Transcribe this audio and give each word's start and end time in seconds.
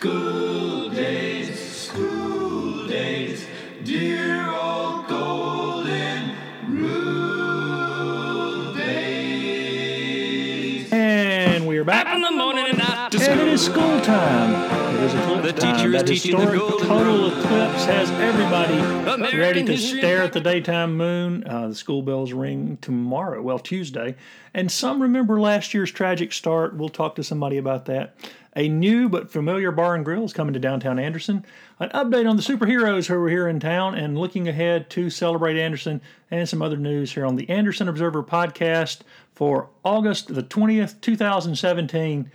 School 0.00 0.90
days, 0.90 1.58
school 1.58 2.86
days, 2.86 3.46
dear 3.82 4.46
old 4.50 5.08
golden 5.08 6.32
rule 6.68 8.74
days. 8.74 10.92
And 10.92 11.66
we 11.66 11.78
are 11.78 11.84
back. 11.84 12.14
in 12.14 12.20
the 12.20 12.30
morning 12.30 12.66
and 12.68 12.78
after 12.82 13.16
And 13.22 13.40
it 13.40 13.48
is 13.48 13.64
school. 13.64 13.76
school 13.76 14.00
time. 14.02 14.52
It 14.96 15.00
is 15.00 15.14
eclipse 15.14 15.46
The 15.46 15.52
time. 15.54 15.76
teacher 15.76 15.88
is 15.88 15.92
That 16.02 16.06
teaching 16.06 16.32
the 16.36 16.42
historic 16.42 16.60
golden 16.60 16.86
total 16.88 17.14
rule. 17.14 17.28
eclipse 17.28 17.84
has 17.86 18.10
everybody 18.10 18.74
American 18.74 19.40
ready 19.40 19.64
to 19.64 19.78
stare 19.78 20.22
at 20.22 20.34
the 20.34 20.40
daytime 20.42 20.94
moon. 20.98 21.42
Uh, 21.46 21.68
the 21.68 21.74
school 21.74 22.02
bells 22.02 22.34
ring 22.34 22.76
tomorrow, 22.82 23.40
well, 23.40 23.58
Tuesday. 23.58 24.14
And 24.52 24.70
some 24.70 25.00
remember 25.00 25.40
last 25.40 25.72
year's 25.72 25.90
tragic 25.90 26.34
start. 26.34 26.76
We'll 26.76 26.90
talk 26.90 27.14
to 27.14 27.24
somebody 27.24 27.56
about 27.56 27.86
that. 27.86 28.14
A 28.56 28.70
new 28.70 29.10
but 29.10 29.30
familiar 29.30 29.70
bar 29.70 29.94
and 29.94 30.02
grill 30.02 30.24
is 30.24 30.32
coming 30.32 30.54
to 30.54 30.58
downtown 30.58 30.98
Anderson. 30.98 31.44
An 31.78 31.90
update 31.90 32.28
on 32.28 32.36
the 32.36 32.42
superheroes 32.42 33.06
who 33.06 33.22
are 33.22 33.28
here 33.28 33.46
in 33.46 33.60
town 33.60 33.94
and 33.94 34.16
looking 34.16 34.48
ahead 34.48 34.88
to 34.90 35.10
celebrate 35.10 35.58
Anderson 35.58 36.00
and 36.30 36.48
some 36.48 36.62
other 36.62 36.78
news 36.78 37.12
here 37.12 37.26
on 37.26 37.36
the 37.36 37.50
Anderson 37.50 37.86
Observer 37.86 38.22
podcast 38.22 39.00
for 39.34 39.68
August 39.84 40.34
the 40.34 40.42
20th, 40.42 40.98
2017 41.02 42.30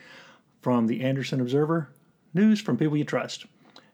from 0.61 0.85
the 0.85 1.01
Anderson 1.01 1.41
Observer. 1.41 1.89
News 2.35 2.61
from 2.61 2.77
people 2.77 2.97
you 2.97 3.03
trust. 3.03 3.47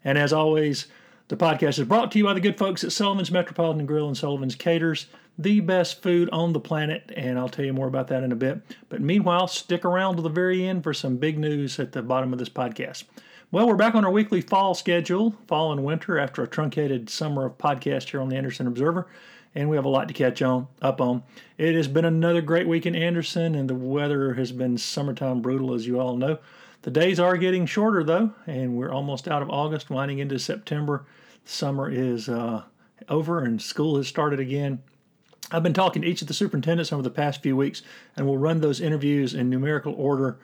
And 0.03 0.17
as 0.17 0.33
always, 0.33 0.87
the 1.29 1.37
podcast 1.37 1.79
is 1.79 1.87
brought 1.87 2.11
to 2.11 2.17
you 2.17 2.25
by 2.25 2.33
the 2.33 2.41
good 2.41 2.57
folks 2.57 2.83
at 2.83 2.91
Sullivan's 2.91 3.31
Metropolitan 3.31 3.85
Grill 3.85 4.07
and 4.07 4.17
Sullivan's 4.17 4.55
Caters, 4.55 5.07
the 5.37 5.59
best 5.59 6.01
food 6.01 6.29
on 6.31 6.53
the 6.53 6.59
planet. 6.59 7.11
And 7.15 7.37
I'll 7.37 7.49
tell 7.49 7.65
you 7.65 7.73
more 7.73 7.87
about 7.87 8.07
that 8.07 8.23
in 8.23 8.31
a 8.31 8.35
bit. 8.35 8.61
But 8.89 9.01
meanwhile, 9.01 9.47
stick 9.47 9.85
around 9.85 10.15
to 10.15 10.21
the 10.21 10.29
very 10.29 10.67
end 10.67 10.83
for 10.83 10.93
some 10.93 11.17
big 11.17 11.37
news 11.37 11.79
at 11.79 11.91
the 11.91 12.01
bottom 12.01 12.33
of 12.33 12.39
this 12.39 12.49
podcast. 12.49 13.03
Well, 13.49 13.67
we're 13.67 13.75
back 13.75 13.95
on 13.95 14.03
our 14.03 14.11
weekly 14.11 14.41
fall 14.41 14.73
schedule, 14.73 15.35
fall 15.47 15.71
and 15.71 15.85
winter, 15.85 16.19
after 16.19 16.43
a 16.43 16.47
truncated 16.47 17.09
summer 17.09 17.45
of 17.45 17.57
podcast 17.57 18.09
here 18.09 18.19
on 18.19 18.29
the 18.29 18.35
Anderson 18.35 18.67
Observer. 18.67 19.07
And 19.55 19.69
we 19.69 19.77
have 19.77 19.85
a 19.85 19.89
lot 19.89 20.09
to 20.09 20.13
catch 20.13 20.41
on 20.41 20.67
up 20.81 20.99
on. 20.99 21.23
It 21.57 21.73
has 21.73 21.87
been 21.87 22.03
another 22.03 22.41
great 22.41 22.67
week 22.67 22.85
in 22.85 22.95
Anderson, 22.95 23.55
and 23.55 23.69
the 23.69 23.75
weather 23.75 24.33
has 24.33 24.51
been 24.51 24.77
summertime 24.77 25.41
brutal, 25.41 25.73
as 25.73 25.87
you 25.87 25.99
all 25.99 26.17
know. 26.17 26.39
The 26.81 26.91
days 26.91 27.19
are 27.19 27.37
getting 27.37 27.65
shorter 27.65 28.03
though, 28.03 28.33
and 28.45 28.75
we're 28.75 28.91
almost 28.91 29.27
out 29.27 29.41
of 29.41 29.49
August, 29.49 29.89
winding 29.89 30.19
into 30.19 30.39
September. 30.39 31.05
Summer 31.43 31.89
is 31.89 32.29
uh, 32.29 32.63
over 33.09 33.43
and 33.43 33.61
school 33.61 33.97
has 33.97 34.07
started 34.07 34.39
again. 34.39 34.81
I've 35.51 35.63
been 35.63 35.73
talking 35.73 36.01
to 36.01 36.07
each 36.07 36.21
of 36.21 36.27
the 36.27 36.33
superintendents 36.33 36.91
over 36.91 37.01
the 37.01 37.09
past 37.09 37.41
few 37.41 37.55
weeks, 37.55 37.81
and 38.15 38.25
we'll 38.25 38.37
run 38.37 38.59
those 38.59 38.81
interviews 38.81 39.33
in 39.33 39.49
numerical 39.49 39.93
order 39.93 40.37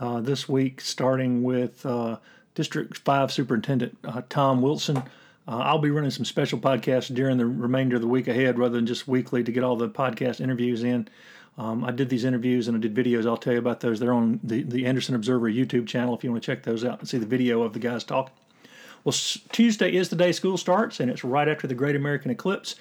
uh, 0.00 0.20
this 0.20 0.48
week, 0.48 0.80
starting 0.80 1.42
with 1.42 1.86
uh, 1.86 2.18
District 2.54 2.98
5 2.98 3.32
Superintendent 3.32 3.96
uh, 4.04 4.22
Tom 4.28 4.60
Wilson. 4.60 4.96
Uh, 5.46 5.58
I'll 5.58 5.78
be 5.78 5.90
running 5.90 6.10
some 6.10 6.24
special 6.24 6.58
podcasts 6.58 7.14
during 7.14 7.38
the 7.38 7.46
remainder 7.46 7.96
of 7.96 8.02
the 8.02 8.08
week 8.08 8.26
ahead 8.26 8.58
rather 8.58 8.74
than 8.74 8.86
just 8.86 9.06
weekly 9.06 9.44
to 9.44 9.52
get 9.52 9.62
all 9.62 9.76
the 9.76 9.88
podcast 9.88 10.40
interviews 10.40 10.82
in. 10.82 11.08
Um, 11.56 11.84
I 11.84 11.90
did 11.90 12.08
these 12.08 12.24
interviews 12.24 12.68
and 12.68 12.76
I 12.76 12.80
did 12.80 12.94
videos. 12.94 13.26
I'll 13.26 13.36
tell 13.36 13.52
you 13.52 13.58
about 13.58 13.80
those. 13.80 13.98
They're 13.98 14.12
on 14.12 14.40
the, 14.44 14.62
the 14.62 14.86
Anderson 14.86 15.14
Observer 15.14 15.50
YouTube 15.50 15.86
channel 15.86 16.14
if 16.14 16.22
you 16.22 16.30
want 16.30 16.42
to 16.42 16.46
check 16.46 16.64
those 16.64 16.84
out 16.84 17.00
and 17.00 17.08
see 17.08 17.18
the 17.18 17.26
video 17.26 17.62
of 17.62 17.72
the 17.72 17.78
guys 17.78 18.04
talking. 18.04 18.34
Well, 19.04 19.14
Tuesday 19.52 19.94
is 19.94 20.08
the 20.08 20.16
day 20.16 20.32
school 20.32 20.56
starts, 20.56 21.00
and 21.00 21.10
it's 21.10 21.24
right 21.24 21.48
after 21.48 21.66
the 21.66 21.74
Great 21.74 21.96
American 21.96 22.30
Eclipse. 22.30 22.74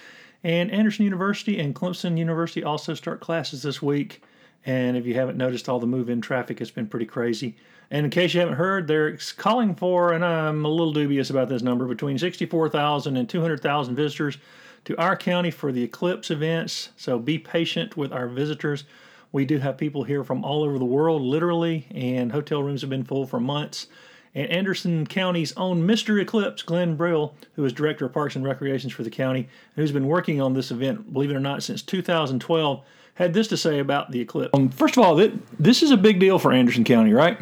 And 0.44 0.72
Anderson 0.72 1.06
University 1.06 1.60
and 1.60 1.76
Clemson 1.76 2.18
University 2.18 2.64
also 2.64 2.94
start 2.94 3.20
classes 3.20 3.64
this 3.64 3.82
week. 3.82 4.24
And 4.66 4.98
if 4.98 5.06
you 5.06 5.14
haven't 5.14 5.38
noticed, 5.38 5.70
all 5.70 5.80
the 5.80 5.88
move 5.88 6.10
in 6.10 6.22
traffic 6.22 6.60
has 6.60 6.72
been 6.72 6.88
pretty 6.88 7.06
crazy. 7.06 7.56
And 7.90 8.04
in 8.04 8.10
case 8.10 8.34
you 8.34 8.42
haven't 8.42 8.56
heard, 8.56 8.88
they're 8.88 9.18
calling 9.38 9.74
for, 9.76 10.12
and 10.14 10.26
I'm 10.26 10.66
a 10.66 10.70
little 10.70 10.92
dubious 10.92 11.30
about 11.30 11.48
this 11.48 11.62
number, 11.62 11.86
between 11.86 12.18
64,000 12.18 13.16
and 13.16 13.30
200,000 13.30 13.96
visitors 13.96 14.38
to 14.86 14.98
our 14.98 15.16
county 15.16 15.52
for 15.52 15.72
the 15.72 15.84
eclipse 15.84 16.30
events. 16.30 16.90
So 16.98 17.18
be 17.18 17.38
patient 17.40 17.96
with 17.96 18.12
our 18.12 18.28
visitors. 18.28 18.84
We 19.32 19.46
do 19.46 19.58
have 19.60 19.78
people 19.78 20.04
here 20.04 20.24
from 20.24 20.44
all 20.44 20.64
over 20.64 20.78
the 20.78 20.86
world, 20.86 21.22
literally, 21.22 21.88
and 21.92 22.32
hotel 22.32 22.62
rooms 22.64 22.82
have 22.82 22.90
been 22.90 23.04
full 23.04 23.26
for 23.26 23.40
months. 23.40 23.88
And 24.38 24.52
Anderson 24.52 25.08
County's 25.08 25.52
own 25.58 25.88
Mr. 25.88 26.22
Eclipse, 26.22 26.62
Glenn 26.62 26.96
Breed, 26.96 27.32
who 27.56 27.66
is 27.66 27.74
Director 27.74 28.06
of 28.06 28.14
Parks 28.14 28.36
and 28.36 28.46
Recreations 28.46 28.94
for 28.94 29.02
the 29.02 29.10
county, 29.10 29.40
and 29.40 29.50
who's 29.76 29.92
been 29.92 30.06
working 30.06 30.40
on 30.40 30.54
this 30.54 30.70
event, 30.70 31.12
believe 31.12 31.32
it 31.32 31.36
or 31.36 31.40
not, 31.40 31.64
since 31.64 31.82
2012, 31.82 32.84
had 33.16 33.34
this 33.34 33.48
to 33.48 33.58
say 33.58 33.80
about 33.80 34.12
the 34.12 34.20
eclipse. 34.22 34.52
Um, 34.54 34.70
first 34.70 34.96
of 34.96 35.04
all, 35.04 35.18
th- 35.18 35.34
this 35.58 35.82
is 35.82 35.90
a 35.90 35.98
big 35.98 36.20
deal 36.20 36.38
for 36.38 36.54
Anderson 36.54 36.84
County, 36.84 37.14
right? 37.14 37.40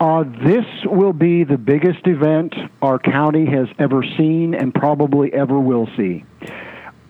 Uh, 0.00 0.24
this 0.44 0.66
will 0.84 1.12
be 1.12 1.44
the 1.44 1.56
biggest 1.56 2.08
event 2.08 2.56
our 2.82 2.98
county 2.98 3.46
has 3.46 3.68
ever 3.78 4.02
seen 4.16 4.52
and 4.52 4.74
probably 4.74 5.32
ever 5.32 5.60
will 5.60 5.88
see. 5.96 6.24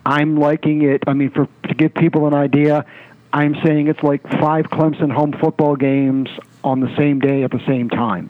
I'm 0.05 0.37
liking 0.37 0.83
it. 0.83 1.03
I 1.07 1.15
mean, 1.15 1.31
for 1.31 1.49
to 1.69 1.75
give 1.75 1.95
people 1.95 2.27
an 2.27 2.35
idea, 2.35 2.85
I'm 3.33 3.57
saying 3.65 3.89
it's 3.89 4.03
like 4.03 4.23
five 4.41 4.67
Clemson 4.67 5.11
home 5.11 5.33
football 5.33 5.75
games 5.75 6.29
on 6.63 6.81
the 6.81 6.95
same 6.99 7.19
day 7.19 7.45
at 7.45 7.51
the 7.51 7.65
same 7.67 7.89
time. 7.89 8.29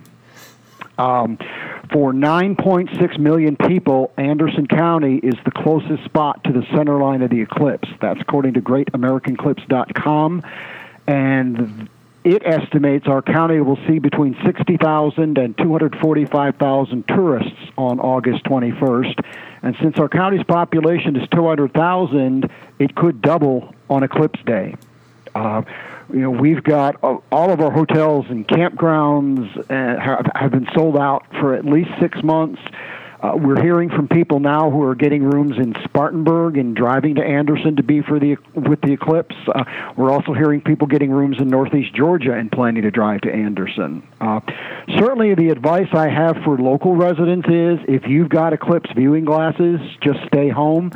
Um, 0.98 1.38
for 1.92 2.12
9.6 2.12 3.18
million 3.18 3.56
people, 3.56 4.12
Anderson 4.16 4.66
County 4.66 5.16
is 5.16 5.34
the 5.44 5.50
closest 5.50 6.04
spot 6.04 6.42
to 6.44 6.52
the 6.52 6.64
center 6.74 6.98
line 6.98 7.22
of 7.22 7.30
the 7.30 7.40
eclipse. 7.40 7.88
That's 8.00 8.20
according 8.20 8.54
to 8.54 8.62
GreatAmericanEclipse.com. 8.62 10.42
And 11.06 11.88
it 12.24 12.42
estimates 12.46 13.06
our 13.06 13.20
county 13.20 13.60
will 13.60 13.78
see 13.86 13.98
between 13.98 14.34
60,000 14.44 15.36
and 15.36 15.58
245,000 15.58 17.08
tourists 17.08 17.52
on 17.76 18.00
August 18.00 18.44
21st. 18.44 19.22
And 19.62 19.76
since 19.80 19.98
our 19.98 20.08
county's 20.08 20.44
population 20.44 21.16
is 21.16 21.28
200,000, 21.28 22.50
it 22.78 22.94
could 22.94 23.20
double 23.20 23.74
on 23.90 24.02
Eclipse 24.02 24.40
Day. 24.46 24.74
Uh, 25.34 25.62
you 26.12 26.20
know, 26.20 26.30
we've 26.30 26.62
got 26.62 27.02
uh, 27.02 27.18
all 27.32 27.50
of 27.50 27.60
our 27.60 27.70
hotels 27.70 28.26
and 28.28 28.46
campgrounds 28.46 29.58
uh, 29.70 30.00
have, 30.34 30.50
been 30.50 30.68
sold 30.74 30.96
out 30.96 31.26
for 31.40 31.54
at 31.54 31.64
least 31.64 31.90
six 32.00 32.22
months. 32.22 32.60
Uh, 33.22 33.34
we're 33.36 33.60
hearing 33.60 33.88
from 33.88 34.06
people 34.06 34.38
now 34.38 34.70
who 34.70 34.82
are 34.82 34.94
getting 34.94 35.22
rooms 35.22 35.56
in 35.56 35.74
Spartanburg 35.82 36.58
and 36.58 36.76
driving 36.76 37.14
to 37.14 37.24
Anderson 37.24 37.74
to 37.76 37.82
be 37.82 38.02
for 38.02 38.18
the 38.20 38.36
with 38.54 38.82
the 38.82 38.92
eclipse. 38.92 39.34
Uh, 39.48 39.64
we're 39.96 40.10
also 40.10 40.34
hearing 40.34 40.60
people 40.60 40.86
getting 40.86 41.10
rooms 41.10 41.38
in 41.38 41.48
Northeast 41.48 41.94
Georgia 41.94 42.34
and 42.34 42.52
planning 42.52 42.82
to 42.82 42.90
drive 42.90 43.22
to 43.22 43.32
Anderson. 43.32 44.06
Uh, 44.20 44.40
certainly, 44.98 45.34
the 45.34 45.48
advice 45.48 45.88
I 45.94 46.08
have 46.08 46.36
for 46.44 46.58
local 46.58 46.96
residents 46.96 47.48
is 47.48 47.78
if 47.88 48.06
you've 48.06 48.28
got 48.28 48.52
eclipse 48.52 48.90
viewing 48.94 49.24
glasses, 49.24 49.80
just 50.02 50.18
stay 50.26 50.50
home 50.50 50.92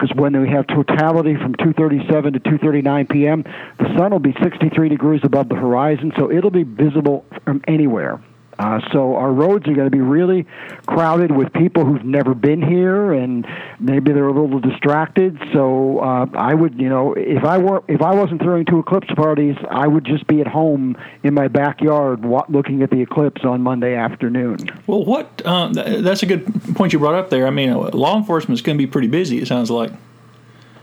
because 0.00 0.16
when 0.16 0.40
we 0.40 0.48
have 0.48 0.66
totality 0.66 1.36
from 1.36 1.54
2:37 1.54 2.32
to 2.34 2.40
2:39 2.40 3.10
p.m., 3.10 3.44
the 3.78 3.86
sun 3.96 4.12
will 4.12 4.18
be 4.18 4.34
63 4.42 4.88
degrees 4.88 5.20
above 5.24 5.48
the 5.48 5.54
horizon, 5.54 6.12
so 6.16 6.30
it'll 6.30 6.50
be 6.50 6.62
visible 6.62 7.24
from 7.44 7.60
anywhere. 7.66 8.20
Uh, 8.60 8.78
so 8.92 9.16
our 9.16 9.32
roads 9.32 9.66
are 9.68 9.72
going 9.72 9.86
to 9.86 9.90
be 9.90 10.02
really 10.02 10.46
crowded 10.86 11.30
with 11.30 11.50
people 11.54 11.82
who've 11.82 12.04
never 12.04 12.34
been 12.34 12.60
here, 12.60 13.12
and 13.14 13.46
maybe 13.78 14.12
they're 14.12 14.28
a 14.28 14.32
little 14.38 14.60
distracted. 14.60 15.38
So 15.54 15.98
uh, 16.00 16.26
I 16.34 16.52
would, 16.52 16.78
you 16.78 16.90
know, 16.90 17.14
if 17.14 17.42
I 17.42 17.56
were 17.56 17.82
if 17.88 18.02
I 18.02 18.14
wasn't 18.14 18.42
throwing 18.42 18.66
two 18.66 18.78
eclipse 18.80 19.08
parties, 19.16 19.56
I 19.70 19.86
would 19.86 20.04
just 20.04 20.26
be 20.26 20.42
at 20.42 20.46
home 20.46 20.94
in 21.22 21.32
my 21.32 21.48
backyard 21.48 22.22
wa- 22.22 22.44
looking 22.50 22.82
at 22.82 22.90
the 22.90 23.00
eclipse 23.00 23.44
on 23.44 23.62
Monday 23.62 23.94
afternoon. 23.94 24.58
Well, 24.86 25.06
what? 25.06 25.44
Um, 25.46 25.72
th- 25.72 26.04
that's 26.04 26.22
a 26.22 26.26
good 26.26 26.44
point 26.74 26.92
you 26.92 26.98
brought 26.98 27.14
up 27.14 27.30
there. 27.30 27.46
I 27.46 27.50
mean, 27.50 27.70
uh, 27.70 27.78
law 27.94 28.18
enforcement's 28.18 28.60
going 28.60 28.76
to 28.76 28.82
be 28.86 28.90
pretty 28.90 29.08
busy. 29.08 29.38
It 29.38 29.48
sounds 29.48 29.70
like. 29.70 29.90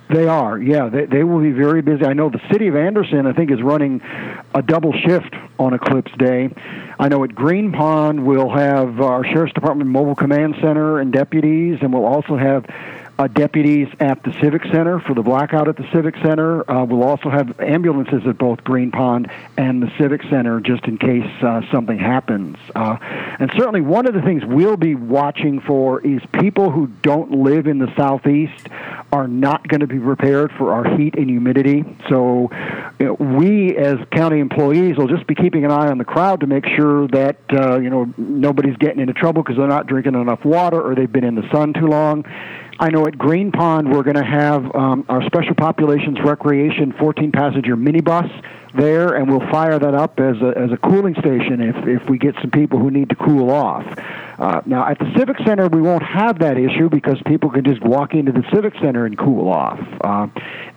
They 0.10 0.26
are, 0.26 0.58
yeah. 0.58 0.88
They, 0.88 1.06
they 1.06 1.24
will 1.24 1.42
be 1.42 1.52
very 1.52 1.82
busy. 1.82 2.06
I 2.06 2.14
know 2.14 2.30
the 2.30 2.42
city 2.50 2.68
of 2.68 2.76
Anderson, 2.76 3.28
I 3.28 3.34
think, 3.34 3.52
is 3.52 3.62
running 3.62 4.02
a 4.56 4.62
double 4.62 4.94
shift 4.94 5.36
on 5.60 5.74
Eclipse 5.74 6.12
Day. 6.18 6.50
I 6.98 7.10
know 7.10 7.24
at 7.26 7.36
Green 7.36 7.74
Pond 7.74 8.26
we'll 8.26 8.50
have 8.50 9.02
our 9.02 9.26
Sheriff's 9.26 9.54
Department 9.54 9.90
Mobile 9.90 10.16
Command 10.16 10.56
Center 10.62 11.00
and 11.00 11.12
deputies, 11.12 11.80
and 11.82 11.94
we'll 11.94 12.06
also 12.06 12.38
have 12.38 12.66
uh, 13.20 13.28
deputies 13.28 13.88
at 14.00 14.22
the 14.24 14.34
Civic 14.42 14.64
Center 14.66 15.00
for 15.00 15.14
the 15.14 15.24
blackout 15.24 15.68
at 15.68 15.76
the 15.76 15.88
Civic 15.92 16.16
Center. 16.18 16.70
Uh, 16.70 16.86
we'll 16.86 17.04
also 17.04 17.30
have 17.30 17.60
ambulances 17.60 18.26
at 18.28 18.38
both 18.38 18.64
Green 18.64 18.92
Pond 18.92 19.32
and 19.58 19.82
the 19.82 19.92
Civic 19.98 20.22
Center 20.24 20.60
just 20.60 20.86
in 20.86 20.98
case 20.98 21.30
uh, 21.42 21.62
something 21.72 21.98
happens. 21.98 22.58
Uh, 22.76 22.98
and 23.40 23.52
certainly 23.58 23.82
one 23.82 24.08
of 24.08 24.14
the 24.14 24.22
things 24.22 24.44
we'll 24.46 24.78
be 24.78 24.96
watching 24.96 25.60
for 25.62 26.02
is 26.02 26.22
people 26.34 26.70
who 26.70 26.88
don't 27.02 27.32
live 27.32 27.68
in 27.68 27.80
the 27.80 27.94
Southeast 27.96 28.68
are 29.12 29.28
not 29.28 29.68
going 29.68 29.80
to 29.80 29.88
be 29.88 30.00
prepared 30.00 30.52
for 30.52 30.74
our 30.74 30.98
heat 30.98 31.16
and 31.16 31.30
humidity. 31.30 31.84
So 32.10 32.52
you 33.00 33.06
know, 33.06 33.14
we, 33.14 33.76
as 33.78 33.98
county 34.12 34.40
employees, 34.40 34.98
will 34.98 35.08
just 35.08 35.26
be 35.28 35.36
keeping 35.36 35.66
an 35.66 35.72
eye 35.72 35.88
on 35.88 35.98
the 35.98 36.06
crowd 36.06 36.42
to 36.42 36.48
make 36.48 36.66
sure 36.66 37.08
that 37.10 37.38
uh, 37.52 37.80
you 37.80 37.90
know 37.90 38.14
nobody's 38.18 38.78
getting 38.78 39.00
into 39.00 39.14
trouble 39.14 39.44
because 39.44 39.58
they're 39.58 39.68
not 39.68 39.88
drinking 39.88 40.16
enough 40.16 40.44
water 40.44 40.82
or 40.82 40.94
they've 40.94 41.12
been 41.12 41.24
in 41.24 41.36
the 41.36 41.50
sun 41.52 41.74
too 41.74 41.88
long. 41.88 42.26
I 42.80 42.92
know 42.92 43.08
at 43.08 43.18
Green 43.18 43.52
Pond 43.52 43.92
we're 43.92 44.04
going 44.04 44.18
to 44.18 44.24
have 44.24 44.76
um, 44.76 45.06
our 45.10 45.26
Special 45.26 45.56
Populations 45.56 46.20
Recreation 46.24 46.94
14 46.94 47.32
passenger 47.32 47.76
minibus 47.76 48.30
there, 48.76 49.16
and 49.16 49.28
we'll 49.28 49.50
fire 49.50 49.80
that 49.80 49.96
up 49.96 50.20
as 50.20 50.36
a, 50.42 50.54
as 50.56 50.72
a 50.72 50.78
cooling 50.78 51.16
station 51.16 51.62
if, 51.62 51.76
if 51.88 52.08
we 52.08 52.20
get 52.20 52.36
some 52.40 52.52
people 52.52 52.78
who 52.78 52.92
need 52.92 53.10
to 53.10 53.16
cool 53.16 53.50
off. 53.50 53.84
Uh, 54.38 54.62
now, 54.68 54.88
at 54.88 55.00
the 55.00 55.12
Civic 55.18 55.38
Center, 55.40 55.68
we 55.68 55.82
won't 55.82 56.04
have 56.04 56.38
that 56.40 56.60
issue 56.60 56.88
because 56.88 57.20
people 57.26 57.50
can 57.50 57.64
just 57.64 57.82
walk 57.82 58.14
into 58.14 58.32
the 58.32 58.44
Civic 58.54 58.76
Center 58.76 59.08
and 59.08 59.18
cool 59.18 59.50
off. 59.50 59.80
Uh, 60.02 60.28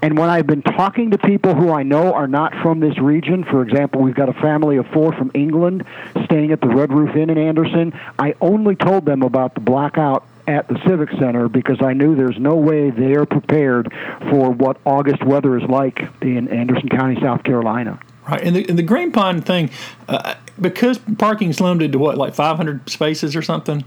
and 0.01 0.17
when 0.17 0.31
I've 0.31 0.47
been 0.47 0.63
talking 0.63 1.11
to 1.11 1.19
people 1.19 1.55
who 1.55 1.71
I 1.71 1.83
know 1.83 2.15
are 2.15 2.29
not 2.29 2.55
from 2.63 2.81
this 2.81 2.99
region, 2.99 3.45
for 3.45 3.61
example, 3.61 4.01
we've 4.01 4.15
got 4.15 4.31
a 4.31 4.41
family 4.41 4.79
of 4.79 4.87
four 4.87 5.13
from 5.13 5.31
England 5.35 5.85
staying 6.25 6.53
at 6.53 6.63
the 6.63 6.69
Red 6.69 6.91
Roof 6.91 7.15
Inn 7.15 7.29
in 7.29 7.37
Anderson, 7.37 7.93
I 8.19 8.35
only 8.41 8.77
told 8.77 9.05
them 9.05 9.23
about 9.23 9.55
the 9.55 9.61
blackout 9.61 10.25
at 10.51 10.67
the 10.69 10.79
Civic 10.87 11.11
Center 11.11 11.49
because 11.49 11.81
I 11.81 11.93
knew 11.93 12.17
there's 12.17 12.39
no 12.39 12.57
way 12.57 12.91
they're 12.91 13.25
prepared 13.25 13.93
for 14.31 14.51
what 14.51 14.79
August 14.85 15.25
weather 15.25 15.57
is 15.57 15.63
like 15.69 16.01
in 16.21 16.49
Anderson 16.49 16.89
County, 16.89 17.21
South 17.21 17.45
Carolina. 17.45 18.01
Right, 18.29 18.43
and 18.43 18.57
the, 18.57 18.69
and 18.69 18.79
the 18.79 18.83
Green 18.83 19.13
Pond 19.13 19.47
thing, 19.47 19.71
uh, 20.09 20.35
because 20.61 20.99
parking's 20.99 21.61
limited 21.61 21.93
to 21.93 21.99
what, 21.99 22.19
like 22.19 22.35
500 22.35 22.91
spaces 22.91 23.37
or 23.37 23.43
something. 23.43 23.85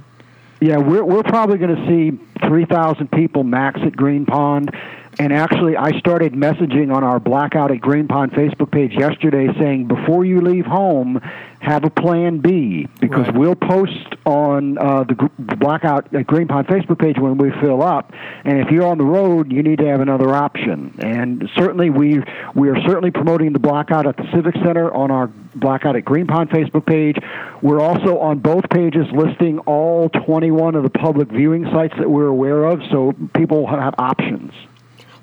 Yeah, 0.61 0.77
we're 0.77 1.03
we're 1.03 1.23
probably 1.23 1.57
going 1.57 1.75
to 1.75 1.87
see 1.87 2.17
3,000 2.47 3.11
people 3.11 3.43
max 3.43 3.81
at 3.81 3.95
Green 3.97 4.25
Pond. 4.25 4.71
And 5.19 5.31
actually, 5.31 5.77
I 5.77 5.97
started 5.99 6.33
messaging 6.33 6.93
on 6.93 7.03
our 7.03 7.19
Blackout 7.19 7.71
at 7.71 7.79
Green 7.81 8.07
Pond 8.07 8.31
Facebook 8.31 8.71
page 8.71 8.93
yesterday 8.93 9.47
saying, 9.59 9.87
before 9.87 10.25
you 10.25 10.41
leave 10.41 10.65
home, 10.65 11.21
have 11.61 11.85
a 11.85 11.89
plan 11.89 12.39
B 12.39 12.87
because 12.99 13.27
Right. 13.27 13.37
we'll 13.37 13.55
post 13.55 14.15
on 14.25 14.77
uh, 14.77 15.03
the 15.03 15.15
Blackout 15.37 16.13
at 16.13 16.27
Green 16.27 16.47
Pond 16.47 16.67
Facebook 16.67 16.99
page 16.99 17.17
when 17.17 17.37
we 17.37 17.51
fill 17.61 17.81
up. 17.81 18.11
And 18.43 18.59
if 18.59 18.69
you're 18.69 18.85
on 18.85 18.97
the 18.97 19.05
road, 19.05 19.51
you 19.51 19.63
need 19.63 19.77
to 19.77 19.85
have 19.87 20.01
another 20.01 20.33
option. 20.33 20.93
And 20.99 21.49
certainly, 21.55 21.89
we 21.89 22.21
we 22.55 22.69
are 22.69 22.81
certainly 22.81 23.11
promoting 23.11 23.53
the 23.53 23.59
Blackout 23.59 24.05
at 24.07 24.17
the 24.17 24.29
Civic 24.33 24.55
Center 24.55 24.93
on 24.93 25.09
our 25.11 25.27
Blackout 25.55 25.95
at 25.95 26.03
Green 26.03 26.27
Pond 26.27 26.49
Facebook 26.49 26.85
page. 26.85 27.17
We're 27.61 27.79
also 27.79 28.17
on 28.17 28.39
both 28.39 28.69
pages 28.69 29.05
listing 29.13 29.59
all 29.59 30.09
21 30.09 30.75
of 30.75 30.83
the 30.83 30.89
public 30.89 31.29
viewing 31.29 31.65
sites 31.71 31.93
that 31.97 32.09
we're 32.09 32.27
aware 32.27 32.65
of, 32.65 32.81
so 32.91 33.13
people 33.35 33.67
have 33.67 33.93
options. 33.97 34.51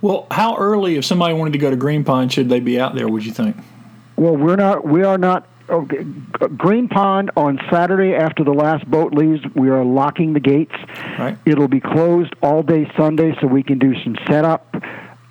Well, 0.02 0.26
how 0.31 0.56
early, 0.56 0.97
if 0.97 1.05
somebody 1.05 1.35
wanted 1.35 1.52
to 1.52 1.58
go 1.58 1.70
to 1.70 1.76
Green 1.76 2.05
Pond, 2.05 2.32
should 2.32 2.49
they 2.49 2.61
be 2.61 2.81
out 2.81 2.94
there? 2.94 3.08
Would 3.08 3.25
you 3.25 3.32
think? 3.32 3.56
Well, 4.17 4.37
we're 4.37 4.56
not. 4.56 4.87
We 4.87 5.02
are 5.02 5.19
not. 5.19 5.47
Okay. 5.69 6.05
Green 6.56 6.88
Pond 6.88 7.31
on 7.37 7.61
Saturday 7.70 8.14
after 8.14 8.43
the 8.43 8.52
last 8.52 8.91
boat 8.91 9.12
leaves, 9.12 9.43
we 9.55 9.69
are 9.69 9.85
locking 9.85 10.32
the 10.32 10.41
gates. 10.41 10.75
Right. 11.19 11.38
It'll 11.44 11.69
be 11.69 11.81
closed 11.81 12.35
all 12.43 12.62
day 12.62 12.91
Sunday, 12.97 13.37
so 13.41 13.47
we 13.47 13.62
can 13.62 13.79
do 13.79 13.94
some 14.02 14.17
setup. 14.26 14.75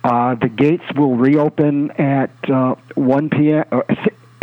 Uh, 0.02 0.34
the 0.36 0.48
gates 0.48 0.84
will 0.96 1.16
reopen 1.16 1.90
at 1.92 2.30
uh, 2.50 2.74
1 2.94 3.28
p.m. 3.30 3.64
Uh, 3.70 3.82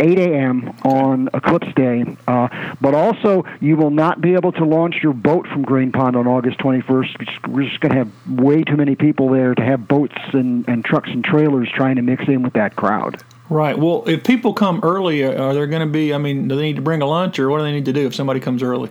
8 0.00 0.18
a.m. 0.18 0.76
on 0.84 1.28
Eclipse 1.34 1.72
Day, 1.74 2.04
uh, 2.26 2.48
but 2.80 2.94
also 2.94 3.44
you 3.60 3.76
will 3.76 3.90
not 3.90 4.20
be 4.20 4.34
able 4.34 4.52
to 4.52 4.64
launch 4.64 4.96
your 5.02 5.12
boat 5.14 5.46
from 5.48 5.62
Green 5.62 5.90
Pond 5.92 6.16
on 6.16 6.26
August 6.26 6.58
21st. 6.58 7.48
We're 7.48 7.64
just- 7.64 7.78
going 7.80 7.92
to 7.92 7.98
have 7.98 8.40
way 8.40 8.64
too 8.64 8.76
many 8.76 8.96
people 8.96 9.28
there 9.28 9.54
to 9.54 9.62
have 9.62 9.86
boats 9.86 10.16
and, 10.32 10.68
and 10.68 10.84
trucks 10.84 11.08
and 11.10 11.24
trailers 11.24 11.68
trying 11.72 11.96
to 11.96 12.02
mix 12.02 12.26
in 12.26 12.42
with 12.42 12.54
that 12.54 12.74
crowd. 12.74 13.22
Right. 13.48 13.78
Well, 13.78 14.04
if 14.06 14.24
people 14.24 14.52
come 14.52 14.80
early, 14.82 15.22
are 15.22 15.54
there 15.54 15.66
going 15.66 15.86
to 15.86 15.90
be? 15.92 16.12
I 16.12 16.18
mean, 16.18 16.48
do 16.48 16.56
they 16.56 16.62
need 16.62 16.76
to 16.76 16.82
bring 16.82 17.02
a 17.02 17.06
lunch, 17.06 17.38
or 17.38 17.48
what 17.50 17.58
do 17.58 17.64
they 17.64 17.72
need 17.72 17.84
to 17.86 17.92
do 17.92 18.06
if 18.06 18.14
somebody 18.14 18.40
comes 18.40 18.62
early? 18.62 18.90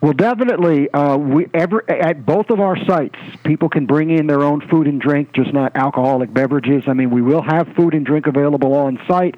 Well, 0.00 0.14
definitely. 0.14 0.90
Uh, 0.90 1.18
we 1.18 1.46
ever 1.52 1.88
at 1.90 2.24
both 2.24 2.48
of 2.48 2.58
our 2.58 2.76
sites, 2.86 3.16
people 3.44 3.68
can 3.68 3.84
bring 3.84 4.10
in 4.10 4.26
their 4.26 4.42
own 4.42 4.66
food 4.68 4.86
and 4.86 4.98
drink, 4.98 5.34
just 5.34 5.52
not 5.52 5.76
alcoholic 5.76 6.32
beverages. 6.32 6.84
I 6.86 6.94
mean, 6.94 7.10
we 7.10 7.20
will 7.20 7.42
have 7.42 7.68
food 7.76 7.92
and 7.92 8.06
drink 8.06 8.26
available 8.26 8.72
on 8.72 8.98
site, 9.06 9.34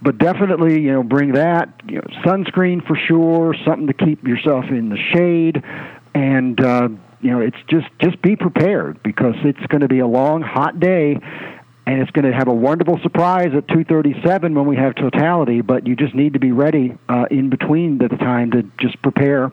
but 0.00 0.18
definitely, 0.18 0.80
you 0.80 0.92
know, 0.92 1.02
bring 1.02 1.32
that. 1.32 1.68
You 1.88 1.96
know, 1.96 2.06
sunscreen 2.24 2.86
for 2.86 2.96
sure, 3.08 3.54
something 3.64 3.88
to 3.88 3.94
keep 3.94 4.24
yourself 4.24 4.66
in 4.70 4.90
the 4.90 4.98
shade, 5.12 5.64
and 6.14 6.60
uh, 6.60 6.88
you 7.20 7.30
know, 7.32 7.40
it's 7.40 7.58
just 7.68 7.86
just 8.00 8.22
be 8.22 8.36
prepared 8.36 9.02
because 9.02 9.34
it's 9.42 9.66
going 9.66 9.80
to 9.80 9.88
be 9.88 9.98
a 9.98 10.06
long, 10.06 10.40
hot 10.40 10.78
day. 10.78 11.18
And 11.86 12.00
it's 12.00 12.10
going 12.10 12.24
to 12.24 12.36
have 12.36 12.48
a 12.48 12.54
wonderful 12.54 12.98
surprise 13.02 13.54
at 13.56 13.68
2:37 13.68 14.54
when 14.54 14.66
we 14.66 14.76
have 14.76 14.94
totality. 14.96 15.60
But 15.60 15.86
you 15.86 15.94
just 15.94 16.14
need 16.14 16.32
to 16.32 16.40
be 16.40 16.52
ready 16.52 16.96
uh, 17.08 17.26
in 17.30 17.48
between 17.48 17.98
the 17.98 18.08
time 18.08 18.50
to 18.52 18.64
just 18.80 19.00
prepare. 19.02 19.52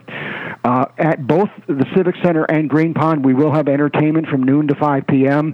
Uh, 0.64 0.86
at 0.98 1.28
both 1.28 1.50
the 1.68 1.86
Civic 1.96 2.16
Center 2.24 2.46
and 2.46 2.70
Green 2.70 2.94
Pond, 2.94 3.24
we 3.24 3.34
will 3.34 3.52
have 3.52 3.68
entertainment 3.68 4.28
from 4.28 4.44
noon 4.44 4.68
to 4.68 4.76
5 4.76 5.06
p.m. 5.08 5.54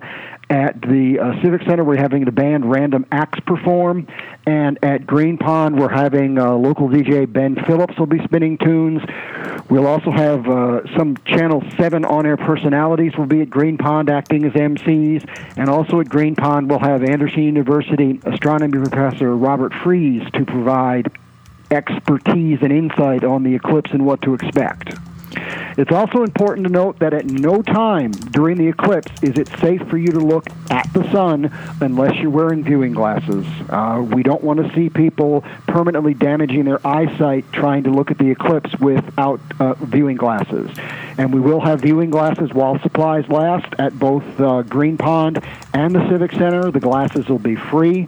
At 0.49 0.81
the 0.81 1.19
uh, 1.19 1.41
Civic 1.43 1.61
Center, 1.61 1.83
we're 1.83 1.97
having 1.97 2.25
the 2.25 2.31
band 2.31 2.71
Random 2.71 3.05
Acts 3.11 3.39
perform, 3.41 4.07
and 4.47 4.79
at 4.81 5.05
Green 5.05 5.37
Pond, 5.37 5.79
we're 5.79 5.93
having 5.93 6.39
uh, 6.39 6.53
local 6.53 6.89
DJ 6.89 7.31
Ben 7.31 7.55
Phillips 7.67 7.99
will 7.99 8.07
be 8.07 8.17
spinning 8.23 8.57
tunes. 8.57 9.03
We'll 9.69 9.85
also 9.85 10.09
have 10.09 10.49
uh, 10.49 10.97
some 10.97 11.17
Channel 11.25 11.63
7 11.77 12.03
on-air 12.03 12.37
personalities 12.37 13.15
will 13.15 13.27
be 13.27 13.41
at 13.41 13.51
Green 13.51 13.77
Pond 13.77 14.09
acting 14.09 14.43
as 14.43 14.53
MCs, 14.53 15.29
and 15.55 15.69
also 15.69 15.99
at 15.99 16.09
Green 16.09 16.35
Pond, 16.35 16.67
we'll 16.67 16.79
have 16.79 17.03
Anderson 17.03 17.43
University 17.43 18.19
astronomy 18.25 18.79
professor 18.79 19.37
Robert 19.37 19.71
Fries 19.83 20.23
to 20.33 20.45
provide 20.45 21.11
expertise 21.69 22.57
and 22.63 22.71
insight 22.71 23.23
on 23.23 23.43
the 23.43 23.53
eclipse 23.53 23.91
and 23.91 24.03
what 24.03 24.23
to 24.23 24.33
expect. 24.33 24.95
It's 25.77 25.91
also 25.91 26.23
important 26.23 26.67
to 26.67 26.73
note 26.73 26.99
that 26.99 27.13
at 27.13 27.25
no 27.25 27.61
time 27.61 28.11
during 28.11 28.57
the 28.57 28.67
eclipse 28.67 29.11
is 29.21 29.37
it 29.37 29.47
safe 29.59 29.81
for 29.87 29.97
you 29.97 30.11
to 30.11 30.19
look 30.19 30.47
at 30.69 30.91
the 30.93 31.09
sun 31.11 31.51
unless 31.81 32.17
you're 32.17 32.29
wearing 32.29 32.63
viewing 32.63 32.93
glasses. 32.93 33.45
Uh, 33.69 34.05
we 34.13 34.23
don't 34.23 34.43
want 34.43 34.59
to 34.59 34.73
see 34.75 34.89
people 34.89 35.41
permanently 35.67 36.13
damaging 36.13 36.65
their 36.65 36.85
eyesight 36.85 37.45
trying 37.51 37.83
to 37.83 37.91
look 37.91 38.11
at 38.11 38.17
the 38.17 38.29
eclipse 38.29 38.77
without 38.79 39.39
uh, 39.59 39.73
viewing 39.75 40.17
glasses. 40.17 40.69
And 41.17 41.33
we 41.33 41.39
will 41.39 41.61
have 41.61 41.81
viewing 41.81 42.09
glasses 42.09 42.53
while 42.53 42.79
supplies 42.79 43.27
last 43.27 43.73
at 43.77 43.97
both 43.97 44.23
uh, 44.39 44.63
Green 44.63 44.97
Pond 44.97 45.43
and 45.73 45.93
the 45.93 46.07
Civic 46.09 46.31
Center. 46.31 46.71
The 46.71 46.79
glasses 46.79 47.27
will 47.27 47.39
be 47.39 47.55
free. 47.55 48.07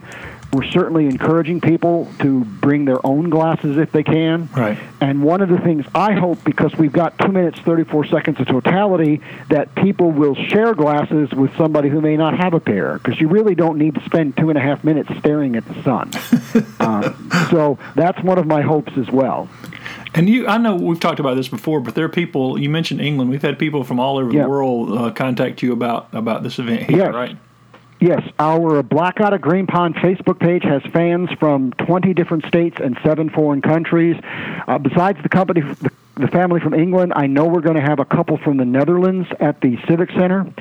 We're 0.52 0.64
certainly 0.70 1.06
encouraging 1.06 1.62
people 1.62 2.08
to 2.20 2.44
bring 2.44 2.84
their 2.84 3.04
own 3.06 3.30
glasses 3.30 3.78
if 3.78 3.90
they 3.90 4.02
can. 4.02 4.50
Right. 4.54 4.78
And 5.00 5.22
one 5.22 5.40
of 5.40 5.48
the 5.48 5.56
things 5.58 5.86
I 5.94 6.12
hope, 6.12 6.44
because 6.44 6.74
we've 6.76 6.92
got 6.92 7.18
two 7.18 7.32
minutes, 7.32 7.58
34 7.60 8.04
seconds 8.06 8.38
of 8.38 8.46
totality, 8.48 9.22
that 9.48 9.74
people 9.74 10.10
will 10.10 10.34
share 10.34 10.74
glasses 10.74 11.30
with 11.32 11.56
somebody 11.56 11.88
who 11.88 12.02
may 12.02 12.18
not 12.18 12.36
have 12.36 12.52
a 12.52 12.60
pair, 12.60 12.98
because 12.98 13.18
you 13.18 13.28
really 13.28 13.54
don't 13.54 13.78
need 13.78 13.94
to 13.94 14.04
spend 14.04 14.36
two 14.36 14.50
and 14.50 14.58
a 14.58 14.60
half 14.60 14.84
minutes 14.84 15.08
staring 15.20 15.56
at 15.56 15.64
the 15.66 15.82
sun. 15.82 16.10
um, 16.80 17.30
so 17.50 17.78
that's 17.94 18.22
one 18.22 18.36
of 18.38 18.46
my 18.46 18.60
hopes 18.60 18.92
as 18.98 19.10
well. 19.10 19.48
And 20.14 20.28
you, 20.28 20.46
I 20.46 20.58
know 20.58 20.76
we've 20.76 21.00
talked 21.00 21.18
about 21.18 21.36
this 21.36 21.48
before, 21.48 21.80
but 21.80 21.94
there 21.94 22.04
are 22.04 22.10
people. 22.10 22.58
You 22.58 22.68
mentioned 22.68 23.00
England. 23.00 23.30
We've 23.30 23.40
had 23.40 23.58
people 23.58 23.84
from 23.84 23.98
all 23.98 24.18
over 24.18 24.30
Yeah. 24.30 24.42
the 24.42 24.48
world 24.50 24.92
uh, 24.98 25.10
contact 25.12 25.62
you 25.62 25.72
about 25.72 26.08
about 26.12 26.42
this 26.42 26.58
event 26.58 26.82
here, 26.82 26.98
Yes. 26.98 27.14
right? 27.14 27.38
Yes, 28.02 28.20
our 28.40 28.82
Blackout 28.82 29.32
at 29.32 29.40
Green 29.40 29.68
Pond 29.68 29.94
Facebook 29.94 30.40
page 30.40 30.64
has 30.64 30.82
fans 30.92 31.30
from 31.38 31.70
20 31.86 32.12
different 32.14 32.44
states 32.46 32.78
and 32.82 32.98
seven 33.04 33.30
foreign 33.30 33.62
countries. 33.62 34.16
Uh, 34.66 34.78
besides 34.78 35.22
the 35.22 35.28
company, 35.28 35.60
the, 35.60 35.92
the 36.16 36.26
family 36.26 36.58
from 36.58 36.74
England, 36.74 37.12
I 37.14 37.28
know 37.28 37.46
we're 37.46 37.60
going 37.60 37.76
to 37.76 37.80
have 37.80 38.00
a 38.00 38.04
couple 38.04 38.38
from 38.38 38.56
the 38.56 38.64
Netherlands 38.64 39.28
at 39.38 39.60
the 39.60 39.78
Civic 39.86 40.10
Center. 40.10 40.52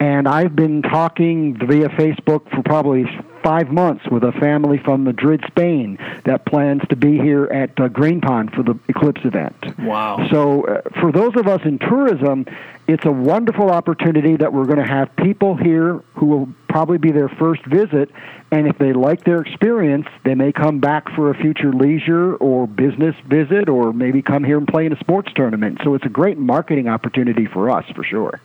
And 0.00 0.26
I've 0.26 0.56
been 0.56 0.80
talking 0.80 1.58
via 1.58 1.90
Facebook 1.90 2.48
for 2.50 2.62
probably 2.62 3.04
five 3.46 3.70
months 3.70 4.04
with 4.10 4.24
a 4.24 4.32
family 4.32 4.76
from 4.76 5.04
Madrid, 5.04 5.40
Spain, 5.46 5.96
that 6.24 6.44
plans 6.46 6.82
to 6.88 6.96
be 6.96 7.16
here 7.16 7.44
at 7.44 7.78
uh, 7.78 7.86
Green 7.86 8.20
Pond 8.20 8.52
for 8.52 8.64
the 8.64 8.76
eclipse 8.88 9.20
event. 9.24 9.54
Wow. 9.78 10.26
So, 10.32 10.66
uh, 10.66 10.80
for 11.00 11.12
those 11.12 11.36
of 11.36 11.46
us 11.46 11.60
in 11.64 11.78
tourism, 11.78 12.44
it's 12.88 13.04
a 13.04 13.12
wonderful 13.12 13.70
opportunity 13.70 14.36
that 14.36 14.52
we're 14.52 14.64
going 14.64 14.80
to 14.80 14.84
have 14.84 15.14
people 15.14 15.54
here 15.54 16.02
who 16.14 16.26
will 16.26 16.48
probably 16.68 16.98
be 16.98 17.12
their 17.12 17.28
first 17.28 17.64
visit. 17.66 18.10
And 18.50 18.66
if 18.66 18.78
they 18.78 18.92
like 18.92 19.22
their 19.22 19.42
experience, 19.42 20.08
they 20.24 20.34
may 20.34 20.50
come 20.50 20.80
back 20.80 21.08
for 21.10 21.30
a 21.30 21.34
future 21.36 21.72
leisure 21.72 22.34
or 22.36 22.66
business 22.66 23.14
visit 23.26 23.68
or 23.68 23.92
maybe 23.92 24.22
come 24.22 24.42
here 24.42 24.58
and 24.58 24.66
play 24.66 24.86
in 24.86 24.92
a 24.92 24.98
sports 24.98 25.32
tournament. 25.36 25.78
So, 25.84 25.94
it's 25.94 26.04
a 26.04 26.08
great 26.08 26.36
marketing 26.36 26.88
opportunity 26.88 27.46
for 27.46 27.70
us, 27.70 27.84
for 27.94 28.02
sure. 28.02 28.40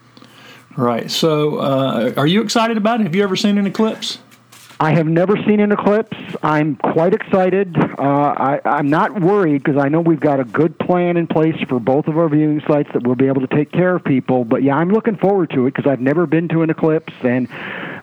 Right. 0.78 1.10
So, 1.10 1.58
uh, 1.58 2.14
are 2.18 2.28
you 2.28 2.44
excited 2.44 2.78
about 2.78 3.02
it? 3.02 3.06
Have 3.06 3.16
you 3.16 3.24
ever 3.24 3.36
seen 3.36 3.58
an 3.58 3.66
eclipse? 3.66 4.20
I 4.82 4.94
have 4.94 5.06
never 5.06 5.38
seen 5.46 5.60
an 5.60 5.72
eclipse. 5.72 6.18
I'm 6.42 6.76
quite 6.76 7.14
excited. 7.14 7.78
Uh, 7.78 8.02
I, 8.02 8.60
I'm 8.66 8.90
not 8.90 9.22
worried 9.22 9.64
because 9.64 9.80
I 9.80 9.90
know 9.90 10.02
we've 10.02 10.20
got 10.20 10.40
a 10.40 10.44
good 10.44 10.80
plan 10.80 11.18
in 11.18 11.28
place 11.28 11.56
for 11.70 11.80
both 11.80 12.08
of 12.08 12.18
our 12.18 12.28
viewing 12.28 12.64
sites 12.68 12.90
that 12.94 13.04
we'll 13.04 13.14
be 13.14 13.28
able 13.28 13.42
to 13.42 13.56
take 13.56 13.72
care 13.72 13.96
of 13.96 14.04
people. 14.04 14.44
But 14.44 14.64
yeah, 14.64 14.76
I'm 14.76 14.90
looking 14.90 15.18
forward 15.18 15.52
to 15.52 15.68
it 15.68 15.76
because 15.76 15.88
I've 15.88 16.02
never 16.02 16.26
been 16.26 16.48
to 16.48 16.64
an 16.64 16.72
eclipse, 16.72 17.14
and 17.22 17.48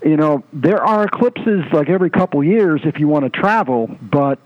you 0.04 0.16
know 0.16 0.44
there 0.52 0.80
are 0.80 1.02
eclipses 1.02 1.64
like 1.72 1.88
every 1.88 2.10
couple 2.10 2.44
years 2.44 2.82
if 2.84 3.00
you 3.00 3.08
want 3.08 3.24
to 3.24 3.40
travel. 3.40 3.90
But 4.00 4.38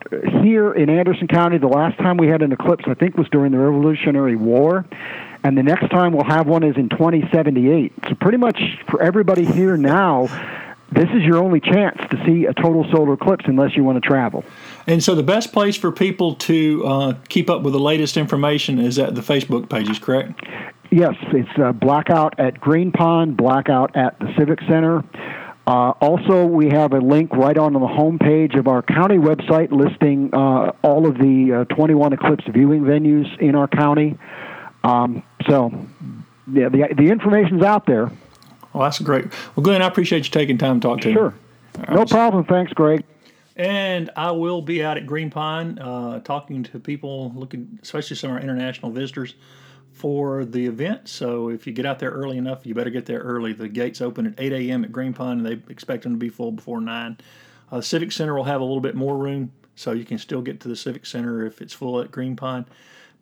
here 0.43 0.73
in 0.73 0.89
Anderson 0.89 1.29
County, 1.29 1.59
the 1.59 1.69
last 1.69 1.99
time 1.99 2.17
we 2.17 2.29
had 2.29 2.41
an 2.41 2.51
eclipse, 2.51 2.85
I 2.87 2.95
think, 2.95 3.19
was 3.19 3.29
during 3.29 3.53
the 3.53 3.59
Revolutionary 3.59 4.37
War 4.37 4.87
and 5.45 5.59
the 5.59 5.63
next 5.63 5.91
time 5.91 6.13
we'll 6.13 6.25
have 6.25 6.47
one 6.47 6.63
is 6.63 6.77
in 6.77 6.89
2078. 6.89 7.93
So 8.09 8.15
pretty 8.15 8.39
much 8.39 8.61
for 8.89 9.03
everybody 9.03 9.45
here 9.45 9.77
now, 9.77 10.29
this 10.93 11.09
is 11.11 11.23
your 11.23 11.39
only 11.39 11.61
chance 11.61 11.99
to 12.11 12.23
see 12.25 12.47
a 12.47 12.55
total 12.55 12.85
solar 12.93 13.15
eclipse 13.15 13.45
unless 13.47 13.77
you 13.77 13.85
want 13.85 14.03
to 14.03 14.07
travel. 14.07 14.45
And 14.87 15.03
so 15.03 15.15
the 15.15 15.23
best 15.23 15.53
place 15.53 15.77
for 15.77 15.91
people 15.91 16.35
to 16.37 16.87
uh, 16.87 17.15
keep 17.29 17.49
up 17.49 17.63
with 17.63 17.73
the 17.73 17.81
latest 17.81 18.17
information 18.17 18.79
is 18.79 18.99
at 18.99 19.15
the 19.15 19.23
Facebook 19.23 19.69
pages, 19.69 19.99
correct? 19.99 20.41
Yes, 20.91 21.15
it's 21.29 21.49
uh, 21.59 21.73
blackout 21.73 22.39
at 22.39 22.61
Green 22.61 22.93
Pond, 22.93 23.37
blackout 23.37 23.97
at 23.97 24.19
the 24.19 24.33
Civic 24.37 24.61
Center. 24.69 25.03
Uh, 25.67 25.93
also, 26.01 26.45
we 26.45 26.69
have 26.69 26.93
a 26.93 26.99
link 26.99 27.33
right 27.33 27.57
on 27.57 27.73
the 27.73 27.79
homepage 27.79 28.59
of 28.59 28.67
our 28.67 28.83
county 28.83 29.17
website 29.17 29.71
listing 29.71 30.29
uh, 30.35 30.73
all 30.83 31.07
of 31.07 31.17
the 31.19 31.67
uh, 31.71 31.75
21 31.75 32.13
eclipse 32.13 32.45
viewing 32.49 32.83
venues 32.83 33.27
in 33.39 33.55
our 33.55 33.69
county. 33.69 34.19
Um, 34.83 35.23
so, 35.49 35.71
yeah, 36.53 36.69
the, 36.69 36.89
the 36.97 37.09
information's 37.11 37.63
out 37.63 37.87
there. 37.87 38.11
Well, 38.73 38.85
that's 38.85 38.99
great. 39.01 39.27
Well, 39.55 39.63
Glenn, 39.63 39.83
I 39.83 39.87
appreciate 39.87 40.25
you 40.25 40.31
taking 40.31 40.59
time 40.59 40.81
to 40.81 40.89
talk 40.89 41.01
to 41.03 41.13
sure. 41.13 41.31
me. 41.31 41.87
Sure. 41.87 41.95
No 41.95 42.05
problem. 42.05 42.45
Thanks, 42.45 42.73
Greg. 42.73 43.05
And 43.57 44.11
I 44.17 44.31
will 44.31 44.63
be 44.63 44.83
out 44.83 44.97
at 44.97 45.07
Green 45.07 45.31
Pond 45.31 45.79
uh, 45.79 46.21
talking 46.21 46.63
to 46.65 46.79
people, 46.79 47.33
looking, 47.35 47.79
especially 47.83 48.17
some 48.17 48.31
of 48.31 48.37
our 48.37 48.43
international 48.43 48.91
visitors, 48.91 49.35
for 49.93 50.47
the 50.47 50.67
event. 50.67 51.07
So 51.07 51.51
if 51.51 51.67
you 51.67 51.73
get 51.73 51.85
out 51.85 51.99
there 51.99 52.11
early 52.11 52.39
enough, 52.39 52.65
you 52.65 52.75
better 52.75 52.91
get 52.91 53.05
there 53.05 53.21
early. 53.21 53.53
The 53.53 53.69
gates 53.69 54.01
open 54.01 54.27
at 54.27 54.35
8 54.39 54.53
a.m. 54.53 54.85
at 54.85 54.93
Green 54.93 55.13
Pond, 55.13 55.45
and 55.45 55.47
they 55.47 55.71
expect 55.71 56.05
them 56.05 56.13
to 56.13 56.19
be 56.19 56.31
full 56.31 56.51
before 56.51 56.81
9. 56.81 57.19
Uh, 57.71 57.77
the 57.77 57.83
Civic 57.83 58.11
Center 58.11 58.35
will 58.35 58.45
have 58.45 58.61
a 58.63 58.65
little 58.65 58.81
bit 58.81 58.95
more 58.95 59.19
room, 59.19 59.53
so 59.77 59.93
you 59.93 60.05
can 60.05 60.19
still 60.19 60.41
get 60.41 60.61
to 60.61 60.69
the 60.69 60.77
Civic 60.77 61.05
Center 61.05 61.45
if 61.45 61.61
it's 61.61 61.75
full 61.75 62.01
at 62.01 62.11
Green 62.11 62.37
Pond 62.37 62.65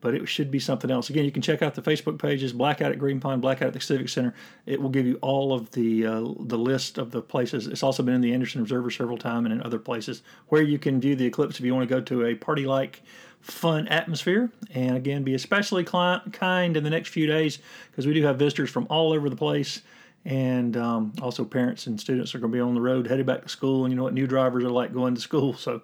but 0.01 0.15
it 0.15 0.27
should 0.29 0.51
be 0.51 0.59
something 0.59 0.91
else. 0.91 1.11
Again, 1.11 1.25
you 1.25 1.33
can 1.33 1.43
check 1.43 1.63
out 1.63 1.75
the 1.75 1.83
Facebook 1.83 2.19
pages, 2.19 2.53
Blackout 2.53 2.93
at 2.93 2.99
Green 2.99 3.21
Pond, 3.21 3.43
Blackout 3.43 3.69
at 3.69 3.75
the 3.75 3.81
Civic 3.81 4.09
Center. 4.09 4.35
It 4.67 4.81
will 4.81 4.89
give 4.89 5.07
you 5.07 5.19
all 5.21 5.53
of 5.53 5.71
the 5.73 6.07
uh, 6.07 6.21
the 6.41 6.59
list 6.59 6.99
of 6.99 7.11
the 7.11 7.23
places. 7.23 7.67
It's 7.67 7.83
also 7.83 8.03
been 8.03 8.15
in 8.15 8.21
the 8.21 8.33
Anderson 8.33 8.61
Observer 8.61 8.91
several 8.91 9.19
times 9.19 9.47
and 9.47 9.55
in 9.55 9.63
other 9.63 9.79
places 9.79 10.23
where 10.49 10.63
you 10.63 10.79
can 10.79 11.01
view 11.01 11.17
the 11.17 11.27
eclipse 11.27 11.59
if 11.59 11.65
you 11.65 11.75
want 11.75 11.89
to 11.89 11.95
go 11.95 12.01
to 12.01 12.27
a 12.27 12.35
party 12.35 12.67
like 12.67 13.03
fun 13.41 13.89
atmosphere. 13.89 14.51
And 14.75 14.97
again, 14.97 15.23
be 15.23 15.35
especially 15.35 15.85
kind 15.85 16.77
in 16.77 16.85
the 16.85 16.91
next 16.91 17.09
few 17.09 17.27
days 17.27 17.59
because 17.91 18.07
we 18.07 18.15
do 18.15 18.23
have 18.25 18.39
visitors 18.39 18.71
from 18.71 18.87
all 18.91 19.13
over 19.13 19.29
the 19.29 19.37
place. 19.37 19.83
And 20.25 20.77
um, 20.77 21.15
also, 21.23 21.45
parents 21.45 21.87
and 21.87 21.99
students 21.99 22.35
are 22.35 22.39
going 22.39 22.53
to 22.53 22.57
be 22.57 22.61
on 22.61 22.75
the 22.75 22.81
road 22.81 23.07
headed 23.07 23.25
back 23.25 23.43
to 23.43 23.49
school. 23.49 23.85
And 23.85 23.93
you 23.93 23.97
know 23.97 24.03
what 24.03 24.13
new 24.13 24.27
drivers 24.27 24.65
are 24.65 24.71
like 24.71 24.93
going 24.93 25.15
to 25.15 25.21
school. 25.21 25.55
So, 25.55 25.81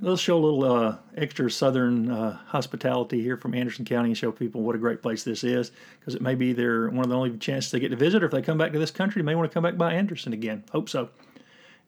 let's 0.00 0.20
show 0.20 0.36
a 0.36 0.44
little 0.44 0.64
uh, 0.64 0.96
extra 1.16 1.50
southern 1.50 2.10
uh, 2.10 2.38
hospitality 2.46 3.22
here 3.22 3.36
from 3.36 3.54
Anderson 3.54 3.84
County 3.84 4.10
and 4.10 4.18
show 4.18 4.32
people 4.32 4.62
what 4.62 4.74
a 4.74 4.78
great 4.78 5.02
place 5.02 5.24
this 5.24 5.44
is 5.44 5.72
because 5.98 6.14
it 6.14 6.22
may 6.22 6.34
be 6.34 6.52
their 6.52 6.88
one 6.88 7.04
of 7.04 7.08
the 7.08 7.16
only 7.16 7.36
chances 7.38 7.70
they 7.70 7.80
get 7.80 7.90
to 7.90 7.96
visit 7.96 8.22
or 8.22 8.26
if 8.26 8.32
they 8.32 8.42
come 8.42 8.58
back 8.58 8.72
to 8.72 8.78
this 8.78 8.90
country 8.90 9.22
they 9.22 9.26
may 9.26 9.34
want 9.34 9.50
to 9.50 9.54
come 9.54 9.62
back 9.62 9.76
by 9.76 9.92
Anderson 9.92 10.32
again. 10.32 10.64
Hope 10.72 10.88
so. 10.88 11.10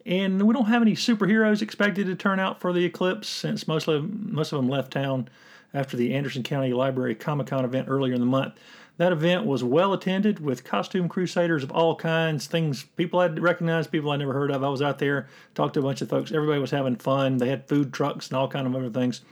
And 0.07 0.41
we 0.43 0.55
don't 0.55 0.67
have 0.67 0.81
any 0.81 0.95
superheroes 0.95 1.61
expected 1.61 2.07
to 2.07 2.15
turn 2.15 2.41
out 2.41 2.61
for 2.61 2.73
the 2.73 2.85
eclipse 2.85 3.29
since 3.29 3.69
most 3.69 3.89
of 3.89 4.09
most 4.11 4.53
of 4.53 4.59
them 4.59 4.69
left 4.69 4.93
town 4.93 5.29
after 5.75 5.97
the 5.97 6.15
Anderson 6.15 6.43
County 6.43 6.73
Library 6.73 7.15
Comic 7.15 7.49
Con 7.49 7.65
event 7.65 7.89
earlier 7.89 8.15
in 8.15 8.21
the 8.21 8.27
month 8.27 8.55
that 8.99 9.13
event 9.13 9.47
was 9.47 9.65
well 9.65 9.93
attended 9.93 10.41
with 10.41 10.65
costume 10.65 11.09
crusaders 11.09 11.63
of 11.63 11.71
all 11.71 11.95
kinds, 11.95 12.47
things 12.47 12.83
people 12.97 13.21
I'd 13.21 13.39
recognized, 13.39 13.93
people 13.93 14.11
I 14.11 14.17
never 14.17 14.33
heard 14.33 14.51
of. 14.51 14.65
I 14.65 14.69
was 14.69 14.83
out 14.83 14.99
there, 14.99 15.29
talked 15.55 15.75
to 15.75 15.81
a 15.81 15.85
bunch 15.85 16.03
of 16.03 16.11
folks. 16.11 16.33
Everybody 16.33 16.61
was 16.61 16.73
having 16.73 16.97
fun. 16.97 17.37
They 17.39 17.49
had 17.49 17.69
food 17.69 17.93
trucks 17.93 18.29
and 18.29 18.37
all 18.37 18.49
kind 18.49 18.67
of 18.67 18.75
other 18.75 18.91
things. 18.91 19.23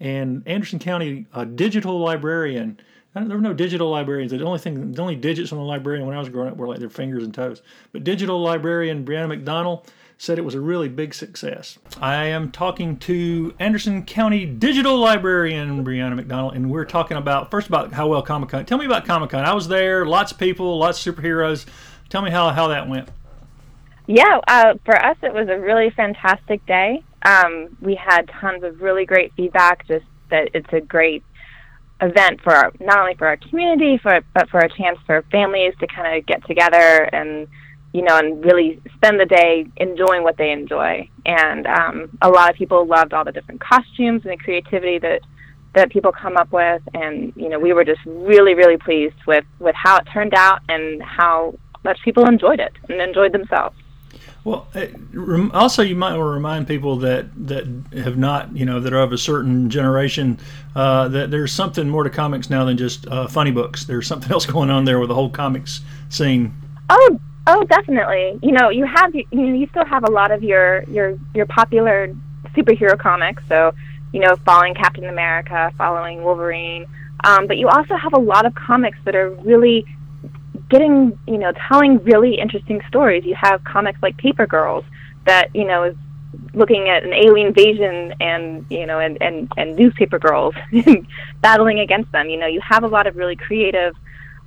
And 0.00 0.42
Anderson 0.46 0.80
County 0.80 1.26
a 1.32 1.46
digital 1.46 1.98
librarian. 2.00 2.80
There 3.14 3.36
were 3.36 3.38
no 3.38 3.54
digital 3.54 3.88
librarians. 3.88 4.32
The 4.32 4.44
only 4.44 4.58
thing, 4.58 4.90
the 4.90 5.00
only 5.00 5.14
digits 5.14 5.52
on 5.52 5.58
the 5.58 5.64
librarian 5.64 6.04
when 6.04 6.16
I 6.16 6.18
was 6.18 6.28
growing 6.28 6.50
up 6.50 6.56
were 6.56 6.66
like 6.66 6.80
their 6.80 6.90
fingers 6.90 7.22
and 7.22 7.32
toes. 7.32 7.62
But 7.92 8.02
digital 8.02 8.42
librarian 8.42 9.04
Brianna 9.04 9.28
McDonald 9.28 9.88
said 10.18 10.38
it 10.38 10.44
was 10.44 10.54
a 10.54 10.60
really 10.60 10.88
big 10.88 11.14
success. 11.14 11.78
I 12.00 12.26
am 12.26 12.50
talking 12.50 12.96
to 12.98 13.54
Anderson 13.58 14.04
County 14.04 14.46
Digital 14.46 14.96
Librarian 14.96 15.84
Brianna 15.84 16.16
McDonald, 16.16 16.54
and 16.54 16.70
we're 16.70 16.84
talking 16.84 17.16
about 17.16 17.50
first 17.50 17.68
about 17.68 17.92
how 17.92 18.06
well 18.06 18.22
Comic 18.22 18.50
Con. 18.50 18.64
Tell 18.64 18.78
me 18.78 18.86
about 18.86 19.04
Comic 19.04 19.30
Con. 19.30 19.44
I 19.44 19.52
was 19.54 19.68
there, 19.68 20.06
lots 20.06 20.32
of 20.32 20.38
people, 20.38 20.78
lots 20.78 21.04
of 21.04 21.14
superheroes. 21.14 21.66
Tell 22.08 22.22
me 22.22 22.30
how, 22.30 22.50
how 22.50 22.68
that 22.68 22.88
went. 22.88 23.08
Yeah, 24.06 24.40
uh, 24.46 24.74
for 24.84 24.96
us, 25.02 25.16
it 25.22 25.32
was 25.32 25.48
a 25.48 25.58
really 25.58 25.90
fantastic 25.90 26.64
day. 26.66 27.02
Um, 27.24 27.76
we 27.80 27.94
had 27.94 28.28
tons 28.28 28.62
of 28.62 28.82
really 28.82 29.06
great 29.06 29.32
feedback, 29.34 29.86
just 29.88 30.04
that 30.30 30.50
it's 30.54 30.72
a 30.72 30.80
great 30.80 31.22
event 32.00 32.40
for 32.42 32.54
our, 32.54 32.72
not 32.80 32.98
only 32.98 33.14
for 33.14 33.26
our 33.26 33.38
community, 33.38 33.98
for 33.98 34.20
but 34.34 34.48
for 34.50 34.60
a 34.60 34.68
chance 34.68 34.98
for 35.06 35.22
families 35.30 35.74
to 35.80 35.86
kind 35.86 36.18
of 36.18 36.26
get 36.26 36.46
together 36.46 37.08
and 37.12 37.48
you 37.94 38.02
know, 38.02 38.18
and 38.18 38.44
really 38.44 38.80
spend 38.96 39.20
the 39.20 39.24
day 39.24 39.66
enjoying 39.76 40.24
what 40.24 40.36
they 40.36 40.50
enjoy. 40.50 41.08
And 41.24 41.64
um, 41.66 42.18
a 42.20 42.28
lot 42.28 42.50
of 42.50 42.56
people 42.56 42.84
loved 42.84 43.14
all 43.14 43.24
the 43.24 43.30
different 43.30 43.60
costumes 43.60 44.22
and 44.24 44.32
the 44.32 44.36
creativity 44.36 44.98
that 44.98 45.20
that 45.74 45.90
people 45.90 46.12
come 46.12 46.36
up 46.36 46.52
with. 46.52 46.82
And 46.92 47.32
you 47.36 47.48
know, 47.48 47.58
we 47.58 47.72
were 47.72 47.84
just 47.84 48.00
really, 48.04 48.54
really 48.54 48.76
pleased 48.76 49.14
with 49.28 49.44
with 49.60 49.76
how 49.76 49.96
it 49.98 50.08
turned 50.12 50.34
out 50.34 50.60
and 50.68 51.00
how 51.02 51.54
much 51.84 52.00
people 52.04 52.26
enjoyed 52.26 52.58
it 52.58 52.72
and 52.88 53.00
enjoyed 53.00 53.32
themselves. 53.32 53.76
Well, 54.42 54.66
uh, 54.74 54.86
also 55.52 55.82
you 55.82 55.94
might 55.94 56.16
want 56.16 56.20
to 56.20 56.24
remind 56.24 56.66
people 56.66 56.96
that 56.96 57.26
that 57.46 57.64
have 57.96 58.18
not, 58.18 58.56
you 58.56 58.66
know, 58.66 58.80
that 58.80 58.92
are 58.92 59.02
of 59.02 59.12
a 59.12 59.18
certain 59.18 59.70
generation, 59.70 60.40
uh, 60.74 61.06
that 61.08 61.30
there's 61.30 61.52
something 61.52 61.88
more 61.88 62.02
to 62.02 62.10
comics 62.10 62.50
now 62.50 62.64
than 62.64 62.76
just 62.76 63.06
uh, 63.06 63.28
funny 63.28 63.52
books. 63.52 63.84
There's 63.84 64.08
something 64.08 64.32
else 64.32 64.46
going 64.46 64.70
on 64.70 64.84
there 64.84 64.98
with 64.98 65.10
the 65.10 65.14
whole 65.14 65.30
comics 65.30 65.80
scene. 66.08 66.52
Oh, 66.90 67.20
Oh, 67.46 67.62
definitely. 67.64 68.38
You 68.42 68.52
know, 68.52 68.70
you 68.70 68.86
have 68.86 69.14
you 69.14 69.26
know, 69.30 69.54
you 69.54 69.66
still 69.68 69.84
have 69.84 70.04
a 70.04 70.10
lot 70.10 70.30
of 70.30 70.42
your 70.42 70.82
your 70.84 71.18
your 71.34 71.46
popular 71.46 72.14
superhero 72.56 72.98
comics. 72.98 73.42
So, 73.48 73.72
you 74.12 74.20
know, 74.20 74.36
following 74.44 74.74
Captain 74.74 75.04
America, 75.04 75.72
following 75.76 76.22
Wolverine. 76.22 76.86
Um, 77.24 77.46
but 77.46 77.58
you 77.58 77.68
also 77.68 77.96
have 77.96 78.12
a 78.14 78.20
lot 78.20 78.46
of 78.46 78.54
comics 78.54 78.98
that 79.04 79.14
are 79.14 79.30
really 79.30 79.84
getting, 80.68 81.18
you 81.26 81.38
know, 81.38 81.52
telling 81.68 82.02
really 82.04 82.38
interesting 82.38 82.80
stories. 82.88 83.24
You 83.24 83.34
have 83.34 83.62
comics 83.64 83.98
like 84.02 84.16
Paper 84.16 84.46
Girls 84.46 84.84
that, 85.26 85.54
you 85.54 85.64
know, 85.64 85.84
is 85.84 85.96
looking 86.52 86.88
at 86.88 87.04
an 87.04 87.12
alien 87.12 87.48
invasion 87.48 88.14
and, 88.20 88.66
you 88.70 88.86
know, 88.86 88.98
and, 88.98 89.20
and, 89.22 89.50
and 89.56 89.76
newspaper 89.76 90.18
girls 90.18 90.54
battling 91.40 91.80
against 91.80 92.10
them. 92.12 92.28
You 92.28 92.38
know, 92.38 92.46
you 92.46 92.60
have 92.60 92.84
a 92.84 92.88
lot 92.88 93.06
of 93.06 93.16
really 93.16 93.36
creative 93.36 93.94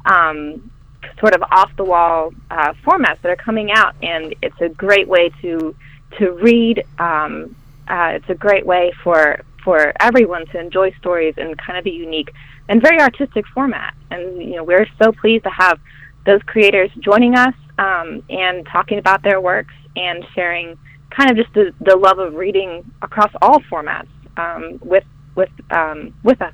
um, 0.05 0.69
sort 1.19 1.33
of 1.33 1.43
off 1.51 1.71
the 1.75 1.83
wall 1.83 2.33
uh, 2.51 2.73
formats 2.85 3.21
that 3.21 3.29
are 3.31 3.35
coming 3.35 3.71
out, 3.71 3.95
and 4.01 4.35
it's 4.41 4.59
a 4.61 4.69
great 4.69 5.07
way 5.07 5.29
to 5.41 5.75
to 6.17 6.31
read. 6.31 6.85
Um, 6.99 7.55
uh, 7.87 8.11
it's 8.15 8.29
a 8.29 8.35
great 8.35 8.65
way 8.65 8.91
for 9.03 9.41
for 9.63 9.93
everyone 9.99 10.45
to 10.47 10.59
enjoy 10.59 10.91
stories 10.99 11.35
in 11.37 11.55
kind 11.55 11.77
of 11.77 11.85
a 11.85 11.91
unique 11.91 12.33
and 12.69 12.81
very 12.81 12.99
artistic 12.99 13.45
format. 13.47 13.93
And 14.11 14.41
you 14.41 14.55
know, 14.55 14.63
we're 14.63 14.87
so 15.01 15.11
pleased 15.11 15.43
to 15.43 15.49
have 15.49 15.79
those 16.25 16.41
creators 16.43 16.91
joining 16.99 17.35
us 17.35 17.55
um, 17.77 18.23
and 18.29 18.65
talking 18.67 18.97
about 18.97 19.23
their 19.23 19.39
works 19.39 19.73
and 19.95 20.25
sharing 20.35 20.77
kind 21.09 21.31
of 21.31 21.37
just 21.37 21.53
the, 21.53 21.73
the 21.81 21.95
love 21.95 22.19
of 22.19 22.35
reading 22.35 22.89
across 23.01 23.31
all 23.41 23.59
formats 23.61 24.07
um, 24.37 24.79
with 24.81 25.05
with 25.35 25.49
um, 25.71 26.13
with 26.23 26.41
us. 26.41 26.53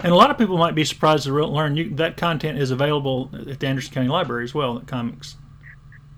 And 0.00 0.12
a 0.12 0.14
lot 0.14 0.30
of 0.30 0.38
people 0.38 0.58
might 0.58 0.74
be 0.74 0.84
surprised 0.84 1.24
to 1.24 1.32
learn 1.32 1.76
you, 1.76 1.90
that 1.96 2.16
content 2.16 2.58
is 2.58 2.70
available 2.70 3.30
at 3.34 3.58
the 3.58 3.66
Anderson 3.66 3.92
County 3.92 4.08
Library 4.08 4.44
as 4.44 4.54
well, 4.54 4.80
comics. 4.86 5.36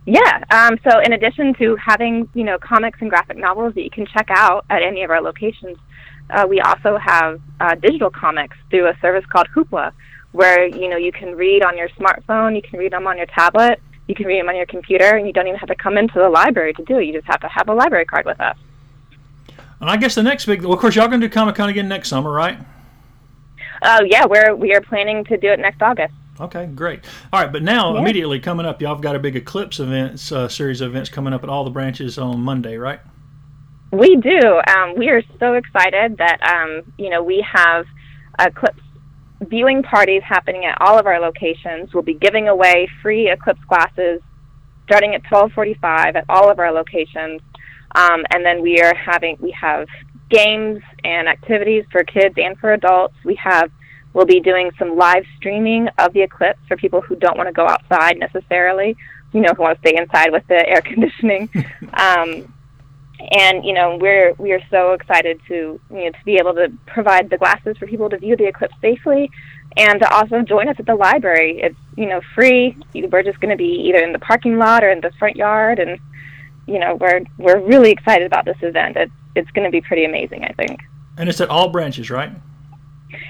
Yeah. 0.07 0.45
Um, 0.51 0.79
so 0.89 0.99
in 1.01 1.13
addition 1.13 1.55
to 1.55 1.77
having 1.77 2.29
you 2.35 2.45
know 2.45 2.59
comics 2.59 3.01
and 3.01 3.11
graphic 3.11 3.37
novels 3.37 3.75
that 3.75 3.83
you 3.83 3.91
can 3.91 4.07
check 4.07 4.29
out 4.31 4.65
at 4.71 4.83
any 4.83 5.03
of 5.03 5.11
our 5.11 5.23
locations, 5.23 5.79
uh, 6.31 6.47
we 6.49 6.61
also 6.61 6.99
have 6.99 7.41
uh, 7.61 7.75
digital 7.75 8.11
comics 8.11 8.57
through 8.71 8.89
a 8.89 8.97
service 9.01 9.25
called 9.27 9.49
Hoopla, 9.55 9.93
where 10.33 10.67
you 10.67 10.89
know 10.89 10.97
you 10.97 11.13
can 11.13 11.37
read 11.37 11.63
on 11.63 11.77
your 11.77 11.89
smartphone, 11.91 12.57
you 12.57 12.63
can 12.63 12.79
read 12.79 12.93
them 12.93 13.07
on 13.07 13.17
your 13.17 13.27
tablet, 13.27 13.81
you 14.09 14.15
can 14.15 14.27
read 14.27 14.41
them 14.41 14.49
on 14.49 14.57
your 14.57 14.67
computer, 14.67 15.17
and 15.17 15.27
you 15.27 15.33
don't 15.33 15.47
even 15.47 15.59
have 15.59 15.69
to 15.69 15.77
come 15.77 15.97
into 15.97 16.19
the 16.19 16.29
library 16.29 16.73
to 16.75 16.85
do 16.85 16.99
it. 16.99 17.05
You 17.05 17.13
just 17.13 17.27
have 17.27 17.41
to 17.41 17.49
have 17.49 17.69
a 17.69 17.75
library 17.75 18.05
card 18.05 18.27
with 18.27 18.41
us. 18.41 18.57
And 19.81 19.89
I 19.89 19.97
guess 19.97 20.15
the 20.15 20.23
next 20.23 20.45
big, 20.47 20.63
well, 20.63 20.73
of 20.73 20.79
course, 20.81 20.97
y'all 20.97 21.09
gonna 21.09 21.27
do 21.27 21.33
Comic 21.33 21.55
Con 21.55 21.69
again 21.69 21.89
next 21.89 22.09
summer, 22.09 22.31
right? 22.31 22.59
Oh 23.83 24.01
yeah, 24.07 24.27
we're 24.27 24.55
we 24.55 24.75
are 24.75 24.81
planning 24.81 25.25
to 25.25 25.37
do 25.37 25.49
it 25.49 25.59
next 25.59 25.81
August. 25.83 26.15
Okay, 26.39 26.67
great. 26.67 27.01
All 27.33 27.43
right, 27.43 27.53
but 27.53 27.63
now 27.63 27.95
Yeah. 27.95 28.01
immediately 28.01 28.41
coming 28.41 28.65
up, 28.65 28.81
y'all 28.81 28.95
have 28.95 29.03
got 29.03 29.15
a 29.15 29.19
big 29.19 29.37
eclipse 29.37 29.79
events 29.79 30.33
uh, 30.33 30.49
series 30.49 30.81
of 30.81 30.91
events 30.91 31.11
coming 31.11 31.33
up 31.33 31.43
at 31.45 31.51
all 31.51 31.65
the 31.65 31.71
branches 31.71 32.19
on 32.19 32.41
Monday, 32.41 32.77
right? 32.79 33.01
We 33.93 34.17
do. 34.17 34.61
Um, 34.69 34.95
we 34.97 35.09
are 35.09 35.23
so 35.39 35.55
excited 35.55 36.17
that 36.19 36.39
um, 36.43 36.93
you 36.97 37.11
know 37.11 37.23
we 37.23 37.45
have 37.53 37.87
eclipse 38.39 38.81
viewing 39.43 39.83
parties 39.83 40.23
happening 40.23 40.65
at 40.67 40.77
all 40.81 40.99
of 40.99 41.07
our 41.07 41.19
locations. 41.19 41.93
We'll 41.93 42.03
be 42.03 42.15
giving 42.15 42.49
away 42.49 42.89
free 43.03 43.31
eclipse 43.31 43.63
glasses 43.69 44.21
starting 44.85 45.15
at 45.15 45.23
12:45 45.25 46.17
at 46.17 46.25
all 46.29 46.51
of 46.51 46.59
our 46.59 46.73
locations, 46.73 47.41
um, 47.95 48.25
and 48.31 48.45
then 48.45 48.63
we 48.63 48.81
are 48.81 48.95
having 48.95 49.37
we 49.41 49.51
have 49.53 49.89
games 50.31 50.83
and 51.05 51.29
activities 51.29 51.85
for 51.91 52.05
kids 52.05 52.35
and 52.39 52.59
for 52.59 52.73
adults. 52.73 53.15
We 53.25 53.35
have 53.37 53.71
we'll 54.13 54.27
be 54.27 54.41
doing 54.41 54.71
some 54.79 54.97
live 54.97 55.25
streaming 55.37 55.89
of 55.99 56.13
the 56.13 56.23
eclipse 56.23 56.61
for 56.67 56.77
people 56.77 57.01
who 57.01 57.15
don't 57.17 57.37
want 57.37 57.49
to 57.49 57.53
go 57.53 57.67
outside 57.67 58.19
necessarily. 58.19 58.97
You 59.33 59.41
know, 59.43 59.53
who 59.57 59.63
want 59.63 59.81
to 59.81 59.89
stay 59.89 59.97
inside 59.97 60.33
with 60.33 60.47
the 60.49 60.69
air 60.69 60.81
conditioning. 60.81 61.49
um, 61.95 62.53
and 63.31 63.65
you 63.65 63.73
know 63.73 63.97
we're 64.01 64.33
we 64.39 64.53
are 64.53 64.63
so 64.71 64.93
excited 64.93 65.41
to 65.47 65.81
you 65.91 66.05
know 66.05 66.11
to 66.11 66.25
be 66.25 66.37
able 66.37 66.55
to 66.55 66.73
provide 66.87 67.29
the 67.31 67.37
glasses 67.37 67.77
for 67.77 67.87
people 67.87 68.09
to 68.09 68.19
view 68.19 68.37
the 68.37 68.47
eclipse 68.47 68.75
safely 68.81 69.31
and 69.77 70.01
to 70.01 70.15
also 70.15 70.43
join 70.43 70.69
us 70.69 70.77
at 70.79 70.87
the 70.87 70.95
library 70.95 71.61
it's 71.61 71.77
you 71.97 72.07
know 72.07 72.21
free 72.35 72.77
we're 73.11 73.23
just 73.23 73.41
going 73.41 73.51
to 73.51 73.57
be 73.57 73.85
either 73.89 73.99
in 73.99 74.13
the 74.13 74.19
parking 74.19 74.59
lot 74.59 74.83
or 74.83 74.91
in 74.91 75.01
the 75.01 75.11
front 75.19 75.37
yard 75.37 75.79
and 75.79 75.99
you 76.67 76.79
know 76.79 76.97
we're 77.01 77.21
we're 77.39 77.61
really 77.61 77.91
excited 77.91 78.27
about 78.27 78.45
this 78.45 78.57
event 78.63 78.97
it's 78.97 79.13
it's 79.37 79.51
going 79.53 79.65
to 79.65 79.71
be 79.71 79.81
pretty 79.81 80.05
amazing 80.05 80.45
i 80.45 80.53
think 80.53 80.81
And 81.17 81.29
it's 81.29 81.41
at 81.41 81.49
all 81.51 81.69
branches, 81.71 82.11
right? 82.11 82.33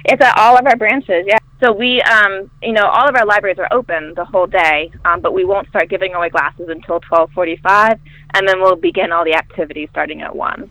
it's 0.05 0.23
at 0.23 0.37
all 0.39 0.57
of 0.59 0.67
our 0.67 0.77
branches, 0.77 1.25
yeah. 1.27 1.39
So 1.63 1.73
we, 1.73 2.01
um, 2.03 2.51
you 2.63 2.73
know, 2.73 2.87
all 2.87 3.09
of 3.09 3.15
our 3.17 3.27
libraries 3.27 3.59
are 3.59 3.69
open 3.71 4.15
the 4.15 4.25
whole 4.25 4.47
day, 4.47 4.91
um, 5.05 5.21
but 5.21 5.35
we 5.35 5.45
won't 5.45 5.69
start 5.69 5.89
giving 5.91 6.15
away 6.15 6.31
glasses 6.31 6.69
until 6.69 7.01
12:45, 7.01 7.99
and 8.35 8.49
then 8.49 8.61
we'll 8.61 8.77
begin 8.77 9.13
all 9.13 9.25
the 9.25 9.35
activities 9.35 9.89
starting 9.91 10.23
at 10.23 10.35
one. 10.35 10.71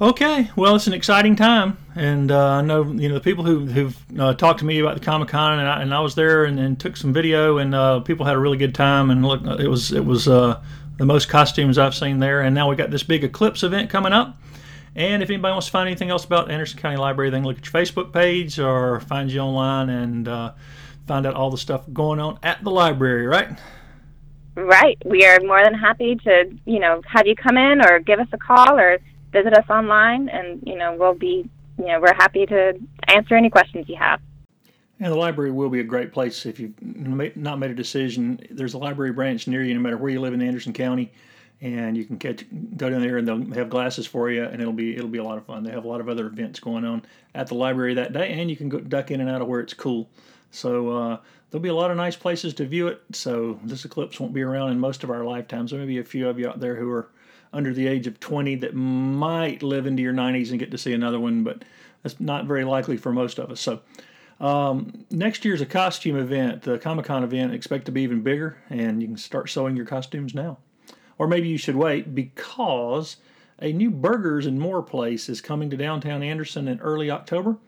Okay, 0.00 0.50
well, 0.56 0.76
it's 0.76 0.86
an 0.86 0.94
exciting 0.94 1.36
time, 1.36 1.76
and 1.94 2.30
uh, 2.30 2.52
I 2.52 2.62
know 2.62 2.84
you 2.84 3.08
know 3.08 3.14
the 3.14 3.20
people 3.20 3.44
who 3.44 3.66
who've 3.66 3.96
uh, 4.18 4.32
talked 4.34 4.58
to 4.60 4.64
me 4.64 4.78
about 4.78 4.94
the 4.98 5.04
Comic 5.04 5.28
Con, 5.28 5.58
and 5.58 5.68
I, 5.68 5.82
and 5.82 5.92
I 5.94 6.00
was 6.00 6.14
there 6.14 6.44
and, 6.44 6.58
and 6.58 6.80
took 6.80 6.96
some 6.96 7.12
video, 7.12 7.58
and 7.58 7.74
uh, 7.74 8.00
people 8.00 8.24
had 8.24 8.34
a 8.34 8.38
really 8.38 8.56
good 8.56 8.74
time, 8.74 9.10
and 9.10 9.24
look, 9.24 9.42
it 9.60 9.68
was 9.68 9.92
it 9.92 10.04
was 10.04 10.26
uh, 10.28 10.60
the 11.00 11.06
most 11.06 11.30
costumes 11.30 11.78
I've 11.78 11.94
seen 11.94 12.18
there, 12.18 12.42
and 12.42 12.54
now 12.54 12.68
we 12.68 12.76
got 12.76 12.90
this 12.90 13.02
big 13.02 13.24
eclipse 13.24 13.62
event 13.62 13.88
coming 13.88 14.12
up. 14.12 14.36
And 14.94 15.22
if 15.22 15.30
anybody 15.30 15.52
wants 15.52 15.66
to 15.66 15.72
find 15.72 15.88
anything 15.88 16.10
else 16.10 16.26
about 16.26 16.50
Anderson 16.50 16.78
County 16.78 16.98
Library, 16.98 17.30
they 17.30 17.38
can 17.38 17.46
look 17.46 17.56
at 17.56 17.64
your 17.64 17.72
Facebook 17.72 18.12
page 18.12 18.58
or 18.58 19.00
find 19.00 19.32
you 19.32 19.40
online 19.40 19.88
and 19.88 20.28
uh, 20.28 20.52
find 21.06 21.24
out 21.24 21.32
all 21.32 21.50
the 21.50 21.56
stuff 21.56 21.86
going 21.90 22.20
on 22.20 22.38
at 22.42 22.62
the 22.62 22.70
library, 22.70 23.26
right? 23.26 23.58
Right. 24.56 24.98
We 25.06 25.24
are 25.24 25.40
more 25.40 25.64
than 25.64 25.72
happy 25.72 26.16
to, 26.16 26.54
you 26.66 26.80
know, 26.80 27.00
have 27.06 27.26
you 27.26 27.34
come 27.34 27.56
in 27.56 27.80
or 27.80 28.00
give 28.00 28.20
us 28.20 28.28
a 28.32 28.38
call 28.38 28.78
or 28.78 28.98
visit 29.32 29.54
us 29.54 29.70
online, 29.70 30.28
and 30.28 30.62
you 30.66 30.76
know, 30.76 30.94
we'll 30.98 31.14
be, 31.14 31.48
you 31.78 31.86
know, 31.86 31.98
we're 31.98 32.12
happy 32.12 32.44
to 32.44 32.78
answer 33.08 33.36
any 33.36 33.48
questions 33.48 33.88
you 33.88 33.96
have. 33.96 34.20
And 35.00 35.10
the 35.10 35.16
library 35.16 35.50
will 35.50 35.70
be 35.70 35.80
a 35.80 35.84
great 35.84 36.12
place 36.12 36.44
if 36.44 36.60
you've 36.60 36.74
not 37.36 37.58
made 37.58 37.70
a 37.70 37.74
decision. 37.74 38.38
There's 38.50 38.74
a 38.74 38.78
library 38.78 39.12
branch 39.12 39.46
near 39.46 39.62
you, 39.62 39.72
no 39.72 39.80
matter 39.80 39.96
where 39.96 40.10
you 40.10 40.20
live 40.20 40.34
in 40.34 40.42
Anderson 40.42 40.74
County, 40.74 41.10
and 41.62 41.96
you 41.96 42.04
can 42.04 42.18
catch 42.18 42.44
go 42.76 42.90
down 42.90 43.00
there 43.00 43.16
and 43.16 43.26
they'll 43.26 43.54
have 43.54 43.70
glasses 43.70 44.06
for 44.06 44.30
you, 44.30 44.44
and 44.44 44.60
it'll 44.60 44.74
be 44.74 44.94
it'll 44.94 45.08
be 45.08 45.18
a 45.18 45.24
lot 45.24 45.38
of 45.38 45.46
fun. 45.46 45.62
They 45.62 45.70
have 45.70 45.86
a 45.86 45.88
lot 45.88 46.00
of 46.00 46.10
other 46.10 46.26
events 46.26 46.60
going 46.60 46.84
on 46.84 47.02
at 47.34 47.46
the 47.46 47.54
library 47.54 47.94
that 47.94 48.12
day, 48.12 48.32
and 48.32 48.50
you 48.50 48.56
can 48.56 48.68
go 48.68 48.78
duck 48.78 49.10
in 49.10 49.22
and 49.22 49.30
out 49.30 49.40
of 49.40 49.48
where 49.48 49.60
it's 49.60 49.72
cool. 49.72 50.06
So 50.50 50.90
uh, 50.90 51.18
there'll 51.50 51.62
be 51.62 51.70
a 51.70 51.74
lot 51.74 51.90
of 51.90 51.96
nice 51.96 52.16
places 52.16 52.52
to 52.54 52.66
view 52.66 52.88
it. 52.88 53.00
So 53.12 53.58
this 53.64 53.86
eclipse 53.86 54.20
won't 54.20 54.34
be 54.34 54.42
around 54.42 54.72
in 54.72 54.80
most 54.80 55.02
of 55.02 55.10
our 55.10 55.24
lifetimes. 55.24 55.70
There 55.70 55.80
may 55.80 55.86
be 55.86 55.98
a 55.98 56.04
few 56.04 56.28
of 56.28 56.38
you 56.38 56.48
out 56.48 56.60
there 56.60 56.76
who 56.76 56.90
are 56.90 57.08
under 57.52 57.72
the 57.72 57.86
age 57.86 58.06
of 58.06 58.20
20 58.20 58.56
that 58.56 58.74
might 58.74 59.62
live 59.62 59.86
into 59.86 60.02
your 60.02 60.12
90s 60.12 60.50
and 60.50 60.58
get 60.58 60.70
to 60.70 60.78
see 60.78 60.92
another 60.92 61.18
one, 61.18 61.42
but 61.42 61.64
that's 62.02 62.20
not 62.20 62.44
very 62.46 62.64
likely 62.64 62.96
for 62.96 63.12
most 63.12 63.38
of 63.38 63.50
us. 63.50 63.60
So 63.60 63.80
Um, 64.40 65.04
next 65.10 65.44
year's 65.44 65.60
a 65.60 65.66
costume 65.66 66.16
event, 66.16 66.62
the 66.62 66.78
Comic 66.78 67.04
Con 67.04 67.22
event, 67.22 67.52
expect 67.52 67.84
to 67.86 67.92
be 67.92 68.02
even 68.02 68.22
bigger, 68.22 68.56
and 68.70 69.02
you 69.02 69.08
can 69.08 69.18
start 69.18 69.50
sewing 69.50 69.76
your 69.76 69.84
costumes 69.86 70.34
now. 70.34 70.58
Or 71.18 71.28
maybe 71.28 71.48
you 71.48 71.58
should 71.58 71.76
wait 71.76 72.14
because 72.14 73.18
a 73.58 73.72
new 73.72 73.90
Burgers 73.90 74.46
and 74.46 74.58
More 74.58 74.82
place 74.82 75.28
is 75.28 75.42
coming 75.42 75.68
to 75.68 75.76
downtown 75.76 76.22
Anderson 76.22 76.66
in 76.66 76.80
early 76.80 77.10
October. 77.10 77.58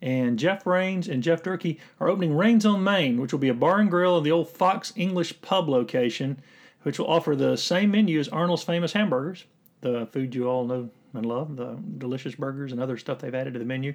And 0.00 0.38
Jeff 0.38 0.66
Rains 0.66 1.08
and 1.08 1.22
Jeff 1.22 1.42
Durkee 1.42 1.78
are 1.98 2.08
opening 2.08 2.34
Rains 2.34 2.64
on 2.64 2.82
Main, 2.82 3.20
which 3.20 3.32
will 3.32 3.40
be 3.40 3.48
a 3.48 3.54
bar 3.54 3.80
and 3.80 3.90
grill 3.90 4.16
in 4.16 4.24
the 4.24 4.30
old 4.30 4.48
Fox 4.48 4.92
English 4.96 5.42
pub 5.42 5.68
location, 5.68 6.40
which 6.84 6.98
will 6.98 7.08
offer 7.08 7.36
the 7.36 7.56
same 7.56 7.90
menu 7.90 8.18
as 8.18 8.28
Arnold's 8.28 8.62
famous 8.62 8.92
hamburgers, 8.92 9.44
the 9.82 10.06
food 10.06 10.34
you 10.34 10.48
all 10.48 10.64
know 10.64 10.88
and 11.12 11.26
love, 11.26 11.56
the 11.56 11.76
delicious 11.98 12.34
burgers 12.36 12.72
and 12.72 12.80
other 12.80 12.96
stuff 12.96 13.18
they've 13.18 13.34
added 13.34 13.52
to 13.54 13.58
the 13.58 13.64
menu, 13.64 13.92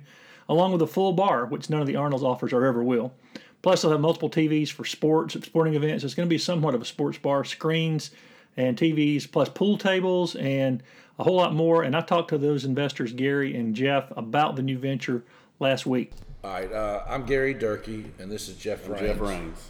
along 0.48 0.72
with 0.72 0.82
a 0.82 0.88
full 0.88 1.14
bar, 1.14 1.46
which 1.46 1.70
none 1.70 1.82
of 1.82 1.88
the 1.88 1.96
Arnold's 1.96 2.24
offers 2.24 2.54
or 2.54 2.66
ever 2.66 2.84
will. 2.84 3.14
Plus, 3.62 3.82
they'll 3.82 3.92
have 3.92 4.02
multiple 4.02 4.30
TVs 4.30 4.70
for 4.70 4.86
sports, 4.86 5.34
sporting 5.34 5.74
events. 5.74 6.04
It's 6.04 6.14
going 6.14 6.28
to 6.28 6.34
be 6.34 6.38
somewhat 6.38 6.76
of 6.76 6.82
a 6.82 6.86
sports 6.86 7.18
bar, 7.18 7.44
screens 7.44 8.12
and 8.58 8.78
TVs, 8.78 9.30
plus 9.30 9.50
pool 9.50 9.78
tables 9.78 10.36
and 10.36 10.82
a 11.18 11.24
whole 11.24 11.36
lot 11.36 11.54
more. 11.54 11.84
And 11.84 11.96
I 11.96 12.02
talked 12.02 12.30
to 12.30 12.38
those 12.38 12.66
investors, 12.66 13.12
Gary 13.12 13.56
and 13.56 13.76
Jeff, 13.76 14.12
about 14.16 14.56
the 14.56 14.62
new 14.62 14.78
venture 14.78 15.24
last 15.60 15.86
week. 15.86 16.12
All 16.44 16.52
right, 16.52 16.72
uh, 16.72 17.04
I'm 17.08 17.26
Gary 17.26 17.54
Durkee, 17.56 18.06
and 18.20 18.32
this 18.32 18.48
is 18.48 18.56
Jeff 18.56 18.88
Rains. 18.88 19.02
Jeff 19.02 19.20
Rains. 19.20 19.70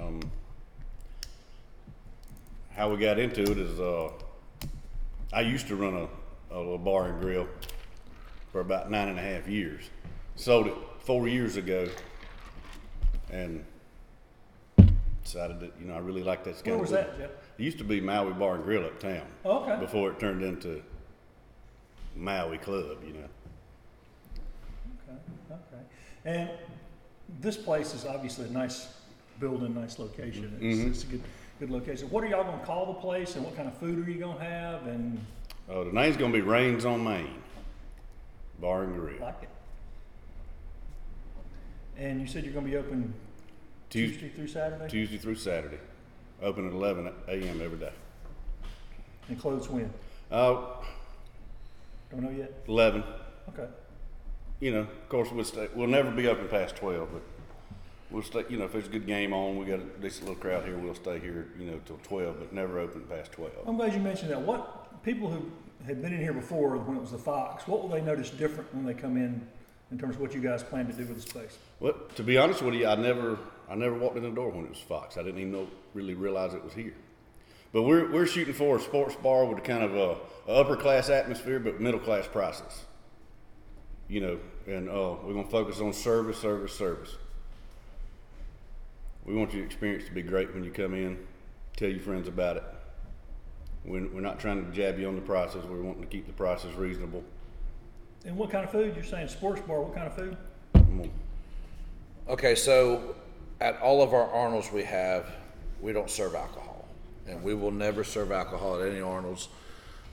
Um, 0.00 0.20
how 2.76 2.90
we 2.90 2.96
got 2.96 3.18
into 3.18 3.42
it 3.42 3.58
is 3.58 3.80
uh, 3.80 4.10
I 5.32 5.40
used 5.40 5.66
to 5.68 5.76
run 5.76 5.94
a, 5.94 6.54
a 6.54 6.58
little 6.58 6.78
bar 6.78 7.08
and 7.08 7.20
grill 7.20 7.48
for 8.54 8.60
about 8.60 8.88
nine 8.88 9.08
and 9.08 9.18
a 9.18 9.22
half 9.22 9.48
years. 9.48 9.90
Sold 10.36 10.68
it 10.68 10.74
four 11.00 11.26
years 11.26 11.56
ago, 11.56 11.88
and 13.32 13.64
decided 15.24 15.58
that 15.58 15.72
you 15.80 15.86
know 15.86 15.94
I 15.94 15.98
really 15.98 16.22
like 16.22 16.44
that. 16.44 16.64
Where 16.64 16.78
was 16.78 16.90
that, 16.92 17.18
Jeff? 17.18 17.30
It 17.58 17.62
used 17.64 17.78
to 17.78 17.84
be 17.84 18.00
Maui 18.00 18.32
Bar 18.32 18.54
and 18.54 18.64
Grill 18.64 18.84
uptown. 18.86 19.26
Oh, 19.44 19.64
okay. 19.64 19.80
Before 19.80 20.08
it 20.12 20.20
turned 20.20 20.44
into 20.44 20.80
Maui 22.14 22.58
Club, 22.58 22.98
you 23.04 23.14
know. 23.14 23.28
Okay, 25.08 25.18
okay. 25.50 25.82
And 26.24 26.50
this 27.40 27.56
place 27.56 27.92
is 27.92 28.06
obviously 28.06 28.46
a 28.46 28.52
nice 28.52 28.86
building, 29.40 29.74
nice 29.74 29.98
location. 29.98 30.56
It's, 30.60 30.78
Mm-hmm. 30.78 30.90
it's 30.90 31.02
a 31.02 31.06
good, 31.06 31.22
good 31.58 31.70
location. 31.70 32.08
What 32.08 32.22
are 32.22 32.28
y'all 32.28 32.44
going 32.44 32.60
to 32.60 32.64
call 32.64 32.86
the 32.86 33.00
place, 33.00 33.34
and 33.34 33.44
what 33.44 33.56
kind 33.56 33.66
of 33.66 33.76
food 33.78 34.06
are 34.06 34.08
you 34.08 34.20
going 34.20 34.38
to 34.38 34.44
have? 34.44 34.86
And 34.86 35.18
oh, 35.68 35.82
the 35.82 35.92
name's 35.92 36.16
gonna 36.16 36.32
be 36.32 36.40
Rains 36.40 36.84
on 36.84 37.02
Main 37.02 37.42
Bar 38.60 38.84
and 38.84 38.94
Grill. 38.94 39.20
like 39.20 39.42
it. 39.42 39.48
And 41.96 42.20
you 42.20 42.26
said 42.26 42.44
you're 42.44 42.52
going 42.52 42.64
to 42.66 42.70
be 42.70 42.76
open 42.76 43.14
Tuesday, 43.90 44.12
Tuesday 44.18 44.28
through 44.36 44.48
Saturday, 44.48 44.88
Tuesday 44.88 45.18
through 45.18 45.36
Saturday. 45.36 45.78
Open 46.42 46.66
at 46.66 46.72
11 46.72 47.10
a.m. 47.28 47.60
every 47.62 47.78
day. 47.78 47.92
and 49.28 49.38
close 49.40 49.68
when? 49.68 49.90
Uh, 50.30 50.62
Don't 52.10 52.22
know 52.22 52.30
yet. 52.30 52.52
11. 52.66 53.04
Okay. 53.50 53.66
You 54.60 54.72
know, 54.72 54.80
of 54.80 55.08
course, 55.08 55.30
we'll, 55.30 55.44
stay, 55.44 55.68
we'll 55.74 55.86
never 55.88 56.10
be 56.10 56.26
open 56.26 56.48
past 56.48 56.76
12, 56.76 57.08
but 57.12 57.22
we'll 58.10 58.22
stay, 58.22 58.44
you 58.48 58.56
know, 58.58 58.64
if 58.64 58.72
there's 58.72 58.86
a 58.86 58.90
good 58.90 59.06
game 59.06 59.32
on, 59.32 59.56
we 59.58 59.66
got 59.66 59.78
a 59.78 59.84
decent 60.00 60.26
little 60.26 60.40
crowd 60.40 60.64
here, 60.64 60.76
we'll 60.76 60.94
stay 60.94 61.18
here, 61.20 61.48
you 61.58 61.66
know, 61.66 61.80
till 61.86 61.98
12, 62.02 62.38
but 62.38 62.52
never 62.52 62.78
open 62.80 63.02
past 63.02 63.32
12. 63.32 63.52
I'm 63.66 63.76
glad 63.76 63.92
you 63.94 64.00
mentioned 64.00 64.30
that. 64.30 64.40
What 64.40 65.02
people 65.04 65.30
who 65.30 65.50
had 65.86 66.00
been 66.00 66.12
in 66.12 66.20
here 66.20 66.32
before 66.32 66.76
when 66.76 66.96
it 66.96 67.00
was 67.00 67.10
the 67.10 67.18
Fox, 67.18 67.68
what 67.68 67.82
will 67.82 67.88
they 67.88 68.00
notice 68.00 68.30
different 68.30 68.72
when 68.74 68.84
they 68.84 68.94
come 68.94 69.16
in 69.16 69.46
in 69.90 69.98
terms 69.98 70.16
of 70.16 70.20
what 70.20 70.34
you 70.34 70.40
guys 70.40 70.62
plan 70.62 70.86
to 70.86 70.92
do 70.92 71.04
with 71.04 71.16
the 71.16 71.28
space? 71.30 71.58
Well, 71.80 71.94
to 72.16 72.22
be 72.22 72.38
honest 72.38 72.62
with 72.62 72.74
you, 72.74 72.86
I 72.86 72.94
never, 72.94 73.38
I 73.68 73.74
never 73.74 73.94
walked 73.94 74.16
in 74.16 74.22
the 74.22 74.30
door 74.30 74.50
when 74.50 74.64
it 74.64 74.70
was 74.70 74.78
Fox. 74.78 75.16
I 75.16 75.22
didn't 75.22 75.40
even 75.40 75.52
know, 75.52 75.68
really 75.92 76.14
realize 76.14 76.54
it 76.54 76.64
was 76.64 76.72
here. 76.72 76.94
But 77.72 77.82
we're, 77.82 78.10
we're 78.10 78.26
shooting 78.26 78.54
for 78.54 78.76
a 78.76 78.80
sports 78.80 79.16
bar 79.16 79.44
with 79.44 79.58
a 79.58 79.60
kind 79.60 79.82
of 79.82 79.94
a, 79.94 80.16
a 80.50 80.54
upper 80.54 80.76
class 80.76 81.10
atmosphere, 81.10 81.58
but 81.60 81.80
middle 81.80 82.00
class 82.00 82.26
prices. 82.26 82.84
You 84.08 84.20
know, 84.20 84.38
and 84.66 84.88
uh, 84.88 85.16
we're 85.22 85.34
gonna 85.34 85.48
focus 85.48 85.80
on 85.80 85.92
service, 85.92 86.38
service, 86.38 86.72
service. 86.72 87.16
We 89.24 89.34
want 89.34 89.52
your 89.54 89.64
experience 89.64 90.04
to 90.04 90.12
be 90.12 90.22
great 90.22 90.54
when 90.54 90.62
you 90.64 90.70
come 90.70 90.94
in. 90.94 91.18
Tell 91.76 91.88
your 91.88 92.00
friends 92.00 92.28
about 92.28 92.58
it. 92.58 92.64
We're, 93.84 94.08
we're 94.08 94.20
not 94.20 94.40
trying 94.40 94.64
to 94.64 94.72
jab 94.72 94.98
you 94.98 95.08
on 95.08 95.14
the 95.14 95.20
prices. 95.20 95.64
We're 95.64 95.82
wanting 95.82 96.02
to 96.02 96.08
keep 96.08 96.26
the 96.26 96.32
prices 96.32 96.74
reasonable. 96.74 97.22
And 98.24 98.36
what 98.36 98.50
kind 98.50 98.64
of 98.64 98.70
food? 98.70 98.94
You're 98.94 99.04
saying 99.04 99.28
sports 99.28 99.60
bar. 99.60 99.80
What 99.80 99.94
kind 99.94 100.06
of 100.06 100.14
food? 100.14 100.36
Come 100.72 101.02
on. 101.02 101.10
Okay, 102.28 102.54
so 102.54 103.14
at 103.60 103.78
all 103.80 104.02
of 104.02 104.14
our 104.14 104.30
Arnold's 104.30 104.72
we 104.72 104.84
have, 104.84 105.30
we 105.82 105.92
don't 105.92 106.10
serve 106.10 106.34
alcohol, 106.34 106.86
and 107.28 107.42
we 107.42 107.54
will 107.54 107.70
never 107.70 108.02
serve 108.02 108.32
alcohol 108.32 108.80
at 108.80 108.88
any 108.88 109.00
Arnold's. 109.00 109.48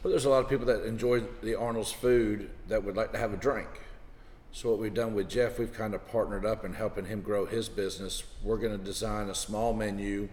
But 0.04 0.10
there's 0.10 0.26
a 0.26 0.30
lot 0.30 0.44
of 0.44 0.50
people 0.50 0.66
that 0.66 0.84
enjoy 0.84 1.22
the 1.42 1.56
Arnold's 1.56 1.94
food 1.94 2.50
that 2.68 2.84
would 2.84 2.98
like 2.98 3.14
to 3.14 3.18
have 3.18 3.34
a 3.34 3.38
drink. 3.38 3.70
So 4.52 4.70
what 4.70 4.80
we've 4.80 4.94
done 4.94 5.14
with 5.14 5.30
Jeff, 5.30 5.60
we've 5.60 5.72
kind 5.72 5.94
of 5.94 6.06
partnered 6.10 6.46
up 6.46 6.66
in 6.66 6.74
helping 6.74 7.06
him 7.06 7.22
grow 7.22 7.46
his 7.46 7.70
business. 7.70 8.24
We're 8.44 8.58
going 8.58 8.78
to 8.78 8.84
design 8.84 9.30
a 9.30 9.36
small 9.36 9.74
menu 9.74 10.28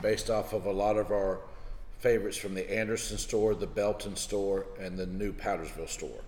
based 0.00 0.30
off 0.30 0.52
of 0.52 0.66
a 0.66 0.70
lot 0.70 0.96
of 0.96 1.10
our 1.10 1.40
favorites 1.98 2.36
from 2.36 2.54
the 2.54 2.70
Anderson 2.72 3.18
store, 3.18 3.54
the 3.54 3.66
Belton 3.66 4.16
store, 4.16 4.66
and 4.80 4.98
the 4.98 5.06
new 5.06 5.32
Powdersville 5.32 5.88
store. 5.88 6.20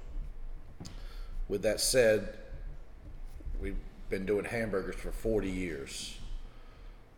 With 1.48 1.62
that 1.62 1.80
said, 1.80 2.36
we've 3.60 3.76
been 4.08 4.26
doing 4.26 4.44
hamburgers 4.44 4.96
for 4.96 5.12
40 5.12 5.48
years. 5.48 6.18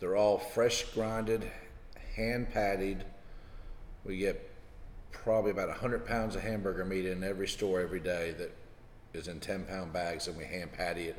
They're 0.00 0.16
all 0.16 0.38
fresh 0.38 0.84
grinded, 0.94 1.50
hand 2.16 2.50
patted. 2.52 3.04
We 4.04 4.18
get 4.18 4.50
probably 5.12 5.50
about 5.50 5.68
100 5.68 6.06
pounds 6.06 6.34
of 6.34 6.42
hamburger 6.42 6.84
meat 6.84 7.06
in 7.06 7.22
every 7.22 7.48
store 7.48 7.80
every 7.80 8.00
day 8.00 8.34
that 8.38 8.52
is 9.14 9.28
in 9.28 9.40
10 9.40 9.64
pound 9.64 9.92
bags, 9.92 10.28
and 10.28 10.36
we 10.36 10.44
hand 10.44 10.72
patty 10.72 11.04
it 11.04 11.16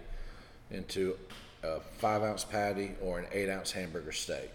into 0.69 1.17
a 1.63 1.80
five 1.80 2.22
ounce 2.22 2.43
patty 2.43 2.91
or 3.02 3.19
an 3.19 3.26
eight 3.32 3.50
ounce 3.50 3.72
hamburger 3.72 4.12
steak. 4.12 4.52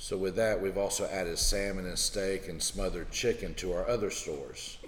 So 0.00 0.16
with 0.16 0.36
that, 0.36 0.62
we've 0.62 0.78
also 0.78 1.06
added 1.08 1.38
salmon 1.38 1.84
and 1.84 1.98
steak 1.98 2.48
and 2.48 2.62
smothered 2.62 3.10
chicken 3.10 3.54
to 3.54 3.72
our 3.72 3.86
other 3.88 4.10
stores. 4.10 4.78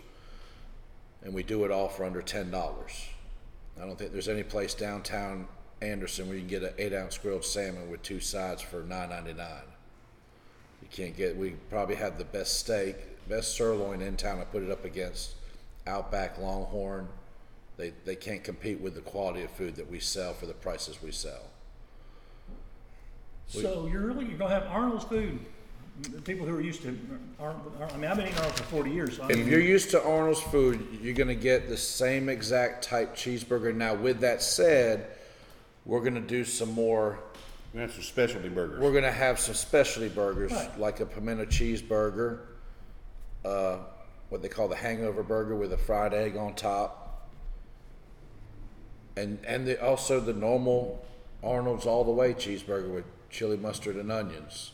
And 1.22 1.34
we 1.34 1.42
do 1.42 1.64
it 1.64 1.72
all 1.72 1.88
for 1.88 2.04
under 2.04 2.22
ten 2.22 2.50
dollars. 2.50 3.08
I 3.76 3.86
don't 3.86 3.98
think 3.98 4.12
there's 4.12 4.28
any 4.28 4.44
place 4.44 4.72
downtown 4.72 5.48
Anderson 5.82 6.28
where 6.28 6.36
you 6.36 6.42
can 6.42 6.48
get 6.48 6.62
an 6.62 6.74
eight 6.78 6.94
ounce 6.94 7.18
grilled 7.18 7.44
salmon 7.44 7.90
with 7.90 8.02
two 8.02 8.20
sides 8.20 8.62
for 8.62 8.82
nine 8.82 9.10
ninety 9.10 9.32
nine. 9.32 9.68
You 10.80 10.88
can't 10.92 11.16
get 11.16 11.36
we 11.36 11.50
probably 11.68 11.96
have 11.96 12.16
the 12.16 12.24
best 12.24 12.60
steak, 12.60 12.96
best 13.28 13.56
sirloin 13.56 14.00
in 14.02 14.16
town. 14.16 14.38
I 14.38 14.44
put 14.44 14.62
it 14.62 14.70
up 14.70 14.84
against 14.84 15.34
Outback 15.88 16.38
Longhorn. 16.38 17.08
They 17.76 17.92
they 18.04 18.16
can't 18.16 18.44
compete 18.44 18.80
with 18.80 18.94
the 18.94 19.00
quality 19.00 19.42
of 19.42 19.50
food 19.50 19.74
that 19.74 19.90
we 19.90 19.98
sell 19.98 20.34
for 20.34 20.46
the 20.46 20.54
prices 20.54 21.02
we 21.02 21.10
sell. 21.10 21.50
So 23.50 23.88
you're 23.90 24.02
really 24.06 24.26
you're 24.26 24.38
gonna 24.38 24.54
have 24.54 24.66
Arnold's 24.68 25.04
food. 25.04 25.38
The 26.02 26.20
people 26.22 26.46
who 26.46 26.56
are 26.56 26.60
used 26.60 26.82
to 26.82 26.96
Arnold, 27.38 27.72
I 27.80 27.96
mean, 27.96 28.04
I've 28.10 28.16
been 28.16 28.26
eating 28.26 28.38
Arnold 28.38 28.54
for 28.54 28.62
40 28.64 28.90
years. 28.90 29.16
So 29.16 29.24
I 29.24 29.28
If 29.30 29.38
mean, 29.38 29.48
you're 29.48 29.60
used 29.60 29.90
to 29.90 30.02
Arnold's 30.02 30.40
food, 30.40 30.86
you're 31.02 31.14
gonna 31.14 31.34
get 31.34 31.68
the 31.68 31.76
same 31.76 32.28
exact 32.28 32.84
type 32.84 33.14
cheeseburger. 33.14 33.74
Now, 33.74 33.94
with 33.94 34.20
that 34.20 34.40
said, 34.40 35.08
we're 35.84 36.00
gonna 36.00 36.20
do 36.20 36.44
some 36.44 36.72
more. 36.72 37.18
We 37.74 37.80
have 37.80 37.92
some 37.92 38.02
specialty 38.02 38.48
burgers. 38.48 38.80
We're 38.80 38.92
gonna 38.92 39.10
have 39.12 39.38
some 39.40 39.54
specialty 39.54 40.08
burgers, 40.08 40.52
Right. 40.52 40.78
like 40.78 41.00
a 41.00 41.06
pimento 41.06 41.44
cheeseburger, 41.44 42.38
uh, 43.44 43.78
what 44.28 44.42
they 44.42 44.48
call 44.48 44.68
the 44.68 44.76
hangover 44.76 45.22
burger 45.24 45.56
with 45.56 45.72
a 45.72 45.78
fried 45.78 46.14
egg 46.14 46.36
on 46.36 46.54
top, 46.54 47.28
and 49.16 49.38
and 49.44 49.66
the, 49.66 49.84
also 49.84 50.20
the 50.20 50.32
normal 50.32 51.04
Arnold's 51.42 51.84
all 51.86 52.04
the 52.04 52.10
way 52.12 52.32
cheeseburger 52.32 52.92
with 52.94 53.04
chili 53.30 53.56
mustard 53.56 53.96
and 53.96 54.10
onions. 54.10 54.72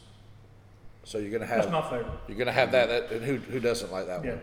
So 1.05 1.19
you're 1.19 1.31
gonna 1.31 1.47
have 1.47 1.59
That's 1.71 1.71
my 1.73 1.83
favorite. 1.83 2.19
You're 2.29 2.39
gonna 2.39 2.53
have 2.53 2.73
that. 2.73 2.89
that 2.89 3.13
and 3.13 3.25
who 3.25 3.37
who 3.37 3.61
doesn't 3.61 3.93
like 3.93 4.07
that 4.07 4.25
Yeah. 4.25 4.31
one? 4.33 4.41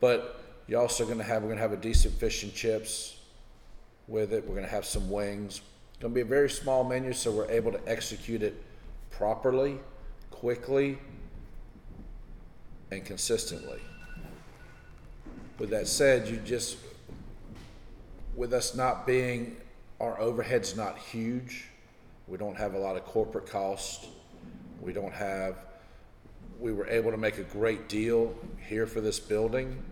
But 0.00 0.40
you're 0.66 0.80
also 0.80 1.06
gonna 1.06 1.24
have 1.24 1.42
we're 1.42 1.48
gonna 1.48 1.60
have 1.60 1.72
a 1.72 1.76
decent 1.76 2.14
fish 2.14 2.42
and 2.44 2.54
chips 2.54 3.18
with 4.06 4.32
it. 4.32 4.46
We're 4.46 4.54
gonna 4.54 4.66
have 4.68 4.84
some 4.86 5.10
wings. 5.10 5.60
It's 5.92 6.00
gonna 6.02 6.14
be 6.14 6.20
a 6.20 6.24
very 6.24 6.50
small 6.50 6.84
menu, 6.84 7.12
so 7.12 7.32
we're 7.32 7.50
able 7.50 7.72
to 7.72 7.80
execute 7.88 8.42
it 8.42 8.54
properly, 9.10 9.78
quickly, 10.30 10.98
and 12.90 13.04
consistently. 13.04 13.80
With 15.58 15.70
that 15.70 15.86
said, 15.88 16.28
you 16.28 16.36
just 16.38 16.76
with 18.36 18.52
us 18.52 18.74
not 18.74 19.06
being 19.06 19.56
our 20.00 20.18
overhead's 20.20 20.76
not 20.76 20.98
huge. 20.98 21.68
We 22.28 22.38
don't 22.38 22.56
have 22.56 22.74
a 22.74 22.78
lot 22.78 22.96
of 22.96 23.04
corporate 23.04 23.46
costs. 23.46 24.06
We 24.80 24.92
don't 24.92 25.12
have 25.12 25.56
we 26.60 26.72
were 26.72 26.86
able 26.88 27.10
to 27.10 27.16
make 27.16 27.38
a 27.38 27.42
great 27.42 27.88
deal 27.88 28.34
here 28.68 28.86
for 28.86 29.00
this 29.00 29.18
building. 29.20 29.82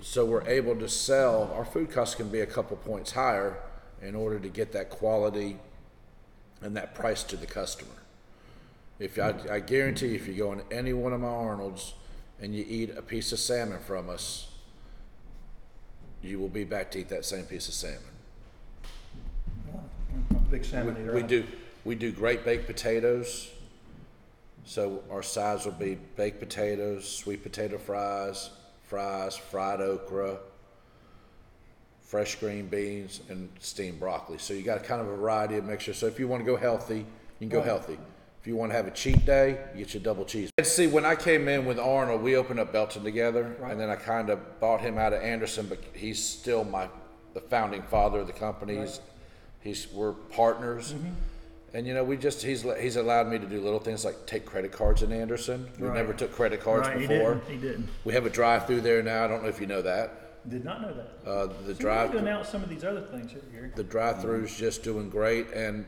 So 0.00 0.24
we're 0.24 0.46
able 0.48 0.76
to 0.76 0.88
sell, 0.88 1.52
our 1.54 1.64
food 1.64 1.90
costs 1.90 2.14
can 2.14 2.28
be 2.28 2.40
a 2.40 2.46
couple 2.46 2.76
points 2.76 3.12
higher 3.12 3.58
in 4.00 4.14
order 4.14 4.38
to 4.38 4.48
get 4.48 4.72
that 4.72 4.90
quality 4.90 5.58
and 6.60 6.76
that 6.76 6.94
price 6.94 7.22
to 7.24 7.36
the 7.36 7.46
customer. 7.46 7.90
If 8.98 9.18
I, 9.18 9.34
I 9.50 9.60
guarantee 9.60 10.14
if 10.14 10.26
you 10.26 10.34
go 10.34 10.52
in 10.52 10.62
any 10.70 10.92
one 10.92 11.12
of 11.12 11.20
my 11.20 11.28
Arnold's 11.28 11.94
and 12.40 12.54
you 12.54 12.64
eat 12.68 12.90
a 12.96 13.02
piece 13.02 13.32
of 13.32 13.38
salmon 13.38 13.78
from 13.80 14.08
us, 14.08 14.48
you 16.22 16.38
will 16.38 16.48
be 16.48 16.64
back 16.64 16.90
to 16.92 17.00
eat 17.00 17.08
that 17.08 17.24
same 17.24 17.44
piece 17.44 17.68
of 17.68 17.74
salmon. 17.74 18.17
Big 20.50 20.64
salmon 20.64 20.96
eater. 21.00 21.14
We 21.14 21.22
do, 21.22 21.44
we 21.84 21.94
do 21.94 22.10
great 22.10 22.44
baked 22.44 22.66
potatoes. 22.66 23.50
So 24.64 25.02
our 25.10 25.22
sides 25.22 25.64
will 25.64 25.72
be 25.72 25.98
baked 26.16 26.40
potatoes, 26.40 27.08
sweet 27.08 27.42
potato 27.42 27.78
fries, 27.78 28.50
fries, 28.84 29.36
fried 29.36 29.80
okra, 29.80 30.38
fresh 32.00 32.36
green 32.36 32.66
beans, 32.66 33.20
and 33.28 33.48
steamed 33.60 34.00
broccoli. 34.00 34.38
So 34.38 34.54
you 34.54 34.62
got 34.62 34.82
kind 34.84 35.00
of 35.00 35.08
a 35.08 35.16
variety 35.16 35.56
of 35.56 35.64
mixture. 35.64 35.94
So 35.94 36.06
if 36.06 36.18
you 36.18 36.28
want 36.28 36.42
to 36.42 36.46
go 36.46 36.56
healthy, 36.56 36.98
you 36.98 37.04
can 37.40 37.48
go 37.48 37.62
healthy. 37.62 37.98
If 38.40 38.46
you 38.46 38.56
want 38.56 38.72
to 38.72 38.76
have 38.76 38.86
a 38.86 38.90
cheat 38.90 39.24
day, 39.26 39.58
you 39.74 39.84
get 39.84 39.94
your 39.94 40.02
double 40.02 40.24
cheese. 40.24 40.50
And 40.58 40.66
see, 40.66 40.86
when 40.86 41.04
I 41.04 41.14
came 41.14 41.48
in 41.48 41.66
with 41.66 41.78
Arnold, 41.78 42.22
we 42.22 42.36
opened 42.36 42.60
up 42.60 42.72
Belton 42.72 43.04
together, 43.04 43.56
and 43.64 43.80
then 43.80 43.90
I 43.90 43.96
kind 43.96 44.30
of 44.30 44.60
bought 44.60 44.80
him 44.80 44.96
out 44.96 45.12
of 45.12 45.22
Anderson, 45.22 45.66
but 45.66 45.78
he's 45.92 46.22
still 46.22 46.64
my 46.64 46.88
the 47.34 47.40
founding 47.40 47.82
father 47.82 48.20
of 48.20 48.26
the 48.26 48.32
company. 48.32 48.78
He's, 48.78 49.00
he's 49.60 49.88
we're 49.92 50.12
partners. 50.12 50.94
And 51.74 51.86
you 51.86 51.92
know, 51.94 52.02
we 52.04 52.16
just 52.16 52.42
he's 52.42 52.62
he's 52.80 52.96
allowed 52.96 53.28
me 53.28 53.38
to 53.38 53.46
do 53.46 53.60
little 53.60 53.78
things 53.78 54.04
like 54.04 54.26
take 54.26 54.46
credit 54.46 54.72
cards 54.72 55.02
in 55.02 55.12
Anderson. 55.12 55.68
We 55.78 55.88
Right. 55.88 55.96
never 55.96 56.12
took 56.14 56.32
credit 56.32 56.60
cards 56.60 56.88
Right, 56.88 57.00
he 57.00 57.06
before. 57.06 57.34
didn't. 57.34 57.48
He 57.50 57.56
didn't. 57.58 57.88
We 58.04 58.14
have 58.14 58.24
a 58.26 58.30
drive-through 58.30 58.80
there 58.80 59.02
now. 59.02 59.24
I 59.24 59.28
don't 59.28 59.42
know 59.42 59.48
if 59.48 59.60
you 59.60 59.66
know 59.66 59.82
that. 59.82 60.48
Did 60.48 60.64
not 60.64 60.80
know 60.80 60.94
that. 60.94 61.28
Uh, 61.30 61.46
the 61.46 61.52
So 61.54 61.68
we 61.68 61.74
drive 61.74 62.12
to 62.12 62.18
announce 62.18 62.48
some 62.48 62.62
of 62.62 62.70
these 62.70 62.84
other 62.84 63.02
things 63.02 63.32
here, 63.32 63.42
Gary. 63.52 63.70
the 63.74 63.84
drive-through's 63.84 64.56
just 64.56 64.82
doing 64.82 65.10
great, 65.10 65.48
and 65.52 65.84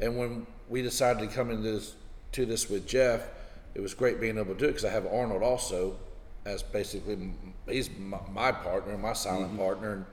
and 0.00 0.18
when 0.18 0.46
we 0.68 0.82
decided 0.82 1.20
to 1.28 1.32
come 1.34 1.50
into 1.50 1.62
this 1.70 1.94
to 2.32 2.44
this 2.44 2.68
with 2.68 2.86
Jeff, 2.86 3.28
it 3.74 3.80
was 3.80 3.94
great 3.94 4.20
being 4.20 4.36
able 4.36 4.54
to 4.54 4.58
do 4.58 4.64
it 4.64 4.68
because 4.68 4.84
I 4.84 4.90
have 4.90 5.06
Arnold 5.06 5.42
also 5.44 5.96
as 6.44 6.60
basically 6.64 7.32
he's 7.68 7.88
my, 7.96 8.18
my 8.32 8.50
partner, 8.50 8.98
my 8.98 9.12
silent 9.12 9.56
partner, 9.56 9.92
and 9.92 10.04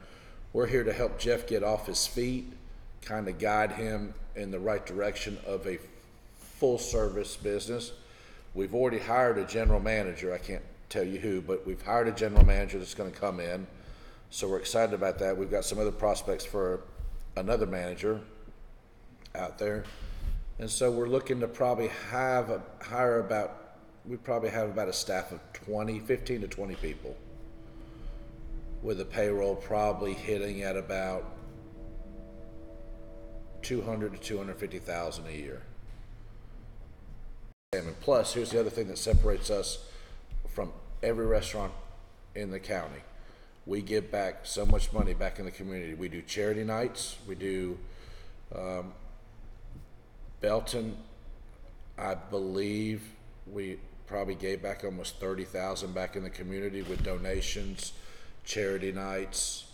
we're 0.54 0.68
here 0.68 0.84
to 0.84 0.94
help 0.94 1.20
Jeff 1.20 1.48
get 1.48 1.64
off 1.64 1.86
his 1.86 2.08
feet, 2.08 2.52
kind 3.02 3.28
of 3.28 3.38
guide 3.38 3.74
him 3.74 4.14
in 4.36 4.52
the 4.52 4.60
right 4.60 4.86
direction 4.86 5.38
of 5.46 5.68
a 5.68 5.78
full-service 6.38 7.38
business. 7.38 7.92
We've 8.54 8.74
already 8.74 9.00
hired 9.00 9.38
a 9.38 9.46
general 9.46 9.80
manager. 9.80 10.34
I 10.34 10.40
can't 10.40 10.64
tell 10.90 11.04
you 11.04 11.20
who, 11.20 11.42
but 11.42 11.66
we've 11.68 11.82
hired 11.82 12.08
a 12.08 12.12
general 12.12 12.44
manager 12.44 12.80
that's 12.80 12.96
going 12.96 13.12
to 13.12 13.18
come 13.18 13.40
in. 13.40 13.68
So 14.32 14.48
we're 14.48 14.60
excited 14.60 14.94
about 14.94 15.20
that. 15.20 15.38
We've 15.38 15.52
got 15.52 15.66
some 15.66 15.80
other 15.80 15.92
prospects 15.92 16.46
for 16.46 16.82
another 17.36 17.66
manager 17.66 18.20
out 19.36 19.60
there. 19.60 19.84
And 20.58 20.70
so 20.70 20.92
we're 20.92 21.08
looking 21.08 21.40
to 21.40 21.48
probably 21.48 21.90
have 22.10 22.50
a, 22.50 22.62
hire 22.82 23.20
about, 23.20 23.76
we 24.06 24.18
probably 24.18 24.50
have 24.50 24.70
about 24.70 24.90
a 24.90 24.94
staff 24.94 25.32
of 25.32 25.40
20, 25.54 26.00
15 26.00 26.42
to 26.42 26.48
20 26.48 26.76
people. 26.76 27.16
With 28.82 29.02
a 29.02 29.06
payroll 29.06 29.56
probably 29.56 30.14
hitting 30.14 30.62
at 30.62 30.78
about 30.78 31.26
200 33.62 34.14
to 34.14 34.20
250,000 34.20 35.28
a 35.28 35.32
year. 35.32 35.62
And 37.74 38.00
plus, 38.00 38.34
here's 38.34 38.52
the 38.52 38.60
other 38.60 38.70
thing 38.70 38.88
that 38.88 38.98
separates 38.98 39.50
us 39.50 39.86
from 40.48 40.72
every 41.04 41.26
restaurant 41.26 41.72
in 42.36 42.52
the 42.52 42.60
county. 42.60 43.02
We 43.66 43.82
give 43.82 44.10
back 44.10 44.40
so 44.44 44.66
much 44.66 44.92
money 44.92 45.14
back 45.14 45.40
in 45.40 45.46
the 45.46 45.52
community. 45.52 45.94
We 45.94 46.10
do 46.10 46.22
charity 46.22 46.64
nights. 46.64 47.18
We 47.28 47.36
do 47.36 47.78
um, 48.56 48.94
Belton. 50.42 50.98
I 51.98 52.16
believe 52.16 53.04
we 53.46 53.78
probably 54.08 54.36
gave 54.36 54.64
back 54.64 54.84
almost 54.84 55.20
thirty 55.20 55.44
thousand 55.44 55.94
back 55.94 56.16
in 56.16 56.24
the 56.24 56.30
community 56.30 56.82
with 56.82 57.04
donations, 57.04 57.94
charity 58.50 58.92
nights, 58.92 59.66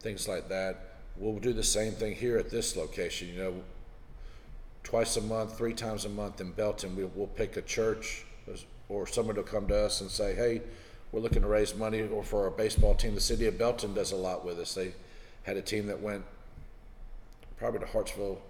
things 0.00 0.26
like 0.26 0.48
that. 0.48 0.96
We'll 1.16 1.38
do 1.38 1.52
the 1.52 1.62
same 1.62 1.92
thing 1.92 2.16
here 2.16 2.36
at 2.36 2.50
this 2.50 2.76
location. 2.76 3.28
You 3.28 3.38
know, 3.38 3.54
twice 4.82 5.16
a 5.16 5.20
month, 5.22 5.56
three 5.56 5.72
times 5.72 6.04
a 6.04 6.08
month 6.08 6.40
in 6.40 6.50
Belton, 6.50 6.96
we, 6.96 7.04
we'll 7.04 7.28
pick 7.28 7.56
a 7.56 7.62
church 7.62 8.26
or 8.88 9.06
someone 9.06 9.36
will 9.36 9.44
come 9.44 9.68
to 9.68 9.76
us 9.76 10.00
and 10.00 10.10
say, 10.10 10.34
hey, 10.34 10.62
we're 11.12 11.20
looking 11.20 11.42
to 11.42 11.48
raise 11.48 11.76
money 11.76 12.02
or 12.02 12.24
for 12.24 12.44
our 12.44 12.50
baseball 12.50 12.94
team. 12.94 13.14
The 13.14 13.20
city 13.20 13.46
of 13.46 13.56
Belton 13.56 13.94
does 13.94 14.10
a 14.10 14.16
lot 14.16 14.44
with 14.44 14.58
us. 14.58 14.74
They 14.74 14.92
had 15.44 15.56
a 15.56 15.62
team 15.62 15.86
that 15.86 16.00
went 16.00 16.24
probably 17.56 17.80
to 17.80 17.86
Hartsville, 17.86 18.40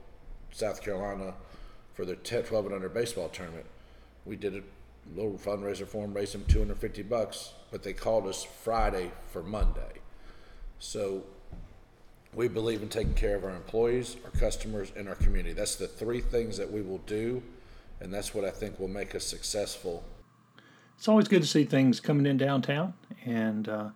South 0.51 0.83
Carolina 0.83 1.35
for 1.93 2.07
their 2.07 2.17
10, 2.17 2.45
12 2.45 2.67
and 2.67 2.75
under 2.75 2.89
baseball 2.89 3.29
tournament. 3.29 3.67
We 4.25 4.37
did 4.37 4.57
a 4.57 4.63
little 5.15 5.39
fundraiser 5.39 5.87
for 5.87 6.03
them, 6.03 6.15
raised 6.15 6.35
them 6.35 6.45
250 6.47 7.03
bucks, 7.05 7.53
but 7.71 7.83
they 7.83 7.93
called 7.93 8.27
us 8.27 8.45
Friday 8.45 9.11
for 9.31 9.43
Monday. 9.43 10.01
So 10.79 11.25
we 12.35 12.49
believe 12.49 12.83
in 12.83 12.89
taking 12.89 13.15
care 13.15 13.37
of 13.37 13.45
our 13.45 13.55
employees, 13.57 14.17
our 14.25 14.31
customers, 14.33 14.93
and 14.97 15.09
our 15.09 15.15
community. 15.15 15.55
That's 15.55 15.77
the 15.77 15.89
three 15.89 16.21
things 16.21 16.57
that 16.59 16.71
we 16.71 16.83
will 16.83 16.99
do, 16.99 17.43
and 18.01 18.13
that's 18.13 18.35
what 18.35 18.45
I 18.45 18.51
think 18.51 18.79
will 18.79 18.89
make 18.89 19.15
us 19.15 19.25
successful. 19.25 20.05
It's 20.97 21.09
always 21.09 21.29
good 21.29 21.43
to 21.43 21.49
see 21.49 21.65
things 21.65 22.01
coming 22.01 22.27
in 22.27 22.37
downtown, 22.37 22.95
and 23.25 23.69
uh, 23.69 23.89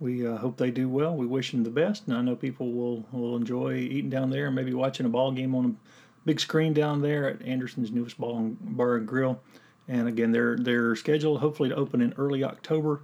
we 0.00 0.26
uh, 0.26 0.36
hope 0.36 0.56
they 0.56 0.70
do 0.70 0.88
well. 0.88 1.16
We 1.16 1.26
wish 1.26 1.52
them 1.52 1.64
the 1.64 1.70
best, 1.70 2.06
and 2.06 2.16
I 2.16 2.20
know 2.20 2.36
people 2.36 2.72
will, 2.72 3.06
will 3.12 3.36
enjoy 3.36 3.74
eating 3.74 4.10
down 4.10 4.30
there 4.30 4.46
and 4.46 4.54
maybe 4.54 4.74
watching 4.74 5.06
a 5.06 5.08
ball 5.08 5.32
game 5.32 5.54
on 5.54 5.64
a 5.64 6.26
big 6.26 6.40
screen 6.40 6.72
down 6.72 7.00
there 7.00 7.28
at 7.28 7.42
Anderson's 7.42 7.90
newest 7.90 8.18
ball 8.18 8.38
and 8.38 8.76
bar 8.76 8.96
and 8.96 9.06
grill. 9.06 9.40
And 9.88 10.06
again, 10.06 10.32
they're 10.32 10.56
they're 10.56 10.94
scheduled 10.96 11.40
hopefully 11.40 11.70
to 11.70 11.74
open 11.74 12.00
in 12.00 12.14
early 12.18 12.44
October, 12.44 13.00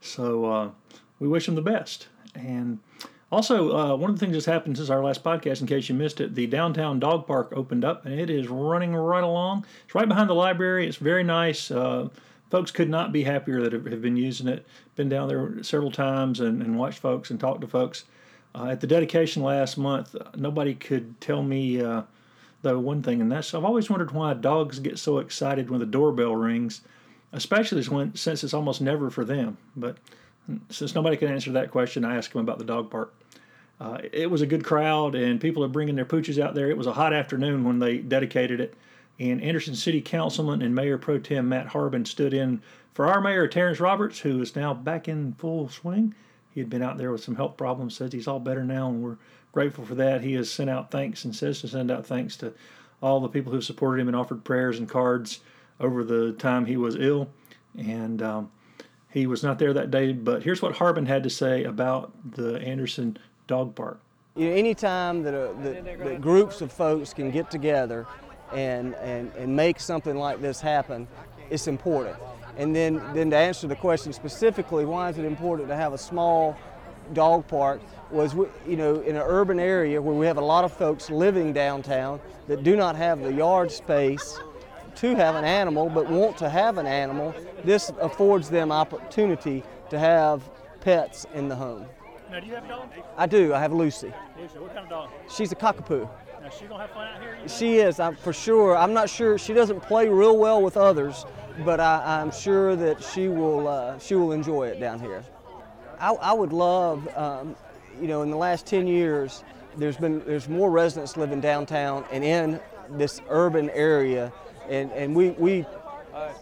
so 0.00 0.44
uh, 0.46 0.70
we 1.18 1.28
wish 1.28 1.46
them 1.46 1.54
the 1.54 1.62
best. 1.62 2.08
And 2.34 2.78
also, 3.30 3.76
uh, 3.76 3.96
one 3.96 4.10
of 4.10 4.18
the 4.18 4.20
things 4.24 4.34
that's 4.34 4.46
happened 4.46 4.76
since 4.76 4.90
our 4.90 5.02
last 5.02 5.22
podcast, 5.24 5.60
in 5.60 5.66
case 5.66 5.88
you 5.88 5.94
missed 5.94 6.20
it, 6.20 6.34
the 6.34 6.46
downtown 6.46 7.00
dog 7.00 7.26
park 7.26 7.52
opened 7.54 7.84
up, 7.84 8.04
and 8.04 8.18
it 8.18 8.28
is 8.28 8.48
running 8.48 8.94
right 8.94 9.24
along. 9.24 9.64
It's 9.84 9.94
right 9.94 10.08
behind 10.08 10.28
the 10.28 10.34
library. 10.34 10.86
It's 10.86 10.98
very 10.98 11.24
nice. 11.24 11.70
Uh, 11.70 12.08
folks 12.50 12.70
could 12.70 12.90
not 12.90 13.12
be 13.12 13.24
happier 13.24 13.62
that 13.62 13.72
have, 13.72 14.02
been 14.02 14.18
using 14.18 14.48
it. 14.48 14.66
Been 14.96 15.08
down 15.08 15.28
there 15.28 15.62
several 15.62 15.90
times 15.90 16.40
and, 16.40 16.62
and 16.62 16.78
watched 16.78 16.98
folks 16.98 17.30
and 17.30 17.40
talked 17.40 17.62
to 17.62 17.66
folks. 17.66 18.04
Uh, 18.54 18.66
at 18.66 18.82
the 18.82 18.86
dedication 18.86 19.42
last 19.42 19.78
month, 19.78 20.14
nobody 20.36 20.74
could 20.74 21.18
tell 21.18 21.42
me 21.42 21.80
uh, 21.80 22.02
though 22.62 22.78
one 22.78 23.02
thing, 23.02 23.20
and 23.20 23.30
that's 23.30 23.54
I've 23.54 23.64
always 23.64 23.90
wondered 23.90 24.12
why 24.12 24.34
dogs 24.34 24.78
get 24.78 24.98
so 24.98 25.18
excited 25.18 25.68
when 25.68 25.80
the 25.80 25.86
doorbell 25.86 26.34
rings, 26.34 26.80
especially 27.32 27.82
when 27.84 28.14
since 28.14 28.42
it's 28.42 28.54
almost 28.54 28.80
never 28.80 29.10
for 29.10 29.24
them. 29.24 29.58
But 29.76 29.98
since 30.70 30.94
nobody 30.94 31.16
can 31.16 31.28
answer 31.28 31.52
that 31.52 31.70
question, 31.70 32.04
I 32.04 32.16
asked 32.16 32.34
him 32.34 32.40
about 32.40 32.58
the 32.58 32.64
dog 32.64 32.90
park. 32.90 33.14
Uh, 33.80 33.98
it 34.12 34.30
was 34.30 34.42
a 34.42 34.46
good 34.46 34.64
crowd, 34.64 35.14
and 35.14 35.40
people 35.40 35.64
are 35.64 35.68
bringing 35.68 35.96
their 35.96 36.04
pooches 36.04 36.40
out 36.40 36.54
there. 36.54 36.70
It 36.70 36.76
was 36.76 36.86
a 36.86 36.92
hot 36.92 37.12
afternoon 37.12 37.64
when 37.64 37.80
they 37.80 37.98
dedicated 37.98 38.60
it, 38.60 38.74
and 39.18 39.42
Anderson 39.42 39.74
City 39.74 40.00
Councilman 40.00 40.62
and 40.62 40.74
Mayor 40.74 40.98
Pro 40.98 41.18
Tem 41.18 41.48
Matt 41.48 41.66
Harbin 41.66 42.04
stood 42.04 42.32
in 42.32 42.62
for 42.94 43.06
our 43.06 43.20
mayor 43.20 43.48
Terrence 43.48 43.80
Roberts, 43.80 44.20
who 44.20 44.40
is 44.40 44.54
now 44.54 44.72
back 44.74 45.08
in 45.08 45.32
full 45.34 45.68
swing. 45.68 46.14
He 46.52 46.60
had 46.60 46.70
been 46.70 46.82
out 46.82 46.98
there 46.98 47.10
with 47.10 47.24
some 47.24 47.34
health 47.34 47.56
problems, 47.56 47.96
says 47.96 48.12
he's 48.12 48.28
all 48.28 48.38
better 48.38 48.64
now, 48.64 48.88
and 48.88 49.02
we're 49.02 49.16
grateful 49.52 49.84
for 49.84 49.94
that. 49.94 50.22
He 50.22 50.32
has 50.34 50.50
sent 50.50 50.70
out 50.70 50.90
thanks 50.90 51.24
and 51.24 51.36
says 51.36 51.60
to 51.60 51.68
send 51.68 51.90
out 51.90 52.06
thanks 52.06 52.36
to 52.38 52.52
all 53.02 53.20
the 53.20 53.28
people 53.28 53.52
who 53.52 53.60
supported 53.60 54.00
him 54.00 54.08
and 54.08 54.16
offered 54.16 54.44
prayers 54.44 54.78
and 54.78 54.88
cards 54.88 55.40
over 55.78 56.02
the 56.02 56.32
time 56.32 56.64
he 56.64 56.76
was 56.76 56.96
ill. 56.96 57.28
And 57.76 58.22
um, 58.22 58.50
he 59.10 59.26
was 59.26 59.42
not 59.42 59.58
there 59.58 59.72
that 59.72 59.90
day, 59.90 60.12
but 60.12 60.42
here's 60.42 60.62
what 60.62 60.76
Harbin 60.76 61.06
had 61.06 61.22
to 61.24 61.30
say 61.30 61.64
about 61.64 62.12
the 62.32 62.60
Anderson 62.60 63.18
Dog 63.46 63.74
Park. 63.74 64.00
You 64.36 64.48
know, 64.48 64.54
anytime 64.54 65.22
that, 65.24 65.34
a, 65.34 65.54
that, 65.62 65.98
that 65.98 66.20
groups 66.22 66.62
of 66.62 66.72
folks 66.72 67.12
can 67.12 67.30
get 67.30 67.50
together 67.50 68.06
and, 68.52 68.94
and, 68.96 69.30
and 69.36 69.54
make 69.54 69.78
something 69.78 70.16
like 70.16 70.40
this 70.40 70.60
happen, 70.60 71.06
it's 71.50 71.66
important. 71.66 72.16
And 72.56 72.74
then, 72.74 73.02
then 73.14 73.30
to 73.30 73.36
answer 73.36 73.66
the 73.66 73.76
question 73.76 74.12
specifically, 74.12 74.84
why 74.84 75.10
is 75.10 75.18
it 75.18 75.24
important 75.24 75.68
to 75.68 75.76
have 75.76 75.92
a 75.92 75.98
small 75.98 76.56
dog 77.12 77.46
park 77.48 77.80
was, 78.12 78.34
you 78.66 78.76
know, 78.76 79.00
in 79.00 79.16
an 79.16 79.22
urban 79.24 79.58
area 79.58 80.00
where 80.00 80.14
we 80.14 80.26
have 80.26 80.36
a 80.36 80.44
lot 80.44 80.64
of 80.64 80.72
folks 80.72 81.10
living 81.10 81.52
downtown 81.52 82.20
that 82.48 82.62
do 82.62 82.76
not 82.76 82.96
have 82.96 83.20
the 83.20 83.32
yard 83.32 83.70
space 83.70 84.38
to 84.96 85.14
have 85.14 85.34
an 85.34 85.44
animal 85.44 85.88
but 85.88 86.08
want 86.08 86.36
to 86.38 86.48
have 86.48 86.78
an 86.78 86.86
animal, 86.86 87.34
this 87.64 87.90
affords 88.00 88.50
them 88.50 88.70
opportunity 88.70 89.62
to 89.90 89.98
have 89.98 90.48
pets 90.80 91.26
in 91.34 91.48
the 91.48 91.56
home. 91.56 91.86
Now, 92.30 92.40
do 92.40 92.46
you 92.46 92.54
have 92.54 92.64
a 92.64 92.68
dog? 92.68 92.88
I 93.16 93.26
do. 93.26 93.52
I 93.54 93.60
have 93.60 93.72
Lucy. 93.72 94.12
Lucy, 94.40 94.58
what 94.58 94.72
kind 94.72 94.84
of 94.84 94.88
dog? 94.88 95.10
She's 95.30 95.52
a 95.52 95.54
cockapoo. 95.54 96.08
Now, 96.42 96.48
she 96.48 96.64
gonna 96.64 96.80
have 96.80 96.90
fun 96.90 97.06
out 97.08 97.20
here? 97.20 97.36
She 97.46 97.76
is, 97.76 98.00
I'm, 98.00 98.16
for 98.16 98.32
sure. 98.32 98.76
I'm 98.76 98.92
not 98.92 99.08
sure. 99.08 99.38
She 99.38 99.52
doesn't 99.52 99.80
play 99.80 100.08
real 100.08 100.38
well 100.38 100.62
with 100.62 100.76
others, 100.76 101.24
but 101.64 101.78
I, 101.78 102.20
am 102.20 102.32
sure 102.32 102.74
that 102.74 103.02
she 103.02 103.28
will. 103.28 103.68
Uh, 103.68 103.98
she 103.98 104.14
will 104.14 104.32
enjoy 104.32 104.68
it 104.68 104.80
down 104.80 104.98
here. 104.98 105.22
I, 106.00 106.14
I 106.14 106.32
would 106.32 106.52
love, 106.52 107.06
um, 107.16 107.54
you 108.00 108.08
know, 108.08 108.22
in 108.22 108.30
the 108.30 108.36
last 108.36 108.66
10 108.66 108.86
years, 108.86 109.44
there's 109.76 109.96
been 109.96 110.22
there's 110.26 110.48
more 110.48 110.70
residents 110.70 111.16
living 111.16 111.40
downtown 111.40 112.04
and 112.12 112.22
in 112.24 112.60
this 112.90 113.20
urban 113.28 113.70
area, 113.70 114.32
and, 114.68 114.90
and 114.92 115.14
we, 115.16 115.30
we 115.30 115.64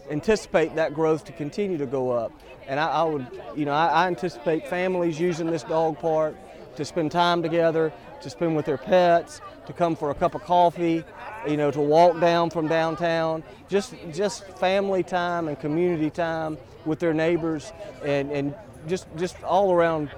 anticipate 0.09 0.75
that 0.75 0.93
growth 0.93 1.23
to 1.25 1.31
continue 1.31 1.77
to 1.77 1.85
go 1.85 2.11
up. 2.11 2.31
And 2.67 2.79
I, 2.79 2.87
I 2.87 3.03
would, 3.03 3.25
you 3.55 3.65
know, 3.65 3.73
I, 3.73 3.87
I 3.87 4.07
anticipate 4.07 4.67
families 4.67 5.19
using 5.19 5.47
this 5.47 5.63
dog 5.63 5.99
park 5.99 6.35
to 6.75 6.85
spend 6.85 7.11
time 7.11 7.41
together, 7.41 7.91
to 8.21 8.29
spend 8.29 8.55
with 8.55 8.65
their 8.65 8.77
pets, 8.77 9.41
to 9.67 9.73
come 9.73 9.95
for 9.95 10.11
a 10.11 10.15
cup 10.15 10.35
of 10.35 10.43
coffee, 10.43 11.03
you 11.47 11.57
know, 11.57 11.71
to 11.71 11.81
walk 11.81 12.19
down 12.19 12.49
from 12.49 12.67
downtown, 12.67 13.43
just 13.67 13.95
just 14.13 14.45
family 14.57 15.03
time 15.03 15.47
and 15.47 15.59
community 15.59 16.09
time 16.09 16.57
with 16.85 16.99
their 16.99 17.13
neighbors, 17.13 17.73
and, 18.03 18.31
and 18.31 18.55
just 18.87 19.07
just 19.17 19.41
all 19.43 19.71
around 19.71 20.09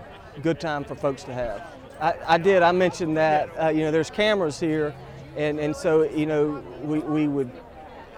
good 0.41 0.59
time 0.59 0.83
for 0.83 0.95
folks 0.95 1.23
to 1.23 1.33
have. 1.33 1.61
I, 1.99 2.15
I 2.27 2.37
did. 2.37 2.63
I 2.63 2.71
mentioned 2.71 3.17
that 3.17 3.49
uh, 3.61 3.69
you 3.69 3.81
know 3.81 3.91
there's 3.91 4.09
cameras 4.09 4.59
here, 4.59 4.93
and 5.37 5.59
and 5.59 5.75
so 5.75 6.03
you 6.03 6.25
know 6.25 6.63
we 6.83 6.99
we 6.99 7.27
would 7.27 7.51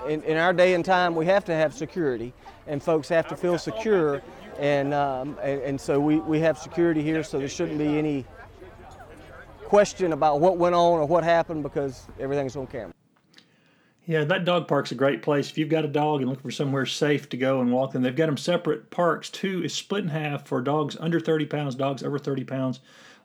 in, 0.07 0.23
in 0.23 0.37
our 0.37 0.53
day 0.53 0.73
and 0.73 0.83
time 0.83 1.15
we 1.15 1.25
have 1.25 1.45
to 1.45 1.53
have 1.53 1.73
security, 1.73 2.33
and 2.67 2.81
folks 2.81 3.09
have 3.09 3.27
to 3.27 3.35
feel 3.35 3.57
secure, 3.57 4.21
and 4.59 4.93
um, 4.93 5.37
and, 5.41 5.61
and 5.61 5.81
so 5.81 5.99
we 5.99 6.17
we 6.17 6.39
have 6.39 6.57
security 6.57 7.01
here, 7.01 7.23
so 7.23 7.37
there 7.37 7.49
shouldn't 7.49 7.77
be 7.77 7.97
any 7.97 8.25
question 9.63 10.13
about 10.13 10.39
what 10.39 10.57
went 10.57 10.75
on 10.75 10.99
or 10.99 11.05
what 11.05 11.23
happened 11.23 11.63
because 11.63 12.07
everything's 12.19 12.55
on 12.55 12.67
camera. 12.67 12.93
Yeah, 14.07 14.23
that 14.25 14.45
dog 14.45 14.67
park's 14.67 14.91
a 14.91 14.95
great 14.95 15.23
place. 15.23 15.49
If 15.49 15.57
you've 15.57 15.69
got 15.69 15.83
a 15.83 15.87
dog 15.87 16.21
and 16.21 16.29
looking 16.29 16.43
for 16.43 16.51
somewhere 16.51 16.85
safe 16.85 17.27
to 17.29 17.37
go 17.37 17.61
and 17.61 17.71
walk, 17.71 17.95
and 17.95 18.05
they've 18.05 18.15
got 18.15 18.27
them 18.27 18.37
separate 18.37 18.91
parks. 18.91 19.31
Two 19.31 19.63
is 19.63 19.73
split 19.73 20.03
in 20.03 20.09
half 20.09 20.45
for 20.45 20.61
dogs 20.61 20.95
under 20.99 21.19
30 21.19 21.45
pounds, 21.47 21.73
dogs 21.73 22.03
over 22.03 22.19
30 22.19 22.43
pounds. 22.43 22.81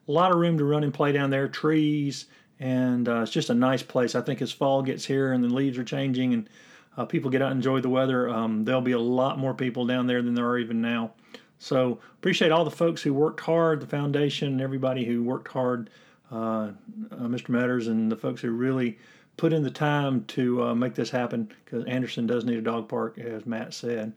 A 0.09 0.13
lot 0.13 0.33
of 0.33 0.39
room 0.39 0.57
to 0.57 0.65
run 0.65 0.83
and 0.83 0.95
play 0.95 1.13
down 1.13 1.29
there, 1.29 1.49
trees, 1.49 2.27
and 2.59 3.09
uh, 3.09 3.23
it's 3.23 3.31
just 3.31 3.51
a 3.51 3.55
nice 3.55 3.83
place. 3.83 4.15
I 4.15 4.23
think 4.23 4.41
as 4.41 4.53
fall 4.53 4.83
gets 4.83 5.05
here 5.05 5.33
and 5.33 5.45
the 5.45 5.49
leaves 5.49 5.77
are 5.77 5.85
changing 5.85 6.33
and 6.33 6.49
uh, 6.97 7.05
people 7.05 7.31
get 7.31 7.43
out 7.43 7.51
and 7.51 7.59
enjoy 7.59 7.81
the 7.81 7.91
weather, 7.91 8.29
um, 8.31 8.65
there'll 8.65 8.81
be 8.81 8.93
a 8.93 8.99
lot 8.99 9.39
more 9.39 9.55
people 9.55 9.87
down 9.87 10.07
there 10.07 10.23
than 10.23 10.35
there 10.35 10.47
are 10.47 10.59
even 10.59 10.81
now. 10.81 11.13
So 11.59 11.99
appreciate 12.15 12.53
all 12.53 12.65
the 12.65 12.71
folks 12.71 13.03
who 13.03 13.13
worked 13.13 13.41
hard, 13.41 13.81
the 13.81 13.87
foundation, 13.87 14.63
everybody 14.63 15.05
who 15.05 15.23
worked 15.23 15.49
hard, 15.49 15.91
uh, 16.33 16.37
uh 16.37 17.27
Mr. 17.27 17.51
Metters, 17.51 17.87
and 17.87 18.11
the 18.11 18.17
folks 18.17 18.41
who 18.41 18.51
really 18.51 18.99
put 19.41 19.55
in 19.55 19.63
the 19.63 19.71
time 19.71 20.23
to 20.27 20.63
uh, 20.63 20.75
make 20.75 20.95
this 20.95 21.09
happen 21.09 21.51
because 21.65 21.83
Anderson 21.87 22.27
does 22.27 22.45
need 22.45 22.59
a 22.59 22.63
dog 22.63 22.91
park, 22.91 23.19
as 23.19 23.47
Matt 23.47 23.73
said. 23.73 24.13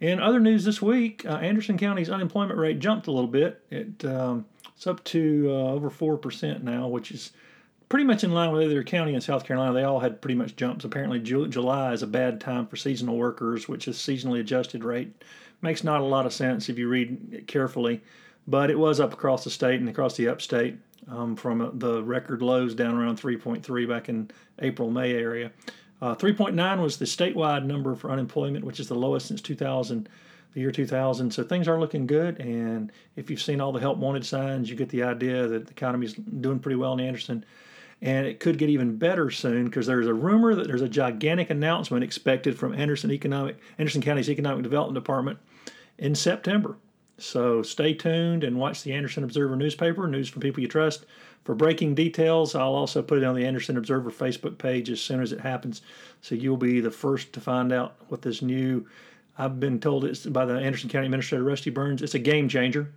In 0.00 0.20
other 0.20 0.38
news 0.38 0.62
this 0.62 0.80
week, 0.80 1.26
uh, 1.26 1.38
Anderson 1.38 1.76
County's 1.76 2.08
unemployment 2.08 2.56
rate 2.56 2.78
jumped 2.78 3.08
a 3.08 3.10
little 3.10 3.28
bit. 3.28 3.60
It, 3.68 4.04
um, 4.04 4.46
it's 4.76 4.86
up 4.86 5.02
to 5.06 5.48
uh, 5.50 5.72
over 5.72 5.90
4% 5.90 6.62
now, 6.62 6.86
which 6.86 7.10
is 7.10 7.32
pretty 7.88 8.04
much 8.04 8.22
in 8.22 8.30
line 8.30 8.52
with 8.52 8.62
other 8.62 8.84
county 8.84 9.14
in 9.14 9.20
South 9.20 9.42
Carolina. 9.42 9.72
They 9.72 9.82
all 9.82 9.98
had 9.98 10.22
pretty 10.22 10.36
much 10.36 10.54
jumps. 10.54 10.84
Apparently, 10.84 11.18
Ju- 11.18 11.48
July 11.48 11.92
is 11.92 12.04
a 12.04 12.06
bad 12.06 12.40
time 12.40 12.68
for 12.68 12.76
seasonal 12.76 13.16
workers, 13.16 13.68
which 13.68 13.88
is 13.88 13.96
seasonally 13.96 14.38
adjusted 14.38 14.84
rate. 14.84 15.20
Makes 15.62 15.82
not 15.82 16.00
a 16.00 16.04
lot 16.04 16.26
of 16.26 16.32
sense 16.32 16.68
if 16.68 16.78
you 16.78 16.88
read 16.88 17.18
it 17.32 17.48
carefully, 17.48 18.02
but 18.46 18.70
it 18.70 18.78
was 18.78 19.00
up 19.00 19.12
across 19.12 19.42
the 19.42 19.50
state 19.50 19.80
and 19.80 19.88
across 19.88 20.16
the 20.16 20.28
upstate 20.28 20.78
um, 21.08 21.36
from 21.36 21.70
the 21.78 22.02
record 22.02 22.42
lows 22.42 22.74
down 22.74 22.94
around 22.94 23.20
3.3 23.20 23.88
back 23.88 24.08
in 24.08 24.30
April 24.58 24.90
May 24.90 25.12
area. 25.12 25.52
Uh, 26.00 26.14
3.9 26.14 26.80
was 26.80 26.96
the 26.96 27.04
statewide 27.04 27.64
number 27.64 27.94
for 27.94 28.10
unemployment, 28.10 28.64
which 28.64 28.78
is 28.80 28.88
the 28.88 28.94
lowest 28.94 29.26
since 29.26 29.40
2000, 29.40 30.08
the 30.54 30.60
year 30.60 30.70
2000. 30.70 31.32
So 31.32 31.42
things 31.42 31.66
are 31.66 31.80
looking 31.80 32.06
good. 32.06 32.38
And 32.40 32.92
if 33.16 33.30
you've 33.30 33.42
seen 33.42 33.60
all 33.60 33.72
the 33.72 33.80
help 33.80 33.98
wanted 33.98 34.24
signs, 34.24 34.70
you 34.70 34.76
get 34.76 34.88
the 34.90 35.02
idea 35.02 35.48
that 35.48 35.66
the 35.66 35.70
economy 35.70 36.06
is 36.06 36.14
doing 36.14 36.60
pretty 36.60 36.76
well 36.76 36.92
in 36.92 37.00
Anderson. 37.00 37.44
And 38.00 38.26
it 38.26 38.38
could 38.38 38.58
get 38.58 38.68
even 38.68 38.96
better 38.96 39.28
soon 39.28 39.64
because 39.64 39.86
there's 39.86 40.06
a 40.06 40.14
rumor 40.14 40.54
that 40.54 40.68
there's 40.68 40.82
a 40.82 40.88
gigantic 40.88 41.50
announcement 41.50 42.04
expected 42.04 42.56
from 42.56 42.72
Anderson 42.72 43.10
Economic 43.10 43.58
Anderson 43.76 44.02
County's 44.02 44.30
Economic 44.30 44.62
Development 44.62 44.94
Department 44.94 45.40
in 45.98 46.14
September. 46.14 46.76
So 47.18 47.62
stay 47.62 47.94
tuned 47.94 48.44
and 48.44 48.56
watch 48.56 48.82
the 48.82 48.92
Anderson 48.92 49.24
Observer 49.24 49.56
newspaper, 49.56 50.06
news 50.06 50.28
from 50.28 50.40
people 50.40 50.62
you 50.62 50.68
trust. 50.68 51.04
For 51.44 51.54
breaking 51.54 51.94
details, 51.94 52.54
I'll 52.54 52.74
also 52.74 53.02
put 53.02 53.18
it 53.18 53.24
on 53.24 53.34
the 53.34 53.44
Anderson 53.44 53.76
Observer 53.76 54.10
Facebook 54.10 54.58
page 54.58 54.90
as 54.90 55.00
soon 55.00 55.20
as 55.20 55.32
it 55.32 55.40
happens. 55.40 55.82
So 56.20 56.34
you'll 56.34 56.56
be 56.56 56.80
the 56.80 56.90
first 56.90 57.32
to 57.32 57.40
find 57.40 57.72
out 57.72 57.96
what 58.08 58.22
this 58.22 58.42
new, 58.42 58.86
I've 59.36 59.58
been 59.58 59.80
told 59.80 60.04
it's 60.04 60.26
by 60.26 60.44
the 60.44 60.58
Anderson 60.58 60.90
County 60.90 61.06
Administrator 61.06 61.42
Rusty 61.42 61.70
Burns, 61.70 62.02
it's 62.02 62.14
a 62.14 62.18
game 62.20 62.48
changer. 62.48 62.92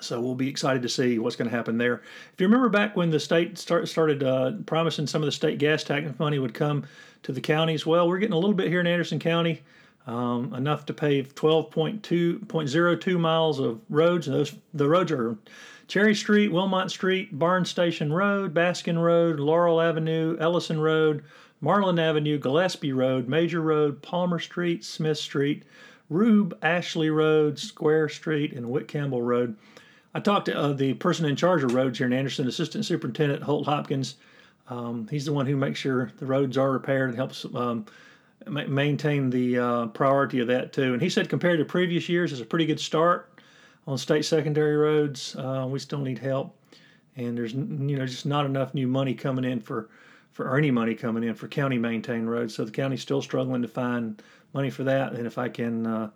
So 0.00 0.20
we'll 0.20 0.34
be 0.34 0.48
excited 0.48 0.82
to 0.82 0.88
see 0.88 1.18
what's 1.18 1.36
going 1.36 1.50
to 1.50 1.56
happen 1.56 1.78
there. 1.78 2.02
If 2.32 2.40
you 2.40 2.46
remember 2.46 2.68
back 2.70 2.96
when 2.96 3.10
the 3.10 3.20
state 3.20 3.58
start, 3.58 3.88
started 3.88 4.22
uh, 4.22 4.52
promising 4.66 5.06
some 5.06 5.22
of 5.22 5.26
the 5.26 5.32
state 5.32 5.58
gas 5.58 5.84
tax 5.84 6.10
money 6.18 6.38
would 6.38 6.54
come 6.54 6.84
to 7.22 7.32
the 7.32 7.40
counties, 7.40 7.86
well, 7.86 8.08
we're 8.08 8.18
getting 8.18 8.34
a 8.34 8.38
little 8.38 8.54
bit 8.54 8.68
here 8.68 8.80
in 8.80 8.86
Anderson 8.86 9.18
County. 9.18 9.62
Um, 10.10 10.52
enough 10.54 10.84
to 10.86 10.92
pave 10.92 11.34
12.2.02 11.36 13.20
miles 13.20 13.60
of 13.60 13.80
roads. 13.88 14.26
Those 14.26 14.54
the 14.74 14.88
roads 14.88 15.12
are 15.12 15.38
Cherry 15.86 16.16
Street, 16.16 16.50
Wilmot 16.50 16.90
Street, 16.90 17.38
Barn 17.38 17.64
Station 17.64 18.12
Road, 18.12 18.52
Baskin 18.52 19.00
Road, 19.00 19.38
Laurel 19.38 19.80
Avenue, 19.80 20.36
Ellison 20.40 20.80
Road, 20.80 21.22
Marlin 21.60 21.98
Avenue, 22.00 22.38
Gillespie 22.38 22.92
Road, 22.92 23.28
Major 23.28 23.60
Road, 23.60 24.02
Palmer 24.02 24.40
Street, 24.40 24.84
Smith 24.84 25.18
Street, 25.18 25.62
Rube 26.08 26.58
Ashley 26.60 27.10
Road, 27.10 27.58
Square 27.58 28.08
Street, 28.08 28.52
and 28.52 28.68
Whit 28.68 28.88
Campbell 28.88 29.22
Road. 29.22 29.56
I 30.12 30.18
talked 30.18 30.46
to 30.46 30.58
uh, 30.58 30.72
the 30.72 30.94
person 30.94 31.24
in 31.24 31.36
charge 31.36 31.62
of 31.62 31.72
roads 31.72 31.98
here 31.98 32.08
in 32.08 32.12
Anderson, 32.12 32.48
Assistant 32.48 32.84
Superintendent 32.84 33.44
Holt 33.44 33.66
Hopkins. 33.66 34.16
Um, 34.68 35.06
he's 35.08 35.24
the 35.24 35.32
one 35.32 35.46
who 35.46 35.56
makes 35.56 35.78
sure 35.78 36.10
the 36.18 36.26
roads 36.26 36.58
are 36.58 36.72
repaired 36.72 37.10
and 37.10 37.16
helps 37.16 37.44
um, 37.54 37.86
ma- 38.46 38.66
maintain 38.66 39.30
the 39.30 39.58
uh, 39.58 39.86
priority 39.88 40.40
of 40.40 40.46
that 40.48 40.72
too. 40.72 40.92
And 40.92 41.02
he 41.02 41.08
said 41.08 41.28
compared 41.28 41.58
to 41.58 41.64
previous 41.64 42.08
years, 42.08 42.32
it's 42.32 42.40
a 42.40 42.46
pretty 42.46 42.66
good 42.66 42.80
start 42.80 43.38
on 43.86 43.98
state 43.98 44.24
secondary 44.24 44.76
roads. 44.76 45.36
Uh, 45.36 45.66
we 45.68 45.78
still 45.78 46.00
need 46.00 46.18
help, 46.18 46.56
and 47.16 47.36
there's 47.36 47.52
you 47.54 47.96
know 47.96 48.06
just 48.06 48.26
not 48.26 48.46
enough 48.46 48.74
new 48.74 48.86
money 48.86 49.14
coming 49.14 49.44
in 49.44 49.60
for 49.60 49.88
for 50.32 50.56
any 50.56 50.70
money 50.70 50.94
coming 50.94 51.24
in 51.24 51.34
for 51.34 51.48
county 51.48 51.78
maintained 51.78 52.30
roads. 52.30 52.54
So 52.54 52.64
the 52.64 52.70
county's 52.70 53.02
still 53.02 53.22
struggling 53.22 53.62
to 53.62 53.68
find 53.68 54.22
money 54.54 54.70
for 54.70 54.84
that. 54.84 55.12
And 55.12 55.26
if 55.26 55.38
I 55.38 55.48
can 55.48 55.86
uh, 55.86 56.10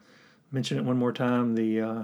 mention 0.51 0.79
it 0.79 0.85
one 0.85 0.97
more 0.97 1.13
time, 1.13 1.55
the 1.55 1.81
uh, 1.81 2.03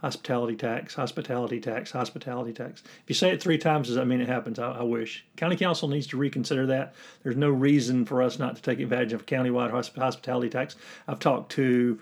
hospitality 0.00 0.54
tax, 0.54 0.94
hospitality 0.94 1.60
tax, 1.60 1.90
hospitality 1.90 2.52
tax. 2.52 2.82
If 2.84 3.04
you 3.08 3.14
say 3.14 3.30
it 3.30 3.42
three 3.42 3.58
times, 3.58 3.88
does 3.88 3.96
that 3.96 4.06
mean 4.06 4.20
it 4.20 4.28
happens? 4.28 4.58
I, 4.58 4.70
I, 4.70 4.82
wish. 4.82 5.24
County 5.36 5.56
Council 5.56 5.88
needs 5.88 6.06
to 6.08 6.16
reconsider 6.16 6.66
that. 6.66 6.94
There's 7.22 7.36
no 7.36 7.50
reason 7.50 8.04
for 8.04 8.22
us 8.22 8.38
not 8.38 8.56
to 8.56 8.62
take 8.62 8.78
advantage 8.78 9.12
of 9.12 9.26
countywide 9.26 9.70
hospitality 9.70 10.50
tax. 10.50 10.76
I've 11.08 11.18
talked 11.18 11.50
to 11.52 11.98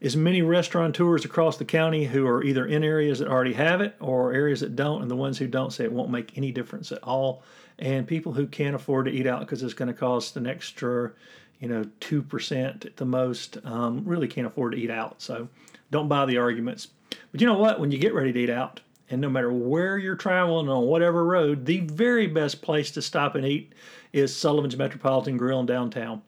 as 0.00 0.16
many 0.16 0.42
restaurateurs 0.42 1.24
across 1.24 1.56
the 1.56 1.64
county 1.64 2.04
who 2.04 2.26
are 2.26 2.42
either 2.44 2.66
in 2.66 2.84
areas 2.84 3.18
that 3.18 3.28
already 3.28 3.54
have 3.54 3.80
it 3.80 3.94
or 4.00 4.32
areas 4.32 4.60
that 4.60 4.76
don't, 4.76 5.02
and 5.02 5.10
the 5.10 5.16
ones 5.16 5.38
who 5.38 5.46
don't 5.46 5.72
say 5.72 5.84
it 5.84 5.92
won't 5.92 6.10
make 6.10 6.36
any 6.36 6.52
difference 6.52 6.92
at 6.92 7.02
all. 7.02 7.42
And 7.78 8.06
people 8.06 8.32
who 8.32 8.46
can't 8.46 8.76
afford 8.76 9.06
to 9.06 9.12
eat 9.12 9.26
out 9.26 9.40
because 9.40 9.62
it's 9.62 9.74
going 9.74 9.88
to 9.88 9.94
cost 9.94 10.36
an 10.36 10.46
extra, 10.46 11.12
you 11.58 11.68
know, 11.68 11.84
2% 12.00 12.84
at 12.84 12.96
the 12.96 13.04
most, 13.04 13.58
um, 13.64 14.04
really 14.04 14.28
can't 14.28 14.46
afford 14.46 14.72
to 14.72 14.78
eat 14.78 14.90
out. 14.90 15.20
So 15.22 15.48
don't 15.92 16.08
buy 16.08 16.26
the 16.26 16.38
arguments 16.38 16.88
but 17.32 17.40
you 17.40 17.46
know 17.46 17.58
what? 17.58 17.80
When 17.80 17.90
you 17.90 17.98
get 17.98 18.14
ready 18.14 18.32
to 18.32 18.40
eat 18.40 18.50
out, 18.50 18.80
and 19.10 19.20
no 19.20 19.28
matter 19.28 19.52
where 19.52 19.98
you're 19.98 20.16
traveling 20.16 20.68
on 20.68 20.84
whatever 20.84 21.24
road, 21.24 21.66
the 21.66 21.80
very 21.80 22.26
best 22.26 22.62
place 22.62 22.90
to 22.92 23.02
stop 23.02 23.34
and 23.34 23.44
eat 23.44 23.72
is 24.12 24.34
Sullivan's 24.34 24.76
Metropolitan 24.76 25.36
Grill 25.36 25.60
in 25.60 25.66
downtown. 25.66 26.22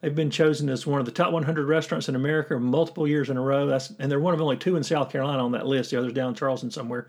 They've 0.00 0.14
been 0.14 0.30
chosen 0.30 0.68
as 0.68 0.86
one 0.86 1.00
of 1.00 1.06
the 1.06 1.12
top 1.12 1.32
100 1.32 1.66
restaurants 1.66 2.08
in 2.08 2.14
America 2.14 2.58
multiple 2.58 3.06
years 3.06 3.30
in 3.30 3.36
a 3.36 3.42
row. 3.42 3.66
That's 3.66 3.90
and 3.98 4.10
they're 4.10 4.20
one 4.20 4.34
of 4.34 4.40
only 4.40 4.56
two 4.56 4.76
in 4.76 4.82
South 4.82 5.10
Carolina 5.10 5.44
on 5.44 5.52
that 5.52 5.66
list. 5.66 5.90
The 5.90 5.98
other's 5.98 6.12
down 6.12 6.30
in 6.30 6.34
Charleston 6.34 6.70
somewhere. 6.70 7.08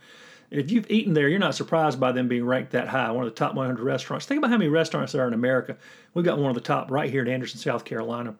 If 0.51 0.71
you've 0.71 0.89
eaten 0.89 1.13
there, 1.13 1.29
you're 1.29 1.37
not 1.37 1.53
surprised 1.53 1.99
by 1.99 2.11
them 2.11 2.27
being 2.27 2.45
ranked 2.45 2.71
that 2.71 2.87
high, 2.87 3.11
one 3.11 3.23
of 3.23 3.29
the 3.29 3.37
top 3.37 3.53
100 3.53 3.83
restaurants. 3.83 4.25
Think 4.25 4.39
about 4.39 4.49
how 4.49 4.57
many 4.57 4.69
restaurants 4.69 5.13
there 5.13 5.23
are 5.23 5.27
in 5.27 5.35
America. 5.35 5.77
We've 6.15 6.25
got 6.25 6.39
one 6.39 6.49
of 6.49 6.55
the 6.55 6.61
top 6.61 6.89
right 6.89 7.09
here 7.09 7.21
in 7.21 7.27
Anderson, 7.27 7.59
South 7.59 7.85
Carolina. 7.85 8.33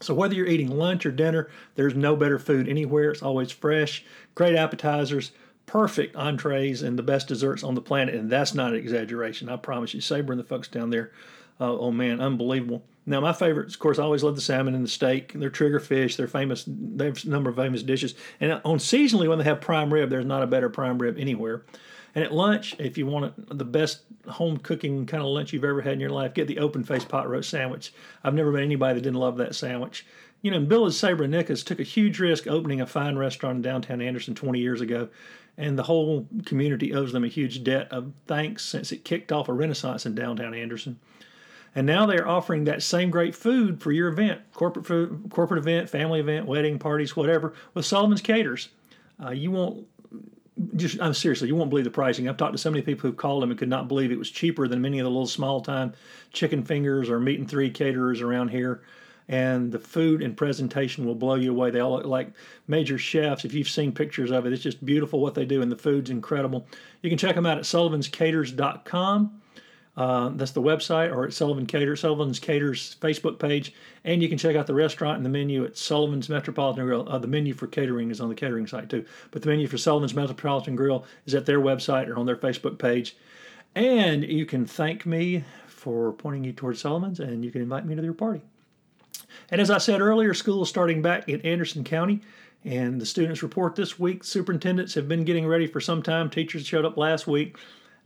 So 0.00 0.14
whether 0.14 0.34
you're 0.34 0.46
eating 0.46 0.70
lunch 0.70 1.04
or 1.06 1.10
dinner, 1.10 1.48
there's 1.74 1.94
no 1.94 2.16
better 2.16 2.38
food 2.38 2.68
anywhere. 2.68 3.10
It's 3.10 3.22
always 3.22 3.50
fresh, 3.50 4.04
great 4.34 4.54
appetizers, 4.54 5.32
perfect 5.66 6.16
entrees, 6.16 6.82
and 6.82 6.98
the 6.98 7.02
best 7.02 7.28
desserts 7.28 7.62
on 7.62 7.74
the 7.74 7.80
planet. 7.80 8.14
And 8.14 8.30
that's 8.30 8.54
not 8.54 8.72
an 8.72 8.78
exaggeration. 8.78 9.48
I 9.48 9.56
promise 9.56 9.94
you. 9.94 10.00
Saber 10.00 10.32
and 10.32 10.40
the 10.40 10.44
folks 10.44 10.68
down 10.68 10.90
there, 10.90 11.12
uh, 11.60 11.72
oh 11.72 11.90
man, 11.90 12.20
unbelievable. 12.20 12.84
Now 13.06 13.20
my 13.20 13.32
favorites, 13.32 13.74
of 13.74 13.80
course, 13.80 13.98
I 13.98 14.02
always 14.02 14.22
love 14.22 14.36
the 14.36 14.42
salmon 14.42 14.74
and 14.74 14.84
the 14.84 14.88
steak. 14.88 15.32
They're 15.32 15.50
trigger 15.50 15.80
fish. 15.80 16.16
They're 16.16 16.28
famous. 16.28 16.64
They 16.66 17.06
have 17.06 17.24
a 17.24 17.28
number 17.28 17.50
of 17.50 17.56
famous 17.56 17.82
dishes. 17.82 18.14
And 18.38 18.60
on 18.64 18.78
seasonally, 18.78 19.28
when 19.28 19.38
they 19.38 19.44
have 19.44 19.60
prime 19.60 19.92
rib, 19.92 20.10
there's 20.10 20.26
not 20.26 20.42
a 20.42 20.46
better 20.46 20.68
prime 20.68 20.98
rib 20.98 21.16
anywhere. 21.18 21.62
And 22.18 22.24
at 22.24 22.34
lunch, 22.34 22.74
if 22.80 22.98
you 22.98 23.06
want 23.06 23.56
the 23.56 23.64
best 23.64 24.00
home 24.26 24.56
cooking 24.56 25.06
kind 25.06 25.22
of 25.22 25.28
lunch 25.28 25.52
you've 25.52 25.62
ever 25.62 25.80
had 25.80 25.92
in 25.92 26.00
your 26.00 26.10
life, 26.10 26.34
get 26.34 26.48
the 26.48 26.58
open 26.58 26.82
face 26.82 27.04
pot 27.04 27.30
roast 27.30 27.48
sandwich. 27.48 27.92
I've 28.24 28.34
never 28.34 28.50
met 28.50 28.64
anybody 28.64 28.94
that 28.94 29.02
didn't 29.02 29.20
love 29.20 29.36
that 29.36 29.54
sandwich. 29.54 30.04
You 30.42 30.50
know, 30.50 30.58
Bill 30.58 30.84
and 30.84 30.92
Saber 30.92 31.28
Nickus 31.28 31.64
took 31.64 31.78
a 31.78 31.84
huge 31.84 32.18
risk 32.18 32.48
opening 32.48 32.80
a 32.80 32.88
fine 32.88 33.14
restaurant 33.14 33.54
in 33.54 33.62
downtown 33.62 34.00
Anderson 34.00 34.34
20 34.34 34.58
years 34.58 34.80
ago, 34.80 35.10
and 35.56 35.78
the 35.78 35.84
whole 35.84 36.26
community 36.44 36.92
owes 36.92 37.12
them 37.12 37.22
a 37.22 37.28
huge 37.28 37.62
debt 37.62 37.86
of 37.92 38.12
thanks 38.26 38.64
since 38.64 38.90
it 38.90 39.04
kicked 39.04 39.30
off 39.30 39.48
a 39.48 39.52
renaissance 39.52 40.04
in 40.04 40.16
downtown 40.16 40.54
Anderson. 40.54 40.98
And 41.72 41.86
now 41.86 42.04
they 42.04 42.16
are 42.16 42.26
offering 42.26 42.64
that 42.64 42.82
same 42.82 43.10
great 43.10 43.36
food 43.36 43.80
for 43.80 43.92
your 43.92 44.08
event, 44.08 44.40
corporate 44.52 44.86
food, 44.86 45.26
corporate 45.30 45.58
event, 45.58 45.88
family 45.88 46.18
event, 46.18 46.46
wedding 46.46 46.80
parties, 46.80 47.14
whatever, 47.14 47.54
with 47.74 47.86
Sullivan's 47.86 48.22
Caters. 48.22 48.70
Uh, 49.24 49.30
you 49.30 49.52
won't 49.52 49.86
just 50.76 51.00
I'm 51.00 51.14
seriously, 51.14 51.48
you 51.48 51.56
won't 51.56 51.70
believe 51.70 51.84
the 51.84 51.90
pricing. 51.90 52.28
I've 52.28 52.36
talked 52.36 52.52
to 52.52 52.58
so 52.58 52.70
many 52.70 52.82
people 52.82 53.08
who've 53.08 53.16
called 53.16 53.42
them 53.42 53.50
and 53.50 53.58
could 53.58 53.68
not 53.68 53.88
believe 53.88 54.10
it 54.10 54.18
was 54.18 54.30
cheaper 54.30 54.68
than 54.68 54.80
many 54.80 54.98
of 54.98 55.04
the 55.04 55.10
little 55.10 55.26
small 55.26 55.60
time 55.60 55.92
chicken 56.32 56.62
fingers 56.64 57.08
or 57.08 57.20
meat 57.20 57.38
and 57.38 57.48
three 57.48 57.70
caterers 57.70 58.20
around 58.20 58.48
here. 58.48 58.82
And 59.30 59.70
the 59.70 59.78
food 59.78 60.22
and 60.22 60.34
presentation 60.34 61.04
will 61.04 61.14
blow 61.14 61.34
you 61.34 61.50
away. 61.50 61.70
They 61.70 61.80
all 61.80 61.92
look 61.92 62.06
like 62.06 62.32
major 62.66 62.96
chefs. 62.96 63.44
If 63.44 63.52
you've 63.52 63.68
seen 63.68 63.92
pictures 63.92 64.30
of 64.30 64.46
it, 64.46 64.54
it's 64.54 64.62
just 64.62 64.84
beautiful 64.84 65.20
what 65.20 65.34
they 65.34 65.44
do, 65.44 65.60
and 65.60 65.70
the 65.70 65.76
food's 65.76 66.08
incredible. 66.08 66.66
You 67.02 67.10
can 67.10 67.18
check 67.18 67.34
them 67.34 67.44
out 67.44 67.58
at 67.58 67.64
sullivanscaters.com. 67.64 69.40
Uh, 69.98 70.28
that's 70.36 70.52
the 70.52 70.62
website, 70.62 71.12
or 71.12 71.24
at 71.24 71.32
Sullivan 71.32 71.66
Cater, 71.66 71.96
Sullivan's 71.96 72.38
Caters 72.38 72.94
Facebook 73.00 73.40
page, 73.40 73.74
and 74.04 74.22
you 74.22 74.28
can 74.28 74.38
check 74.38 74.54
out 74.54 74.68
the 74.68 74.74
restaurant 74.74 75.16
and 75.16 75.26
the 75.26 75.30
menu 75.30 75.64
at 75.64 75.76
Sullivan's 75.76 76.28
Metropolitan 76.28 76.86
Grill. 76.86 77.08
Uh, 77.08 77.18
the 77.18 77.26
menu 77.26 77.52
for 77.52 77.66
catering 77.66 78.12
is 78.12 78.20
on 78.20 78.28
the 78.28 78.34
catering 78.36 78.68
site 78.68 78.88
too, 78.88 79.04
but 79.32 79.42
the 79.42 79.48
menu 79.48 79.66
for 79.66 79.76
Sullivan's 79.76 80.14
Metropolitan 80.14 80.76
Grill 80.76 81.04
is 81.26 81.34
at 81.34 81.46
their 81.46 81.58
website 81.58 82.06
or 82.06 82.16
on 82.16 82.26
their 82.26 82.36
Facebook 82.36 82.78
page. 82.78 83.16
And 83.74 84.22
you 84.22 84.46
can 84.46 84.66
thank 84.66 85.04
me 85.04 85.42
for 85.66 86.12
pointing 86.12 86.44
you 86.44 86.52
towards 86.52 86.80
Sullivan's, 86.80 87.18
and 87.18 87.44
you 87.44 87.50
can 87.50 87.60
invite 87.60 87.84
me 87.84 87.96
to 87.96 88.02
your 88.02 88.14
party. 88.14 88.42
And 89.50 89.60
as 89.60 89.68
I 89.68 89.78
said 89.78 90.00
earlier, 90.00 90.32
school 90.32 90.62
is 90.62 90.68
starting 90.68 91.02
back 91.02 91.28
in 91.28 91.40
Anderson 91.40 91.82
County. 91.82 92.20
And 92.64 93.00
the 93.00 93.06
students 93.06 93.42
report 93.42 93.74
this 93.74 93.98
week. 93.98 94.22
Superintendents 94.22 94.94
have 94.94 95.08
been 95.08 95.24
getting 95.24 95.46
ready 95.46 95.66
for 95.66 95.80
some 95.80 96.04
time. 96.04 96.30
Teachers 96.30 96.66
showed 96.66 96.84
up 96.84 96.96
last 96.96 97.26
week. 97.26 97.56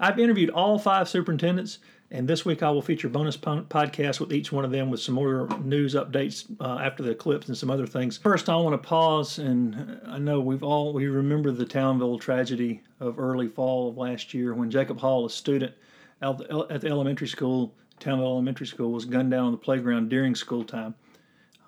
I've 0.03 0.19
interviewed 0.19 0.51
all 0.51 0.81
five 0.81 1.09
superintendents, 1.09 1.79
and 2.11 2.27
this 2.27 2.45
week 2.45 2.65
I 2.65 2.71
will 2.71 2.83
feature 2.83 3.09
bonus 3.09 3.37
podcast 3.37 4.19
with 4.19 4.33
each 4.33 4.51
one 4.51 4.65
of 4.65 4.73
them 4.73 4.91
with 4.91 4.99
some 4.99 5.15
more 5.15 5.47
news 5.63 5.95
updates 5.95 6.45
uh, 6.61 6.81
after 6.83 7.05
the 7.05 7.13
eclipse 7.13 7.47
and 7.47 7.57
some 7.57 7.71
other 7.71 7.87
things. 7.87 8.19
First, 8.19 8.49
I 8.49 8.57
want 8.57 8.75
to 8.75 8.89
pause, 8.89 9.39
and 9.39 10.01
I 10.05 10.19
know 10.19 10.41
we've 10.41 10.65
all 10.65 10.93
we 10.93 11.07
remember 11.07 11.53
the 11.53 11.65
Townville 11.65 12.19
tragedy 12.19 12.83
of 12.99 13.21
early 13.21 13.47
fall 13.47 13.91
of 13.91 13.97
last 13.97 14.35
year 14.35 14.55
when 14.55 14.73
Jacob 14.73 14.99
Hall, 14.99 15.25
a 15.25 15.31
student 15.31 15.73
at 16.21 16.81
the 16.81 16.89
elementary 16.89 17.29
school, 17.29 17.73
Townville 18.01 18.27
Elementary 18.27 18.67
School, 18.67 18.91
was 18.91 19.05
gunned 19.05 19.31
down 19.31 19.45
on 19.45 19.53
the 19.53 19.59
playground 19.59 20.09
during 20.09 20.35
school 20.35 20.65
time. 20.65 20.97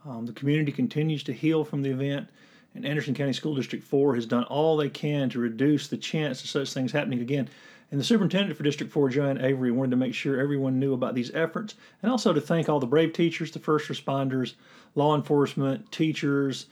Um, 0.05 0.27
the 0.27 0.33
community 0.33 0.73
continues 0.73 1.23
to 1.23 1.33
heal 1.33 1.65
from 1.65 1.83
the 1.83 1.91
event 1.91 2.29
and 2.75 2.85
Anderson 2.85 3.15
County 3.15 3.33
School 3.33 3.55
District 3.55 3.85
4 3.85 4.17
has 4.17 4.27
done 4.27 4.45
all 4.45 4.77
they 4.77 4.89
can 4.89 5.31
to 5.31 5.39
reduce 5.39 5.89
the 5.89 5.97
chance 5.97 6.43
of 6.43 6.51
such 6.51 6.73
things 6.73 6.91
happening 6.91 7.21
again. 7.21 7.49
And 7.95 8.01
the 8.01 8.05
superintendent 8.05 8.57
for 8.57 8.65
District 8.65 8.93
4, 8.93 9.11
Joanne 9.11 9.41
Avery, 9.41 9.71
wanted 9.71 9.93
to 9.93 9.97
make 9.97 10.15
sure 10.15 10.41
everyone 10.41 10.81
knew 10.81 10.95
about 10.95 11.15
these 11.15 11.31
efforts 11.33 11.77
and 12.03 12.11
also 12.11 12.33
to 12.33 12.41
thank 12.41 12.69
all 12.69 12.81
the 12.81 12.89
brave 12.89 13.13
teachers, 13.13 13.53
the 13.53 13.61
first 13.61 13.89
responders, 13.89 14.55
law 14.97 15.15
enforcement, 15.15 15.93
teachers, 15.93 16.67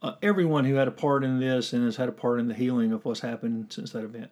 uh, 0.00 0.12
everyone 0.22 0.64
who 0.64 0.76
had 0.76 0.86
a 0.86 0.92
part 0.92 1.24
in 1.24 1.40
this 1.40 1.72
and 1.72 1.84
has 1.84 1.96
had 1.96 2.08
a 2.08 2.12
part 2.12 2.38
in 2.38 2.46
the 2.46 2.54
healing 2.54 2.92
of 2.92 3.04
what's 3.04 3.18
happened 3.18 3.66
since 3.68 3.90
that 3.90 4.04
event. 4.04 4.30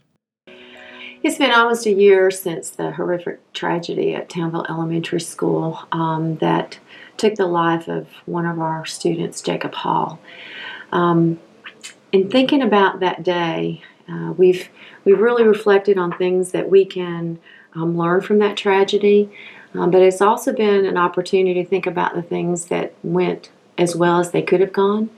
It's 1.25 1.39
been 1.39 1.51
almost 1.51 1.87
a 1.87 1.93
year 1.93 2.31
since 2.31 2.71
the 2.71 2.93
horrific 2.93 3.53
tragedy 3.53 4.15
at 4.15 4.29
Townville 4.29 4.67
Elementary 4.69 5.21
School 5.21 5.81
um, 5.91 6.37
that 6.37 6.79
took 7.17 7.35
the 7.35 7.47
life 7.47 7.89
of 7.89 8.07
one 8.27 8.47
of 8.47 8.61
our 8.61 8.87
students, 8.87 9.41
Jacob 9.43 9.75
Hall. 9.75 10.21
Um, 10.93 11.41
in 12.13 12.31
thinking 12.31 12.63
about 12.63 13.01
that 13.01 13.25
day, 13.25 13.83
uh, 14.09 14.33
we've 14.37 14.69
we've 15.09 15.21
really 15.21 15.45
reflected 15.45 15.97
on 15.97 16.13
things 16.13 16.53
that 16.53 16.69
we 16.69 16.85
can 16.85 17.39
um, 17.75 17.97
learn 17.97 18.21
from 18.21 18.39
that 18.41 18.59
tragedy, 18.59 19.31
um, 19.73 19.91
but 19.91 20.03
it's 20.03 20.21
also 20.21 20.53
been 20.53 20.85
an 20.85 20.99
opportunity 20.99 21.63
to 21.63 21.69
think 21.69 21.87
about 21.87 22.15
the 22.15 22.21
things 22.21 22.67
that 22.67 22.93
went 23.03 23.51
as 23.79 23.97
well 23.97 24.21
as 24.21 24.33
they 24.33 24.43
could 24.43 24.61
have 24.61 24.73
gone. 24.73 25.09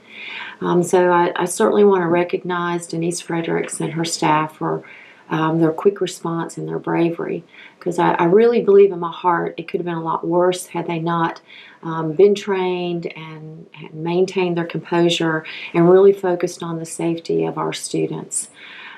Um, 0.61 0.81
so 0.81 1.11
I, 1.11 1.33
I, 1.35 1.45
certainly 1.45 1.83
want 1.83 2.03
to 2.03 2.07
recognize 2.07 2.87
Denise 2.87 3.19
Fredericks 3.19 3.81
and 3.81 3.91
her 3.93 4.05
staff 4.05 4.57
for 4.57 4.83
um, 5.29 5.59
their 5.59 5.71
quick 5.71 5.99
response 5.99 6.57
and 6.57 6.69
their 6.69 6.79
bravery, 6.79 7.43
because 7.77 7.99
I, 7.99 8.11
I, 8.11 8.25
really 8.25 8.61
believe 8.61 8.91
in 8.91 8.99
my 8.99 9.11
heart 9.11 9.55
it 9.57 9.67
could 9.67 9.79
have 9.79 9.85
been 9.85 9.95
a 9.95 10.03
lot 10.03 10.25
worse 10.25 10.67
had 10.67 10.87
they 10.87 10.99
not 10.99 11.41
um, 11.83 12.13
been 12.13 12.35
trained 12.35 13.07
and, 13.07 13.67
and 13.73 13.93
maintained 13.93 14.55
their 14.55 14.65
composure 14.65 15.43
and 15.73 15.89
really 15.89 16.13
focused 16.13 16.63
on 16.63 16.79
the 16.79 16.85
safety 16.85 17.43
of 17.43 17.57
our 17.57 17.73
students. 17.73 18.49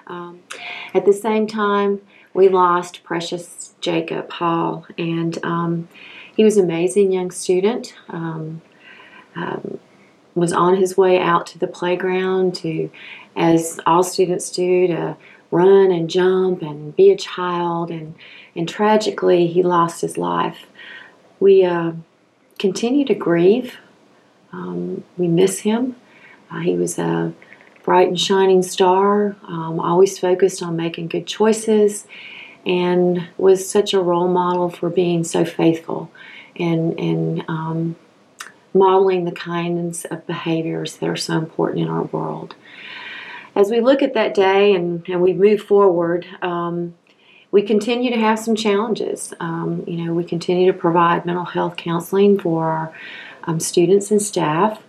Um, 0.07 0.41
at 0.93 1.05
the 1.05 1.13
same 1.13 1.47
time, 1.47 2.01
we 2.33 2.49
lost 2.49 3.03
precious 3.03 3.73
Jacob 3.79 4.31
Hall, 4.31 4.85
and 4.97 5.37
um, 5.43 5.87
he 6.35 6.43
was 6.43 6.57
an 6.57 6.65
amazing 6.65 7.11
young 7.11 7.31
student. 7.31 7.93
Um, 8.09 8.61
um, 9.35 9.79
was 10.35 10.53
on 10.53 10.77
his 10.77 10.97
way 10.97 11.19
out 11.19 11.45
to 11.47 11.59
the 11.59 11.67
playground 11.67 12.55
to, 12.55 12.89
as 13.35 13.79
all 13.85 14.03
students 14.03 14.51
do, 14.51 14.87
to 14.87 15.15
run 15.51 15.91
and 15.91 16.09
jump 16.09 16.61
and 16.61 16.95
be 16.95 17.11
a 17.11 17.17
child. 17.17 17.91
And, 17.91 18.15
and 18.55 18.67
tragically, 18.67 19.47
he 19.47 19.61
lost 19.61 20.01
his 20.01 20.17
life. 20.17 20.65
We 21.39 21.63
uh, 21.63 21.93
continue 22.57 23.05
to 23.05 23.13
grieve. 23.13 23.77
Um, 24.51 25.03
we 25.17 25.27
miss 25.27 25.59
him. 25.59 25.95
Uh, 26.49 26.59
he 26.59 26.75
was 26.75 26.97
a 26.97 27.33
bright 27.83 28.07
and 28.07 28.19
shining 28.19 28.63
star, 28.63 29.35
um, 29.43 29.79
always 29.79 30.17
focused 30.17 30.63
on 30.63 30.75
making 30.75 31.07
good 31.07 31.27
choices, 31.27 32.07
and 32.65 33.27
was 33.37 33.69
such 33.69 33.93
a 33.93 33.99
role 33.99 34.29
model 34.29 34.69
for 34.69 34.89
being 34.89 35.23
so 35.23 35.43
faithful 35.43 36.09
and, 36.55 36.97
and 36.99 37.43
um, 37.47 37.95
modeling 38.73 39.25
the 39.25 39.31
kinds 39.31 40.05
of 40.05 40.25
behaviors 40.25 40.97
that 40.97 41.09
are 41.09 41.15
so 41.15 41.37
important 41.37 41.81
in 41.81 41.89
our 41.89 42.03
world. 42.03 42.55
As 43.55 43.69
we 43.69 43.81
look 43.81 44.01
at 44.01 44.13
that 44.13 44.33
day 44.33 44.73
and, 44.73 45.07
and 45.07 45.21
we 45.21 45.33
move 45.33 45.61
forward, 45.61 46.25
um, 46.41 46.95
we 47.51 47.61
continue 47.61 48.09
to 48.09 48.17
have 48.17 48.39
some 48.39 48.55
challenges. 48.55 49.33
Um, 49.39 49.83
you 49.85 49.97
know, 49.97 50.13
we 50.13 50.23
continue 50.23 50.71
to 50.71 50.77
provide 50.77 51.25
mental 51.25 51.45
health 51.45 51.77
counseling 51.77 52.39
for 52.39 52.65
our 52.65 52.93
um, 53.43 53.59
students 53.59 54.09
and 54.09 54.21
staff. 54.21 54.81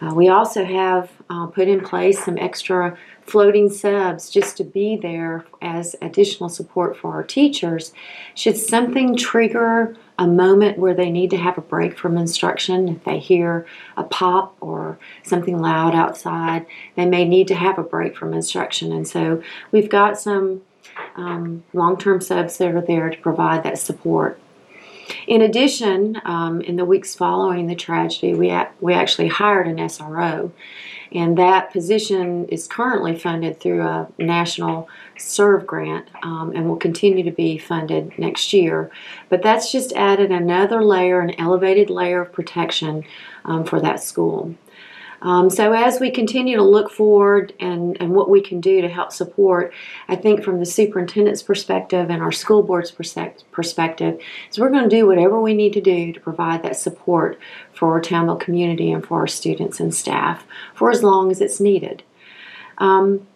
Uh, 0.00 0.14
we 0.14 0.28
also 0.28 0.64
have 0.64 1.10
uh, 1.28 1.46
put 1.46 1.68
in 1.68 1.80
place 1.80 2.24
some 2.24 2.38
extra 2.38 2.96
floating 3.22 3.68
subs 3.68 4.30
just 4.30 4.56
to 4.56 4.64
be 4.64 4.96
there 4.96 5.44
as 5.60 5.96
additional 6.00 6.48
support 6.48 6.96
for 6.96 7.12
our 7.14 7.24
teachers. 7.24 7.92
Should 8.34 8.56
something 8.56 9.16
trigger 9.16 9.96
a 10.18 10.26
moment 10.26 10.78
where 10.78 10.94
they 10.94 11.10
need 11.10 11.30
to 11.30 11.36
have 11.36 11.58
a 11.58 11.62
break 11.62 11.98
from 11.98 12.16
instruction, 12.16 12.88
if 12.88 13.04
they 13.04 13.18
hear 13.18 13.66
a 13.96 14.04
pop 14.04 14.56
or 14.60 14.98
something 15.22 15.60
loud 15.60 15.94
outside, 15.94 16.64
they 16.94 17.04
may 17.04 17.24
need 17.24 17.48
to 17.48 17.54
have 17.54 17.78
a 17.78 17.82
break 17.82 18.16
from 18.16 18.32
instruction. 18.32 18.92
And 18.92 19.06
so 19.06 19.42
we've 19.72 19.90
got 19.90 20.18
some 20.18 20.62
um, 21.16 21.64
long 21.72 21.98
term 21.98 22.20
subs 22.20 22.58
that 22.58 22.74
are 22.74 22.80
there 22.80 23.10
to 23.10 23.18
provide 23.18 23.62
that 23.64 23.78
support. 23.78 24.40
In 25.26 25.42
addition, 25.42 26.20
um, 26.24 26.60
in 26.60 26.76
the 26.76 26.84
weeks 26.84 27.14
following 27.14 27.66
the 27.66 27.74
tragedy, 27.74 28.34
we, 28.34 28.50
a- 28.50 28.70
we 28.80 28.92
actually 28.92 29.28
hired 29.28 29.68
an 29.68 29.76
SRO, 29.76 30.50
and 31.12 31.36
that 31.38 31.72
position 31.72 32.46
is 32.48 32.66
currently 32.66 33.18
funded 33.18 33.60
through 33.60 33.82
a 33.82 34.08
national 34.18 34.88
SERV 35.16 35.66
grant 35.66 36.08
um, 36.22 36.52
and 36.54 36.68
will 36.68 36.76
continue 36.76 37.22
to 37.24 37.30
be 37.30 37.58
funded 37.58 38.18
next 38.18 38.52
year. 38.52 38.90
But 39.28 39.42
that's 39.42 39.72
just 39.72 39.92
added 39.92 40.30
another 40.30 40.84
layer, 40.84 41.20
an 41.20 41.38
elevated 41.38 41.90
layer 41.90 42.22
of 42.22 42.32
protection 42.32 43.04
um, 43.44 43.64
for 43.64 43.80
that 43.80 44.02
school. 44.02 44.54
Um, 45.22 45.48
so 45.48 45.72
as 45.72 45.98
we 45.98 46.10
continue 46.10 46.56
to 46.56 46.62
look 46.62 46.90
forward 46.90 47.54
and, 47.58 47.96
and 48.00 48.10
what 48.10 48.28
we 48.28 48.40
can 48.40 48.60
do 48.60 48.80
to 48.82 48.88
help 48.88 49.12
support, 49.12 49.72
I 50.08 50.16
think 50.16 50.44
from 50.44 50.58
the 50.58 50.66
superintendent's 50.66 51.42
perspective 51.42 52.10
and 52.10 52.22
our 52.22 52.32
school 52.32 52.62
board's 52.62 52.90
perspective, 52.90 54.20
is 54.50 54.58
we're 54.58 54.70
going 54.70 54.88
to 54.88 54.96
do 54.96 55.06
whatever 55.06 55.40
we 55.40 55.54
need 55.54 55.72
to 55.72 55.80
do 55.80 56.12
to 56.12 56.20
provide 56.20 56.62
that 56.62 56.76
support 56.76 57.38
for 57.76 57.92
our 57.92 58.00
Townville 58.00 58.40
community 58.40 58.90
and 58.90 59.04
for 59.04 59.20
our 59.20 59.26
students 59.26 59.80
and 59.80 59.94
staff 59.94 60.46
for 60.74 60.90
as 60.90 61.02
long 61.02 61.30
as 61.30 61.40
it's 61.40 61.60
needed. 61.60 62.02
Um, 62.78 63.26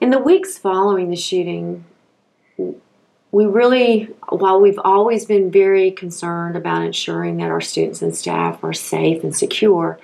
in 0.00 0.10
the 0.10 0.18
weeks 0.18 0.58
following 0.58 1.10
the 1.10 1.16
shooting, 1.16 1.84
we 3.32 3.46
really, 3.46 4.04
while 4.28 4.60
we've 4.60 4.80
always 4.84 5.24
been 5.24 5.50
very 5.50 5.90
concerned 5.90 6.56
about 6.56 6.84
ensuring 6.84 7.38
that 7.38 7.50
our 7.50 7.60
students 7.60 8.02
and 8.02 8.14
staff 8.14 8.62
are 8.62 8.74
safe 8.74 9.24
and 9.24 9.34
secure, 9.34 9.98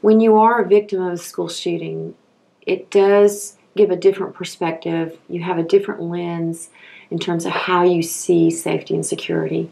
when 0.00 0.20
you 0.20 0.36
are 0.38 0.62
a 0.62 0.68
victim 0.68 1.02
of 1.02 1.12
a 1.12 1.18
school 1.18 1.48
shooting, 1.48 2.14
it 2.62 2.90
does 2.90 3.56
give 3.76 3.90
a 3.90 3.96
different 3.96 4.34
perspective. 4.34 5.18
You 5.28 5.42
have 5.42 5.58
a 5.58 5.62
different 5.62 6.02
lens 6.02 6.70
in 7.10 7.18
terms 7.18 7.46
of 7.46 7.52
how 7.52 7.84
you 7.84 8.02
see 8.02 8.50
safety 8.50 8.94
and 8.94 9.06
security. 9.06 9.70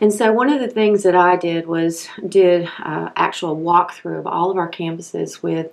And 0.00 0.12
so 0.12 0.32
one 0.32 0.50
of 0.50 0.60
the 0.60 0.68
things 0.68 1.02
that 1.02 1.16
I 1.16 1.36
did 1.36 1.66
was 1.66 2.08
did 2.28 2.68
uh, 2.78 3.10
actual 3.16 3.56
walkthrough 3.56 4.20
of 4.20 4.26
all 4.26 4.50
of 4.50 4.56
our 4.56 4.70
campuses 4.70 5.42
with 5.42 5.72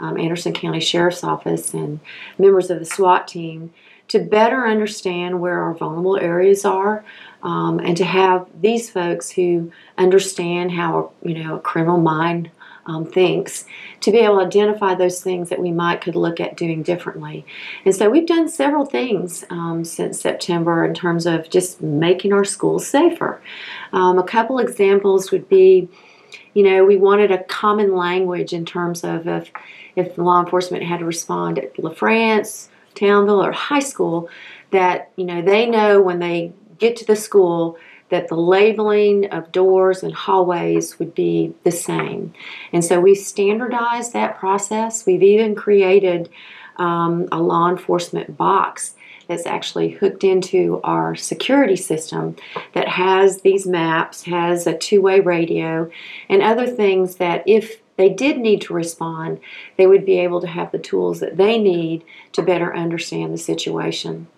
um, 0.00 0.18
Anderson 0.18 0.52
County 0.52 0.80
Sheriff's 0.80 1.24
Office 1.24 1.74
and 1.74 2.00
members 2.38 2.70
of 2.70 2.78
the 2.78 2.84
SWAT 2.84 3.28
team 3.28 3.72
to 4.08 4.18
better 4.20 4.66
understand 4.66 5.40
where 5.40 5.62
our 5.62 5.74
vulnerable 5.74 6.16
areas 6.16 6.64
are 6.64 7.04
um, 7.42 7.78
and 7.80 7.96
to 7.96 8.04
have 8.04 8.46
these 8.60 8.90
folks 8.90 9.30
who 9.30 9.70
understand 9.98 10.72
how 10.72 11.12
you 11.22 11.42
know 11.42 11.56
a 11.56 11.60
criminal 11.60 11.98
mind 11.98 12.50
um, 12.86 13.04
thinks 13.04 13.66
to 14.00 14.10
be 14.10 14.18
able 14.18 14.38
to 14.38 14.46
identify 14.46 14.94
those 14.94 15.22
things 15.22 15.48
that 15.48 15.60
we 15.60 15.72
might 15.72 16.00
could 16.00 16.14
look 16.14 16.40
at 16.40 16.56
doing 16.56 16.82
differently. 16.82 17.44
And 17.84 17.94
so 17.94 18.08
we've 18.08 18.26
done 18.26 18.48
several 18.48 18.84
things 18.84 19.44
um, 19.50 19.84
since 19.84 20.20
September 20.20 20.84
in 20.84 20.94
terms 20.94 21.26
of 21.26 21.50
just 21.50 21.82
making 21.82 22.32
our 22.32 22.44
schools 22.44 22.86
safer. 22.86 23.40
Um, 23.92 24.18
a 24.18 24.24
couple 24.24 24.58
examples 24.58 25.30
would 25.30 25.48
be, 25.48 25.88
you 26.54 26.62
know, 26.62 26.84
we 26.84 26.96
wanted 26.96 27.30
a 27.30 27.44
common 27.44 27.94
language 27.94 28.52
in 28.52 28.64
terms 28.64 29.04
of 29.04 29.26
if, 29.26 29.50
if 29.96 30.16
law 30.16 30.40
enforcement 30.40 30.84
had 30.84 31.00
to 31.00 31.04
respond 31.04 31.58
at 31.58 31.74
LaFrance, 31.74 32.68
Townville, 32.94 33.44
or 33.44 33.52
high 33.52 33.80
school, 33.80 34.28
that, 34.70 35.10
you 35.16 35.24
know, 35.24 35.42
they 35.42 35.66
know 35.66 36.00
when 36.00 36.18
they 36.18 36.52
get 36.78 36.96
to 36.96 37.04
the 37.04 37.16
school 37.16 37.78
that 38.08 38.28
the 38.28 38.36
labeling 38.36 39.26
of 39.30 39.52
doors 39.52 40.02
and 40.02 40.14
hallways 40.14 40.98
would 40.98 41.14
be 41.14 41.54
the 41.64 41.70
same. 41.70 42.32
And 42.72 42.84
so 42.84 43.00
we've 43.00 43.18
standardized 43.18 44.12
that 44.12 44.38
process. 44.38 45.04
We've 45.06 45.22
even 45.22 45.54
created 45.54 46.28
um, 46.76 47.28
a 47.32 47.40
law 47.40 47.68
enforcement 47.68 48.36
box 48.36 48.94
that's 49.28 49.46
actually 49.46 49.90
hooked 49.90 50.22
into 50.22 50.80
our 50.84 51.16
security 51.16 51.76
system 51.76 52.36
that 52.74 52.88
has 52.88 53.40
these 53.40 53.66
maps, 53.66 54.22
has 54.24 54.66
a 54.66 54.76
two 54.76 55.02
way 55.02 55.20
radio, 55.20 55.90
and 56.28 56.42
other 56.42 56.66
things 56.66 57.16
that 57.16 57.42
if 57.46 57.80
they 57.96 58.08
did 58.08 58.38
need 58.38 58.60
to 58.60 58.74
respond, 58.74 59.40
they 59.76 59.86
would 59.86 60.04
be 60.04 60.18
able 60.18 60.40
to 60.40 60.46
have 60.46 60.70
the 60.70 60.78
tools 60.78 61.20
that 61.20 61.36
they 61.36 61.58
need 61.58 62.04
to 62.32 62.42
better 62.42 62.74
understand 62.74 63.32
the 63.32 63.38
situation. 63.38 64.28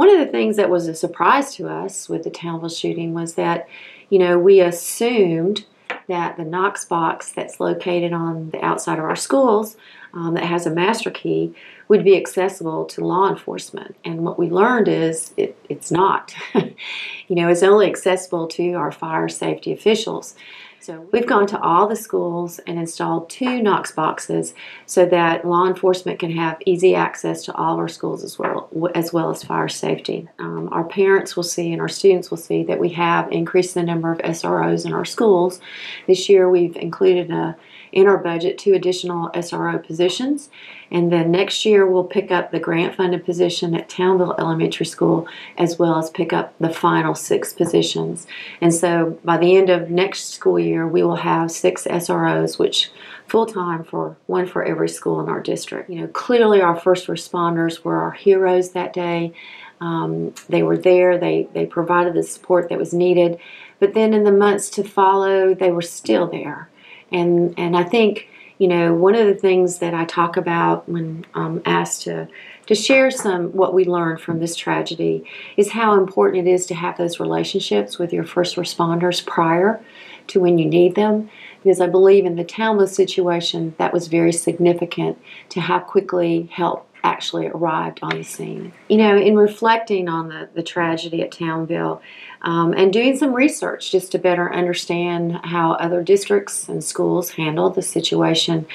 One 0.00 0.08
of 0.08 0.18
the 0.18 0.32
things 0.32 0.56
that 0.56 0.70
was 0.70 0.88
a 0.88 0.94
surprise 0.94 1.54
to 1.56 1.68
us 1.68 2.08
with 2.08 2.22
the 2.22 2.30
Townville 2.30 2.70
shooting 2.70 3.12
was 3.12 3.34
that, 3.34 3.68
you 4.08 4.18
know, 4.18 4.38
we 4.38 4.58
assumed 4.62 5.66
that 6.08 6.38
the 6.38 6.42
Knox 6.42 6.86
box 6.86 7.32
that's 7.32 7.60
located 7.60 8.14
on 8.14 8.48
the 8.48 8.64
outside 8.64 8.98
of 8.98 9.04
our 9.04 9.14
schools 9.14 9.76
um, 10.14 10.32
that 10.32 10.44
has 10.44 10.64
a 10.64 10.70
master 10.70 11.10
key 11.10 11.54
would 11.88 12.02
be 12.02 12.16
accessible 12.16 12.86
to 12.86 13.04
law 13.04 13.28
enforcement. 13.28 13.94
And 14.02 14.24
what 14.24 14.38
we 14.38 14.48
learned 14.48 14.88
is 14.88 15.34
it, 15.36 15.54
it's 15.68 15.90
not. 15.90 16.34
you 16.54 17.36
know, 17.36 17.48
it's 17.48 17.62
only 17.62 17.86
accessible 17.86 18.48
to 18.48 18.72
our 18.72 18.92
fire 18.92 19.28
safety 19.28 19.70
officials. 19.70 20.34
So 20.82 21.06
we've 21.12 21.26
gone 21.26 21.46
to 21.48 21.60
all 21.60 21.86
the 21.86 21.94
schools 21.94 22.58
and 22.60 22.78
installed 22.78 23.28
two 23.28 23.60
Knox 23.60 23.92
boxes 23.92 24.54
so 24.86 25.04
that 25.04 25.44
law 25.44 25.66
enforcement 25.66 26.18
can 26.18 26.30
have 26.30 26.56
easy 26.64 26.94
access 26.94 27.44
to 27.44 27.54
all 27.54 27.74
of 27.74 27.80
our 27.80 27.88
schools 27.88 28.24
as 28.24 28.38
well 28.38 28.70
as 28.94 29.12
well 29.12 29.28
as 29.28 29.44
fire 29.44 29.68
safety. 29.68 30.26
Um, 30.38 30.70
our 30.72 30.84
parents 30.84 31.36
will 31.36 31.42
see 31.42 31.70
and 31.70 31.82
our 31.82 31.88
students 31.88 32.30
will 32.30 32.38
see 32.38 32.64
that 32.64 32.78
we 32.78 32.88
have 32.90 33.30
increased 33.30 33.74
the 33.74 33.82
number 33.82 34.10
of 34.10 34.20
SROs 34.20 34.86
in 34.86 34.94
our 34.94 35.04
schools. 35.04 35.60
This 36.06 36.30
year 36.30 36.48
we've 36.48 36.76
included 36.76 37.30
a 37.30 37.58
in 37.92 38.06
our 38.06 38.18
budget 38.18 38.58
two 38.58 38.74
additional 38.74 39.30
SRO 39.30 39.84
positions. 39.84 40.50
And 40.90 41.12
then 41.12 41.30
next 41.30 41.64
year 41.64 41.86
we'll 41.86 42.04
pick 42.04 42.30
up 42.30 42.50
the 42.50 42.58
grant 42.58 42.96
funded 42.96 43.24
position 43.24 43.74
at 43.74 43.88
Townville 43.88 44.34
Elementary 44.38 44.86
School 44.86 45.26
as 45.56 45.78
well 45.78 45.98
as 45.98 46.10
pick 46.10 46.32
up 46.32 46.54
the 46.58 46.70
final 46.70 47.14
six 47.14 47.52
positions. 47.52 48.26
And 48.60 48.74
so 48.74 49.18
by 49.24 49.36
the 49.36 49.56
end 49.56 49.70
of 49.70 49.90
next 49.90 50.34
school 50.34 50.58
year, 50.58 50.86
we 50.86 51.02
will 51.02 51.16
have 51.16 51.50
six 51.50 51.84
SROs, 51.84 52.58
which 52.58 52.90
full 53.26 53.46
time 53.46 53.84
for 53.84 54.16
one 54.26 54.46
for 54.46 54.64
every 54.64 54.88
school 54.88 55.20
in 55.20 55.28
our 55.28 55.40
district. 55.40 55.88
You 55.88 56.00
know, 56.00 56.06
clearly 56.08 56.60
our 56.60 56.78
first 56.78 57.06
responders 57.06 57.84
were 57.84 58.02
our 58.02 58.12
heroes 58.12 58.70
that 58.70 58.92
day. 58.92 59.32
Um, 59.80 60.34
they 60.48 60.62
were 60.62 60.76
there, 60.76 61.16
they, 61.16 61.48
they 61.54 61.64
provided 61.64 62.14
the 62.14 62.22
support 62.22 62.68
that 62.68 62.78
was 62.78 62.92
needed. 62.92 63.38
But 63.78 63.94
then 63.94 64.12
in 64.12 64.24
the 64.24 64.32
months 64.32 64.68
to 64.70 64.84
follow, 64.84 65.54
they 65.54 65.70
were 65.70 65.82
still 65.82 66.26
there. 66.26 66.68
And 67.12 67.54
and 67.58 67.76
I 67.76 67.84
think 67.84 68.28
you 68.58 68.68
know 68.68 68.94
one 68.94 69.14
of 69.14 69.26
the 69.26 69.34
things 69.34 69.78
that 69.78 69.94
I 69.94 70.04
talk 70.04 70.36
about 70.36 70.88
when 70.88 71.24
asked 71.34 72.02
to 72.02 72.28
to 72.66 72.74
share 72.74 73.10
some 73.10 73.48
what 73.48 73.74
we 73.74 73.84
learned 73.84 74.20
from 74.20 74.38
this 74.38 74.54
tragedy 74.54 75.24
is 75.56 75.72
how 75.72 75.98
important 75.98 76.46
it 76.46 76.50
is 76.50 76.66
to 76.66 76.74
have 76.74 76.96
those 76.96 77.18
relationships 77.18 77.98
with 77.98 78.12
your 78.12 78.22
first 78.22 78.54
responders 78.56 79.26
prior 79.26 79.82
to 80.28 80.38
when 80.38 80.56
you 80.56 80.66
need 80.66 80.94
them. 80.94 81.28
Because 81.62 81.80
I 81.80 81.88
believe 81.88 82.24
in 82.24 82.36
the 82.36 82.44
Townville 82.44 82.86
situation, 82.86 83.74
that 83.78 83.92
was 83.92 84.06
very 84.06 84.32
significant 84.32 85.20
to 85.50 85.60
how 85.60 85.80
quickly 85.80 86.48
help 86.52 86.86
actually 87.02 87.48
arrived 87.48 87.98
on 88.02 88.16
the 88.16 88.22
scene. 88.22 88.72
You 88.88 88.98
know, 88.98 89.16
in 89.16 89.36
reflecting 89.36 90.08
on 90.08 90.28
the, 90.28 90.48
the 90.54 90.62
tragedy 90.62 91.22
at 91.22 91.32
Townville 91.32 92.00
um, 92.42 92.72
and 92.72 92.92
doing 92.92 93.16
some 93.16 93.34
research 93.34 93.90
just 93.90 94.12
to 94.12 94.18
better 94.18 94.52
understand 94.52 95.40
how 95.44 95.72
other 95.72 96.02
districts 96.02 96.68
and 96.68 96.82
schools 96.82 97.30
handle 97.30 97.70
the 97.70 97.82
situation, 97.82 98.66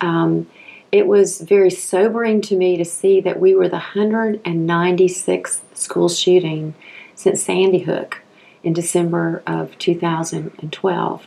um, 0.00 0.48
it 0.90 1.06
was 1.06 1.40
very 1.40 1.70
sobering 1.70 2.40
to 2.42 2.56
me 2.56 2.76
to 2.76 2.84
see 2.84 3.20
that 3.20 3.40
we 3.40 3.54
were 3.54 3.68
the 3.68 3.78
196th 3.78 5.60
school 5.74 6.08
shooting 6.08 6.74
since 7.14 7.42
Sandy 7.42 7.80
Hook 7.80 8.20
in 8.62 8.72
December 8.72 9.42
of 9.46 9.76
2012. 9.78 11.26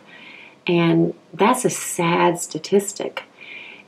And 0.68 1.14
that's 1.34 1.66
a 1.66 1.70
sad 1.70 2.40
statistic. 2.40 3.24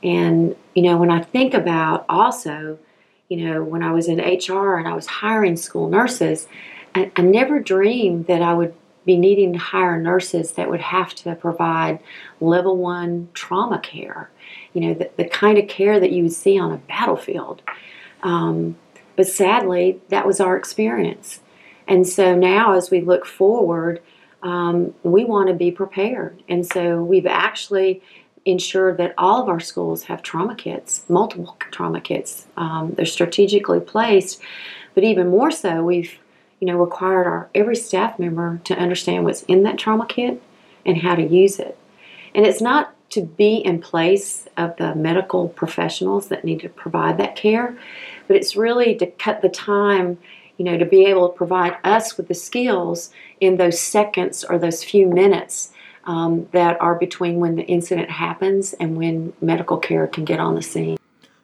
And, 0.04 0.56
you 0.76 0.84
know, 0.84 0.98
when 0.98 1.12
I 1.12 1.22
think 1.22 1.54
about 1.54 2.06
also, 2.08 2.80
you 3.28 3.46
know, 3.46 3.64
when 3.64 3.84
I 3.84 3.92
was 3.92 4.08
in 4.08 4.20
HR 4.20 4.78
and 4.78 4.88
I 4.88 4.94
was 4.94 5.08
hiring 5.08 5.58
school 5.58 5.90
nurses, 5.90 6.48
I, 6.96 7.12
I 7.16 7.22
never 7.22 7.60
dreamed 7.60 8.28
that 8.28 8.42
I 8.42 8.54
would 8.54 8.74
be 9.06 9.18
needing 9.18 9.54
to 9.54 9.60
hire 9.60 10.00
nurses 10.00 10.54
that 10.54 10.70
would 10.70 10.82
have 10.82 11.16
to 11.16 11.36
provide 11.36 12.00
level 12.42 12.78
one 12.78 13.30
trauma 13.34 13.80
care, 13.80 14.30
you 14.74 14.82
know, 14.82 14.94
the, 14.94 15.10
the 15.18 15.26
kind 15.26 15.58
of 15.58 15.68
care 15.68 16.00
that 16.00 16.12
you 16.12 16.24
would 16.24 16.34
see 16.34 16.60
on 16.60 16.72
a 16.72 16.78
battlefield. 16.78 17.62
Um, 18.24 18.78
but 19.16 19.28
sadly, 19.28 20.00
that 20.10 20.28
was 20.28 20.40
our 20.40 20.56
experience. 20.56 21.40
And 21.88 22.08
so 22.08 22.36
now, 22.36 22.74
as 22.74 22.92
we 22.92 23.02
look 23.02 23.26
forward, 23.26 24.02
um, 24.44 24.94
we 25.04 25.26
want 25.26 25.48
to 25.50 25.56
be 25.56 25.72
prepared. 25.72 26.44
And 26.48 26.66
so 26.66 27.04
we've 27.04 27.26
actually 27.26 28.02
ensured 28.46 28.98
that 28.98 29.14
all 29.18 29.42
of 29.42 29.50
our 29.50 29.60
schools 29.60 30.04
have 30.04 30.22
trauma 30.22 30.56
kits, 30.56 31.04
multiple 31.10 31.58
trauma 31.72 32.00
kits. 32.00 32.48
Um, 32.58 32.94
they're 32.96 33.06
strategically 33.06 33.80
placed, 33.80 34.42
but 34.94 35.04
even 35.04 35.30
more 35.30 35.52
so, 35.52 35.84
we've 35.84 36.18
you 36.60 36.68
know 36.68 36.78
required 36.78 37.28
our 37.28 37.50
every 37.56 37.76
staff 37.76 38.20
member 38.20 38.60
to 38.66 38.78
understand 38.78 39.24
what's 39.24 39.44
in 39.44 39.64
that 39.64 39.78
trauma 39.78 40.06
kit 40.08 40.42
and 40.86 40.98
how 40.98 41.16
to 41.16 41.26
use 41.26 41.60
it. 41.60 41.78
And 42.34 42.46
it's 42.46 42.62
not 42.62 42.96
to 43.12 43.22
be 43.22 43.56
in 43.56 43.82
place 43.82 44.48
of 44.56 44.78
the 44.78 44.94
medical 44.94 45.50
professionals 45.50 46.28
that 46.28 46.44
need 46.44 46.60
to 46.60 46.70
provide 46.70 47.18
that 47.18 47.36
care, 47.36 47.78
but 48.28 48.38
it's 48.38 48.56
really 48.56 48.96
to 48.96 49.08
cut 49.08 49.42
the 49.42 49.50
time 49.50 50.20
you 50.60 50.66
know, 50.66 50.78
to 50.78 50.86
be 50.86 51.06
able 51.06 51.30
to 51.30 51.36
provide 51.36 51.78
us 51.86 52.18
with 52.18 52.28
the 52.28 52.34
skills 52.34 53.12
in 53.40 53.56
those 53.56 53.80
seconds 53.80 54.44
or 54.44 54.60
those 54.60 54.84
few 54.84 55.08
minutes 55.08 55.72
um, 56.04 56.48
that 56.52 56.80
are 56.82 56.96
between 56.96 57.40
when 57.40 57.56
the 57.56 57.64
incident 57.64 58.12
happens 58.12 58.74
and 58.74 58.98
when 58.98 59.32
medical 59.42 59.78
care 59.78 60.06
can 60.06 60.26
get 60.26 60.40
on 60.40 60.56
the 60.56 60.62
scene. 60.62 60.98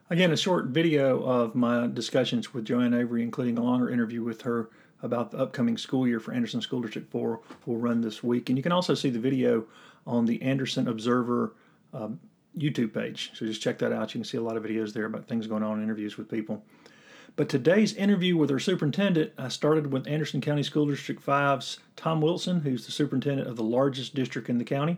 Again, 0.10 0.32
a 0.32 0.38
short 0.38 0.66
video 0.66 1.24
of 1.24 1.56
my 1.56 1.88
discussions 1.88 2.54
with 2.54 2.66
Joanne 2.66 2.94
Avery, 2.94 3.24
including 3.24 3.58
a 3.58 3.64
longer 3.64 3.90
interview 3.90 4.22
with 4.22 4.42
her 4.42 4.70
about 5.06 5.32
the 5.32 5.38
upcoming 5.38 5.78
school 5.78 6.08
year 6.08 6.20
for 6.20 6.34
Anderson 6.34 6.60
School 6.62 6.82
District 6.82 7.10
4, 7.12 7.40
will 7.66 7.78
run 7.78 8.02
this 8.02 8.24
week. 8.24 8.50
And 8.50 8.58
you 8.58 8.64
can 8.64 8.72
also 8.72 8.96
see 8.96 9.10
the 9.10 9.20
video 9.20 9.66
on 10.06 10.26
the 10.26 10.42
Anderson 10.42 10.88
Observer 10.88 11.54
um, 11.94 12.20
YouTube 12.58 12.94
page. 12.94 13.32
So 13.34 13.46
just 13.46 13.62
check 13.62 13.78
that 13.80 13.94
out. 13.94 14.14
You 14.14 14.20
can 14.20 14.26
see 14.26 14.38
a 14.38 14.42
lot 14.42 14.58
of 14.58 14.64
videos 14.64 14.94
there 14.94 15.06
about 15.06 15.28
things 15.28 15.48
going 15.48 15.64
on, 15.64 15.82
interviews 15.82 16.18
with 16.18 16.30
people. 16.30 16.64
But 17.36 17.50
today's 17.50 17.94
interview 17.94 18.38
with 18.38 18.50
our 18.50 18.60
superintendent, 18.60 19.34
I 19.38 19.50
started 19.50 19.92
with 19.92 20.08
Anderson 20.08 20.42
County 20.42 20.64
School 20.64 20.88
District 20.88 21.24
5's 21.24 21.80
Tom 21.96 22.22
Wilson, 22.22 22.62
who's 22.62 22.86
the 22.86 22.92
superintendent 22.92 23.48
of 23.48 23.58
the 23.58 23.64
largest 23.64 24.16
district 24.16 24.50
in 24.50 24.58
the 24.58 24.64
county. 24.64 24.98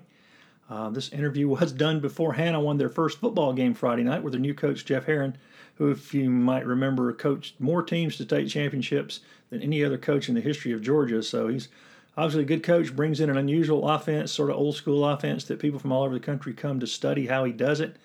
Uh, 0.70 0.90
this 0.90 1.12
interview 1.12 1.48
was 1.60 1.72
done 1.72 2.00
before 2.00 2.34
Hanna 2.34 2.60
won 2.62 2.78
their 2.78 2.90
first 2.90 3.20
football 3.20 3.54
game 3.54 3.74
Friday 3.74 4.04
night 4.04 4.24
with 4.24 4.34
their 4.34 4.40
new 4.40 4.54
coach, 4.54 4.86
Jeff 4.86 5.06
Herron, 5.06 5.38
who, 5.76 5.90
if 5.90 6.14
you 6.14 6.30
might 6.30 6.66
remember, 6.66 7.12
coached 7.14 7.60
more 7.60 7.84
teams 7.84 8.18
to 8.18 8.24
state 8.24 8.50
championships 8.50 9.22
than 9.50 9.62
any 9.62 9.84
other 9.84 9.98
coach 9.98 10.30
in 10.30 10.36
the 10.36 10.42
history 10.42 10.72
of 10.72 10.82
Georgia. 10.82 11.24
So 11.24 11.48
he's 11.48 11.70
obviously 12.18 12.44
a 12.44 12.48
good 12.48 12.64
coach, 12.64 12.96
brings 12.96 13.20
in 13.20 13.30
an 13.30 13.38
unusual 13.38 13.90
offense, 13.90 14.32
sort 14.32 14.50
of 14.50 14.58
old 14.58 14.76
school 14.76 15.06
offense 15.06 15.44
that 15.46 15.60
people 15.60 15.80
from 15.80 15.92
all 15.92 16.04
over 16.04 16.14
the 16.14 16.20
country 16.20 16.54
come 16.54 16.80
to 16.80 16.88
study 16.88 17.28
how 17.28 17.44
he 17.44 17.52
does 17.52 17.80
it. 17.80 17.96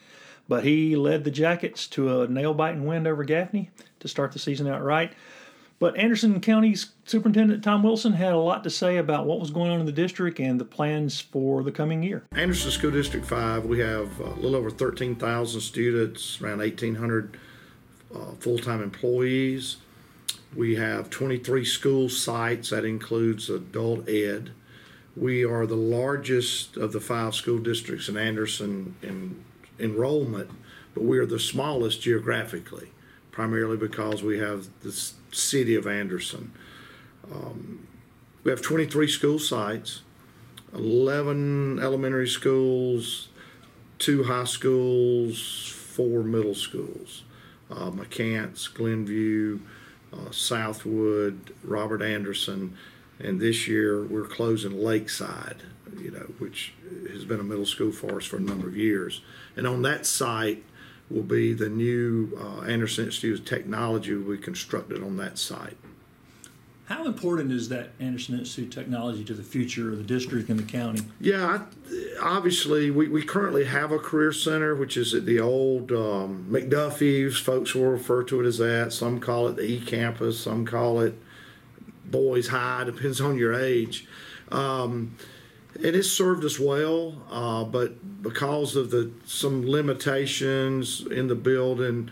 But 0.48 0.64
he 0.64 0.96
led 0.96 1.24
the 1.24 1.30
Jackets 1.30 1.86
to 1.88 2.22
a 2.22 2.28
nail 2.28 2.52
biting 2.52 2.84
win 2.84 3.06
over 3.06 3.24
Gaffney 3.24 3.70
to 4.00 4.08
start 4.08 4.32
the 4.32 4.38
season 4.38 4.66
out 4.66 4.82
right. 4.82 5.12
But 5.78 5.96
Anderson 5.96 6.40
County's 6.40 6.92
Superintendent 7.06 7.64
Tom 7.64 7.82
Wilson 7.82 8.12
had 8.12 8.32
a 8.32 8.38
lot 8.38 8.62
to 8.62 8.70
say 8.70 8.98
about 8.98 9.26
what 9.26 9.40
was 9.40 9.50
going 9.50 9.72
on 9.72 9.80
in 9.80 9.86
the 9.86 9.90
district 9.90 10.38
and 10.38 10.60
the 10.60 10.64
plans 10.64 11.20
for 11.20 11.64
the 11.64 11.72
coming 11.72 12.04
year. 12.04 12.22
Anderson 12.32 12.70
School 12.70 12.92
District 12.92 13.26
5, 13.26 13.64
we 13.64 13.80
have 13.80 14.20
a 14.20 14.30
little 14.34 14.54
over 14.54 14.70
13,000 14.70 15.60
students, 15.60 16.40
around 16.40 16.58
1,800 16.58 17.36
uh, 18.14 18.18
full 18.38 18.58
time 18.58 18.80
employees. 18.80 19.78
We 20.54 20.76
have 20.76 21.10
23 21.10 21.64
school 21.64 22.08
sites, 22.08 22.70
that 22.70 22.84
includes 22.84 23.48
adult 23.48 24.08
ed. 24.08 24.50
We 25.16 25.44
are 25.44 25.66
the 25.66 25.76
largest 25.76 26.76
of 26.76 26.92
the 26.92 27.00
five 27.00 27.34
school 27.34 27.58
districts 27.58 28.08
in 28.08 28.16
Anderson 28.16 28.96
in 29.02 29.44
enrollment, 29.78 30.50
but 30.94 31.04
we 31.04 31.18
are 31.18 31.26
the 31.26 31.40
smallest 31.40 32.02
geographically 32.02 32.90
primarily 33.32 33.78
because 33.78 34.22
we 34.22 34.38
have 34.38 34.68
the 34.82 34.92
city 35.32 35.74
of 35.74 35.86
Anderson. 35.86 36.52
Um, 37.32 37.88
we 38.44 38.50
have 38.50 38.60
23 38.60 39.08
school 39.08 39.38
sites, 39.38 40.02
11 40.74 41.80
elementary 41.80 42.28
schools, 42.28 43.28
two 43.98 44.24
high 44.24 44.44
schools, 44.44 45.68
four 45.68 46.22
middle 46.22 46.54
schools. 46.54 47.24
Uh, 47.70 47.90
McCants, 47.90 48.72
Glenview, 48.72 49.60
uh, 50.12 50.30
Southwood, 50.30 51.54
Robert 51.62 52.02
Anderson, 52.02 52.76
and 53.18 53.40
this 53.40 53.68
year 53.68 54.04
we're 54.04 54.26
closing 54.26 54.82
Lakeside, 54.82 55.62
you 55.98 56.10
know, 56.10 56.32
which 56.38 56.74
has 57.10 57.24
been 57.24 57.40
a 57.40 57.44
middle 57.44 57.66
school 57.66 57.92
for 57.92 58.16
us 58.16 58.24
for 58.24 58.36
a 58.36 58.40
number 58.40 58.68
of 58.68 58.76
years. 58.76 59.22
And 59.56 59.66
on 59.66 59.82
that 59.82 60.06
site, 60.06 60.64
will 61.12 61.22
be 61.22 61.52
the 61.52 61.68
new 61.68 62.36
uh, 62.40 62.62
Anderson 62.62 63.06
Institute 63.06 63.40
of 63.40 63.44
Technology 63.44 64.14
we 64.14 64.38
constructed 64.38 65.02
on 65.02 65.16
that 65.18 65.38
site. 65.38 65.76
How 66.92 67.06
important 67.06 67.50
is 67.50 67.70
that 67.70 67.92
Anderson 68.00 68.38
Institute 68.38 68.70
Technology 68.70 69.24
to 69.24 69.32
the 69.32 69.42
future 69.42 69.90
of 69.90 69.96
the 69.96 70.04
district 70.04 70.50
and 70.50 70.58
the 70.58 70.64
county? 70.64 71.00
Yeah, 71.20 71.62
obviously, 72.20 72.90
we, 72.90 73.08
we 73.08 73.22
currently 73.22 73.64
have 73.64 73.92
a 73.92 73.98
career 73.98 74.30
center, 74.30 74.74
which 74.74 74.98
is 74.98 75.14
at 75.14 75.24
the 75.24 75.40
old 75.40 75.90
um, 75.90 76.46
McDuffie's. 76.50 77.38
Folks 77.38 77.74
will 77.74 77.86
refer 77.86 78.22
to 78.24 78.42
it 78.42 78.46
as 78.46 78.58
that. 78.58 78.92
Some 78.92 79.20
call 79.20 79.48
it 79.48 79.56
the 79.56 79.62
E 79.62 79.80
Campus, 79.80 80.38
some 80.38 80.66
call 80.66 81.00
it 81.00 81.14
Boys 82.04 82.48
High, 82.48 82.84
depends 82.84 83.22
on 83.22 83.38
your 83.38 83.54
age. 83.54 84.06
Um, 84.50 85.16
it 85.80 85.94
has 85.94 86.12
served 86.12 86.44
us 86.44 86.60
well, 86.60 87.22
uh, 87.30 87.64
but 87.64 88.22
because 88.22 88.76
of 88.76 88.90
the 88.90 89.10
some 89.24 89.66
limitations 89.66 91.06
in 91.06 91.28
the 91.28 91.36
building, 91.36 92.10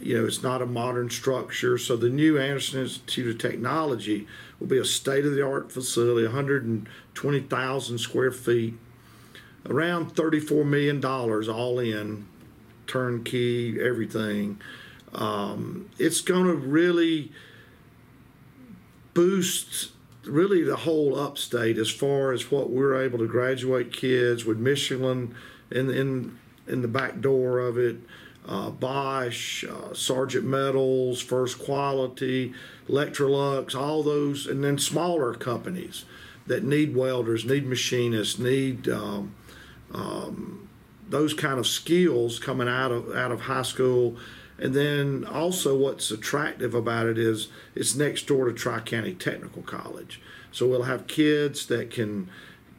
you 0.00 0.18
know, 0.18 0.26
it's 0.26 0.42
not 0.42 0.62
a 0.62 0.66
modern 0.66 1.10
structure. 1.10 1.78
So 1.78 1.96
the 1.96 2.08
new 2.08 2.38
Anderson 2.38 2.82
Institute 2.82 3.34
of 3.34 3.38
Technology 3.38 4.26
will 4.58 4.66
be 4.66 4.78
a 4.78 4.84
state-of-the-art 4.84 5.70
facility, 5.70 6.26
120,000 6.26 7.98
square 7.98 8.30
feet, 8.30 8.74
around 9.66 10.14
34 10.16 10.64
million 10.64 11.00
dollars 11.00 11.48
all 11.48 11.78
in, 11.78 12.26
turnkey, 12.86 13.80
everything. 13.80 14.60
Um, 15.14 15.88
it's 15.98 16.20
going 16.20 16.46
to 16.46 16.54
really 16.54 17.32
boost 19.14 19.92
really 20.24 20.62
the 20.62 20.76
whole 20.76 21.18
upstate 21.18 21.78
as 21.78 21.90
far 21.90 22.32
as 22.32 22.50
what 22.50 22.70
we're 22.70 23.00
able 23.00 23.18
to 23.18 23.28
graduate 23.28 23.92
kids 23.92 24.44
with 24.44 24.58
Michelin 24.58 25.34
in 25.70 25.90
in 25.90 26.38
in 26.66 26.82
the 26.82 26.88
back 26.88 27.20
door 27.20 27.58
of 27.60 27.78
it. 27.78 27.96
Uh, 28.46 28.70
Bosch, 28.70 29.64
uh, 29.64 29.94
Sargent 29.94 30.44
Metals, 30.44 31.22
First 31.22 31.58
Quality, 31.58 32.52
Electrolux, 32.88 33.74
all 33.74 34.02
those, 34.02 34.46
and 34.46 34.62
then 34.62 34.78
smaller 34.78 35.34
companies 35.34 36.04
that 36.46 36.62
need 36.62 36.94
welders, 36.94 37.46
need 37.46 37.66
machinists, 37.66 38.38
need 38.38 38.86
um, 38.88 39.34
um, 39.92 40.68
those 41.08 41.32
kind 41.32 41.58
of 41.58 41.66
skills 41.66 42.38
coming 42.38 42.68
out 42.68 42.92
of 42.92 43.14
out 43.16 43.32
of 43.32 43.42
high 43.42 43.62
school 43.62 44.16
and 44.58 44.74
then 44.74 45.24
also, 45.24 45.76
what's 45.76 46.10
attractive 46.10 46.74
about 46.74 47.06
it 47.06 47.18
is 47.18 47.48
it's 47.74 47.94
next 47.94 48.26
door 48.26 48.46
to 48.46 48.52
Tri 48.52 48.80
County 48.80 49.14
Technical 49.14 49.62
College. 49.62 50.20
So 50.52 50.68
we'll 50.68 50.84
have 50.84 51.06
kids 51.06 51.66
that 51.66 51.90
can 51.90 52.30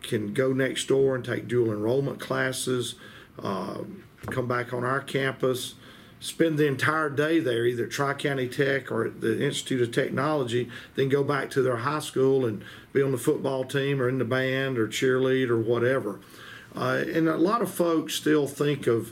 can 0.02 0.34
go 0.34 0.54
next 0.54 0.88
door 0.88 1.16
and 1.16 1.26
take 1.26 1.48
dual 1.48 1.72
enrollment 1.72 2.20
classes, 2.20 2.94
uh, 3.42 3.80
come 4.26 4.48
back 4.48 4.74
on 4.74 4.84
our 4.84 5.02
campus, 5.02 5.76
spend 6.20 6.58
the 6.58 6.68
entire 6.68 7.10
day 7.10 7.40
there, 7.40 7.66
either 7.66 7.86
Tri 7.86 8.14
County 8.14 8.48
Tech 8.48 8.92
or 8.92 9.10
the 9.10 9.44
Institute 9.44 9.82
of 9.82 9.92
Technology, 9.92 10.70
then 10.96 11.10
go 11.10 11.24
back 11.24 11.50
to 11.52 11.62
their 11.62 11.78
high 11.78 12.00
school 12.00 12.46
and 12.46 12.64
be 12.94 13.02
on 13.02 13.12
the 13.12 13.18
football 13.18 13.64
team 13.64 14.02
or 14.02 14.10
in 14.10 14.18
the 14.18 14.26
band 14.26 14.78
or 14.78 14.88
cheerlead 14.88 15.50
or 15.50 15.60
whatever. 15.60 16.20
Uh, 16.76 17.04
and 17.14 17.28
a 17.28 17.38
lot 17.38 17.62
of 17.62 17.72
folks 17.72 18.16
still 18.16 18.48
think 18.48 18.88
of 18.88 19.12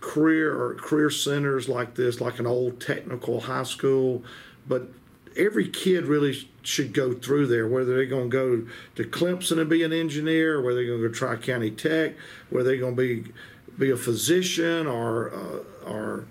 career 0.00 0.54
or 0.54 0.74
career 0.74 1.10
centers 1.10 1.68
like 1.68 1.94
this, 1.94 2.20
like 2.20 2.38
an 2.38 2.46
old 2.46 2.80
technical 2.80 3.40
high 3.40 3.62
school, 3.62 4.22
but 4.66 4.88
every 5.36 5.68
kid 5.68 6.06
really 6.06 6.48
should 6.62 6.92
go 6.92 7.12
through 7.12 7.46
there, 7.46 7.66
whether 7.66 7.94
they're 7.94 8.06
going 8.06 8.30
to 8.30 8.36
go 8.36 8.66
to 8.94 9.04
Clemson 9.04 9.58
and 9.58 9.68
be 9.68 9.82
an 9.82 9.92
engineer, 9.92 10.60
whether 10.60 10.76
they're 10.76 10.86
going 10.86 11.02
to 11.02 11.08
go 11.08 11.12
to 11.12 11.18
Tri 11.18 11.36
County 11.36 11.70
Tech, 11.70 12.14
whether 12.50 12.70
they're 12.70 12.78
going 12.78 12.96
to 12.96 13.22
be 13.24 13.32
be 13.78 13.90
a 13.90 13.96
physician 13.96 14.86
or 14.86 15.32
uh, 15.32 15.88
or 15.88 16.26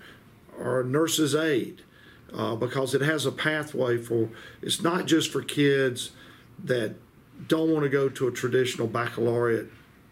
or 0.58 0.80
a 0.80 0.84
nurse's 0.84 1.34
aide, 1.34 1.82
uh, 2.32 2.54
because 2.54 2.94
it 2.94 3.00
has 3.02 3.26
a 3.26 3.32
pathway 3.32 3.98
for. 3.98 4.28
It's 4.62 4.82
not 4.82 5.06
just 5.06 5.30
for 5.30 5.42
kids 5.42 6.10
that 6.62 6.94
don't 7.48 7.72
want 7.72 7.84
to 7.84 7.88
go 7.88 8.08
to 8.08 8.28
a 8.28 8.32
traditional 8.32 8.86
baccalaureate 8.86 9.68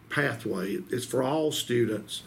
pathway. 0.09 0.77
It's 0.89 1.05
for 1.05 1.23
all 1.23 1.51
students, 1.51 2.23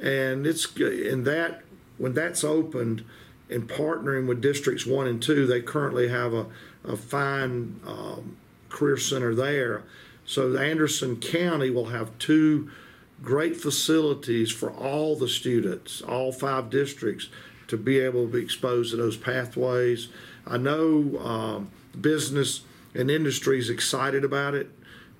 and 0.00 0.46
it's 0.46 0.74
in 0.76 1.24
that 1.24 1.62
when 1.98 2.14
that's 2.14 2.44
opened 2.44 3.04
in 3.48 3.66
partnering 3.66 4.26
with 4.26 4.40
districts 4.40 4.86
one 4.86 5.06
and 5.06 5.22
two, 5.22 5.46
they 5.46 5.60
currently 5.60 6.08
have 6.08 6.34
a, 6.34 6.46
a 6.84 6.96
fine 6.96 7.80
um, 7.86 8.36
career 8.68 8.96
center 8.96 9.34
there. 9.34 9.84
So 10.24 10.56
Anderson 10.56 11.16
County 11.16 11.70
will 11.70 11.86
have 11.86 12.16
two 12.18 12.70
great 13.22 13.56
facilities 13.56 14.50
for 14.50 14.70
all 14.70 15.16
the 15.16 15.28
students, 15.28 16.02
all 16.02 16.32
five 16.32 16.70
districts, 16.70 17.28
to 17.68 17.76
be 17.76 17.98
able 17.98 18.26
to 18.26 18.32
be 18.32 18.42
exposed 18.42 18.90
to 18.90 18.96
those 18.96 19.16
pathways. 19.16 20.08
I 20.46 20.56
know 20.56 21.18
um, 21.18 21.70
business 22.00 22.62
and 22.94 23.10
industry 23.10 23.58
is 23.58 23.70
excited 23.70 24.24
about 24.24 24.54
it 24.54 24.70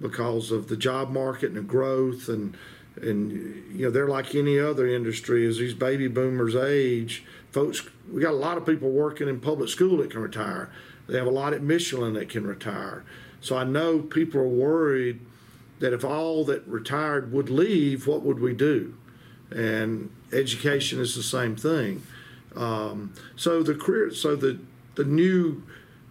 because 0.01 0.51
of 0.51 0.69
the 0.69 0.77
job 0.77 1.11
market 1.11 1.49
and 1.49 1.57
the 1.57 1.61
growth 1.61 2.29
and 2.29 2.57
and 2.97 3.33
you 3.73 3.85
know 3.85 3.91
they're 3.91 4.09
like 4.09 4.35
any 4.35 4.59
other 4.59 4.87
industry 4.87 5.47
as 5.47 5.59
these 5.59 5.75
baby 5.75 6.09
boomers 6.09 6.57
age 6.57 7.25
folks 7.51 7.83
we 8.11 8.21
got 8.21 8.33
a 8.33 8.37
lot 8.37 8.57
of 8.57 8.67
people 8.67 8.91
working 8.91 9.29
in 9.29 9.41
public 9.41 9.69
school 9.69 9.99
that 9.99 10.11
can 10.11 10.21
retire 10.21 10.71
they 11.09 11.17
have 11.17 11.27
a 11.27 11.31
lot 11.31 11.53
at 11.53 11.63
michelin 11.63 12.15
that 12.15 12.29
can 12.29 12.47
retire 12.47 13.05
so 13.41 13.57
i 13.57 13.65
know 13.65 14.01
people 14.01 14.41
are 14.41 14.49
worried 14.49 15.21
that 15.81 15.93
if 15.93 16.05
all 16.05 16.45
that 16.45 16.67
retired 16.67 17.33
would 17.33 17.51
leave 17.51 18.07
what 18.07 18.23
would 18.23 18.41
we 18.41 18.53
do 18.53 18.95
and 19.51 20.11
education 20.33 21.01
is 21.01 21.15
the 21.15 21.23
same 21.23 21.57
thing 21.57 22.03
um, 22.57 23.13
so 23.37 23.63
the 23.63 23.75
career 23.75 24.13
so 24.13 24.37
the 24.37 24.59
the 24.95 25.05
new 25.05 25.63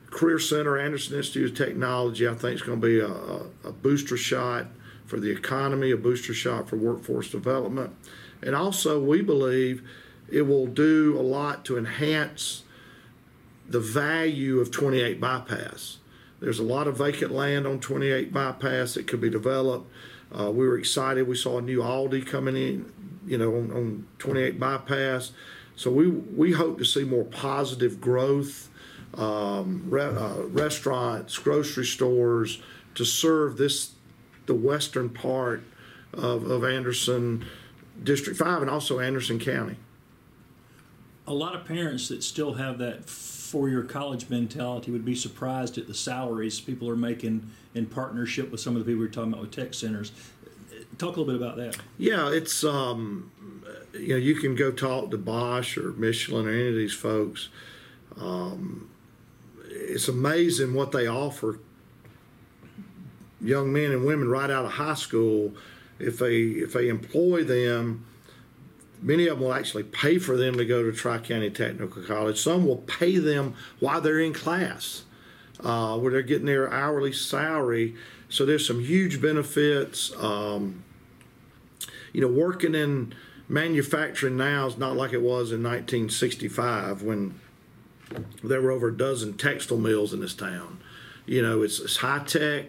career 0.10 0.40
center 0.40 0.78
anderson 0.78 1.18
institute 1.18 1.52
of 1.52 1.58
technology 1.58 2.28
i 2.28 2.34
think 2.34 2.56
is 2.56 2.62
going 2.62 2.80
to 2.80 2.88
be 2.88 3.00
a, 3.00 3.08
a, 3.08 3.70
a 3.70 3.72
booster 3.72 4.18
shot 4.18 4.68
for 5.08 5.20
the 5.20 5.32
economy, 5.32 5.92
a 5.92 5.98
booster 5.98 6.34
shot 6.34 6.70
for 6.70 6.76
workforce 6.76 7.32
development. 7.32 7.96
And 8.44 8.54
also, 8.54 9.02
we 9.02 9.22
believe 9.22 9.88
it 10.30 10.44
will 10.44 10.68
do 10.68 11.18
a 11.18 11.24
lot 11.24 11.66
to 11.66 11.78
enhance 11.78 12.64
the 13.68 13.80
value 13.80 14.60
of 14.60 14.70
28 14.70 15.20
bypass. 15.20 15.98
There's 16.40 16.60
a 16.60 16.64
lot 16.64 16.88
of 16.88 16.98
vacant 16.98 17.32
land 17.32 17.66
on 17.66 17.80
28 17.80 18.32
bypass 18.32 18.94
that 18.94 19.08
could 19.08 19.22
be 19.22 19.30
developed. 19.30 19.92
Uh, 20.32 20.52
we 20.52 20.68
were 20.68 20.78
excited. 20.78 21.28
We 21.28 21.36
saw 21.36 21.58
a 21.58 21.62
new 21.62 21.80
Aldi 21.80 22.28
coming 22.28 22.56
in, 22.56 22.94
you 23.26 23.38
know, 23.38 23.56
on, 23.56 23.72
on 23.72 24.08
28 24.20 24.60
bypass. 24.60 25.32
So 25.76 25.92
we 25.92 26.08
we 26.08 26.52
hope 26.54 26.80
to 26.80 26.86
see 26.86 27.04
more 27.04 27.24
positive 27.24 28.02
growth, 28.02 28.70
um, 29.14 29.84
re, 29.88 30.04
uh, 30.04 30.44
restaurants, 30.48 31.38
grocery 31.38 31.86
stores 31.86 32.62
to 32.96 33.06
serve 33.06 33.58
this 33.58 33.94
the 34.48 34.56
western 34.56 35.10
part 35.10 35.64
of, 36.14 36.50
of 36.50 36.64
Anderson 36.64 37.46
District 38.02 38.40
5 38.40 38.62
and 38.62 38.72
also 38.72 39.00
Anderson 39.00 39.40
County. 39.40 39.76
A 41.28 41.34
lot 41.34 41.56
of 41.56 41.66
parents 41.66 42.08
that 42.08 42.24
still 42.24 42.54
have 42.54 42.78
that 42.80 43.10
four 43.10 43.70
year 43.70 43.84
college 43.84 44.30
mentality 44.30 44.92
would 44.92 45.06
be 45.06 45.16
surprised 45.16 45.78
at 45.78 45.88
the 45.88 45.94
salaries 45.94 46.60
people 46.60 46.90
are 46.90 46.96
making 46.96 47.50
in 47.76 47.86
partnership 47.86 48.50
with 48.52 48.60
some 48.60 48.76
of 48.76 48.86
the 48.86 48.92
people 48.92 49.02
we're 49.02 49.10
talking 49.10 49.34
about 49.34 49.42
with 49.42 49.52
tech 49.52 49.74
centers. 49.74 50.12
Talk 50.98 51.18
a 51.18 51.20
little 51.20 51.38
bit 51.38 51.42
about 51.42 51.58
that. 51.58 51.78
Yeah, 51.98 52.30
it's, 52.30 52.64
um, 52.64 53.32
you 53.94 54.10
know, 54.10 54.16
you 54.16 54.36
can 54.36 54.56
go 54.56 54.72
talk 54.72 55.12
to 55.12 55.18
Bosch 55.18 55.78
or 55.78 55.92
Michelin 55.94 56.48
or 56.48 56.52
any 56.52 56.70
of 56.70 56.76
these 56.76 56.94
folks. 56.94 57.50
Um, 58.20 58.90
it's 59.70 60.08
amazing 60.08 60.74
what 60.74 60.92
they 60.92 61.08
offer 61.08 61.60
young 63.42 63.72
men 63.72 63.92
and 63.92 64.06
women 64.06 64.28
right 64.28 64.50
out 64.50 64.66
of 64.66 64.72
high 64.72 64.96
school, 64.96 65.54
if 66.00 66.20
they 66.20 66.42
if 66.42 66.74
they 66.74 66.90
employ 66.90 67.44
them, 67.44 68.06
many 69.02 69.28
of 69.28 69.38
them 69.38 69.48
will 69.48 69.54
actually 69.54 69.84
pay 69.84 70.18
for 70.18 70.38
them 70.38 70.58
to 70.58 70.66
go 70.66 70.84
to 70.84 70.92
Tri 70.92 71.20
County 71.20 71.50
Technical 71.50 72.02
College. 72.04 72.40
Some 72.40 72.66
will 72.66 72.78
pay 72.78 73.18
them 73.18 73.56
while 73.80 74.02
they're 74.02 74.20
in 74.20 74.34
class, 74.34 75.04
uh, 75.64 75.98
where 75.98 76.12
they're 76.12 76.22
getting 76.22 76.46
their 76.46 76.72
hourly 76.72 77.14
salary. 77.14 77.96
So 78.30 78.46
there's 78.46 78.66
some 78.66 78.80
huge 78.80 79.22
benefits. 79.22 80.16
Um, 80.18 80.84
you 82.14 82.22
know, 82.22 82.28
working 82.28 82.76
in 82.76 83.14
manufacturing 83.48 84.38
now 84.38 84.68
is 84.68 84.78
not 84.78 84.96
like 84.96 85.14
it 85.14 85.22
was 85.22 85.52
in 85.52 85.64
1965 85.64 87.02
when 87.02 87.40
there 88.44 88.62
were 88.62 88.72
over 88.72 88.90
a 88.90 88.98
dozen 88.98 89.38
textile 89.38 89.78
mills 89.78 90.14
in 90.14 90.20
this 90.20 90.34
town. 90.34 90.80
You 91.26 91.42
know, 91.42 91.62
it's, 91.62 91.80
it's 91.80 91.98
high 91.98 92.24
tech 92.24 92.68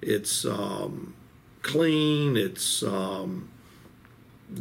it's 0.00 0.44
um, 0.44 1.14
clean. 1.62 2.36
It's 2.36 2.82
um, 2.82 3.48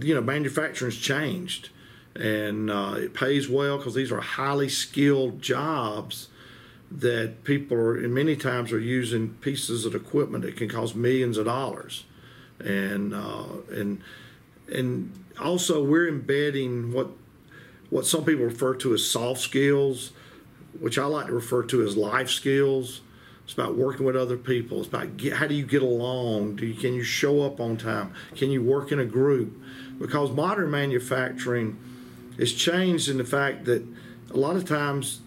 you 0.02 0.14
know 0.14 0.22
manufacturing's 0.22 0.98
changed, 0.98 1.70
and 2.16 2.70
uh, 2.70 2.96
it 2.98 3.14
pays 3.14 3.48
well 3.50 3.78
because 3.78 3.96
these 3.96 4.12
are 4.12 4.22
highly 4.22 4.70
skilled 4.70 5.42
jobs 5.42 6.30
that 6.90 7.44
people 7.44 7.76
are, 7.78 7.98
and 7.98 8.14
many 8.14 8.36
times 8.36 8.72
are 8.72 8.80
using 8.80 9.30
pieces 9.42 9.86
of 9.86 9.94
equipment 9.94 10.44
that 10.44 10.56
can 10.56 10.70
cost 10.70 10.96
millions 10.96 11.38
of 11.38 11.46
dollars, 11.46 12.06
and 12.60 13.14
uh, 13.14 13.46
and 13.72 14.02
and 14.72 15.12
also 15.40 15.84
we're 15.84 16.08
embedding 16.08 16.92
what 16.92 17.10
what 17.90 18.06
some 18.06 18.26
people 18.26 18.46
refer 18.46 18.76
to 18.76 18.94
as 18.94 19.06
soft 19.06 19.40
skills, 19.40 20.12
which 20.80 20.98
I 20.98 21.06
like 21.06 21.28
to 21.28 21.34
refer 21.34 21.64
to 21.64 21.84
as 21.84 21.96
life 21.96 22.30
skills. 22.30 23.02
It's 23.46 23.54
about 23.54 23.76
working 23.76 24.06
with 24.06 24.18
other 24.18 24.36
people. 24.36 24.80
It's 24.80 24.90
about 24.90 25.16
get, 25.16 25.34
how 25.34 25.48
do 25.48 25.56
you 25.56 25.66
get 25.66 25.82
along? 25.82 26.58
Do 26.58 26.66
you, 26.66 26.74
can 26.74 26.94
you 26.94 27.04
show 27.04 27.44
up 27.44 27.62
on 27.62 27.78
time? 27.78 28.14
Can 28.36 28.52
you 28.52 28.62
work 28.62 28.92
in 28.92 29.00
a 29.00 29.06
group? 29.06 29.58
Because 30.00 30.32
modern 30.32 30.72
manufacturing 30.72 31.78
has 32.38 32.54
changed 32.54 33.10
in 33.10 33.18
the 33.18 33.26
fact 33.26 33.66
that 33.66 33.84
a 34.32 34.38
lot 34.38 34.56
of 34.56 34.66
times 34.66 35.22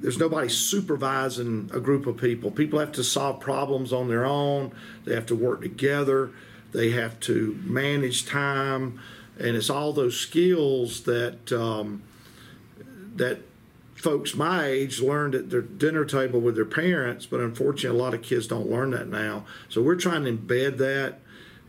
there's 0.00 0.18
nobody 0.18 0.48
supervising 0.48 1.70
a 1.72 1.80
group 1.80 2.06
of 2.06 2.16
people. 2.16 2.50
People 2.50 2.78
have 2.78 2.92
to 2.92 3.04
solve 3.04 3.40
problems 3.40 3.92
on 3.92 4.08
their 4.08 4.26
own. 4.26 4.72
They 5.04 5.14
have 5.14 5.26
to 5.26 5.34
work 5.34 5.62
together. 5.62 6.30
They 6.72 6.90
have 6.90 7.20
to 7.20 7.58
manage 7.62 8.26
time, 8.26 9.00
and 9.38 9.56
it's 9.56 9.70
all 9.70 9.92
those 9.92 10.18
skills 10.18 11.02
that 11.04 11.52
um, 11.52 12.02
that 13.14 13.38
folks 13.94 14.34
my 14.34 14.66
age 14.66 15.00
learned 15.00 15.36
at 15.36 15.50
their 15.50 15.62
dinner 15.62 16.04
table 16.04 16.40
with 16.40 16.56
their 16.56 16.64
parents, 16.64 17.26
but 17.26 17.38
unfortunately, 17.38 17.96
a 17.96 18.02
lot 18.02 18.12
of 18.12 18.22
kids 18.22 18.48
don't 18.48 18.68
learn 18.68 18.90
that 18.90 19.06
now. 19.06 19.44
So 19.68 19.82
we're 19.82 19.94
trying 19.94 20.24
to 20.24 20.32
embed 20.32 20.78
that 20.78 21.20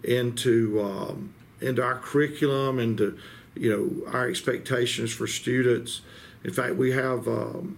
into 0.03 0.81
um, 0.83 1.34
into 1.61 1.83
our 1.83 1.99
curriculum, 1.99 2.79
into 2.79 3.17
you 3.55 3.69
know 3.69 4.11
our 4.11 4.27
expectations 4.27 5.11
for 5.11 5.27
students. 5.27 6.01
In 6.43 6.53
fact, 6.53 6.75
we 6.75 6.91
have 6.91 7.27
um, 7.27 7.77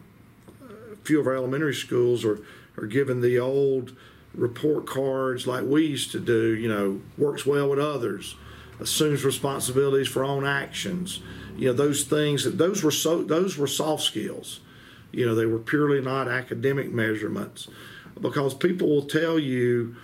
a 0.92 0.96
few 1.04 1.20
of 1.20 1.28
our 1.28 1.36
elementary 1.36 1.76
schools 1.76 2.26
are 2.26 2.40
are 2.78 2.86
given 2.86 3.22
the 3.22 3.40
old 3.40 3.96
report 4.34 4.86
cards 4.86 5.48
like 5.48 5.64
we 5.64 5.86
used 5.86 6.12
to 6.12 6.20
do. 6.20 6.56
You 6.56 6.68
know, 6.68 7.02
works 7.18 7.46
well 7.46 7.70
with 7.70 7.80
others, 7.80 8.36
assumes 8.80 9.24
responsibilities 9.24 10.08
for 10.08 10.24
own 10.24 10.46
actions 10.46 11.22
you 11.58 11.68
know 11.68 11.74
those 11.74 12.04
things 12.04 12.44
those 12.58 12.84
were 12.84 12.92
so 12.92 13.24
those 13.24 13.58
were 13.58 13.68
soft 13.68 14.04
skills 14.04 14.60
you 15.12 15.26
know 15.26 15.34
they 15.34 15.46
were 15.46 15.60
purely 15.60 16.00
not 16.00 16.28
academic 16.28 16.92
measurements 16.94 17.68
because 18.22 18.54
people 18.54 18.88
will 18.88 19.06
tell 19.06 19.40
you 19.40 19.96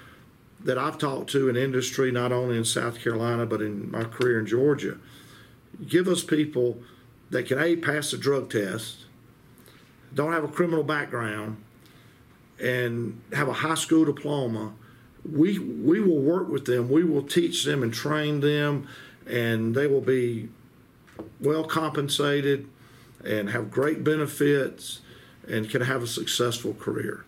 that 0.64 0.78
I've 0.78 0.98
talked 0.98 1.30
to 1.32 1.50
in 1.50 1.56
industry 1.56 2.12
not 2.12 2.32
only 2.32 2.58
in 2.58 2.66
South 2.66 3.00
Carolina 3.00 3.46
but 3.46 3.62
in 3.62 3.92
my 3.92 4.04
career 4.04 4.40
in 4.40 4.46
Georgia 4.46 4.98
give 5.88 6.08
us 6.08 6.24
people 6.24 6.80
that 7.30 7.48
can 7.48 7.60
a 7.60 7.76
pass 7.76 8.14
a 8.14 8.18
drug 8.18 8.50
test 8.50 9.06
don't 10.14 10.32
have 10.32 10.44
a 10.44 10.48
criminal 10.48 10.84
background 10.84 11.58
and 12.60 13.20
have 13.34 13.48
a 13.48 13.54
high 13.54 13.76
school 13.76 14.06
diploma 14.06 14.74
we 15.30 15.58
we 15.58 16.00
will 16.00 16.20
work 16.20 16.50
with 16.50 16.66
them 16.66 16.90
we 16.90 17.04
will 17.04 17.24
teach 17.24 17.64
them 17.64 17.82
and 17.82 17.94
train 17.94 18.40
them 18.42 18.88
and 19.26 19.74
they 19.76 19.88
will 19.88 20.02
be 20.02 20.50
well 21.40 21.64
compensated 21.64 22.68
and 23.24 23.50
have 23.50 23.72
great 23.72 24.04
benefits 24.04 25.02
and 25.48 25.70
can 25.70 25.82
have 25.82 26.04
a 26.04 26.08
successful 26.08 26.74
career. 26.74 27.26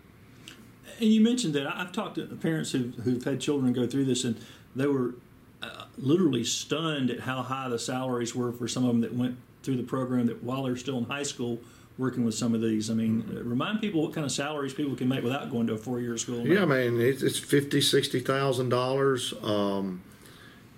And 0.99 1.09
you 1.09 1.21
mentioned 1.21 1.53
that 1.55 1.67
I've 1.67 1.91
talked 1.91 2.15
to 2.15 2.25
parents 2.25 2.71
who've, 2.71 2.95
who've 2.95 3.23
had 3.23 3.39
children 3.41 3.73
go 3.73 3.85
through 3.87 4.05
this, 4.05 4.23
and 4.23 4.37
they 4.75 4.87
were 4.87 5.15
uh, 5.61 5.85
literally 5.97 6.43
stunned 6.43 7.09
at 7.09 7.21
how 7.21 7.41
high 7.41 7.69
the 7.69 7.79
salaries 7.79 8.35
were 8.35 8.51
for 8.51 8.67
some 8.67 8.83
of 8.83 8.89
them 8.89 9.01
that 9.01 9.13
went 9.13 9.37
through 9.63 9.77
the 9.77 9.83
program 9.83 10.27
that 10.27 10.43
while 10.43 10.63
they're 10.63 10.77
still 10.77 10.97
in 10.97 11.05
high 11.05 11.23
school 11.23 11.59
working 11.97 12.25
with 12.25 12.35
some 12.35 12.53
of 12.53 12.61
these. 12.61 12.89
I 12.89 12.93
mean, 12.93 13.23
uh, 13.35 13.43
remind 13.43 13.81
people 13.81 14.01
what 14.01 14.13
kind 14.13 14.25
of 14.25 14.31
salaries 14.31 14.73
people 14.73 14.95
can 14.95 15.07
make 15.07 15.23
without 15.23 15.49
going 15.49 15.67
to 15.67 15.73
a 15.73 15.77
four-year 15.77 16.17
school. 16.17 16.45
Yeah, 16.45 16.65
man, 16.65 16.99
it's, 16.99 17.23
it's 17.23 17.39
fifty, 17.39 17.81
sixty 17.81 18.19
thousand 18.19 18.69
dollars. 18.69 19.33
Um, 19.41 20.01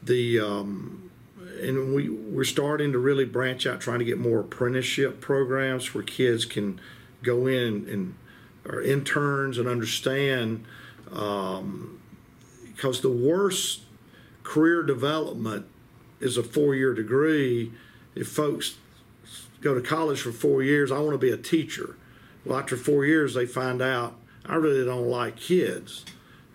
the 0.04 0.40
um, 0.40 1.10
and 1.62 1.94
we 1.96 2.10
we're 2.10 2.44
starting 2.44 2.92
to 2.92 3.00
really 3.00 3.26
branch 3.26 3.66
out, 3.66 3.82
trying 3.82 4.00
to 4.00 4.06
get 4.06 4.20
more 4.20 4.42
apprenticeship 4.42 5.20
programs 5.20 5.94
where 5.94 6.04
kids 6.04 6.46
can 6.46 6.80
go 7.24 7.48
in 7.48 7.88
and 7.90 8.14
are 8.68 8.82
interns 8.82 9.58
and 9.58 9.68
understand. 9.68 10.66
Um, 11.12 12.00
because 12.78 13.02
the 13.02 13.10
worst 13.10 13.82
career 14.44 14.84
development 14.84 15.66
is 16.20 16.38
a 16.38 16.44
four-year 16.44 16.94
degree. 16.94 17.72
If 18.16 18.28
folks 18.28 18.76
go 19.62 19.74
to 19.74 19.82
college 19.82 20.22
for 20.22 20.32
four 20.32 20.62
years, 20.62 20.92
I 20.92 21.00
want 21.00 21.14
to 21.14 21.18
be 21.18 21.32
a 21.32 21.38
teacher. 21.38 21.96
Well, 22.46 22.60
after 22.60 22.78
four 22.78 23.04
years, 23.04 23.34
they 23.34 23.46
find 23.48 23.82
out 23.82 24.16
I 24.46 24.56
really 24.56 24.86
don't 24.86 25.10
like 25.10 25.36
kids, 25.36 26.06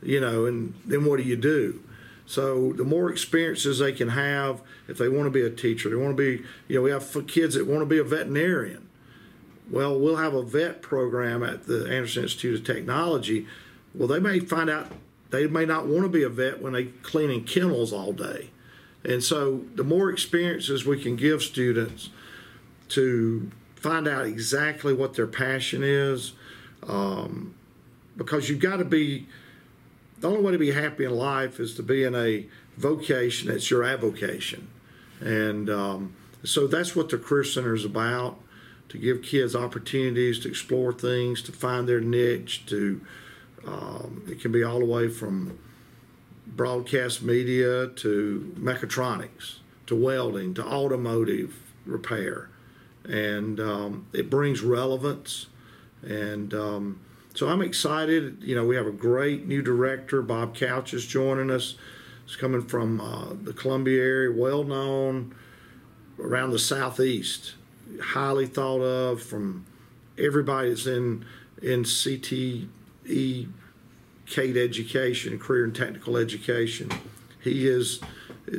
you 0.02 0.20
know, 0.20 0.46
and 0.46 0.74
then 0.86 1.04
what 1.04 1.18
do 1.18 1.24
you 1.24 1.36
do? 1.36 1.82
So 2.24 2.72
the 2.72 2.84
more 2.84 3.10
experiences 3.10 3.80
they 3.80 3.92
can 3.92 4.08
have, 4.10 4.62
if 4.88 4.96
they 4.96 5.08
want 5.08 5.26
to 5.26 5.30
be 5.30 5.42
a 5.42 5.50
teacher, 5.50 5.90
they 5.90 5.96
want 5.96 6.16
to 6.16 6.22
be, 6.38 6.44
you 6.68 6.76
know, 6.76 6.82
we 6.82 6.90
have 6.90 7.26
kids 7.26 7.56
that 7.56 7.66
want 7.66 7.80
to 7.80 7.86
be 7.86 7.98
a 7.98 8.04
veterinarian. 8.04 8.88
Well, 9.72 9.98
we'll 9.98 10.16
have 10.16 10.34
a 10.34 10.42
vet 10.42 10.82
program 10.82 11.42
at 11.42 11.64
the 11.66 11.86
Anderson 11.90 12.24
Institute 12.24 12.60
of 12.60 12.66
Technology. 12.66 13.46
Well, 13.94 14.06
they 14.06 14.20
may 14.20 14.38
find 14.38 14.68
out 14.68 14.92
they 15.30 15.46
may 15.46 15.64
not 15.64 15.86
want 15.86 16.02
to 16.02 16.10
be 16.10 16.22
a 16.22 16.28
vet 16.28 16.60
when 16.60 16.74
they 16.74 16.84
cleaning 16.84 17.44
kennels 17.44 17.90
all 17.90 18.12
day. 18.12 18.50
And 19.02 19.24
so 19.24 19.64
the 19.74 19.82
more 19.82 20.10
experiences 20.10 20.84
we 20.84 21.02
can 21.02 21.16
give 21.16 21.42
students 21.42 22.10
to 22.90 23.50
find 23.74 24.06
out 24.06 24.26
exactly 24.26 24.92
what 24.92 25.14
their 25.14 25.26
passion 25.26 25.82
is, 25.82 26.34
um, 26.86 27.54
because 28.14 28.50
you've 28.50 28.60
got 28.60 28.76
to 28.76 28.84
be, 28.84 29.26
the 30.20 30.28
only 30.28 30.42
way 30.42 30.52
to 30.52 30.58
be 30.58 30.72
happy 30.72 31.06
in 31.06 31.12
life 31.12 31.58
is 31.58 31.74
to 31.76 31.82
be 31.82 32.04
in 32.04 32.14
a 32.14 32.46
vocation 32.76 33.48
that's 33.48 33.70
your 33.70 33.84
avocation. 33.84 34.68
And 35.20 35.70
um, 35.70 36.14
so 36.44 36.66
that's 36.66 36.94
what 36.94 37.08
the 37.08 37.16
Career 37.16 37.42
Center 37.42 37.74
is 37.74 37.86
about 37.86 38.38
to 38.92 38.98
give 38.98 39.22
kids 39.22 39.56
opportunities 39.56 40.38
to 40.40 40.48
explore 40.48 40.92
things, 40.92 41.40
to 41.42 41.50
find 41.50 41.88
their 41.88 42.00
niche, 42.00 42.66
to 42.66 43.00
um, 43.66 44.22
it 44.28 44.40
can 44.40 44.52
be 44.52 44.62
all 44.62 44.78
the 44.78 44.84
way 44.84 45.08
from 45.08 45.58
broadcast 46.46 47.22
media 47.22 47.86
to 47.88 48.54
mechatronics 48.58 49.56
to 49.86 49.96
welding 49.96 50.52
to 50.54 50.64
automotive 50.64 51.58
repair. 51.86 52.50
And 53.04 53.58
um, 53.58 54.06
it 54.12 54.28
brings 54.28 54.60
relevance. 54.60 55.46
And 56.02 56.52
um, 56.52 57.00
so 57.34 57.48
I'm 57.48 57.62
excited. 57.62 58.42
You 58.42 58.54
know, 58.54 58.66
we 58.66 58.76
have 58.76 58.86
a 58.86 58.92
great 58.92 59.46
new 59.46 59.62
director. 59.62 60.20
Bob 60.20 60.54
Couch 60.54 60.92
is 60.92 61.06
joining 61.06 61.50
us. 61.50 61.76
He's 62.26 62.36
coming 62.36 62.62
from 62.62 63.00
uh, 63.00 63.28
the 63.42 63.54
Columbia 63.54 64.02
area, 64.02 64.32
well 64.36 64.64
known 64.64 65.34
around 66.18 66.50
the 66.50 66.58
southeast, 66.58 67.54
highly 68.00 68.46
thought 68.46 68.80
of 68.80 69.22
from 69.22 69.66
everybody 70.18 70.68
that's 70.68 70.86
in 70.86 71.24
in 71.60 71.84
CT 71.84 72.32
E. 73.06 73.48
Cade 74.26 74.56
Education, 74.56 75.38
Career 75.38 75.64
and 75.64 75.74
Technical 75.74 76.16
Education. 76.16 76.90
He 77.40 77.66
is 77.66 78.00
uh, 78.50 78.56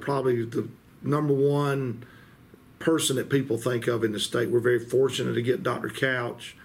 probably 0.00 0.44
the 0.44 0.68
number 1.02 1.32
one 1.32 2.04
person 2.78 3.16
that 3.16 3.30
people 3.30 3.56
think 3.56 3.86
of 3.86 4.04
in 4.04 4.12
the 4.12 4.20
state. 4.20 4.50
We're 4.50 4.60
very 4.60 4.78
fortunate 4.78 5.34
to 5.34 5.42
get 5.42 5.62
Dr. 5.62 5.88
Couch, 5.88 6.56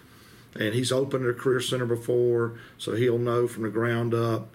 and 0.60 0.74
he's 0.74 0.92
opened 0.92 1.26
a 1.26 1.34
career 1.34 1.62
center 1.62 1.86
before, 1.86 2.60
so 2.78 2.96
he'll 2.96 3.18
know 3.18 3.48
from 3.48 3.64
the 3.64 3.70
ground 3.70 4.14
up 4.14 4.50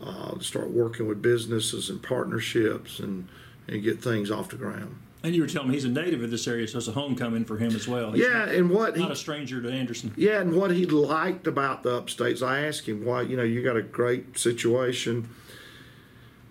uh, 0.00 0.32
to 0.32 0.44
start 0.44 0.70
working 0.70 1.06
with 1.06 1.20
businesses 1.20 1.90
and 1.90 2.02
partnerships 2.02 2.98
and, 2.98 3.28
and 3.68 3.82
get 3.82 4.02
things 4.02 4.30
off 4.30 4.48
the 4.48 4.56
ground. 4.56 4.96
And 5.22 5.34
you 5.34 5.42
were 5.42 5.48
telling 5.48 5.68
me 5.68 5.74
he's 5.74 5.84
a 5.84 5.90
native 5.90 6.22
of 6.22 6.30
this 6.30 6.48
area, 6.48 6.66
so 6.66 6.78
it's 6.78 6.88
a 6.88 6.92
homecoming 6.92 7.44
for 7.44 7.58
him 7.58 7.76
as 7.76 7.86
well. 7.86 8.12
He's 8.12 8.24
yeah, 8.24 8.48
and 8.48 8.70
what 8.70 8.96
not 8.96 9.08
he 9.08 9.12
a 9.12 9.16
stranger 9.16 9.60
to 9.60 9.70
Anderson. 9.70 10.14
Yeah, 10.16 10.40
and 10.40 10.54
what 10.54 10.70
he 10.70 10.86
liked 10.86 11.46
about 11.46 11.82
the 11.82 11.90
upstates, 11.90 12.40
I 12.40 12.60
asked 12.60 12.88
him 12.88 13.04
why. 13.04 13.22
You 13.22 13.36
know, 13.36 13.42
you 13.42 13.62
got 13.62 13.76
a 13.76 13.82
great 13.82 14.38
situation, 14.38 15.28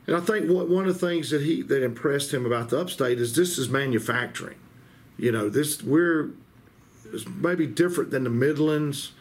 and 0.06 0.16
I 0.16 0.20
think 0.20 0.52
what 0.52 0.70
one 0.70 0.88
of 0.88 1.00
the 1.00 1.08
things 1.08 1.32
that 1.32 1.42
he 1.42 1.64
that 1.64 1.84
impressed 1.84 2.32
him 2.32 2.46
about 2.46 2.70
the 2.70 2.80
upstate 2.80 3.20
is 3.20 3.36
this 3.36 3.58
is 3.58 3.70
manufacturing. 3.70 4.58
You 5.18 5.32
know, 5.32 5.50
this 5.50 5.82
we're 5.82 6.30
it's 7.12 7.28
maybe 7.28 7.66
different 7.66 8.12
than 8.12 8.24
the 8.24 8.30
Midlands. 8.30 9.14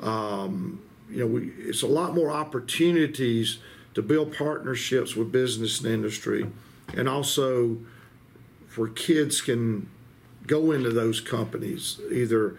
Um, 0.00 0.80
you 1.10 1.18
know, 1.18 1.26
we, 1.26 1.48
it's 1.58 1.82
a 1.82 1.88
lot 1.88 2.14
more 2.14 2.30
opportunities 2.30 3.58
to 3.94 4.02
build 4.02 4.32
partnerships 4.34 5.16
with 5.16 5.32
business 5.32 5.80
and 5.80 5.92
industry, 5.92 6.46
and 6.94 7.08
also 7.08 7.78
where 8.76 8.88
kids 8.88 9.40
can 9.40 9.88
go 10.46 10.72
into 10.72 10.90
those 10.90 11.20
companies 11.20 12.00
either 12.10 12.56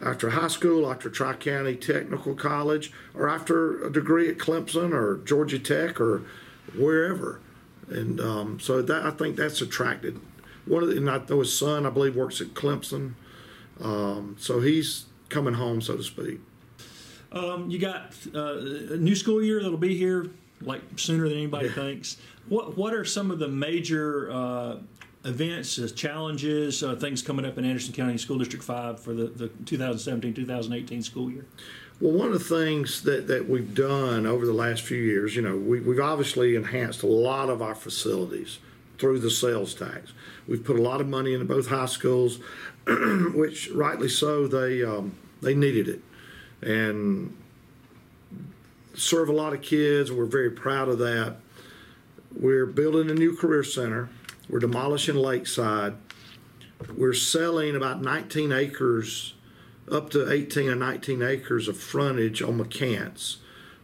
after 0.00 0.30
high 0.30 0.48
school, 0.48 0.90
after 0.90 1.08
Tri 1.08 1.34
County 1.34 1.76
Technical 1.76 2.34
College, 2.34 2.92
or 3.14 3.28
after 3.28 3.84
a 3.84 3.92
degree 3.92 4.28
at 4.28 4.38
Clemson 4.38 4.92
or 4.92 5.18
Georgia 5.24 5.58
Tech 5.58 6.00
or 6.00 6.22
wherever. 6.76 7.40
And 7.88 8.20
um, 8.20 8.60
so 8.60 8.82
that 8.82 9.04
I 9.04 9.10
think 9.10 9.36
that's 9.36 9.60
attracted. 9.60 10.20
One 10.66 10.82
of 10.82 10.88
the, 10.90 10.96
and 10.96 11.10
I 11.10 11.20
know 11.28 11.40
his 11.40 11.56
son, 11.56 11.86
I 11.86 11.90
believe, 11.90 12.16
works 12.16 12.40
at 12.40 12.48
Clemson. 12.48 13.14
Um, 13.80 14.36
so 14.38 14.60
he's 14.60 15.06
coming 15.28 15.54
home, 15.54 15.80
so 15.80 15.96
to 15.96 16.02
speak. 16.02 16.40
Um, 17.32 17.70
you 17.70 17.78
got 17.78 18.14
uh, 18.34 18.58
a 18.58 18.96
new 18.96 19.16
school 19.16 19.42
year 19.42 19.62
that'll 19.62 19.78
be 19.78 19.96
here 19.96 20.30
like 20.60 20.82
sooner 20.96 21.28
than 21.28 21.38
anybody 21.38 21.68
thinks. 21.68 22.18
What 22.48 22.76
what 22.76 22.92
are 22.92 23.04
some 23.04 23.30
of 23.30 23.38
the 23.38 23.48
major 23.48 24.30
uh, 24.30 24.76
events, 25.24 25.78
uh, 25.78 25.88
challenges, 25.94 26.82
uh, 26.82 26.96
things 26.96 27.22
coming 27.22 27.44
up 27.44 27.58
in 27.58 27.64
Anderson 27.64 27.92
County 27.92 28.18
School 28.18 28.38
District 28.38 28.64
Five 28.64 29.00
for 29.00 29.12
the, 29.12 29.26
the 29.26 29.48
2017-2018 29.48 31.04
school 31.04 31.30
year? 31.30 31.46
Well, 32.00 32.12
one 32.12 32.26
of 32.28 32.32
the 32.32 32.40
things 32.40 33.02
that, 33.02 33.28
that 33.28 33.48
we've 33.48 33.74
done 33.74 34.26
over 34.26 34.44
the 34.44 34.52
last 34.52 34.82
few 34.82 34.98
years, 34.98 35.36
you 35.36 35.42
know, 35.42 35.56
we, 35.56 35.80
we've 35.80 36.00
obviously 36.00 36.56
enhanced 36.56 37.02
a 37.02 37.06
lot 37.06 37.48
of 37.48 37.62
our 37.62 37.76
facilities 37.76 38.58
through 38.98 39.20
the 39.20 39.30
sales 39.30 39.74
tax. 39.74 40.12
We've 40.48 40.64
put 40.64 40.76
a 40.76 40.82
lot 40.82 41.00
of 41.00 41.08
money 41.08 41.34
into 41.34 41.44
both 41.44 41.68
high 41.68 41.86
schools, 41.86 42.40
which 43.34 43.70
rightly 43.70 44.08
so, 44.08 44.46
they 44.48 44.82
um, 44.82 45.14
they 45.40 45.54
needed 45.54 45.88
it, 45.88 46.00
and 46.60 47.36
serve 48.94 49.28
a 49.28 49.32
lot 49.32 49.52
of 49.52 49.62
kids. 49.62 50.10
We're 50.12 50.24
very 50.24 50.50
proud 50.50 50.88
of 50.88 50.98
that. 50.98 51.36
We're 52.34 52.66
building 52.66 53.10
a 53.10 53.14
new 53.14 53.36
career 53.36 53.62
center. 53.62 54.08
We're 54.48 54.58
demolishing 54.58 55.16
Lakeside. 55.16 55.94
We're 56.96 57.12
selling 57.14 57.76
about 57.76 58.02
19 58.02 58.52
acres, 58.52 59.34
up 59.90 60.10
to 60.10 60.30
18 60.30 60.68
or 60.68 60.74
19 60.74 61.22
acres 61.22 61.68
of 61.68 61.76
frontage 61.76 62.42
on 62.42 62.58
McCants 62.58 63.36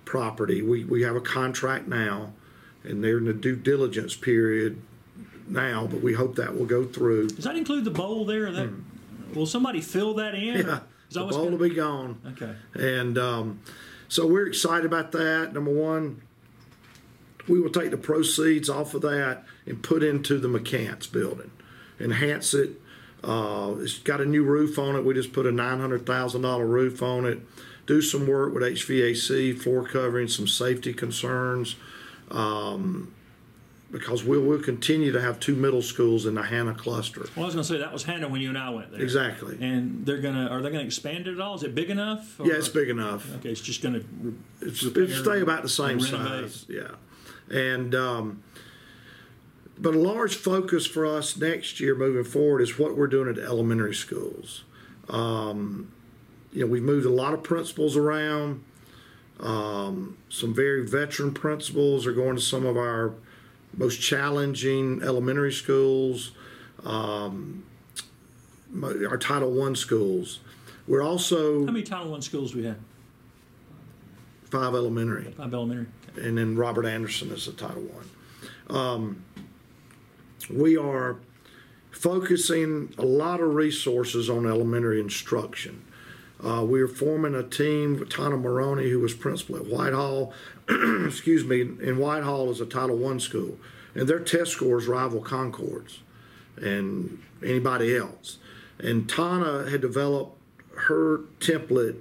property. 0.05 0.63
We, 0.63 0.85
we 0.85 1.03
have 1.03 1.17
a 1.17 1.21
contract 1.21 1.87
now, 1.87 2.33
and 2.83 3.03
they're 3.05 3.19
in 3.19 3.27
the 3.27 3.33
due 3.33 3.57
diligence 3.57 4.17
period 4.17 4.81
now, 5.47 5.87
but 5.87 6.03
we 6.03 6.15
hope 6.15 6.37
that 6.37 6.57
will 6.57 6.67
go 6.67 6.85
through. 6.85 7.29
Does 7.29 7.45
that 7.45 7.57
include 7.57 7.85
the 7.85 7.91
bowl 7.91 8.25
there? 8.25 8.51
That 8.51 8.71
will 9.35 9.47
somebody 9.47 9.81
fill 9.81 10.15
that 10.15 10.35
in? 10.35 10.63
Hmm. 10.63 10.69
Yeah, 10.69 10.81
the 11.11 11.21
bowl 11.21 11.31
gonna- 11.31 11.51
will 11.51 11.69
be 11.69 11.75
gone. 11.75 12.21
Okay. 12.27 12.55
And 12.75 13.17
um, 13.17 13.61
so 14.09 14.27
we're 14.27 14.47
excited 14.47 14.85
about 14.87 15.13
that. 15.13 15.53
Number 15.53 15.71
one, 15.71 16.23
we 17.47 17.61
will 17.61 17.71
take 17.71 17.91
the 17.91 17.97
proceeds 17.97 18.69
off 18.69 18.95
of 18.95 19.03
that 19.03 19.45
and 19.69 19.83
put 19.83 20.03
into 20.03 20.39
the 20.39 20.49
McCants 20.49 21.11
building, 21.11 21.51
enhance 22.01 22.55
it. 22.55 22.81
Uh, 23.23 23.75
it's 23.79 23.99
got 23.99 24.21
a 24.21 24.25
new 24.25 24.43
roof 24.45 24.79
on 24.79 24.97
it. 24.97 25.05
We 25.05 25.13
just 25.15 25.33
put 25.33 25.47
a 25.47 25.53
nine 25.53 25.81
hundred 25.81 26.07
thousand 26.07 26.43
dollar 26.43 26.67
roof 26.67 27.03
on 27.03 27.27
it. 27.27 27.41
Do 27.87 28.01
some 28.03 28.27
work 28.27 28.55
with 28.55 28.63
HVAC, 28.63 29.59
floor 29.61 29.85
covering, 29.85 30.29
some 30.29 30.47
safety 30.47 30.93
concerns. 30.93 31.77
Um, 32.31 33.15
because 33.91 34.23
we'll, 34.23 34.43
we'll 34.43 34.61
continue 34.61 35.13
to 35.13 35.21
have 35.21 35.41
two 35.41 35.55
middle 35.55 35.81
schools 35.81 36.27
in 36.27 36.35
the 36.35 36.43
Hanna 36.43 36.75
cluster. 36.75 37.23
Well, 37.35 37.45
I 37.45 37.47
was 37.47 37.55
going 37.55 37.65
to 37.65 37.73
say 37.73 37.79
that 37.79 37.91
was 37.91 38.05
Hanna 38.05 38.29
when 38.29 38.43
you 38.43 38.51
and 38.51 38.59
I 38.59 38.69
went 38.69 38.93
there. 38.93 39.01
Exactly. 39.01 39.57
And 39.63 40.05
they're 40.05 40.21
gonna 40.21 40.47
are 40.49 40.61
they 40.61 40.71
gonna 40.71 40.85
expand 40.85 41.27
it 41.27 41.33
at 41.33 41.41
all? 41.41 41.55
Is 41.55 41.63
it 41.63 41.75
big 41.75 41.89
enough? 41.89 42.39
Yeah, 42.45 42.55
it's 42.55 42.69
big 42.69 42.91
enough. 42.91 43.27
Okay, 43.37 43.49
it's 43.49 43.63
just 43.63 43.83
gonna. 43.83 44.03
re- 44.21 44.35
It's, 44.61 44.85
it'll 44.85 45.09
stay 45.09 45.41
about 45.41 45.63
the 45.63 45.69
same 45.71 46.01
size. 46.01 46.67
Yeah, 46.69 46.91
and 47.51 47.95
um, 47.95 48.43
but 49.81 49.95
a 49.95 49.99
large 49.99 50.35
focus 50.37 50.87
for 50.87 51.07
us 51.07 51.37
next 51.37 51.81
year 51.81 51.95
moving 51.95 52.25
forward 52.25 52.61
is 52.61 52.79
what 52.79 52.97
we're 52.97 53.07
doing 53.07 53.29
at 53.29 53.39
elementary 53.43 53.95
schools. 53.95 54.65
Um, 55.09 55.93
you 56.53 56.61
know, 56.61 56.67
we've 56.67 56.83
moved 56.83 57.07
a 57.07 57.11
lot 57.11 57.35
of 57.35 57.43
principals 57.43 57.97
around. 57.97 58.65
Um, 59.41 60.17
some 60.29 60.53
very 60.55 60.85
veteran 60.87 61.33
principals 61.33 62.07
are 62.07 62.13
going 62.13 62.35
to 62.37 62.43
some 62.43 62.67
of 62.67 62.77
our 62.77 63.15
most 63.77 64.01
challenging 64.01 65.01
elementary 65.03 65.53
schools, 65.53 66.33
um, 66.85 67.65
our 68.83 69.17
Title 69.19 69.53
One 69.53 69.77
schools. 69.77 70.41
We're 70.89 71.03
also 71.03 71.61
How 71.67 71.73
many 71.73 71.85
Title 71.85 72.11
One 72.11 72.23
schools 72.23 72.53
do 72.53 72.59
we 72.59 72.65
have? 72.65 72.79
five 74.51 74.75
elementary. 74.75 75.25
Five 75.37 75.53
elementary. 75.53 75.87
and 76.21 76.37
then 76.39 76.57
Robert 76.57 76.87
Anderson 76.87 77.31
is 77.31 77.47
a 77.47 77.53
Title 77.53 77.83
One. 77.83 78.11
Um, 78.77 79.25
we 80.51 80.77
are 80.77 81.17
focusing 81.91 82.95
a 82.99 83.05
lot 83.05 83.41
of 83.41 83.55
resources 83.55 84.31
on 84.31 84.47
elementary 84.47 85.01
instruction. 85.01 85.85
Uh, 86.45 86.65
we 86.65 86.81
are 86.81 86.89
forming 86.89 87.35
a 87.35 87.43
team 87.43 88.07
Tana 88.07 88.37
Maroney, 88.37 88.89
who 88.91 89.01
was 89.01 89.15
principal 89.15 89.57
at 89.57 89.67
Whitehall. 89.67 90.33
excuse 91.07 91.45
me, 91.45 91.63
in 91.63 91.99
Whitehall 91.99 92.51
is 92.51 92.61
a 92.61 92.67
Title 92.67 92.97
One 92.97 93.19
school, 93.19 93.59
and 93.95 94.09
their 94.09 94.21
test 94.21 94.53
scores 94.53 94.87
rival 94.87 95.21
Concord's 95.21 96.01
and 96.57 97.21
anybody 97.43 97.97
else. 97.97 98.39
And 98.79 99.09
Tana 99.09 99.69
had 99.69 99.81
developed 99.81 100.39
her 100.77 101.19
template. 101.41 101.97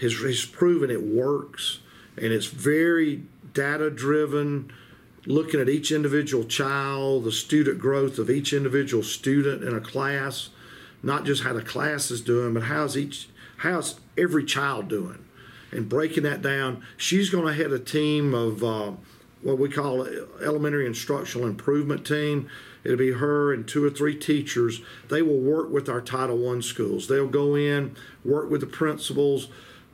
Has, 0.00 0.20
has 0.20 0.44
proven 0.44 0.90
it 0.90 1.02
works, 1.02 1.78
and 2.16 2.32
it's 2.32 2.46
very 2.46 3.22
data 3.54 3.88
driven 3.88 4.72
looking 5.26 5.60
at 5.60 5.68
each 5.68 5.92
individual 5.92 6.44
child, 6.44 7.24
the 7.24 7.32
student 7.32 7.78
growth 7.78 8.18
of 8.18 8.30
each 8.30 8.52
individual 8.52 9.02
student 9.02 9.62
in 9.62 9.74
a 9.74 9.80
class, 9.80 10.50
not 11.02 11.24
just 11.24 11.42
how 11.42 11.52
the 11.52 11.62
class 11.62 12.10
is 12.10 12.20
doing, 12.20 12.54
but 12.54 12.64
how's 12.64 12.96
each 12.96 13.28
how's 13.58 14.00
every 14.18 14.44
child 14.44 14.88
doing, 14.88 15.24
and 15.70 15.88
breaking 15.88 16.24
that 16.24 16.42
down. 16.42 16.84
She's 16.96 17.30
going 17.30 17.46
to 17.46 17.52
head 17.52 17.72
a 17.72 17.78
team 17.78 18.34
of 18.34 18.64
uh, 18.64 18.92
what 19.42 19.58
we 19.58 19.68
call 19.68 20.06
elementary 20.44 20.86
instructional 20.86 21.46
improvement 21.46 22.06
team. 22.06 22.48
It'll 22.84 22.98
be 22.98 23.12
her 23.12 23.52
and 23.52 23.66
two 23.66 23.84
or 23.84 23.90
three 23.90 24.16
teachers. 24.16 24.80
They 25.08 25.22
will 25.22 25.38
work 25.38 25.70
with 25.70 25.88
our 25.88 26.00
Title 26.00 26.38
One 26.38 26.62
schools. 26.62 27.06
They'll 27.06 27.28
go 27.28 27.54
in, 27.54 27.94
work 28.24 28.50
with 28.50 28.60
the 28.60 28.66
principals, 28.66 29.48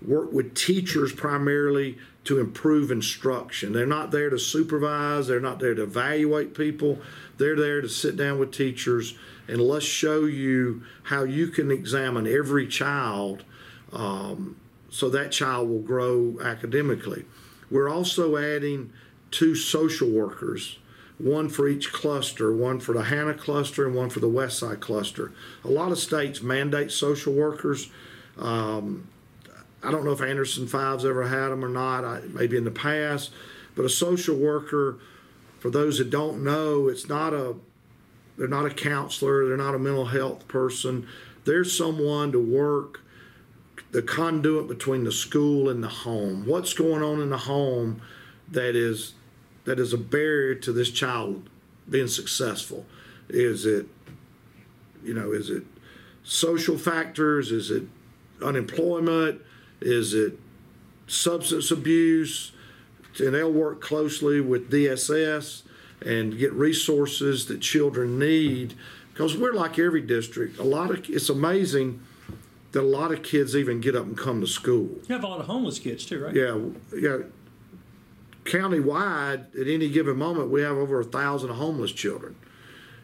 work 0.07 0.33
with 0.33 0.55
teachers 0.55 1.13
primarily 1.13 1.99
to 2.25 2.39
improve 2.39 2.91
instruction. 2.91 3.73
They're 3.73 3.87
not 3.87 4.11
there 4.11 4.31
to 4.31 4.39
supervise, 4.39 5.27
they're 5.27 5.41
not 5.41 5.61
there 5.61 5.75
to 5.75 5.83
evaluate 5.85 6.55
people. 6.55 6.99
They're 7.39 7.57
there 7.57 7.81
to 7.81 7.89
sit 7.89 8.17
down 8.17 8.39
with 8.39 8.53
teachers 8.53 9.15
and 9.47 9.61
let's 9.61 9.87
show 9.87 10.25
you 10.27 10.83
how 11.05 11.23
you 11.23 11.49
can 11.49 11.71
examine 11.71 12.27
every 12.27 12.67
child 12.67 13.45
um, 13.93 14.57
so 14.91 15.09
that 15.09 15.33
child 15.33 15.69
will 15.69 15.81
grow 15.81 16.39
academically. 16.43 17.25
We're 17.71 17.89
also 17.89 18.37
adding 18.37 18.93
two 19.31 19.55
social 19.55 20.11
workers, 20.11 20.79
one 21.19 21.49
for 21.49 21.69
each 21.69 21.93
cluster, 21.93 22.53
one 22.53 22.81
for 22.81 22.93
the 22.93 23.05
Hanna 23.05 23.35
cluster 23.35 23.87
and 23.87 23.95
one 23.95 24.11
for 24.11 24.21
the 24.21 24.29
West 24.29 24.59
Side 24.59 24.81
cluster. 24.81 25.33
A 25.65 25.69
lot 25.69 25.93
of 25.93 25.99
states 25.99 26.43
mandate 26.43 26.91
social 26.91 27.33
workers. 27.33 27.91
Um, 28.39 29.09
I 29.83 29.91
don't 29.91 30.05
know 30.05 30.13
if 30.13 30.21
Anderson 30.21 30.67
Five's 30.67 31.05
ever 31.05 31.29
had 31.29 31.49
them 31.49 31.65
or 31.65 31.69
not, 31.69 32.05
I, 32.05 32.21
maybe 32.29 32.57
in 32.57 32.65
the 32.65 32.71
past, 32.71 33.33
but 33.77 33.85
a 33.85 33.89
social 33.89 34.37
worker, 34.37 34.99
for 35.61 35.71
those 35.71 35.99
that 35.99 36.11
don't 36.11 36.43
know, 36.43 36.89
it's 36.89 37.09
not 37.09 37.33
a 37.33 37.55
they're 38.37 38.47
not 38.47 38.67
a 38.67 38.71
counselor, 38.71 39.49
they're 39.49 39.57
not 39.57 39.75
a 39.75 39.79
mental 39.81 40.07
health 40.07 40.47
person. 40.47 41.09
They're 41.45 41.65
someone 41.65 42.31
to 42.31 42.39
work 42.39 43.01
the 43.91 44.03
conduit 44.03 44.69
between 44.69 45.03
the 45.03 45.11
school 45.11 45.69
and 45.69 45.83
the 45.83 45.89
home. 45.89 46.47
What's 46.47 46.73
going 46.73 47.03
on 47.03 47.21
in 47.21 47.31
the 47.31 47.39
home 47.39 48.01
that 48.51 48.77
is 48.77 49.15
that 49.65 49.81
is 49.81 49.93
a 49.93 49.99
barrier 49.99 50.55
to 50.55 50.73
this 50.73 50.91
child 50.91 51.49
being 51.91 52.07
successful? 52.07 52.87
Is 53.29 53.67
it 53.67 53.89
you 55.03 55.15
know, 55.15 55.33
is 55.33 55.51
it 55.51 55.65
social 56.23 56.79
factors? 56.79 57.51
Is 57.51 57.71
it 57.71 57.85
unemployment? 58.43 59.41
Is 59.81 60.15
it 60.15 60.39
substance 61.07 61.71
abuse? 61.71 62.53
And 63.19 63.35
they'll 63.35 63.53
work 63.53 63.81
closely 63.81 64.41
with 64.41 64.71
DSS 64.71 65.63
and 66.05 66.39
get 66.39 66.53
resources 66.53 67.47
that 67.47 67.61
children 67.61 68.19
need 68.19 68.75
because 69.13 69.37
we're 69.37 69.53
like 69.53 69.79
every 69.79 70.03
district. 70.03 70.59
A 70.59 70.65
lot 70.65 70.91
of 70.91 71.11
it's 71.11 71.29
amazing 71.29 72.01
that 72.73 72.83
a 72.83 72.83
lot 72.83 73.11
of 73.13 73.23
kids 73.23 73.57
even 73.57 73.81
get 73.81 73.97
up 73.97 74.05
and 74.05 74.17
come 74.17 74.41
to 74.41 74.47
school. 74.47 74.91
You 75.09 75.15
have 75.15 75.25
a 75.25 75.27
lot 75.27 75.41
of 75.41 75.47
homeless 75.47 75.79
kids 75.79 76.07
too, 76.07 76.23
right? 76.23 76.35
Yeah, 76.35 76.59
yeah. 76.97 77.19
Countywide, 78.45 79.61
at 79.61 79.67
any 79.67 79.89
given 79.89 80.17
moment, 80.17 80.51
we 80.51 80.63
have 80.63 80.77
over 80.77 81.01
a 81.01 81.05
thousand 81.05 81.51
homeless 81.51 81.93
children. 81.93 82.37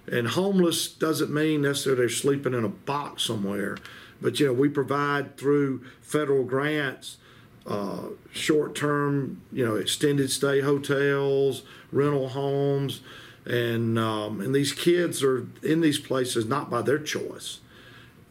And 0.07 0.29
homeless 0.29 0.89
doesn't 0.89 1.33
mean 1.33 1.63
necessarily 1.63 2.03
they're 2.03 2.09
sleeping 2.09 2.55
in 2.55 2.65
a 2.65 2.69
box 2.69 3.25
somewhere, 3.25 3.79
but 4.25 4.41
you 4.41 4.47
know 4.47 4.55
we 4.55 4.71
provide 4.71 5.37
through 5.37 5.85
federal 6.01 6.45
grants, 6.45 7.19
uh, 7.67 8.05
short-term, 8.33 9.43
you 9.53 9.65
know, 9.65 9.77
extended 9.77 10.31
stay 10.31 10.63
hotels, 10.63 11.63
rental 11.93 12.31
homes, 12.31 13.03
and 13.45 13.99
um, 13.99 14.41
and 14.41 14.55
these 14.55 14.73
kids 14.73 15.23
are 15.23 15.47
in 15.63 15.83
these 15.83 15.99
places 15.99 16.47
not 16.47 16.71
by 16.71 16.81
their 16.81 16.99
choice, 16.99 17.61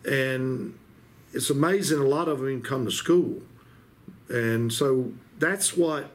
and 0.03 0.73
it's 1.31 1.51
amazing 1.51 1.99
a 1.99 2.07
lot 2.07 2.27
of 2.27 2.39
them 2.39 2.63
come 2.63 2.85
to 2.85 2.91
school, 2.91 3.43
and 4.29 4.73
so 4.73 5.11
that's 5.37 5.77
what 5.77 6.09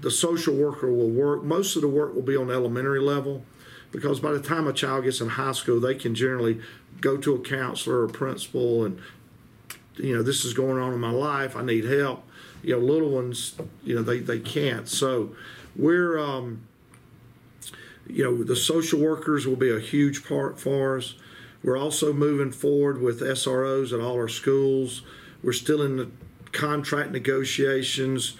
the 0.00 0.10
social 0.10 0.54
worker 0.54 0.92
will 0.92 1.08
work. 1.08 1.42
Most 1.42 1.74
of 1.74 1.80
the 1.80 1.88
work 1.88 2.14
will 2.14 2.20
be 2.20 2.36
on 2.36 2.50
elementary 2.50 3.00
level 3.00 3.44
because 3.92 4.20
by 4.20 4.32
the 4.32 4.40
time 4.40 4.66
a 4.66 4.72
child 4.72 5.04
gets 5.04 5.20
in 5.20 5.30
high 5.30 5.52
school, 5.52 5.80
they 5.80 5.94
can 5.94 6.14
generally 6.14 6.60
go 7.00 7.16
to 7.16 7.34
a 7.34 7.40
counselor 7.40 8.02
or 8.02 8.08
principal 8.08 8.84
and, 8.84 9.00
you 9.96 10.14
know, 10.14 10.22
this 10.22 10.44
is 10.44 10.54
going 10.54 10.80
on 10.80 10.92
in 10.92 11.00
my 11.00 11.10
life. 11.10 11.56
I 11.56 11.62
need 11.62 11.84
help. 11.84 12.24
You 12.62 12.78
know, 12.78 12.84
little 12.84 13.10
ones, 13.10 13.54
you 13.82 13.94
know, 13.94 14.02
they, 14.02 14.18
they 14.18 14.38
can't. 14.38 14.88
So 14.88 15.34
we're, 15.76 16.18
um, 16.18 16.62
you 18.06 18.24
know, 18.24 18.42
the 18.42 18.56
social 18.56 19.00
workers 19.00 19.46
will 19.46 19.56
be 19.56 19.70
a 19.70 19.80
huge 19.80 20.26
part 20.26 20.58
for 20.58 20.98
us. 20.98 21.14
We're 21.62 21.78
also 21.78 22.12
moving 22.12 22.52
forward 22.52 23.00
with 23.00 23.20
SROs 23.20 23.92
at 23.92 24.00
all 24.00 24.14
our 24.14 24.28
schools. 24.28 25.02
We're 25.42 25.52
still 25.52 25.82
in 25.82 25.96
the 25.96 26.10
contract 26.52 27.12
negotiations 27.12 28.36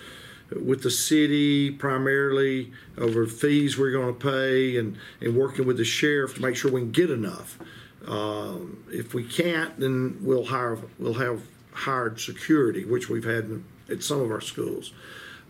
with 0.50 0.82
the 0.82 0.90
city 0.90 1.70
primarily 1.70 2.72
over 2.98 3.26
fees 3.26 3.78
we're 3.78 3.92
going 3.92 4.12
to 4.14 4.20
pay 4.20 4.76
and, 4.76 4.96
and 5.20 5.36
working 5.36 5.66
with 5.66 5.76
the 5.76 5.84
sheriff 5.84 6.34
to 6.34 6.42
make 6.42 6.56
sure 6.56 6.72
we 6.72 6.80
can 6.80 6.90
get 6.90 7.11
enough. 7.11 7.58
Um, 8.07 8.84
if 8.90 9.14
we 9.14 9.24
can't, 9.24 9.78
then 9.78 10.18
we'll 10.22 10.46
hire 10.46 10.78
we'll 10.98 11.14
have 11.14 11.42
hired 11.72 12.20
security, 12.20 12.84
which 12.84 13.09
we've 13.09 13.24
had 13.24 13.44
in, 13.44 13.64
at 13.90 14.03
some 14.03 14.20
of 14.20 14.30
our 14.30 14.40
schools. 14.40 14.92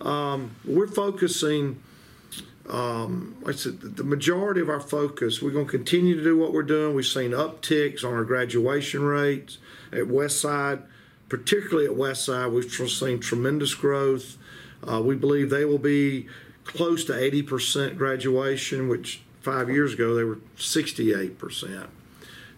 Um, 0.01 0.57
we're 0.65 0.87
focusing. 0.87 1.83
Um, 2.69 3.37
I 3.47 3.53
said, 3.53 3.81
the 3.81 4.05
majority 4.05 4.61
of 4.61 4.69
our 4.69 4.81
focus, 4.81 5.43
we're 5.43 5.51
going 5.51 5.67
to 5.67 5.71
continue 5.71 6.15
to 6.17 6.23
do 6.23 6.39
what 6.39 6.53
we're 6.53 6.63
doing. 6.63 6.95
We've 6.95 7.05
seen 7.05 7.33
upticks 7.33 8.05
on 8.05 8.13
our 8.13 8.23
graduation 8.23 9.03
rates 9.03 9.59
at 9.93 10.05
Westside, 10.05 10.83
particularly 11.29 11.87
at 11.87 11.97
Westside. 11.97 12.53
We've 12.53 12.71
seen 12.71 13.19
tremendous 13.19 13.75
growth. 13.75 14.37
Uh, 14.89 15.03
we 15.03 15.17
believe 15.17 15.51
they 15.51 15.65
will 15.65 15.79
be 15.79 16.29
close 16.63 17.05
to 17.07 17.13
80% 17.13 17.97
graduation, 17.97 18.89
which 18.89 19.23
five 19.41 19.69
years 19.69 19.95
ago 19.95 20.15
they 20.15 20.23
were 20.25 20.39
68%. 20.57 21.89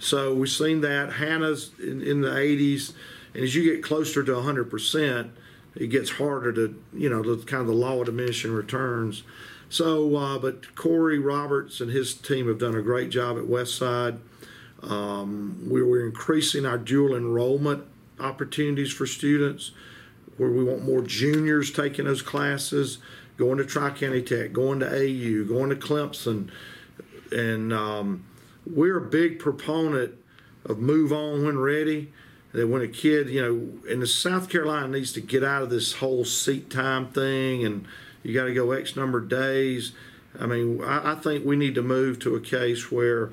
So 0.03 0.34
we've 0.34 0.48
seen 0.48 0.80
that. 0.80 1.12
Hanna's 1.12 1.70
in, 1.78 2.03
in 2.03 2.22
the 2.22 2.30
80s, 2.30 2.92
and 3.34 3.44
as 3.44 3.55
you 3.55 3.62
get 3.72 3.84
closer 3.84 4.24
to 4.24 4.32
100%, 4.32 5.30
it 5.76 5.86
gets 5.86 6.11
harder 6.11 6.53
to, 6.53 6.82
you 6.92 7.09
know, 7.09 7.22
the 7.22 7.44
kind 7.44 7.61
of 7.61 7.68
the 7.68 7.72
law 7.72 8.00
of 8.00 8.07
diminishing 8.07 8.50
returns. 8.53 9.22
So, 9.68 10.16
uh, 10.16 10.38
but 10.38 10.74
Corey 10.74 11.20
Roberts 11.20 11.80
and 11.80 11.90
his 11.90 12.14
team 12.14 12.48
have 12.48 12.59
done 12.59 12.74
a 12.74 12.82
great 12.82 13.11
job 13.11 13.38
at 13.38 13.44
Westside. 13.44 14.18
Um, 14.82 15.68
we 15.70 15.82
were 15.84 16.05
increasing 16.05 16.66
our 16.66 16.78
dual 16.78 17.14
enrollment 17.14 17.84
opportunities 18.18 18.92
for 18.92 19.07
students 19.07 19.70
where 20.36 20.50
we 20.50 20.64
want 20.64 20.84
more 20.84 21.03
juniors 21.03 21.70
taking 21.70 22.07
those 22.07 22.22
classes, 22.22 22.98
going 23.36 23.59
to 23.59 23.64
Tri 23.64 23.90
County 23.90 24.20
Tech, 24.20 24.53
going 24.53 24.80
to 24.80 24.86
AU, 24.86 25.44
going 25.46 25.70
to 25.70 25.76
Clemson. 25.76 26.50
And 27.30 27.72
um, 27.72 28.24
we're 28.66 28.98
a 28.98 29.08
big 29.08 29.38
proponent 29.38 30.14
of 30.64 30.78
move 30.78 31.12
on 31.12 31.44
when 31.44 31.58
ready. 31.58 32.12
That 32.52 32.68
when 32.68 32.82
a 32.82 32.88
kid, 32.88 33.30
you 33.30 33.40
know, 33.40 33.90
and 33.90 34.02
the 34.02 34.06
South 34.06 34.50
Carolina 34.50 34.88
needs 34.88 35.12
to 35.12 35.22
get 35.22 35.42
out 35.42 35.62
of 35.62 35.70
this 35.70 35.94
whole 35.94 36.24
seat 36.26 36.68
time 36.68 37.08
thing 37.08 37.64
and 37.64 37.86
you 38.22 38.34
got 38.34 38.44
to 38.44 38.54
go 38.54 38.72
X 38.72 38.94
number 38.94 39.18
of 39.18 39.28
days. 39.28 39.92
I 40.38 40.46
mean, 40.46 40.82
I, 40.84 41.12
I 41.12 41.14
think 41.14 41.46
we 41.46 41.56
need 41.56 41.74
to 41.76 41.82
move 41.82 42.18
to 42.20 42.34
a 42.34 42.40
case 42.40 42.92
where 42.92 43.30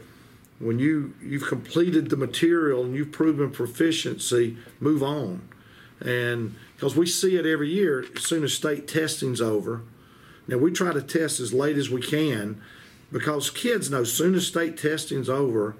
when 0.59 0.79
you 0.79 1.13
you've 1.21 1.47
completed 1.47 2.09
the 2.09 2.17
material 2.17 2.83
and 2.83 2.95
you've 2.95 3.11
proven 3.11 3.51
proficiency, 3.51 4.57
move 4.79 5.03
on. 5.03 5.47
And 5.99 6.55
because 6.75 6.95
we 6.95 7.05
see 7.05 7.35
it 7.35 7.45
every 7.45 7.69
year, 7.69 8.05
as 8.15 8.23
soon 8.23 8.43
as 8.43 8.53
state 8.53 8.87
testing's 8.87 9.41
over. 9.41 9.81
Now 10.47 10.57
we 10.57 10.71
try 10.71 10.93
to 10.93 11.01
test 11.01 11.39
as 11.39 11.53
late 11.53 11.77
as 11.77 11.89
we 11.89 12.01
can, 12.01 12.61
because 13.11 13.49
kids 13.49 13.89
know 13.89 14.03
soon 14.03 14.35
as 14.35 14.47
state 14.47 14.77
testing's 14.77 15.29
over, 15.29 15.75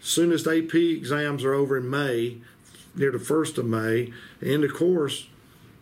soon 0.00 0.32
as 0.32 0.46
AP 0.46 0.74
exams 0.74 1.44
are 1.44 1.54
over 1.54 1.76
in 1.76 1.88
May, 1.88 2.38
near 2.94 3.10
the 3.10 3.18
first 3.18 3.58
of 3.58 3.66
May, 3.66 4.12
end 4.42 4.64
of 4.64 4.74
course, 4.74 5.28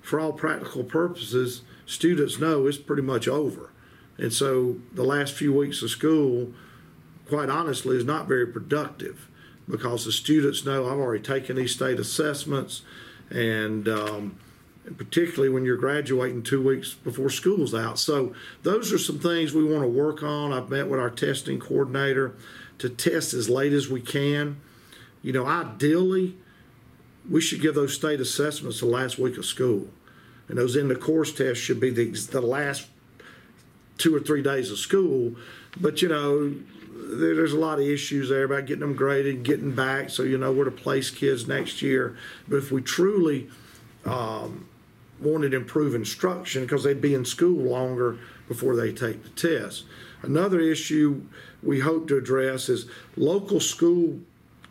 for 0.01 0.21
all 0.21 0.33
practical 0.33 0.85
purposes, 0.85 1.63
students 1.85 2.39
know 2.39 2.67
it's 2.67 2.79
pretty 2.79 3.03
much 3.03 3.27
over. 3.27 3.71
And 4.19 4.33
so 4.33 4.77
the 4.93 5.05
last 5.05 5.35
few 5.35 5.53
weeks 5.53 5.83
of 5.83 5.91
school, 5.91 6.53
quite 7.29 7.51
honestly, 7.51 7.97
is 7.97 8.05
not 8.05 8.29
very 8.29 8.47
productive 8.47 9.29
because 9.69 10.05
the 10.05 10.13
students 10.13 10.65
know 10.65 10.87
I've 10.87 10.99
already 10.99 11.23
taken 11.23 11.57
these 11.57 11.75
state 11.75 11.99
assessments, 11.99 12.83
and, 13.31 13.89
um, 13.89 14.37
particularly 14.97 15.49
when 15.49 15.65
you're 15.65 15.77
graduating 15.77 16.43
two 16.43 16.63
weeks 16.63 16.95
before 16.95 17.29
school's 17.29 17.75
out. 17.75 17.99
So 17.99 18.35
those 18.63 18.93
are 18.93 18.99
some 18.99 19.19
things 19.19 19.53
we 19.53 19.65
want 19.65 19.83
to 19.83 19.89
work 19.89 20.23
on. 20.23 20.53
I've 20.53 20.71
met 20.71 20.89
with 20.89 21.01
our 21.01 21.11
testing 21.11 21.59
coordinator 21.59 22.37
to 22.79 22.89
test 22.89 23.35
as 23.35 23.49
late 23.49 23.73
as 23.73 23.89
we 23.89 24.01
can. 24.01 24.61
You 25.23 25.33
know, 25.33 25.47
ideally, 25.47 26.37
we 27.29 27.41
should 27.41 27.61
give 27.61 27.75
those 27.75 27.95
state 27.95 28.21
assessments 28.21 28.81
the 28.81 28.87
last 28.87 29.19
week 29.19 29.37
of 29.37 29.45
school. 29.45 29.89
And 30.49 30.59
those 30.59 30.77
end 30.77 30.93
of 30.93 31.01
course 31.01 31.33
tests 31.33 31.63
should 31.63 31.81
be 31.81 31.91
the, 31.91 32.11
the 32.11 32.41
last 32.41 32.87
two 33.99 34.15
or 34.15 34.21
three 34.21 34.43
days 34.43 34.71
of 34.71 34.79
school. 34.79 35.35
But, 35.81 36.01
you 36.01 36.09
know, 36.09 36.55
there's 36.95 37.53
a 37.53 37.59
lot 37.59 37.79
of 37.79 37.87
issues 37.87 38.29
there 38.29 38.45
about 38.45 38.67
getting 38.67 38.81
them 38.81 38.95
graded, 38.95 39.43
getting 39.43 39.75
back, 39.75 40.11
so 40.11 40.23
you 40.23 40.39
know 40.39 40.53
where 40.53 40.65
to 40.65 40.71
place 40.71 41.11
kids 41.11 41.47
next 41.47 41.83
year. 41.83 42.17
But 42.49 42.57
if 42.57 42.71
we 42.71 42.83
truly 42.83 43.49
um, 44.05 44.69
wanted 45.21 45.51
to 45.51 45.57
improve 45.57 45.95
instruction, 45.95 46.63
because 46.63 46.85
they'd 46.85 47.01
be 47.01 47.15
in 47.15 47.25
school 47.25 47.57
longer 47.57 48.19
before 48.49 48.77
they 48.77 48.93
take 48.93 49.23
the 49.23 49.31
test. 49.31 49.85
Another 50.23 50.61
issue 50.61 51.23
we 51.63 51.81
hope 51.81 52.09
to 52.09 52.17
address 52.17 52.69
is 52.69 52.87
local 53.17 53.61
school 53.61 54.21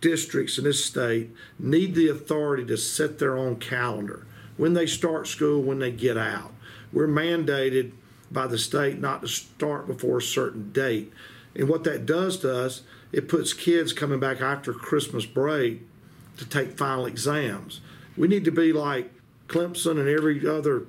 districts 0.01 0.57
in 0.57 0.65
this 0.65 0.83
state 0.83 1.31
need 1.57 1.95
the 1.95 2.09
authority 2.09 2.65
to 2.65 2.77
set 2.77 3.17
their 3.17 3.37
own 3.37 3.55
calendar 3.55 4.25
when 4.57 4.73
they 4.73 4.85
start 4.85 5.27
school, 5.27 5.61
when 5.61 5.79
they 5.79 5.91
get 5.91 6.17
out. 6.17 6.53
We're 6.93 7.07
mandated 7.07 7.91
by 8.31 8.47
the 8.47 8.57
state 8.57 8.99
not 8.99 9.21
to 9.21 9.27
start 9.27 9.87
before 9.87 10.17
a 10.17 10.21
certain 10.21 10.71
date. 10.71 11.11
And 11.55 11.69
what 11.69 11.83
that 11.85 12.05
does 12.05 12.37
to 12.39 12.65
us, 12.65 12.81
it 13.11 13.27
puts 13.27 13.53
kids 13.53 13.93
coming 13.93 14.19
back 14.19 14.41
after 14.41 14.73
Christmas 14.73 15.25
break 15.25 15.81
to 16.37 16.45
take 16.45 16.77
final 16.77 17.05
exams. 17.05 17.81
We 18.17 18.27
need 18.27 18.45
to 18.45 18.51
be 18.51 18.73
like 18.73 19.11
Clemson 19.47 19.99
and 19.99 20.07
every 20.07 20.47
other 20.47 20.85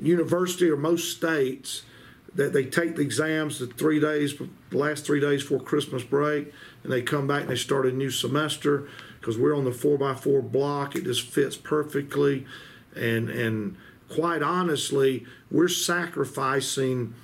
university 0.00 0.68
or 0.68 0.76
most 0.76 1.16
states 1.16 1.82
that 2.34 2.52
they 2.52 2.64
take 2.64 2.96
the 2.96 3.02
exams 3.02 3.58
the 3.58 3.66
three 3.66 4.00
days, 4.00 4.34
the 4.70 4.78
last 4.78 5.04
three 5.04 5.20
days 5.20 5.42
before 5.42 5.60
Christmas 5.60 6.02
break, 6.02 6.52
and 6.82 6.92
they 6.92 7.02
come 7.02 7.26
back 7.26 7.42
and 7.42 7.50
they 7.50 7.56
start 7.56 7.86
a 7.86 7.92
new 7.92 8.10
semester 8.10 8.88
because 9.20 9.36
we're 9.36 9.54
on 9.54 9.64
the 9.64 9.72
four 9.72 9.98
by 9.98 10.14
four 10.14 10.40
block. 10.40 10.96
It 10.96 11.04
just 11.04 11.22
fits 11.22 11.56
perfectly, 11.56 12.46
and 12.94 13.28
and 13.28 13.76
quite 14.08 14.42
honestly, 14.42 15.26
we're 15.50 15.68
sacrificing 15.68 17.14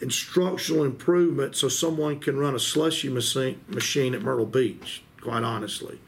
instructional 0.00 0.84
improvement 0.84 1.56
so 1.56 1.68
someone 1.68 2.20
can 2.20 2.38
run 2.38 2.54
a 2.54 2.58
slushy 2.58 3.08
machine, 3.08 3.60
machine 3.68 4.14
at 4.14 4.22
Myrtle 4.22 4.46
Beach, 4.46 5.02
quite 5.20 5.42
honestly. 5.42 5.98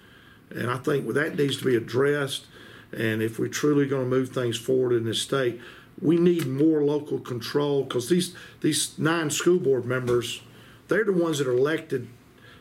And 0.50 0.70
I 0.70 0.78
think 0.78 1.12
that 1.14 1.36
needs 1.36 1.58
to 1.58 1.64
be 1.64 1.76
addressed. 1.76 2.46
And 2.92 3.22
if 3.22 3.38
we're 3.38 3.48
truly 3.48 3.86
going 3.86 4.04
to 4.04 4.08
move 4.08 4.30
things 4.30 4.56
forward 4.56 4.92
in 4.92 5.04
this 5.04 5.20
state, 5.20 5.60
we 6.00 6.16
need 6.16 6.46
more 6.46 6.82
local 6.82 7.18
control 7.18 7.82
because 7.82 8.08
these, 8.08 8.34
these 8.60 8.98
nine 8.98 9.30
school 9.30 9.58
board 9.58 9.84
members, 9.84 10.42
they're 10.88 11.04
the 11.04 11.12
ones 11.12 11.38
that 11.38 11.46
are 11.46 11.56
elected 11.56 12.08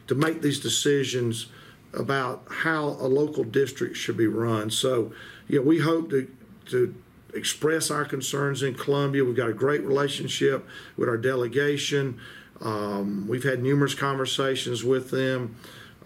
to 0.08 0.16
make 0.16 0.42
these 0.42 0.60
decisions 0.60 1.48
about 1.94 2.44
how 2.50 2.86
a 2.86 3.08
local 3.08 3.44
district 3.44 3.96
should 3.96 4.18
be 4.18 4.28
run. 4.28 4.70
So, 4.70 5.12
you 5.48 5.60
know, 5.60 5.66
we 5.66 5.80
hope 5.80 6.10
to, 6.10 6.30
to 6.68 6.96
express 7.34 7.92
our 7.92 8.06
concerns 8.06 8.64
in 8.64 8.74
Columbia. 8.74 9.24
We've 9.24 9.36
got 9.36 9.50
a 9.50 9.54
great 9.54 9.84
relationship 9.84 10.68
with 10.96 11.08
our 11.08 11.18
delegation. 11.18 12.20
Um, 12.62 13.28
we've 13.28 13.44
had 13.44 13.62
numerous 13.62 13.94
conversations 13.94 14.84
with 14.84 15.12
them, 15.12 15.56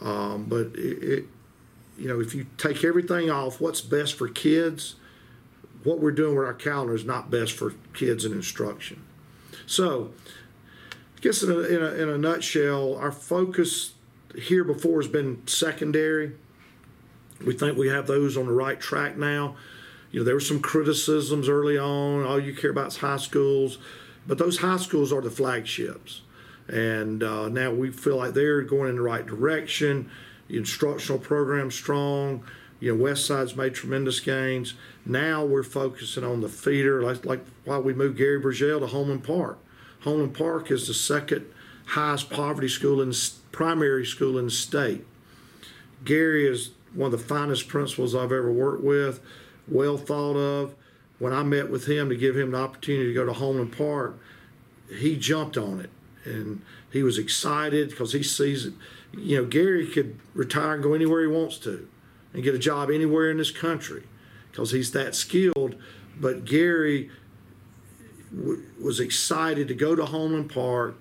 um, 0.01 0.45
but 0.45 0.67
it, 0.76 1.03
it, 1.03 1.26
you 2.01 2.07
know, 2.07 2.19
if 2.19 2.33
you 2.33 2.47
take 2.57 2.83
everything 2.83 3.29
off, 3.29 3.61
what's 3.61 3.81
best 3.81 4.15
for 4.15 4.27
kids, 4.27 4.95
what 5.83 5.99
we're 5.99 6.11
doing 6.11 6.35
with 6.35 6.45
our 6.45 6.53
calendar 6.53 6.95
is 6.95 7.05
not 7.05 7.29
best 7.29 7.53
for 7.53 7.73
kids 7.93 8.25
and 8.25 8.33
instruction. 8.33 9.01
So, 9.65 10.11
I 11.17 11.21
guess 11.21 11.43
in 11.43 11.51
a, 11.51 11.59
in 11.59 11.81
a, 11.81 11.93
in 11.93 12.09
a 12.09 12.17
nutshell, 12.17 12.95
our 12.95 13.11
focus 13.11 13.93
here 14.35 14.63
before 14.63 15.01
has 15.01 15.09
been 15.09 15.45
secondary. 15.47 16.33
We 17.45 17.53
think 17.53 17.77
we 17.77 17.87
have 17.89 18.07
those 18.07 18.37
on 18.37 18.45
the 18.45 18.53
right 18.53 18.79
track 18.79 19.17
now 19.17 19.55
you 20.11 20.19
know, 20.19 20.23
there 20.25 20.33
were 20.35 20.41
some 20.41 20.61
criticisms 20.61 21.47
early 21.47 21.77
on. 21.77 22.25
All 22.25 22.39
you 22.39 22.53
care 22.53 22.71
about 22.71 22.87
is 22.87 22.97
high 22.97 23.17
schools, 23.17 23.77
but 24.27 24.37
those 24.37 24.57
high 24.57 24.77
schools 24.77 25.13
are 25.13 25.21
the 25.21 25.31
flagships. 25.31 26.21
And 26.67 27.23
uh, 27.23 27.49
now 27.49 27.71
we 27.71 27.91
feel 27.91 28.17
like 28.17 28.33
they're 28.33 28.61
going 28.61 28.89
in 28.89 28.95
the 28.97 29.01
right 29.01 29.25
direction. 29.25 30.11
Instructional 30.57 31.19
program 31.19 31.71
strong. 31.71 32.43
You 32.79 32.95
know, 32.95 33.03
West 33.03 33.25
Side's 33.25 33.55
made 33.55 33.75
tremendous 33.75 34.19
gains. 34.19 34.73
Now 35.05 35.45
we're 35.45 35.63
focusing 35.63 36.23
on 36.23 36.41
the 36.41 36.49
feeder, 36.49 37.03
like, 37.03 37.25
like 37.25 37.45
why 37.63 37.77
we 37.77 37.93
moved 37.93 38.17
Gary 38.17 38.39
Burgell 38.39 38.79
to 38.79 38.87
Homeland 38.87 39.23
Park. 39.23 39.59
Homeland 40.01 40.33
Park 40.33 40.71
is 40.71 40.87
the 40.87 40.93
second 40.93 41.45
highest 41.87 42.29
poverty 42.29 42.67
school 42.67 43.01
in 43.01 43.13
primary 43.51 44.05
school 44.05 44.37
in 44.37 44.45
the 44.45 44.51
state. 44.51 45.05
Gary 46.03 46.47
is 46.47 46.71
one 46.93 47.13
of 47.13 47.19
the 47.19 47.25
finest 47.25 47.67
principals 47.67 48.15
I've 48.15 48.31
ever 48.31 48.51
worked 48.51 48.83
with 48.83 49.21
well 49.67 49.97
thought 49.97 50.35
of. 50.35 50.75
When 51.19 51.33
I 51.33 51.43
met 51.43 51.69
with 51.69 51.85
him 51.85 52.09
to 52.09 52.15
give 52.15 52.35
him 52.35 52.51
the 52.51 52.57
opportunity 52.57 53.07
to 53.07 53.13
go 53.13 53.25
to 53.25 53.33
Homeland 53.33 53.77
Park, 53.77 54.17
he 54.89 55.15
jumped 55.15 55.57
on 55.57 55.79
it 55.79 55.91
and 56.25 56.61
he 56.91 57.03
was 57.03 57.17
excited 57.17 57.89
because 57.89 58.13
he 58.13 58.23
sees 58.23 58.65
it. 58.65 58.73
You 59.14 59.38
know, 59.38 59.45
Gary 59.45 59.88
could 59.88 60.20
retire 60.34 60.76
and 60.76 60.84
go 60.84 60.93
anywhere 60.93 61.22
he 61.22 61.28
wants 61.28 61.57
to 61.59 61.88
and 62.34 62.43
get 62.43 62.55
a 62.55 62.59
job 62.59 62.89
anywhere 62.89 63.30
in 63.30 63.38
this 63.38 63.51
country 63.51 64.03
because 64.49 64.72
he's 64.72 64.91
that 64.91 65.16
skilled. 65.16 65.76
But 66.20 66.45
Gary 66.45 67.09
w- 68.36 68.64
was 68.82 68.99
excited 68.99 69.68
to 69.68 69.74
go 69.74 69.95
to 69.95 70.05
Homeland 70.05 70.51
Park 70.51 70.95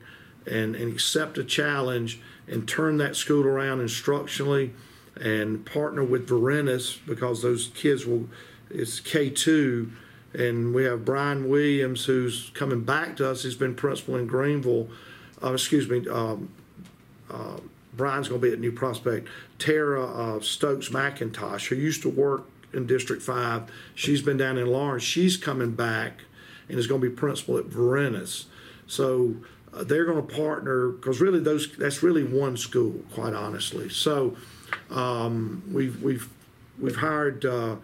and, 0.47 0.75
and 0.75 0.93
accept 0.93 1.39
a 1.39 1.45
challenge 1.45 2.21
and 2.49 2.69
turn 2.69 2.97
that 2.97 3.15
school 3.15 3.45
around 3.45 3.79
instructionally 3.79 4.73
and 5.21 5.65
partner 5.65 6.03
with 6.03 6.29
Varennes 6.29 6.99
because 7.07 7.43
those 7.43 7.71
kids 7.75 8.07
will 8.07 8.29
it's 8.71 9.01
K2, 9.01 9.91
and 10.33 10.73
we 10.73 10.85
have 10.85 11.05
Brian 11.05 11.49
Williams 11.49 12.05
who's 12.05 12.51
coming 12.55 12.85
back 12.85 13.17
to 13.17 13.29
us. 13.29 13.43
He's 13.43 13.57
been 13.57 13.75
principal 13.75 14.17
in 14.17 14.29
Greenville. 14.29 14.89
Uh, 15.43 15.53
excuse 15.53 15.89
me. 15.89 16.09
Um, 16.09 16.51
uh, 17.29 17.59
Brian's 18.01 18.31
going 18.31 18.41
to 18.41 18.47
be 18.47 18.51
at 18.51 18.59
New 18.59 18.73
Prospect. 18.73 19.29
Tara 19.59 20.07
uh, 20.07 20.41
Stokes 20.41 20.89
McIntosh, 20.89 21.67
who 21.67 21.77
used 21.77 22.01
to 22.01 22.09
work 22.09 22.49
in 22.73 22.87
District 22.87 23.21
5, 23.21 23.71
she's 23.95 24.23
been 24.23 24.39
down 24.39 24.57
in 24.57 24.69
Laurens. 24.69 25.03
She's 25.03 25.37
coming 25.37 25.73
back 25.73 26.23
and 26.71 26.79
is 26.79 26.87
going 26.87 27.03
to 27.03 27.11
be 27.11 27.15
principal 27.15 27.59
at 27.59 27.67
Varennes. 27.67 28.47
So 28.87 29.35
uh, 29.75 29.85
they're 29.85 30.07
going 30.07 30.27
to 30.27 30.35
partner 30.35 30.89
because 30.89 31.21
really 31.21 31.41
those 31.41 31.77
that's 31.77 32.03
really 32.03 32.25
one 32.25 32.57
school, 32.57 33.05
quite 33.13 33.35
honestly. 33.35 33.91
So 33.91 34.35
um, 34.89 35.63
we've 35.71 36.03
we've 36.03 36.27
we've 36.79 36.97
hired 36.97 37.45
uh, 37.45 37.77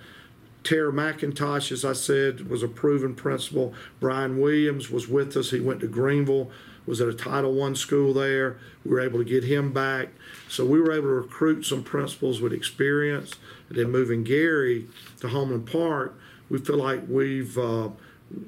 Tara 0.64 0.92
McIntosh, 0.92 1.70
as 1.72 1.84
I 1.84 1.92
said, 1.92 2.48
was 2.48 2.62
a 2.62 2.68
proven 2.68 3.14
principal. 3.14 3.74
Brian 4.00 4.40
Williams 4.40 4.90
was 4.90 5.08
with 5.08 5.36
us. 5.36 5.50
He 5.50 5.60
went 5.60 5.80
to 5.80 5.88
Greenville, 5.88 6.50
was 6.87 7.01
at 7.01 7.09
a 7.09 7.14
Title 7.14 7.53
One 7.53 7.74
school 7.74 8.14
there. 8.14 8.59
We 8.84 8.91
were 8.93 9.01
able 9.01 9.18
to 9.18 9.24
get 9.24 9.45
him 9.45 9.72
back. 9.72 10.09
So 10.49 10.64
we 10.64 10.80
were 10.80 10.93
able 10.93 11.09
to 11.09 11.14
recruit 11.14 11.64
some 11.64 11.82
principals 11.82 12.41
with 12.41 12.53
experience. 12.53 13.34
And 13.68 13.78
then 13.78 13.91
moving 13.91 14.22
Gary 14.22 14.87
to 15.20 15.28
Homeland 15.28 15.66
Park, 15.66 16.18
we 16.49 16.59
feel 16.59 16.76
like 16.76 17.03
we've, 17.09 17.59
uh, 17.59 17.89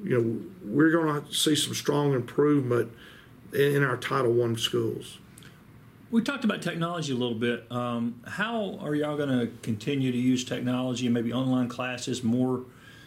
you 0.03 0.17
know, 0.17 0.41
we're 0.63 0.91
going 0.91 1.25
to 1.25 1.33
see 1.33 1.55
some 1.55 1.73
strong 1.73 2.13
improvement 2.13 2.91
in 3.53 3.83
our 3.83 3.97
Title 3.97 4.31
One 4.31 4.57
schools. 4.57 5.17
We 6.11 6.23
talked 6.23 6.43
about 6.43 6.63
technology 6.63 7.11
a 7.11 7.15
little 7.15 7.37
bit. 7.37 7.71
Um, 7.71 8.21
how 8.25 8.79
are 8.81 8.95
y'all 8.95 9.15
going 9.15 9.29
to 9.29 9.51
continue 9.61 10.11
to 10.11 10.17
use 10.17 10.43
technology, 10.43 11.05
and 11.05 11.13
maybe 11.13 11.31
online 11.31 11.69
classes, 11.69 12.23
more 12.23 12.63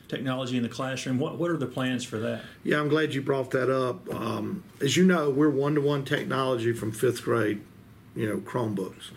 technology 0.09 0.57
in 0.57 0.63
the 0.63 0.69
classroom? 0.69 1.19
What 1.19 1.39
what 1.39 1.51
are 1.51 1.57
the 1.57 1.67
plans 1.67 2.05
for 2.05 2.19
that? 2.19 2.43
Yeah, 2.65 2.81
I'm 2.81 2.89
glad 2.89 3.15
you 3.15 3.23
brought 3.23 3.51
that 3.53 3.71
up. 3.71 4.13
Um, 4.15 4.65
as 4.81 4.97
you 4.97 5.05
know, 5.05 5.31
we're 5.31 5.51
one 5.51 5.75
to 5.75 5.81
one 5.81 6.05
technology 6.05 6.73
from 6.73 6.93
fifth 6.93 7.23
grade, 7.23 7.63
you 8.15 8.29
know, 8.29 8.39
Chromebooks. 8.39 9.11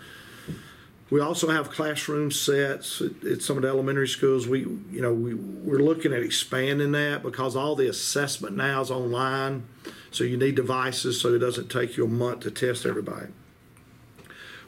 we 1.10 1.20
also 1.20 1.50
have 1.50 1.70
classroom 1.70 2.32
sets 2.32 3.02
at, 3.02 3.24
at 3.24 3.42
some 3.42 3.58
of 3.58 3.64
the 3.64 3.70
elementary 3.70 4.08
schools. 4.08 4.48
We, 4.48 4.62
you 4.62 5.02
know, 5.02 5.14
we, 5.14 5.34
we're 5.34 5.80
looking 5.80 6.14
at 6.14 6.24
expanding 6.24 6.94
that 6.94 7.24
because 7.24 7.56
all 7.56 7.76
the 7.76 7.88
assessment 7.88 8.56
now 8.56 8.82
is 8.82 8.90
online. 8.90 9.68
So 10.12 10.24
you 10.24 10.38
need 10.38 10.56
devices 10.56 11.20
so 11.20 11.34
it 11.34 11.40
doesn't 11.40 11.70
take 11.70 11.98
you 11.98 12.06
a 12.06 12.08
month 12.08 12.42
to 12.42 12.52
test 12.52 12.86
everybody. 12.86 13.28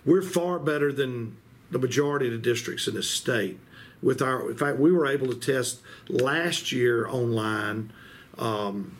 We're 0.05 0.21
far 0.21 0.59
better 0.59 0.91
than 0.91 1.37
the 1.71 1.79
majority 1.79 2.27
of 2.27 2.31
the 2.33 2.37
districts 2.37 2.87
in 2.87 2.95
the 2.95 3.03
state. 3.03 3.59
With 4.01 4.21
our, 4.21 4.51
in 4.51 4.57
fact, 4.57 4.77
we 4.77 4.91
were 4.91 5.07
able 5.07 5.27
to 5.27 5.35
test 5.35 5.81
last 6.07 6.71
year 6.71 7.07
online 7.07 7.91
um, 8.37 8.97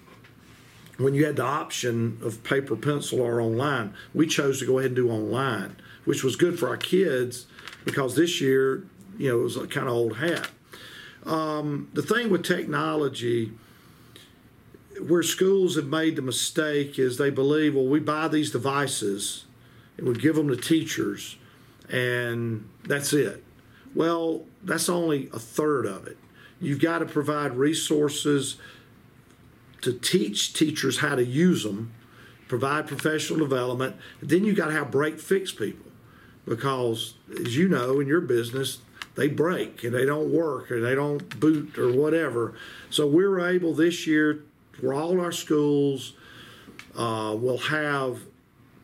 when 0.97 1.13
you 1.13 1.25
had 1.25 1.35
the 1.35 1.43
option 1.43 2.17
of 2.23 2.43
paper, 2.43 2.75
pencil, 2.75 3.21
or 3.21 3.39
online. 3.39 3.93
We 4.13 4.27
chose 4.27 4.59
to 4.59 4.65
go 4.65 4.79
ahead 4.79 4.91
and 4.91 4.95
do 4.95 5.11
online, 5.11 5.75
which 6.05 6.23
was 6.23 6.35
good 6.35 6.57
for 6.57 6.67
our 6.69 6.77
kids 6.77 7.45
because 7.85 8.15
this 8.15 8.41
year, 8.41 8.83
you 9.17 9.29
know, 9.29 9.39
it 9.39 9.43
was 9.43 9.57
a 9.57 9.67
kind 9.67 9.87
of 9.87 9.93
old 9.93 10.17
hat. 10.17 10.49
Um, 11.25 11.89
the 11.93 12.01
thing 12.01 12.29
with 12.29 12.43
technology, 12.43 13.51
where 15.05 15.23
schools 15.23 15.75
have 15.75 15.87
made 15.87 16.15
the 16.15 16.21
mistake 16.21 16.97
is 16.97 17.17
they 17.17 17.29
believe, 17.29 17.75
well, 17.75 17.85
we 17.85 17.99
buy 17.99 18.27
these 18.27 18.51
devices 18.51 19.45
and 19.97 20.07
we 20.07 20.15
give 20.15 20.35
them 20.35 20.47
to 20.47 20.55
teachers, 20.55 21.37
and 21.89 22.67
that's 22.83 23.13
it. 23.13 23.43
Well, 23.95 24.45
that's 24.67 24.89
only 24.89 25.29
a 25.33 25.39
third 25.39 25.85
of 25.85 26.07
it. 26.07 26.17
You've 26.59 26.81
got 26.81 26.99
to 26.99 27.05
provide 27.05 27.55
resources 27.55 28.57
to 29.81 29.93
teach 29.93 30.53
teachers 30.53 30.99
how 30.99 31.15
to 31.15 31.23
use 31.23 31.63
them, 31.63 31.93
provide 32.47 32.87
professional 32.87 33.39
development. 33.39 33.95
Then 34.21 34.43
you've 34.43 34.57
got 34.57 34.67
to 34.67 34.73
have 34.73 34.91
break 34.91 35.19
fix 35.19 35.51
people 35.51 35.91
because, 36.45 37.13
as 37.39 37.55
you 37.55 37.67
know, 37.67 37.99
in 37.99 38.07
your 38.07 38.21
business, 38.21 38.79
they 39.15 39.27
break 39.27 39.83
and 39.83 39.93
they 39.93 40.05
don't 40.05 40.31
work 40.31 40.71
or 40.71 40.81
they 40.81 40.95
don't 40.95 41.39
boot 41.39 41.77
or 41.77 41.91
whatever. 41.91 42.55
So 42.89 43.07
we 43.07 43.27
were 43.27 43.39
able 43.39 43.73
this 43.73 44.05
year, 44.05 44.43
where 44.79 44.93
all 44.93 45.19
our 45.19 45.31
schools 45.31 46.13
uh, 46.95 47.35
will 47.39 47.57
have 47.57 48.19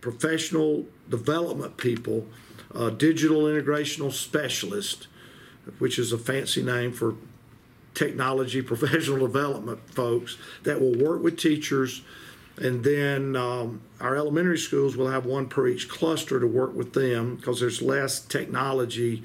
professional 0.02 0.86
development 1.10 1.78
people, 1.78 2.28
uh, 2.74 2.90
digital 2.90 3.44
integrational 3.44 4.12
specialist, 4.12 5.08
which 5.80 5.98
is 6.00 6.12
a 6.12 6.18
fancy 6.18 6.64
name 6.64 6.92
for 6.92 7.16
technology 7.94 8.62
professional 8.74 9.20
development 9.20 9.80
folks 9.94 10.38
that 10.64 10.80
will 10.80 10.96
work 10.96 11.22
with 11.22 11.38
teachers. 11.38 12.02
And 12.58 12.84
then 12.84 13.36
um, 13.36 13.82
our 14.00 14.16
elementary 14.16 14.60
schools 14.60 14.96
will 14.96 15.10
have 15.10 15.26
one 15.26 15.48
per 15.48 15.68
each 15.68 15.90
cluster 15.90 16.40
to 16.40 16.46
work 16.46 16.76
with 16.76 16.94
them 16.94 17.36
because 17.36 17.60
there's 17.60 17.82
less 17.82 18.20
technology, 18.20 19.24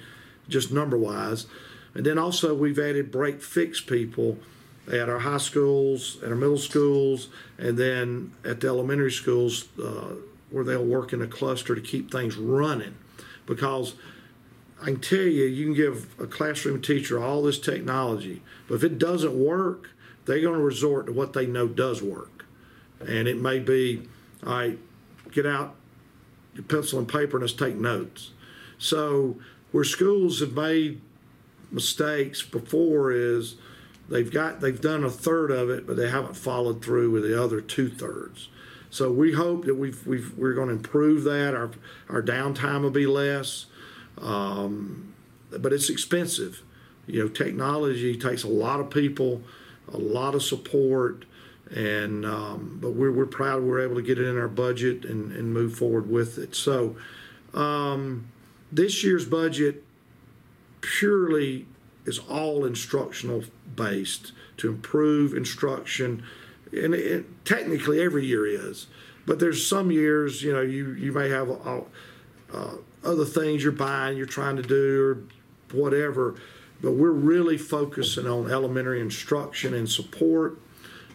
just 0.49 0.72
number 0.72 0.97
wise. 0.97 1.47
And 1.95 2.07
then 2.07 2.18
also, 2.18 2.55
we've 2.55 2.78
added 2.78 3.11
break 3.11 3.43
fix 3.43 3.80
people 3.80 4.39
at 4.91 5.09
our 5.09 5.18
high 5.18 5.39
schools, 5.39 6.18
at 6.22 6.30
our 6.30 6.36
middle 6.36 6.59
schools, 6.59 7.28
and 7.59 7.76
then 7.76 8.32
at 8.45 8.61
the 8.61 8.68
elementary 8.68 9.12
schools 9.12 9.68
uh, 9.82 10.14
where 10.51 10.64
they'll 10.64 10.84
work 10.84 11.12
in 11.12 11.20
a 11.20 11.26
cluster 11.26 11.74
to 11.74 11.80
keep 11.80 12.11
things 12.11 12.36
running. 12.36 12.95
Because 13.45 13.95
I 14.81 14.87
can 14.87 15.01
tell 15.01 15.18
you, 15.18 15.45
you 15.45 15.64
can 15.66 15.74
give 15.74 16.20
a 16.20 16.26
classroom 16.26 16.81
teacher 16.81 17.22
all 17.22 17.43
this 17.43 17.59
technology, 17.59 18.43
but 18.68 18.76
if 18.76 18.85
it 18.85 18.99
doesn't 18.99 19.35
work, 19.35 19.91
they're 20.24 20.41
going 20.41 20.59
to 20.59 20.64
resort 20.64 21.07
to 21.07 21.12
what 21.12 21.33
they 21.33 21.47
know 21.47 21.66
does 21.66 22.03
work. 22.03 22.45
And 23.01 23.26
it 23.26 23.39
may 23.41 23.59
be, 23.59 24.09
right, 24.43 24.79
get 25.33 25.47
out 25.47 25.74
your 26.55 26.64
pencil 26.64 26.99
and 26.99 27.09
paper 27.09 27.37
and 27.37 27.43
let's 27.43 27.53
take 27.53 27.76
notes. 27.76 28.33
So, 28.79 29.39
where 29.72 29.85
schools 29.85 30.41
have 30.41 30.53
made 30.53 31.01
mistakes 31.70 32.43
before 32.43 33.12
is 33.12 33.57
they've 34.09 34.31
got 34.31 34.61
they've 34.61 34.81
done 34.81 35.05
a 35.05 35.11
third 35.11 35.51
of 35.51 35.70
it, 35.70 35.87
but 35.87 35.97
they 35.97 36.09
haven't 36.09 36.37
followed 36.37 36.85
through 36.85 37.11
with 37.11 37.22
the 37.22 37.41
other 37.41 37.61
two 37.61 37.89
thirds. 37.89 38.49
So 38.91 39.12
we 39.12 39.33
hope 39.33 39.66
that 39.66 39.74
we've, 39.74 40.07
we've 40.07 40.37
we're 40.37 40.55
going 40.55 40.68
to 40.68 40.74
improve 40.74 41.24
that. 41.24 41.55
Our 41.55 41.70
our 42.09 42.22
downtime 42.22 42.83
will 42.83 42.91
be 42.91 43.07
less. 43.07 43.66
Um, 44.20 45.14
but 45.50 45.72
it's 45.72 45.88
expensive. 45.88 46.62
You 47.06 47.22
know, 47.24 47.28
technology 47.28 48.16
takes 48.16 48.44
a 48.44 48.48
lot 48.48 48.80
of 48.80 48.90
people, 48.90 49.42
a 49.92 49.96
lot 49.96 50.34
of 50.34 50.42
support, 50.42 51.24
and 51.74 52.24
um, 52.24 52.78
but 52.80 52.90
we're 52.90 53.12
we're 53.12 53.26
proud 53.26 53.62
we're 53.62 53.80
able 53.80 53.96
to 53.96 54.02
get 54.02 54.18
it 54.18 54.26
in 54.26 54.38
our 54.38 54.48
budget 54.48 55.04
and, 55.04 55.32
and 55.32 55.52
move 55.52 55.76
forward 55.76 56.10
with 56.10 56.38
it. 56.38 56.54
So 56.54 56.96
um, 57.54 58.28
this 58.70 59.02
year's 59.02 59.24
budget 59.24 59.84
purely 60.80 61.66
is 62.04 62.18
all 62.18 62.64
instructional 62.64 63.44
based 63.74 64.32
to 64.58 64.68
improve 64.68 65.34
instruction, 65.34 66.22
and 66.72 66.94
it, 66.94 67.44
technically 67.44 68.00
every 68.00 68.26
year 68.26 68.46
is. 68.46 68.86
But 69.26 69.40
there's 69.40 69.66
some 69.66 69.90
years, 69.90 70.42
you 70.42 70.52
know, 70.52 70.62
you 70.62 70.92
you 70.92 71.12
may 71.12 71.28
have 71.28 71.48
a, 71.50 71.84
uh, 72.52 72.74
other 73.05 73.24
things 73.24 73.62
you're 73.62 73.72
buying, 73.72 74.16
you're 74.16 74.26
trying 74.26 74.57
to 74.57 74.62
do, 74.62 75.03
or 75.03 75.78
whatever. 75.78 76.36
But 76.80 76.92
we're 76.92 77.11
really 77.11 77.59
focusing 77.59 78.26
on 78.26 78.51
elementary 78.51 79.01
instruction 79.01 79.74
and 79.74 79.88
support, 79.88 80.59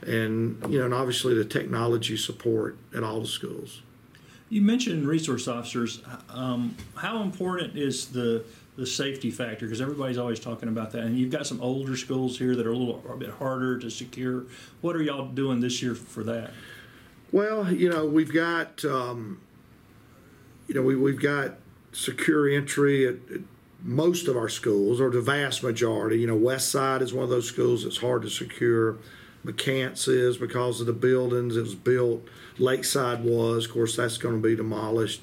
and 0.01 0.61
you 0.69 0.79
know, 0.79 0.85
and 0.85 0.93
obviously 0.93 1.33
the 1.33 1.45
technology 1.45 2.17
support 2.17 2.77
at 2.95 3.03
all 3.03 3.21
the 3.21 3.27
schools. 3.27 3.81
You 4.49 4.61
mentioned 4.61 5.07
resource 5.07 5.47
officers. 5.47 6.01
Um, 6.29 6.75
how 6.95 7.21
important 7.21 7.77
is 7.77 8.07
the 8.07 8.43
the 8.75 8.85
safety 8.85 9.31
factor? 9.31 9.65
Because 9.65 9.81
everybody's 9.81 10.17
always 10.17 10.39
talking 10.39 10.67
about 10.67 10.91
that, 10.91 11.03
and 11.03 11.17
you've 11.17 11.31
got 11.31 11.47
some 11.47 11.61
older 11.61 11.95
schools 11.95 12.37
here 12.37 12.55
that 12.55 12.67
are 12.67 12.71
a 12.71 12.77
little 12.77 13.03
a 13.09 13.15
bit 13.15 13.29
harder 13.29 13.79
to 13.79 13.89
secure. 13.89 14.45
What 14.81 14.95
are 14.95 15.01
y'all 15.01 15.27
doing 15.27 15.61
this 15.61 15.81
year 15.81 15.95
for 15.95 16.23
that? 16.25 16.51
Well, 17.31 17.71
you 17.71 17.89
know, 17.89 18.05
we've 18.05 18.33
got 18.33 18.83
um, 18.83 19.39
you 20.67 20.75
know 20.75 20.81
we 20.81 20.97
we've 20.97 21.21
got 21.21 21.55
secure 21.93 22.49
entry 22.49 23.07
at, 23.07 23.15
at 23.33 23.41
most 23.81 24.27
of 24.27 24.37
our 24.37 24.49
schools, 24.49 25.01
or 25.01 25.09
the 25.09 25.21
vast 25.21 25.63
majority. 25.63 26.19
You 26.19 26.27
know, 26.27 26.35
West 26.35 26.69
Side 26.69 27.01
is 27.01 27.13
one 27.13 27.23
of 27.23 27.29
those 27.29 27.47
schools 27.47 27.83
that's 27.83 27.97
hard 27.97 28.21
to 28.23 28.29
secure. 28.29 28.97
McCants 29.45 30.07
is 30.07 30.37
because 30.37 30.79
of 30.79 30.87
the 30.87 30.93
buildings 30.93 31.57
it 31.57 31.61
was 31.61 31.75
built. 31.75 32.25
Lakeside 32.57 33.23
was, 33.23 33.65
of 33.65 33.71
course, 33.71 33.95
that's 33.95 34.17
going 34.17 34.41
to 34.41 34.47
be 34.47 34.55
demolished. 34.55 35.21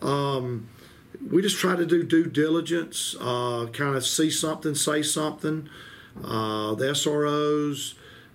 Um, 0.00 0.68
we 1.30 1.42
just 1.42 1.58
try 1.58 1.74
to 1.74 1.84
do 1.84 2.04
due 2.04 2.26
diligence, 2.26 3.16
uh, 3.20 3.66
kind 3.72 3.96
of 3.96 4.06
see 4.06 4.30
something, 4.30 4.74
say 4.74 5.02
something. 5.02 5.68
Uh, 6.22 6.74
the 6.74 6.86
SROs 6.86 7.94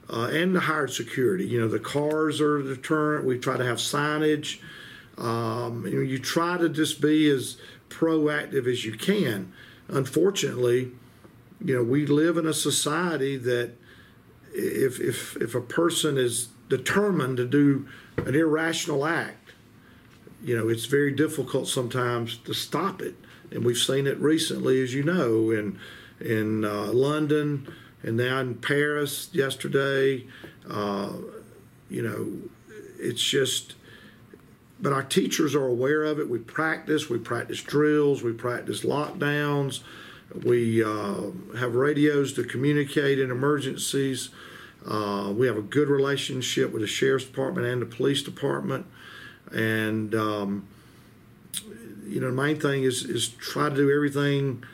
uh, 0.09 0.29
and 0.31 0.55
the 0.55 0.61
hired 0.61 0.91
security. 0.91 1.45
You 1.47 1.61
know, 1.61 1.67
the 1.67 1.79
cars 1.79 2.41
are 2.41 2.57
a 2.57 2.63
deterrent. 2.63 3.25
We 3.25 3.37
try 3.39 3.57
to 3.57 3.65
have 3.65 3.77
signage. 3.77 4.59
Um, 5.17 5.85
you, 5.85 5.95
know, 5.95 6.01
you 6.01 6.19
try 6.19 6.57
to 6.57 6.69
just 6.69 7.01
be 7.01 7.29
as 7.29 7.57
proactive 7.89 8.67
as 8.67 8.83
you 8.83 8.93
can. 8.93 9.53
Unfortunately, 9.87 10.91
you 11.63 11.75
know, 11.75 11.83
we 11.83 12.05
live 12.05 12.37
in 12.37 12.47
a 12.47 12.53
society 12.53 13.37
that 13.37 13.73
if, 14.53 14.99
if, 14.99 15.35
if 15.37 15.55
a 15.55 15.61
person 15.61 16.17
is 16.17 16.49
determined 16.69 17.37
to 17.37 17.45
do 17.45 17.87
an 18.17 18.35
irrational 18.35 19.05
act, 19.05 19.51
you 20.43 20.57
know, 20.57 20.67
it's 20.67 20.85
very 20.85 21.11
difficult 21.11 21.67
sometimes 21.67 22.37
to 22.37 22.53
stop 22.53 23.01
it. 23.01 23.15
And 23.51 23.63
we've 23.63 23.77
seen 23.77 24.07
it 24.07 24.19
recently, 24.19 24.81
as 24.83 24.93
you 24.93 25.03
know, 25.03 25.51
in, 25.51 25.79
in 26.19 26.65
uh, 26.65 26.91
London 26.91 27.71
and 28.01 28.17
now 28.17 28.39
in 28.39 28.55
Paris 28.55 29.29
yesterday. 29.31 30.25
Uh, 30.69 31.13
you 31.89 32.01
know, 32.01 32.49
it's 32.99 33.21
just, 33.21 33.75
but 34.83 34.91
our 34.91 35.01
teachers 35.01 35.55
are 35.55 35.65
aware 35.65 36.03
of 36.03 36.19
it. 36.19 36.29
We 36.29 36.39
practice, 36.39 37.09
we 37.09 37.17
practice 37.17 37.61
drills, 37.61 38.21
we 38.21 38.33
practice 38.33 38.81
lockdowns, 38.81 39.79
we 40.43 40.83
uh, 40.83 41.21
have 41.57 41.75
radios 41.75 42.33
to 42.33 42.43
communicate 42.43 43.17
in 43.17 43.31
emergencies. 43.31 44.29
Uh, 44.85 45.31
we 45.33 45.47
have 45.47 45.55
a 45.55 45.61
good 45.61 45.87
relationship 45.87 46.73
with 46.73 46.81
the 46.81 46.87
sheriff's 46.87 47.23
department 47.23 47.65
and 47.65 47.81
the 47.81 47.85
police 47.85 48.21
department, 48.21 48.85
and 49.53 50.13
um, 50.13 50.67
you 52.05 52.19
know 52.19 52.27
the 52.27 52.33
main 52.33 52.59
thing 52.59 52.83
is 52.83 53.05
is 53.05 53.29
try 53.29 53.69
to 53.69 53.75
do 53.75 53.89
everything 53.89 54.65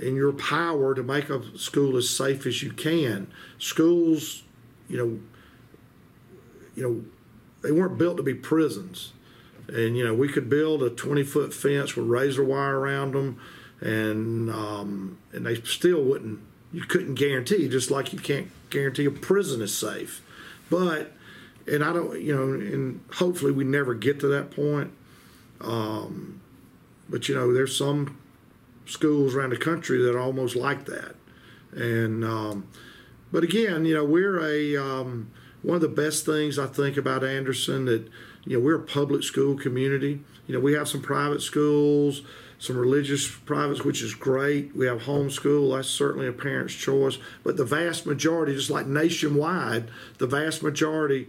in 0.00 0.16
your 0.16 0.32
power 0.32 0.94
to 0.94 1.02
make 1.02 1.28
a 1.28 1.58
school 1.58 1.98
as 1.98 2.08
safe 2.08 2.46
as 2.46 2.62
you 2.62 2.72
can. 2.72 3.26
Schools, 3.58 4.42
you 4.88 4.96
know, 4.96 5.20
you 6.74 6.82
know, 6.82 7.04
they 7.60 7.70
weren't 7.70 7.98
built 7.98 8.16
to 8.16 8.22
be 8.22 8.32
prisons, 8.32 9.12
and 9.68 9.96
you 9.96 10.04
know 10.04 10.14
we 10.14 10.28
could 10.28 10.48
build 10.48 10.82
a 10.82 10.90
20 10.90 11.22
foot 11.22 11.54
fence 11.54 11.96
with 11.96 12.06
razor 12.06 12.44
wire 12.44 12.78
around 12.78 13.14
them, 13.14 13.40
and 13.80 14.50
um, 14.50 15.18
and 15.32 15.46
they 15.46 15.56
still 15.56 16.02
wouldn't. 16.02 16.40
You 16.72 16.82
couldn't 16.82 17.14
guarantee, 17.14 17.68
just 17.68 17.90
like 17.90 18.12
you 18.12 18.18
can't 18.18 18.48
guarantee 18.70 19.04
a 19.04 19.10
prison 19.10 19.62
is 19.62 19.76
safe. 19.76 20.22
But 20.70 21.12
and 21.66 21.84
I 21.84 21.92
don't, 21.92 22.20
you 22.20 22.34
know, 22.34 22.52
and 22.52 23.00
hopefully 23.14 23.52
we 23.52 23.64
never 23.64 23.94
get 23.94 24.20
to 24.20 24.28
that 24.28 24.50
point. 24.50 24.92
Um, 25.60 26.40
but 27.08 27.28
you 27.28 27.34
know, 27.34 27.52
there's 27.52 27.76
some 27.76 28.18
schools 28.86 29.34
around 29.34 29.50
the 29.50 29.56
country 29.56 30.02
that 30.02 30.14
are 30.14 30.20
almost 30.20 30.56
like 30.56 30.84
that. 30.86 31.14
And 31.72 32.24
um, 32.24 32.68
but 33.32 33.44
again, 33.44 33.84
you 33.84 33.94
know, 33.94 34.04
we're 34.04 34.40
a 34.40 34.76
um, 34.76 35.30
one 35.62 35.76
of 35.76 35.80
the 35.80 35.88
best 35.88 36.26
things 36.26 36.58
I 36.58 36.66
think 36.66 36.96
about 36.96 37.24
Anderson 37.24 37.86
that 37.86 38.08
you 38.44 38.58
know 38.58 38.64
we're 38.64 38.76
a 38.76 38.82
public 38.82 39.22
school 39.22 39.56
community. 39.56 40.20
You 40.46 40.54
know, 40.54 40.60
we 40.60 40.74
have 40.74 40.88
some 40.88 41.00
private 41.00 41.40
schools, 41.40 42.22
some 42.58 42.76
religious 42.76 43.28
privates, 43.28 43.84
which 43.84 44.02
is 44.02 44.14
great. 44.14 44.76
We 44.76 44.86
have 44.86 45.02
homeschool. 45.02 45.74
That's 45.74 45.88
certainly 45.88 46.26
a 46.26 46.32
parent's 46.32 46.74
choice. 46.74 47.18
But 47.42 47.56
the 47.56 47.64
vast 47.64 48.06
majority, 48.06 48.54
just 48.54 48.70
like 48.70 48.86
nationwide, 48.86 49.90
the 50.18 50.26
vast 50.26 50.62
majority 50.62 51.28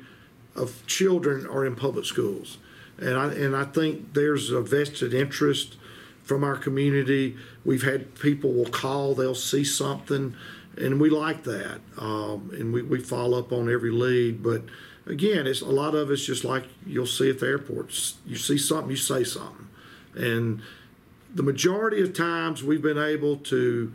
of 0.56 0.86
children 0.88 1.46
are 1.48 1.66
in 1.66 1.76
public 1.76 2.06
schools. 2.06 2.58
And 2.98 3.18
I, 3.18 3.34
and 3.34 3.56
I 3.56 3.66
think 3.66 4.14
there's 4.14 4.52
a 4.52 4.62
vested 4.62 5.14
interest 5.14 5.78
from 6.24 6.44
our 6.44 6.56
community. 6.56 7.38
We've 7.64 7.84
had 7.84 8.16
people 8.16 8.54
will 8.54 8.66
call, 8.66 9.14
they'll 9.14 9.36
see 9.36 9.64
something, 9.64 10.36
and 10.78 11.00
we 11.00 11.10
like 11.10 11.44
that. 11.44 11.82
Um, 11.98 12.52
and 12.54 12.74
we, 12.74 12.82
we 12.82 13.00
follow 13.00 13.40
up 13.40 13.52
on 13.52 13.72
every 13.72 13.92
lead. 13.92 14.42
But 14.42 14.64
again, 15.06 15.48
it's 15.48 15.62
a 15.62 15.70
lot 15.70 15.96
of 15.96 16.12
it's 16.12 16.26
just 16.26 16.44
like 16.44 16.66
you'll 16.86 17.06
see 17.06 17.30
at 17.30 17.40
the 17.40 17.48
airports. 17.48 18.16
You 18.26 18.36
see 18.36 18.58
something, 18.58 18.90
you 18.90 18.98
say 18.98 19.24
something. 19.24 19.68
And 20.16 20.62
the 21.34 21.44
majority 21.44 22.02
of 22.02 22.14
times 22.14 22.64
we've 22.64 22.82
been 22.82 22.98
able 22.98 23.38
to 23.38 23.94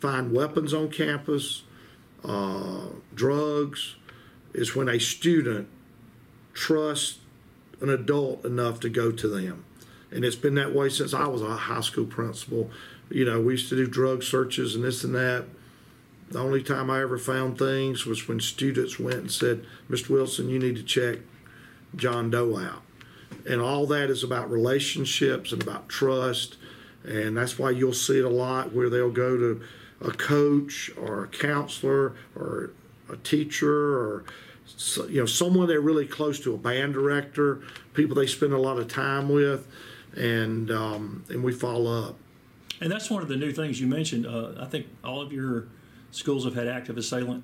find 0.00 0.32
weapons 0.32 0.72
on 0.72 0.90
campus, 0.90 1.62
uh, 2.24 2.86
drugs, 3.14 3.96
is 4.54 4.76
when 4.76 4.88
a 4.88 4.98
student 4.98 5.68
trusts 6.54 7.18
an 7.80 7.88
adult 7.88 8.44
enough 8.44 8.80
to 8.80 8.88
go 8.88 9.10
to 9.10 9.28
them. 9.28 9.64
And 10.10 10.24
it's 10.24 10.36
been 10.36 10.54
that 10.54 10.74
way 10.74 10.88
since 10.88 11.14
I 11.14 11.26
was 11.26 11.42
a 11.42 11.56
high 11.56 11.80
school 11.80 12.04
principal. 12.04 12.70
You 13.10 13.24
know, 13.24 13.40
we 13.40 13.54
used 13.54 13.68
to 13.70 13.76
do 13.76 13.86
drug 13.86 14.22
searches 14.22 14.74
and 14.74 14.84
this 14.84 15.04
and 15.04 15.14
that. 15.14 15.46
The 16.32 16.38
only 16.38 16.62
time 16.62 16.90
I 16.90 17.02
ever 17.02 17.18
found 17.18 17.58
things 17.58 18.06
was 18.06 18.26
when 18.26 18.40
students 18.40 18.98
went 18.98 19.16
and 19.16 19.30
said, 19.30 19.66
Mr. 19.90 20.08
Wilson, 20.08 20.48
you 20.48 20.58
need 20.58 20.76
to 20.76 20.82
check 20.82 21.18
John 21.94 22.30
Doe 22.30 22.56
out. 22.56 22.82
And 23.46 23.60
all 23.60 23.86
that 23.88 24.08
is 24.08 24.24
about 24.24 24.50
relationships 24.50 25.52
and 25.52 25.62
about 25.62 25.90
trust. 25.90 26.56
And 27.04 27.36
that's 27.36 27.58
why 27.58 27.70
you'll 27.70 27.92
see 27.92 28.18
it 28.18 28.24
a 28.24 28.30
lot 28.30 28.72
where 28.72 28.88
they'll 28.88 29.10
go 29.10 29.36
to 29.36 29.60
a 30.00 30.10
coach 30.12 30.90
or 30.96 31.24
a 31.24 31.28
counselor 31.28 32.14
or 32.34 32.70
a 33.10 33.16
teacher 33.18 33.98
or 33.98 34.24
you 35.08 35.20
know 35.20 35.26
someone 35.26 35.68
they're 35.68 35.80
really 35.80 36.06
close 36.06 36.40
to 36.40 36.54
a 36.54 36.56
band 36.56 36.94
director 36.94 37.60
people 37.94 38.16
they 38.16 38.26
spend 38.26 38.52
a 38.52 38.58
lot 38.58 38.78
of 38.78 38.88
time 38.88 39.28
with 39.28 39.66
and 40.16 40.70
um, 40.70 41.22
and 41.28 41.44
we 41.44 41.52
follow 41.52 42.08
up 42.08 42.16
And 42.80 42.90
that's 42.90 43.10
one 43.10 43.22
of 43.22 43.28
the 43.28 43.36
new 43.36 43.52
things 43.52 43.80
you 43.80 43.86
mentioned. 43.86 44.26
Uh, 44.26 44.52
I 44.58 44.64
think 44.64 44.86
all 45.04 45.20
of 45.20 45.32
your 45.32 45.66
schools 46.12 46.44
have 46.44 46.54
had 46.54 46.68
active 46.68 46.96
assailant 46.96 47.42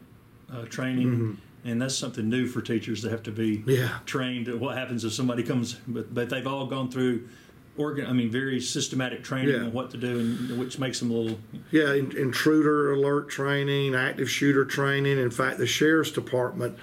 uh, 0.53 0.63
training, 0.67 1.39
and 1.65 1.83
that's 1.83 1.97
something 1.97 2.29
new 2.29 2.47
for 2.47 2.63
teachers 2.63 3.03
to 3.03 3.11
have 3.11 3.23
to 3.25 3.33
be 3.33 3.59
Mm-hmm. 3.59 3.71
Yeah. 3.71 3.99
trained. 4.07 4.61
What 4.61 4.77
happens 4.79 5.05
if 5.05 5.13
somebody 5.13 5.43
comes? 5.43 5.75
But 5.89 6.15
but 6.15 6.31
they've 6.31 6.47
all 6.47 6.67
gone 6.67 6.91
through. 6.91 7.29
Organ, 7.77 8.07
I 8.07 8.13
mean, 8.13 8.29
very 8.29 8.61
systematic 8.61 9.23
training 9.23 9.55
Yeah. 9.55 9.61
on 9.67 9.73
what 9.73 9.93
to 9.93 9.97
do, 9.97 10.19
and 10.19 10.59
which 10.59 10.81
makes 10.81 10.99
them 10.99 11.11
a 11.13 11.15
little. 11.15 11.39
yeah 11.71 11.93
in, 11.95 12.11
intruder 12.17 12.93
alert 12.93 13.29
training 13.29 13.95
active 13.95 14.29
shooter 14.29 14.65
training 14.65 15.17
in 15.19 15.31
fact 15.31 15.59
the 15.59 15.67
sheriff's 15.67 16.11
department 16.11 16.77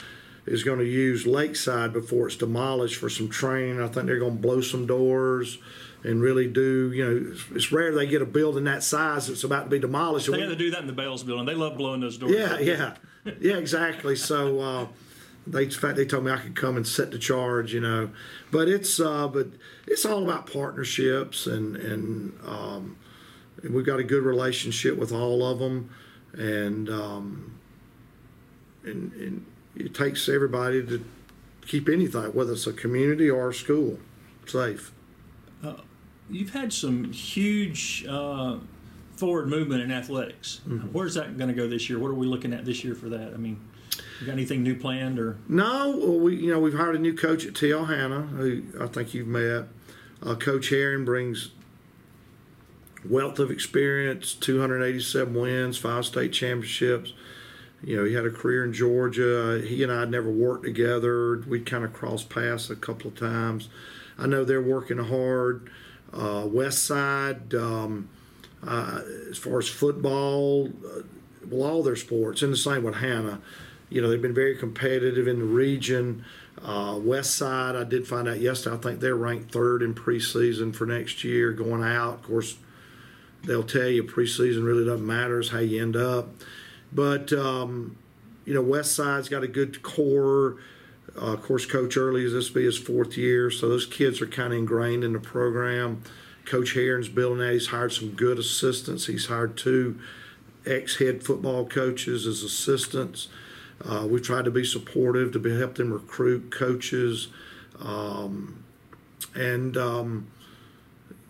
is 0.46 0.64
going 0.64 0.80
to 0.80 0.86
use 0.86 1.26
lakeside 1.28 1.92
before 1.92 2.28
it's 2.28 2.38
demolished 2.38 2.96
for 2.96 3.10
some 3.10 3.28
training 3.28 3.82
i 3.82 3.88
think 3.90 4.06
they're 4.06 4.20
going 4.20 4.38
to 4.38 4.42
blow 4.42 4.62
some 4.62 4.86
doors 4.86 5.58
and 6.06 6.22
really 6.22 6.48
do 6.48 6.92
you 6.94 7.04
know 7.04 7.32
it's, 7.32 7.44
it's 7.54 7.72
rare 7.72 7.94
they 7.94 8.06
get 8.06 8.22
a 8.22 8.26
building 8.26 8.66
that 8.66 8.84
size 8.84 9.28
that's 9.28 9.44
about 9.44 9.64
to 9.64 9.70
be 9.70 9.80
demolished 9.80 10.32
They 10.32 10.40
had 10.40 10.50
to 10.50 10.56
do 10.56 10.72
that 10.72 10.82
in 10.82 10.88
the 10.88 10.94
Bells 10.94 11.24
building. 11.24 11.46
They 11.46 11.56
love 11.56 11.78
blowing 11.78 12.02
those 12.02 12.18
doors. 12.18 12.34
Yeah, 12.34 12.60
yeah, 12.60 12.96
yeah, 13.40 13.58
exactly. 13.58 14.16
So 14.16 14.60
uh, 14.60 14.88
they, 15.48 15.64
in 15.64 15.72
fact, 15.72 15.96
they 15.96 16.06
told 16.06 16.26
me 16.26 16.32
I 16.32 16.38
could 16.38 16.56
come 16.56 16.78
and 16.78 16.88
set 16.88 17.12
the 17.12 17.20
charge, 17.20 17.74
you 17.74 17.82
know. 17.82 18.10
But 18.52 18.68
it's, 18.68 19.00
uh, 19.00 19.28
but 19.28 19.48
it's 19.88 20.06
all 20.06 20.24
about 20.24 20.52
partnerships, 20.52 21.48
and 21.48 21.76
and, 21.76 22.40
um, 22.46 22.98
we've 23.64 23.86
got 23.86 24.00
a 24.00 24.04
good 24.04 24.24
relationship 24.24 24.98
with 24.98 25.12
all 25.12 25.46
of 25.46 25.60
them, 25.60 25.90
and 26.34 26.90
um, 26.90 27.60
and 28.84 29.12
and 29.14 29.46
it 29.76 29.94
takes 29.94 30.30
everybody 30.30 30.86
to 30.86 31.04
keep 31.66 31.90
anything, 31.90 32.34
whether 32.34 32.54
it's 32.54 32.68
a 32.68 32.74
community 32.74 33.30
or 33.30 33.50
a 33.50 33.54
school, 33.54 34.00
safe. 34.46 34.92
You've 36.30 36.54
had 36.54 36.74
some 36.74 37.12
huge 37.12 38.06
uh, 38.08 38.58
forward 39.16 39.48
movement 39.48 39.82
in 39.82 39.92
athletics. 39.92 40.62
Mm-hmm. 40.68 40.88
Where's 40.88 41.14
that 41.16 41.38
going 41.38 41.50
to 41.50 41.54
go 41.54 41.68
this 41.68 41.90
year? 41.90 42.00
What 42.00 42.10
are 42.10 42.16
we 42.16 42.28
looking 42.28 42.54
at 42.54 42.66
this 42.66 42.84
year 42.84 42.96
for 42.96 43.10
that? 43.10 43.34
I 43.34 43.38
mean, 43.38 43.60
you 44.20 44.28
got 44.28 44.34
anything 44.34 44.64
new 44.64 44.76
planned 44.76 45.20
or? 45.20 45.38
No, 45.48 45.98
well, 45.98 46.20
we 46.20 46.36
you 46.36 46.52
know 46.52 46.60
we've 46.60 46.74
hired 46.74 46.96
a 46.96 47.00
new 47.00 47.16
coach 47.16 47.46
at 47.46 47.54
TL 47.54 47.88
Hanna, 47.88 48.22
who 48.22 48.64
I 48.80 48.88
think 48.88 49.14
you've 49.14 49.28
met. 49.28 49.68
Uh, 50.24 50.36
coach 50.36 50.70
Herron 50.70 51.06
brings 51.06 51.52
wealth 53.08 53.40
of 53.40 53.52
experience, 53.52 54.34
287 54.34 55.34
wins, 55.34 55.78
five 55.78 56.06
state 56.06 56.34
championships. 56.34 57.14
You 57.84 57.98
know, 57.98 58.04
he 58.06 58.14
had 58.14 58.26
a 58.26 58.32
career 58.32 58.64
in 58.64 58.74
Georgia. 58.74 59.62
He 59.64 59.84
and 59.84 59.92
I 59.92 60.02
had 60.02 60.12
never 60.12 60.32
worked 60.32 60.64
together. 60.64 61.44
We'd 61.48 61.66
kind 61.66 61.84
of 61.84 61.94
crossed 61.94 62.30
paths 62.30 62.70
a 62.70 62.76
couple 62.76 63.10
of 63.10 63.18
times. 63.18 63.70
I 64.18 64.28
know 64.28 64.44
they're 64.44 64.62
working 64.62 64.98
hard. 64.98 65.70
Uh, 66.14 66.46
West 66.48 66.86
Side, 66.86 67.54
um, 67.54 68.10
uh, 68.66 69.02
as 69.30 69.38
far 69.38 69.60
as 69.60 69.68
football, 69.68 70.68
uh, 70.68 71.02
well, 71.50 71.70
all 71.70 71.84
their 71.84 71.96
sports, 71.96 72.42
and 72.42 72.52
the 72.52 72.58
same 72.58 72.84
with 72.84 72.96
Hanna. 72.96 73.42
You 73.90 74.02
know, 74.02 74.10
they've 74.10 74.22
been 74.22 74.34
very 74.34 74.56
competitive 74.56 75.28
in 75.28 75.40
the 75.40 75.46
region. 75.46 76.26
Uh, 76.64 76.98
West 77.02 77.36
Side, 77.36 77.76
I 77.76 77.84
did 77.84 78.08
find 78.08 78.28
out 78.28 78.40
yesterday, 78.40 78.76
I 78.76 78.80
think 78.80 79.00
they're 79.00 79.16
ranked 79.16 79.52
third 79.52 79.84
in 79.84 79.94
preseason 79.94 80.76
for 80.76 80.86
next 80.86 81.24
year 81.24 81.52
going 81.52 81.84
out. 81.84 82.16
Of 82.16 82.24
course, 82.24 82.58
they'll 83.44 83.64
tell 83.64 83.88
you 83.88 84.04
preseason 84.04 84.66
really 84.66 84.86
doesn't 84.86 85.06
matter, 85.06 85.40
it's 85.40 85.50
how 85.50 85.60
you 85.60 85.82
end 85.82 85.96
up. 85.96 86.30
But, 86.92 87.34
um, 87.34 87.98
you 88.46 88.54
know, 88.54 88.62
West 88.62 88.96
Side's 88.96 89.30
got 89.30 89.44
a 89.44 89.48
good 89.48 89.84
core. 89.84 90.58
Uh, 91.16 91.34
of 91.34 91.42
course, 91.42 91.66
Coach 91.66 91.98
Early 91.98 92.26
is 92.26 92.34
this 92.34 92.50
will 92.50 92.62
be 92.62 92.66
his 92.66 92.78
fourth 92.78 93.18
year, 93.18 93.50
so 93.50 93.70
those 93.70 93.86
kids 93.86 94.22
are 94.22 94.28
kind 94.28 94.54
of 94.54 94.60
ingrained 94.60 95.04
in 95.04 95.14
the 95.14 95.20
program. 95.20 96.04
Coach 96.46 96.74
Herron's 96.74 97.10
building 97.10 97.40
that. 97.40 97.54
He's 97.54 97.68
hired 97.68 97.94
some 97.94 98.12
good 98.12 98.38
assistants. 98.38 99.08
He's 99.08 99.28
hired 99.28 99.58
two 99.58 100.00
ex-head 100.66 101.24
football 101.24 101.66
coaches 101.66 102.28
as 102.28 102.44
assistants. 102.44 103.30
Uh, 103.84 104.08
we 104.10 104.20
tried 104.20 104.46
to 104.46 104.52
be 104.52 104.64
supportive 104.64 105.32
to 105.34 105.40
be, 105.40 105.58
help 105.58 105.76
them 105.76 105.92
recruit 105.92 106.52
coaches, 106.52 107.28
um, 107.80 108.64
and 109.34 109.76
um, 109.76 110.28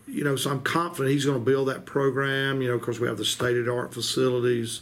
you 0.08 0.24
know, 0.24 0.36
so 0.36 0.52
I'm 0.52 0.62
confident 0.62 1.12
he's 1.12 1.26
going 1.26 1.40
to 1.40 1.44
build 1.44 1.68
that 1.70 1.86
program. 1.86 2.62
You 2.62 2.70
know, 2.70 2.76
of 2.76 2.82
course, 2.82 3.00
we 3.00 3.08
have 3.08 3.18
the 3.18 3.26
state-of-the-art 3.26 3.94
facilities 3.94 4.82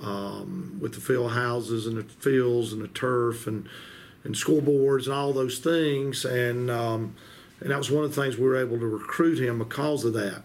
um, 0.00 0.78
with 0.80 0.94
the 0.94 1.00
field 1.00 1.32
houses 1.32 1.86
and 1.86 1.96
the 1.96 2.04
fields 2.04 2.72
and 2.72 2.80
the 2.80 2.88
turf 2.88 3.46
and 3.46 3.68
and 4.24 4.34
scoreboards 4.34 5.04
and 5.04 5.14
all 5.14 5.32
those 5.32 5.58
things. 5.58 6.24
And 6.24 6.70
um, 6.70 7.14
and 7.60 7.70
that 7.70 7.78
was 7.78 7.90
one 7.90 8.04
of 8.04 8.14
the 8.14 8.20
things 8.20 8.36
we 8.36 8.44
were 8.44 8.56
able 8.56 8.78
to 8.78 8.86
recruit 8.86 9.38
him 9.38 9.58
because 9.58 10.04
of 10.04 10.14
that. 10.14 10.42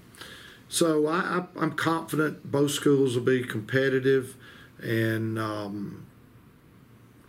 So 0.68 1.08
I, 1.08 1.46
I'm 1.58 1.72
confident 1.72 2.52
both 2.52 2.72
schools 2.72 3.16
will 3.16 3.24
be 3.24 3.44
competitive, 3.44 4.36
and 4.82 5.40
um, 5.40 6.06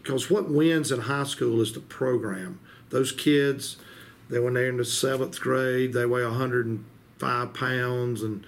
because 0.03 0.31
what 0.31 0.51
wins 0.51 0.91
in 0.91 1.03
high 1.03 1.25
school 1.25 1.61
is 1.61 1.73
the 1.73 1.81
program. 1.81 2.61
Those 2.91 3.13
kids, 3.13 3.77
they 4.31 4.39
when 4.39 4.55
they're 4.55 4.69
in 4.69 4.79
the 4.79 4.85
seventh 4.85 5.41
grade, 5.41 5.93
they 5.93 6.07
weigh 6.07 6.25
105 6.25 7.55
pounds 7.55 8.23
and 8.23 8.45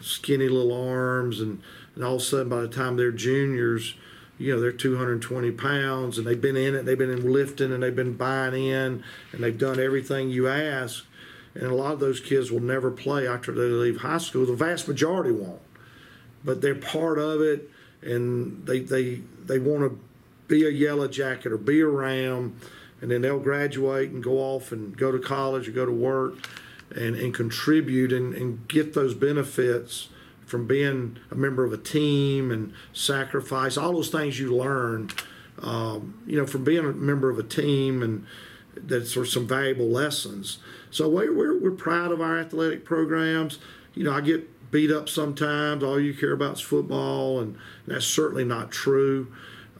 skinny 0.00 0.48
little 0.48 0.72
arms, 0.72 1.40
and, 1.40 1.62
and 1.94 2.04
all 2.04 2.16
of 2.16 2.22
a 2.22 2.24
sudden 2.24 2.48
by 2.48 2.62
the 2.62 2.68
time 2.68 2.96
they're 2.96 3.12
juniors, 3.12 3.94
you 4.40 4.54
know 4.54 4.60
they're 4.60 4.72
220 4.72 5.50
pounds 5.52 6.16
and 6.16 6.26
they've 6.26 6.40
been 6.40 6.56
in 6.56 6.74
it 6.74 6.84
they've 6.84 6.98
been 6.98 7.10
in 7.10 7.30
lifting 7.30 7.72
and 7.72 7.82
they've 7.82 7.94
been 7.94 8.16
buying 8.16 8.54
in 8.54 9.04
and 9.32 9.44
they've 9.44 9.58
done 9.58 9.78
everything 9.78 10.30
you 10.30 10.48
ask 10.48 11.04
and 11.54 11.64
a 11.64 11.74
lot 11.74 11.92
of 11.92 12.00
those 12.00 12.20
kids 12.20 12.50
will 12.50 12.60
never 12.60 12.90
play 12.90 13.28
after 13.28 13.52
they 13.52 13.62
leave 13.62 13.98
high 13.98 14.18
school 14.18 14.46
the 14.46 14.54
vast 14.54 14.88
majority 14.88 15.30
won't 15.30 15.60
but 16.42 16.62
they're 16.62 16.74
part 16.74 17.18
of 17.18 17.42
it 17.42 17.70
and 18.02 18.66
they 18.66 18.80
they 18.80 19.20
they 19.44 19.58
want 19.58 19.82
to 19.82 20.00
be 20.48 20.66
a 20.66 20.70
yellow 20.70 21.06
jacket 21.06 21.52
or 21.52 21.58
be 21.58 21.80
a 21.80 21.86
ram. 21.86 22.56
and 23.02 23.10
then 23.10 23.22
they'll 23.22 23.38
graduate 23.38 24.10
and 24.10 24.22
go 24.22 24.38
off 24.38 24.72
and 24.72 24.96
go 24.96 25.12
to 25.12 25.18
college 25.18 25.68
or 25.68 25.72
go 25.72 25.86
to 25.86 25.92
work 25.92 26.34
and, 26.90 27.14
and 27.14 27.32
contribute 27.32 28.12
and, 28.12 28.34
and 28.34 28.66
get 28.68 28.94
those 28.94 29.14
benefits 29.14 30.08
from 30.50 30.66
being 30.66 31.16
a 31.30 31.34
member 31.34 31.64
of 31.64 31.72
a 31.72 31.78
team 31.78 32.50
and 32.50 32.72
sacrifice, 32.92 33.76
all 33.76 33.92
those 33.92 34.10
things 34.10 34.40
you 34.40 34.54
learn, 34.54 35.08
um, 35.62 36.20
you 36.26 36.36
know, 36.36 36.46
from 36.46 36.64
being 36.64 36.84
a 36.84 36.92
member 36.92 37.30
of 37.30 37.38
a 37.38 37.42
team 37.44 38.02
and 38.02 38.26
that's 38.74 39.12
sort 39.12 39.26
of 39.26 39.32
some 39.32 39.46
valuable 39.46 39.88
lessons. 39.88 40.58
So 40.90 41.08
we're, 41.08 41.32
we're, 41.32 41.58
we're 41.58 41.70
proud 41.70 42.10
of 42.10 42.20
our 42.20 42.38
athletic 42.38 42.84
programs. 42.84 43.58
You 43.94 44.04
know, 44.04 44.12
I 44.12 44.20
get 44.20 44.70
beat 44.70 44.90
up 44.90 45.08
sometimes. 45.08 45.82
All 45.82 46.00
you 46.00 46.14
care 46.14 46.32
about 46.32 46.54
is 46.54 46.60
football, 46.60 47.40
and 47.40 47.56
that's 47.86 48.06
certainly 48.06 48.44
not 48.44 48.70
true. 48.70 49.32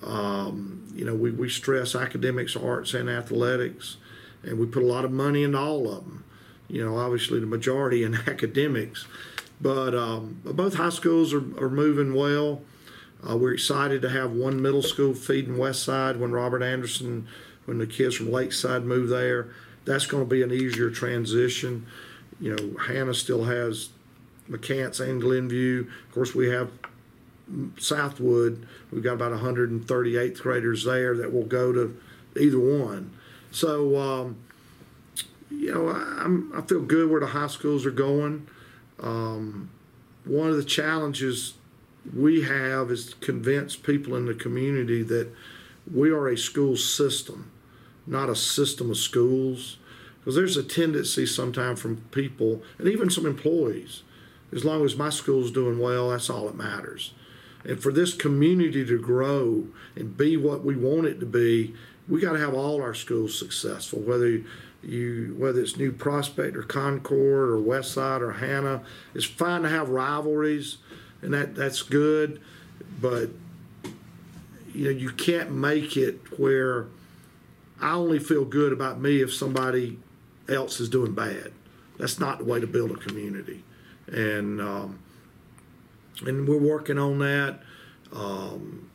Um, 0.05 0.87
you 0.95 1.05
know, 1.05 1.15
we, 1.15 1.31
we 1.31 1.49
stress 1.49 1.95
academics, 1.95 2.57
arts, 2.57 2.95
and 2.95 3.09
athletics, 3.09 3.97
and 4.43 4.59
we 4.59 4.67
put 4.67 4.83
a 4.83 4.87
lot 4.87 5.05
of 5.05 5.11
money 5.11 5.43
into 5.43 5.59
all 5.59 5.89
of 5.93 6.05
them. 6.05 6.25
You 6.69 6.85
know, 6.85 6.97
obviously 6.97 7.41
the 7.41 7.47
majority 7.47 8.05
in 8.05 8.15
academics, 8.27 9.07
but 9.61 9.95
um, 9.95 10.41
both 10.45 10.75
high 10.75 10.91
schools 10.91 11.33
are, 11.33 11.45
are 11.63 11.71
moving 11.71 12.15
well. 12.15 12.63
Uh, 13.29 13.37
we're 13.37 13.53
excited 13.53 14.01
to 14.03 14.09
have 14.09 14.33
one 14.33 14.63
middle 14.63 14.83
school 14.83 15.15
feeding 15.15 15.59
West 15.59 15.83
Side 15.83 16.19
when 16.19 16.33
Robert 16.33 16.63
Anderson, 16.63 17.29
when 17.67 17.79
the 17.79 17.87
kids 17.87 18.17
from 18.17 18.33
Lakeside 18.33 18.85
move 18.85 19.09
there. 19.09 19.49
That's 19.85 20.07
going 20.07 20.23
to 20.23 20.29
be 20.29 20.43
an 20.43 20.51
easier 20.51 20.91
transition. 20.91 21.87
You 22.41 22.57
know, 22.57 22.79
Hanna 22.87 23.13
still 23.13 23.45
has 23.45 23.91
McCants 24.49 25.01
and 25.01 25.21
Glenview. 25.21 25.87
Of 26.09 26.15
course, 26.15 26.35
we 26.35 26.49
have 26.49 26.71
Southwood. 27.79 28.67
We've 28.91 29.03
got 29.03 29.15
about 29.15 29.33
138th 29.33 30.41
graders 30.41 30.85
there 30.85 31.17
that 31.17 31.33
will 31.33 31.45
go 31.45 31.73
to 31.73 32.01
either 32.39 32.59
one. 32.59 33.13
So, 33.51 33.97
um, 33.99 34.37
you 35.51 35.75
know, 35.75 35.89
I'm, 35.89 36.53
I 36.55 36.63
feel 36.63 36.81
good 36.81 37.11
where 37.11 37.21
the 37.21 37.27
high 37.27 37.49
schools 37.49 37.85
are 37.85 37.91
going. 37.91 38.47
Um, 39.01 39.71
one 40.25 40.51
of 40.51 40.57
the 40.57 40.65
challenges 40.65 41.55
we 42.15 42.43
have 42.43 42.91
is 42.91 43.11
to 43.11 43.17
convince 43.17 43.77
people 43.77 44.15
in 44.17 44.27
the 44.27 44.35
community 44.35 45.03
that 45.03 45.31
we 45.93 46.11
are 46.11 46.29
a 46.29 46.37
school 46.37 46.77
system, 46.77 47.51
not 48.07 48.29
a 48.29 48.37
system 48.37 48.91
of 48.91 48.97
schools. 48.97 49.79
Because 50.19 50.35
there's 50.35 50.57
a 50.57 50.63
tendency 50.63 51.25
sometimes 51.25 51.81
from 51.81 51.99
people 52.11 52.63
and 52.79 52.89
even 52.89 53.09
some 53.09 53.25
employees, 53.25 54.03
as 54.53 54.65
long 54.65 54.85
as 54.85 54.97
my 54.97 55.09
school's 55.09 55.51
doing 55.51 55.79
well, 55.79 56.11
that's 56.11 56.29
all 56.29 56.47
that 56.47 56.57
matters. 56.57 57.15
And 57.65 57.83
for 57.83 57.93
this 57.93 58.15
community 58.15 58.85
to 58.85 58.99
grow 58.99 59.67
and 59.97 60.17
be 60.17 60.37
what 60.37 60.65
we 60.65 60.77
want 60.77 61.07
it 61.07 61.21
to 61.21 61.27
be, 61.27 61.75
we 62.09 62.21
got 62.21 62.33
to 62.33 62.39
have 62.39 62.55
all 62.55 62.83
our 62.83 62.95
schools 62.95 63.39
successful, 63.39 64.01
whether 64.01 64.43
you 64.83 65.35
whether 65.39 65.61
it's 65.61 65.77
New 65.77 65.93
Prospect 65.93 66.57
or 66.57 66.63
Concord 66.63 67.51
or 67.51 67.57
Westside 67.57 68.21
or 68.21 68.33
Hanna. 68.33 68.83
It's 69.15 69.25
fine 69.25 69.63
to 69.63 69.69
have 69.69 69.89
rivalries, 69.89 70.79
and 71.23 71.33
that 71.35 71.55
that's 71.55 71.83
good, 71.83 72.41
but 73.01 73.31
you 74.75 74.85
know 74.85 74.91
you 74.91 75.11
can't 75.11 75.51
make 75.53 75.97
it 75.97 76.39
where 76.39 76.87
I 77.81 77.93
only 77.93 78.19
feel 78.19 78.45
good 78.45 78.73
about 78.73 79.01
me 79.01 79.21
if 79.21 79.33
somebody 79.33 79.99
else 80.49 80.81
is 80.81 80.89
doing 80.89 81.13
bad. 81.15 81.53
That's 81.99 82.19
not 82.19 82.39
the 82.39 82.45
way 82.45 82.61
to 82.61 82.67
build 82.67 82.91
a 82.91 82.97
community, 82.97 83.63
and 84.07 84.61
um, 84.61 84.99
and 86.27 86.49
we're 86.49 86.59
working 86.59 86.99
on 86.99 87.19
that. 87.19 87.61
Um, 88.13 88.91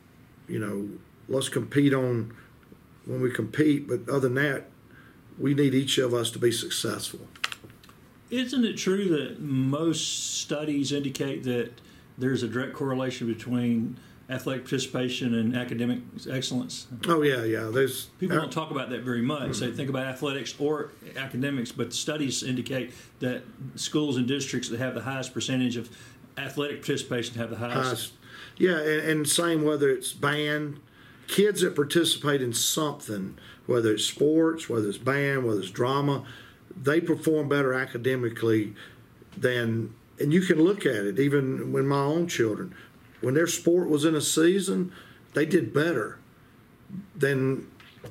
you 0.48 0.58
know, 0.58 0.88
let's 1.28 1.48
compete 1.48 1.94
on 1.94 2.34
when 3.04 3.20
we 3.20 3.30
compete, 3.30 3.88
but 3.88 4.08
other 4.08 4.28
than 4.28 4.34
that, 4.34 4.68
we 5.38 5.54
need 5.54 5.74
each 5.74 5.98
of 5.98 6.14
us 6.14 6.30
to 6.32 6.38
be 6.38 6.52
successful. 6.52 7.20
Isn't 8.30 8.64
it 8.64 8.76
true 8.76 9.08
that 9.10 9.40
most 9.40 10.40
studies 10.40 10.92
indicate 10.92 11.44
that 11.44 11.72
there's 12.18 12.42
a 12.42 12.48
direct 12.48 12.72
correlation 12.72 13.26
between 13.26 13.98
athletic 14.28 14.64
participation 14.64 15.34
and 15.34 15.56
academic 15.56 16.00
excellence? 16.28 16.88
Oh 17.06 17.22
yeah, 17.22 17.44
yeah. 17.44 17.70
There's 17.72 18.06
people 18.18 18.36
don't 18.36 18.52
talk 18.52 18.72
about 18.72 18.90
that 18.90 19.02
very 19.02 19.22
much. 19.22 19.58
They 19.58 19.70
think 19.70 19.88
about 19.88 20.06
athletics 20.06 20.54
or 20.58 20.90
academics, 21.16 21.70
but 21.70 21.92
studies 21.92 22.42
indicate 22.42 22.92
that 23.20 23.42
schools 23.76 24.16
and 24.16 24.26
districts 24.26 24.68
that 24.70 24.80
have 24.80 24.94
the 24.94 25.02
highest 25.02 25.32
percentage 25.32 25.76
of 25.76 25.88
athletic 26.36 26.78
participation 26.78 27.36
have 27.38 27.50
the 27.50 27.56
highest. 27.56 27.76
highest 27.76 28.12
yeah, 28.58 28.78
and, 28.78 29.08
and 29.08 29.28
same 29.28 29.64
whether 29.64 29.90
it's 29.90 30.12
band, 30.12 30.80
kids 31.26 31.60
that 31.60 31.74
participate 31.74 32.42
in 32.42 32.52
something, 32.52 33.36
whether 33.66 33.92
it's 33.92 34.04
sports, 34.04 34.68
whether 34.68 34.88
it's 34.88 34.98
band, 34.98 35.44
whether 35.44 35.60
it's 35.60 35.70
drama, 35.70 36.24
they 36.80 37.00
perform 37.00 37.48
better 37.48 37.72
academically 37.72 38.74
than, 39.36 39.94
and 40.20 40.32
you 40.32 40.40
can 40.40 40.60
look 40.60 40.86
at 40.86 41.04
it 41.04 41.18
even 41.18 41.72
when 41.72 41.86
my 41.86 42.00
own 42.00 42.28
children, 42.28 42.74
when 43.20 43.34
their 43.34 43.46
sport 43.46 43.88
was 43.88 44.04
in 44.04 44.14
a 44.14 44.20
season, 44.20 44.92
they 45.34 45.46
did 45.46 45.72
better 45.72 46.18
than 47.14 47.66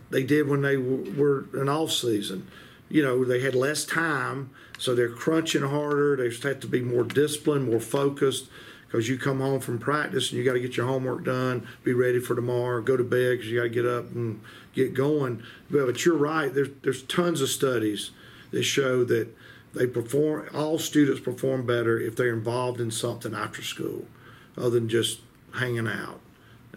they 0.10 0.24
did 0.24 0.48
when 0.48 0.62
they 0.62 0.78
were 0.78 1.46
in 1.54 1.70
off 1.70 1.92
season. 1.92 2.48
You 2.90 3.02
know, 3.02 3.26
they 3.26 3.40
had 3.40 3.56
less 3.56 3.86
time, 3.86 4.52
so 4.78 4.94
they're 4.94 5.10
crunching 5.10 5.64
harder. 5.64 6.16
They 6.16 6.30
just 6.30 6.44
have 6.44 6.60
to 6.62 6.68
be 6.68 6.82
more 6.82 7.04
disciplined, 7.04 7.70
more 7.70 7.80
focused 7.80 8.48
because 8.88 9.10
you 9.10 9.18
come 9.18 9.40
home 9.40 9.60
from 9.60 9.80
practice 9.80 10.30
and 10.30 10.38
you 10.38 10.46
got 10.46 10.54
to 10.54 10.60
get 10.60 10.78
your 10.78 10.86
homework 10.86 11.24
done, 11.24 11.68
be 11.84 11.94
ready 11.94 12.20
for 12.20 12.36
tomorrow, 12.36 12.82
go 12.82 12.96
to 12.96 13.04
bed 13.04 13.38
because 13.38 13.48
you 13.48 13.58
got 13.58 13.64
to 13.64 13.70
get 13.70 13.86
up 13.86 14.12
and 14.14 14.40
get 14.76 14.94
going. 14.94 15.42
But 15.70 16.06
you're 16.06 16.18
right. 16.18 16.54
There's 16.54 16.70
there's 16.84 17.04
tons 17.04 17.42
of 17.42 17.50
studies 17.50 18.12
that 18.52 18.64
show 18.64 19.04
that 19.06 19.30
they 19.74 19.88
perform. 19.88 20.50
All 20.54 20.78
students 20.78 21.22
perform 21.22 21.66
better 21.66 22.00
if 22.00 22.16
they're 22.16 22.34
involved 22.34 22.80
in 22.80 22.92
something 22.92 23.34
after 23.34 23.64
school, 23.64 24.06
other 24.58 24.72
than 24.72 24.90
just 24.90 25.22
hanging 25.56 25.88
out, 25.88 26.20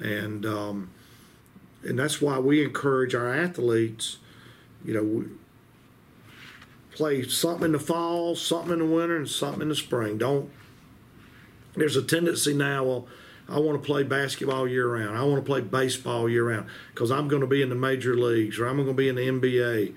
and 0.01 0.47
um, 0.47 0.91
and 1.83 1.99
that's 1.99 2.23
why 2.23 2.39
we 2.39 2.65
encourage 2.65 3.15
our 3.15 3.33
athletes. 3.33 4.19
You 4.85 4.95
know. 4.95 5.25
play 6.93 7.23
something 7.29 7.67
in 7.67 7.73
the 7.73 7.79
fall, 7.79 8.35
something 8.35 8.73
in 8.73 8.79
the 8.79 8.85
winter, 8.85 9.17
and 9.17 9.29
something 9.29 9.63
in 9.63 9.69
the 9.69 9.75
spring. 9.75 10.19
Don't 10.19 10.51
there's 11.79 11.97
a 11.97 12.03
tendency 12.03 12.55
now, 12.55 12.85
well, 12.85 13.07
I 13.49 13.59
want 13.59 13.83
to 13.83 13.87
play 13.87 14.03
basketball 14.03 14.69
year 14.69 14.87
round. 14.87 15.17
I 15.17 15.23
want 15.23 15.43
to 15.43 15.47
play 15.47 15.63
baseball 15.63 16.29
year 16.29 16.49
round 16.49 16.67
because 16.93 17.11
I'm 17.11 17.29
going 17.29 17.41
to 17.41 17.47
be 17.47 17.63
in 17.63 17.71
the 17.71 17.75
major 17.75 18.15
leagues 18.15 18.59
or 18.59 18.67
I'm 18.67 18.77
going 18.77 18.89
to 18.89 18.95
be 18.95 19.09
in 19.09 19.15
the 19.15 19.23
NBA. 19.23 19.95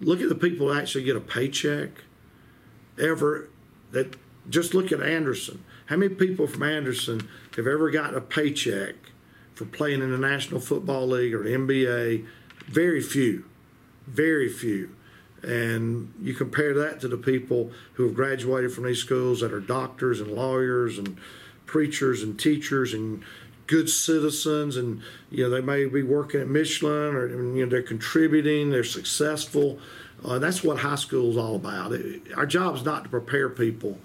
Look 0.00 0.22
at 0.22 0.28
the 0.28 0.34
people 0.34 0.68
that 0.68 0.80
actually 0.82 1.04
get 1.04 1.16
a 1.16 1.20
paycheck 1.20 2.04
ever 2.98 3.50
that 3.90 4.16
just 4.48 4.72
look 4.72 4.90
at 4.90 5.02
Anderson. 5.02 5.62
How 5.86 5.96
many 5.96 6.14
people 6.14 6.46
from 6.46 6.62
Anderson 6.62 7.28
have 7.56 7.66
ever 7.66 7.90
gotten 7.90 8.16
a 8.16 8.20
paycheck 8.20 8.94
for 9.54 9.66
playing 9.66 10.00
in 10.00 10.10
the 10.10 10.18
National 10.18 10.60
Football 10.60 11.08
League 11.08 11.34
or 11.34 11.42
the 11.42 11.50
NBA? 11.50 12.26
Very 12.66 13.02
few. 13.02 13.44
Very 14.06 14.48
few. 14.48 14.94
And 15.42 16.12
you 16.20 16.34
compare 16.34 16.74
that 16.74 17.00
to 17.00 17.08
the 17.08 17.16
people 17.16 17.70
who 17.94 18.04
have 18.04 18.14
graduated 18.14 18.72
from 18.72 18.84
these 18.84 18.98
schools 18.98 19.40
that 19.40 19.52
are 19.52 19.60
doctors 19.60 20.20
and 20.20 20.32
lawyers 20.32 20.98
and 20.98 21.18
preachers 21.68 22.22
and 22.24 22.40
teachers 22.40 22.92
and 22.92 23.22
good 23.68 23.88
citizens 23.88 24.76
and 24.76 25.00
you 25.30 25.44
know 25.44 25.50
they 25.50 25.60
may 25.60 25.84
be 25.84 26.02
working 26.02 26.40
at 26.40 26.48
Michelin 26.48 27.14
or 27.14 27.28
you 27.28 27.64
know 27.64 27.70
they're 27.70 27.82
contributing 27.82 28.70
they're 28.70 28.82
successful 28.82 29.78
uh, 30.24 30.38
that's 30.38 30.64
what 30.64 30.78
high 30.78 30.96
school 30.96 31.30
is 31.30 31.36
all 31.36 31.54
about 31.54 31.92
it, 31.92 32.22
our 32.34 32.46
job 32.46 32.74
is 32.74 32.84
not 32.84 33.04
to 33.04 33.10
prepare 33.10 33.48
people 33.48 33.98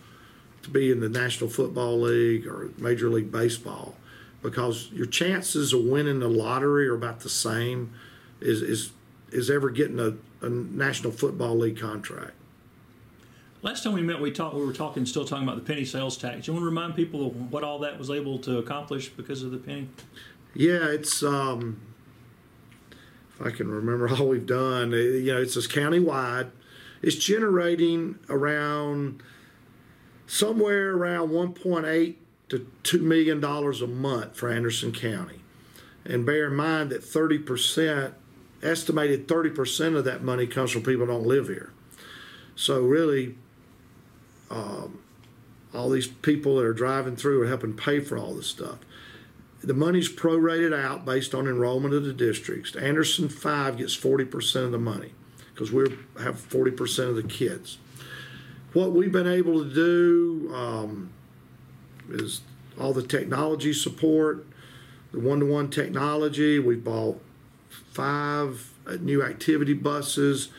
to 0.61 0.69
be 0.69 0.91
in 0.91 0.99
the 0.99 1.10
National 1.10 1.49
Football 1.49 2.02
League 2.02 2.45
or 2.45 2.69
Major 2.77 3.10
League 3.10 3.31
Baseball 3.31 3.95
because 4.44 4.91
your 4.91 5.07
chances 5.07 5.73
of 5.73 5.84
winning 5.84 6.19
the 6.19 6.27
lottery 6.27 6.88
are 6.88 6.95
about 6.95 7.22
the 7.22 7.30
same 7.30 7.94
is 8.40 8.61
is 8.61 8.91
is 9.31 9.49
ever 9.49 9.69
getting 9.69 9.99
a 9.99 10.14
a 10.44 10.49
National 10.49 11.11
Football 11.11 11.57
League 11.57 11.80
contract. 11.80 12.34
Last 13.64 13.81
time 13.85 13.94
we 13.94 14.02
met, 14.02 14.19
we 14.19 14.30
talked. 14.30 14.56
We 14.56 14.65
were 14.65 14.73
talking, 14.73 15.06
still 15.06 15.23
talking 15.23 15.48
about 15.48 15.56
the 15.56 15.64
penny 15.64 15.85
sales 15.85 16.18
tax. 16.18 16.48
You 16.48 16.53
want 16.53 16.64
to 16.64 16.68
remind 16.68 16.95
people 16.95 17.27
of 17.27 17.52
what 17.52 17.64
all 17.64 17.80
that 17.80 17.98
was 17.98 18.10
able 18.10 18.38
to 18.40 18.57
accomplish 18.57 19.07
because 19.07 19.41
of 19.41 19.52
the 19.52 19.57
penny? 19.57 19.88
Yeah, 20.53 20.90
it's. 20.90 21.23
Um, 21.23 21.80
if 22.91 23.41
I 23.41 23.52
can 23.52 23.69
remember 23.69 24.10
all 24.15 24.27
we've 24.27 24.45
done, 24.45 24.94
eh, 24.94 24.98
you 24.98 25.34
know, 25.34 25.41
it's 25.41 25.53
just 25.53 25.72
county-wide. 25.72 26.52
It's 27.02 27.15
generating 27.15 28.19
around 28.30 29.23
somewhere 30.27 30.91
around 30.91 31.30
1.8 31.30 32.15
to 32.49 32.68
2 32.84 32.99
million 32.99 33.40
dollars 33.40 33.81
a 33.81 33.88
month 33.88 34.35
for 34.35 34.52
Anderson 34.52 34.91
County. 34.91 35.40
And 36.03 36.26
bear 36.26 36.48
in 36.48 36.56
mind 36.56 36.90
that 36.90 37.02
30 37.02 37.40
percent 37.40 38.14
estimated 38.61 39.30
30% 39.30 39.95
of 39.95 40.03
that 40.03 40.22
money 40.22 40.48
comes 40.48 40.72
from 40.72 40.84
people 40.84 41.06
who 41.06 41.14
don't 41.14 41.26
live 41.26 41.48
here. 41.48 41.72
So 42.56 42.81
really, 42.81 43.35
um, 44.53 44.99
all 45.73 45.89
these 45.89 46.07
people 46.07 46.57
that 46.57 46.65
are 46.65 46.73
driving 46.73 47.15
through 47.15 47.41
are 47.41 47.47
helping 47.47 47.73
pay 47.73 47.99
for 47.99 48.17
all 48.17 48.35
this 48.35 48.47
stuff. 48.47 48.77
The 49.63 49.73
money's 49.73 50.13
prorated 50.13 50.77
out 50.77 51.05
based 51.05 51.34
on 51.34 51.47
enrollment 51.47 51.93
of 51.93 52.03
the 52.03 52.13
districts. 52.13 52.75
Anderson 52.75 53.30
5 53.30 53.77
gets 53.77 53.97
40% 53.97 54.65
of 54.65 54.71
the 54.71 54.77
money 54.77 55.13
because 55.53 55.71
we 55.71 55.84
have 56.21 56.35
40% 56.35 57.09
of 57.09 57.15
the 57.15 57.23
kids. 57.23 57.77
What 58.73 58.91
we've 58.91 59.11
been 59.11 59.27
able 59.27 59.63
to 59.63 59.73
do 59.73 60.53
um, 60.53 61.11
is 62.09 62.41
all 62.80 62.93
the 62.93 63.03
technology 63.03 63.73
support, 63.73 64.45
the 65.11 65.19
one 65.19 65.39
to 65.39 65.45
one 65.45 65.69
technology. 65.69 66.59
We've 66.59 66.84
bought 66.84 67.21
five 67.69 68.71
new 68.99 69.23
activity 69.23 69.73
buses. 69.73 70.49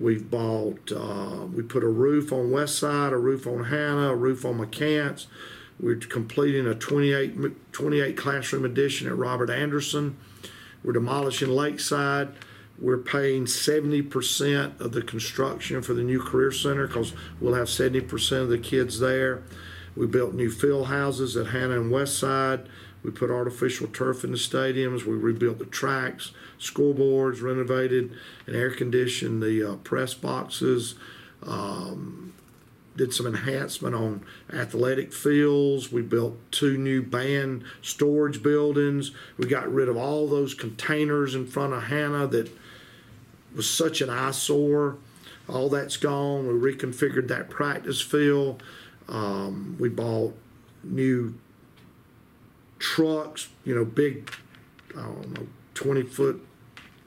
We've 0.00 0.30
bought, 0.30 0.90
uh, 0.90 1.46
we 1.54 1.62
put 1.62 1.84
a 1.84 1.88
roof 1.88 2.32
on 2.32 2.50
West 2.50 2.78
Side, 2.78 3.12
a 3.12 3.18
roof 3.18 3.46
on 3.46 3.64
Hanna, 3.64 4.12
a 4.12 4.16
roof 4.16 4.46
on 4.46 4.58
McCants. 4.58 5.26
We're 5.78 5.96
completing 5.96 6.66
a 6.66 6.74
28, 6.74 7.72
28 7.72 8.16
classroom 8.16 8.64
addition 8.64 9.08
at 9.08 9.16
Robert 9.16 9.50
Anderson. 9.50 10.16
We're 10.82 10.94
demolishing 10.94 11.50
Lakeside. 11.50 12.30
We're 12.78 12.98
paying 12.98 13.44
70% 13.44 14.80
of 14.80 14.92
the 14.92 15.02
construction 15.02 15.82
for 15.82 15.92
the 15.92 16.02
new 16.02 16.20
career 16.20 16.50
center 16.50 16.86
because 16.86 17.12
we'll 17.38 17.54
have 17.54 17.68
70% 17.68 18.40
of 18.40 18.48
the 18.48 18.58
kids 18.58 19.00
there. 19.00 19.42
We 19.94 20.06
built 20.06 20.34
new 20.34 20.50
field 20.50 20.86
houses 20.86 21.36
at 21.36 21.48
Hanna 21.48 21.78
and 21.78 21.90
West 21.90 22.18
Side. 22.18 22.66
We 23.02 23.10
put 23.10 23.30
artificial 23.30 23.86
turf 23.86 24.24
in 24.24 24.32
the 24.32 24.38
stadiums. 24.38 25.04
We 25.04 25.14
rebuilt 25.14 25.58
the 25.58 25.66
tracks, 25.66 26.32
scoreboards, 26.60 27.42
renovated 27.42 28.12
and 28.46 28.54
air 28.54 28.70
conditioned 28.70 29.42
the 29.42 29.72
uh, 29.72 29.76
press 29.76 30.14
boxes. 30.14 30.94
Um, 31.42 32.32
did 32.96 33.14
some 33.14 33.26
enhancement 33.26 33.94
on 33.94 34.22
athletic 34.52 35.12
fields. 35.12 35.90
We 35.90 36.02
built 36.02 36.36
two 36.50 36.76
new 36.76 37.02
band 37.02 37.64
storage 37.80 38.42
buildings. 38.42 39.12
We 39.38 39.46
got 39.46 39.72
rid 39.72 39.88
of 39.88 39.96
all 39.96 40.28
those 40.28 40.52
containers 40.52 41.34
in 41.34 41.46
front 41.46 41.72
of 41.72 41.84
Hanna 41.84 42.26
that 42.26 42.50
was 43.54 43.70
such 43.70 44.00
an 44.00 44.10
eyesore. 44.10 44.98
All 45.48 45.68
that's 45.68 45.96
gone. 45.96 46.46
We 46.46 46.72
reconfigured 46.72 47.28
that 47.28 47.48
practice 47.48 48.00
field. 48.00 48.62
Um, 49.08 49.76
we 49.80 49.88
bought 49.88 50.36
new 50.84 51.34
trucks, 52.78 53.48
you 53.64 53.74
know, 53.74 53.84
big, 53.84 54.30
I 54.96 55.02
don't 55.02 55.38
know, 55.38 55.46
20 55.74 56.02
foot 56.02 56.46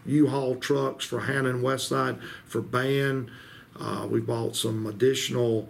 U-Haul 0.06 0.56
trucks 0.56 1.06
for 1.06 1.22
Hanna 1.22 1.50
and 1.50 1.64
Westside 1.64 2.22
for 2.46 2.62
Ban. 2.62 3.32
Uh, 3.80 4.08
we 4.10 4.20
bought 4.20 4.56
some 4.56 4.86
additional 4.86 5.70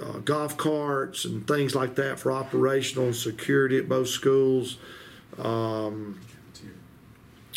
uh, 0.00 0.18
golf 0.18 0.56
carts 0.56 1.24
and 1.24 1.46
things 1.46 1.74
like 1.74 1.94
that 1.96 2.18
for 2.18 2.32
operational 2.32 3.06
and 3.06 3.16
security 3.16 3.78
at 3.78 3.88
both 3.88 4.08
schools. 4.08 4.78
Um, 5.38 6.20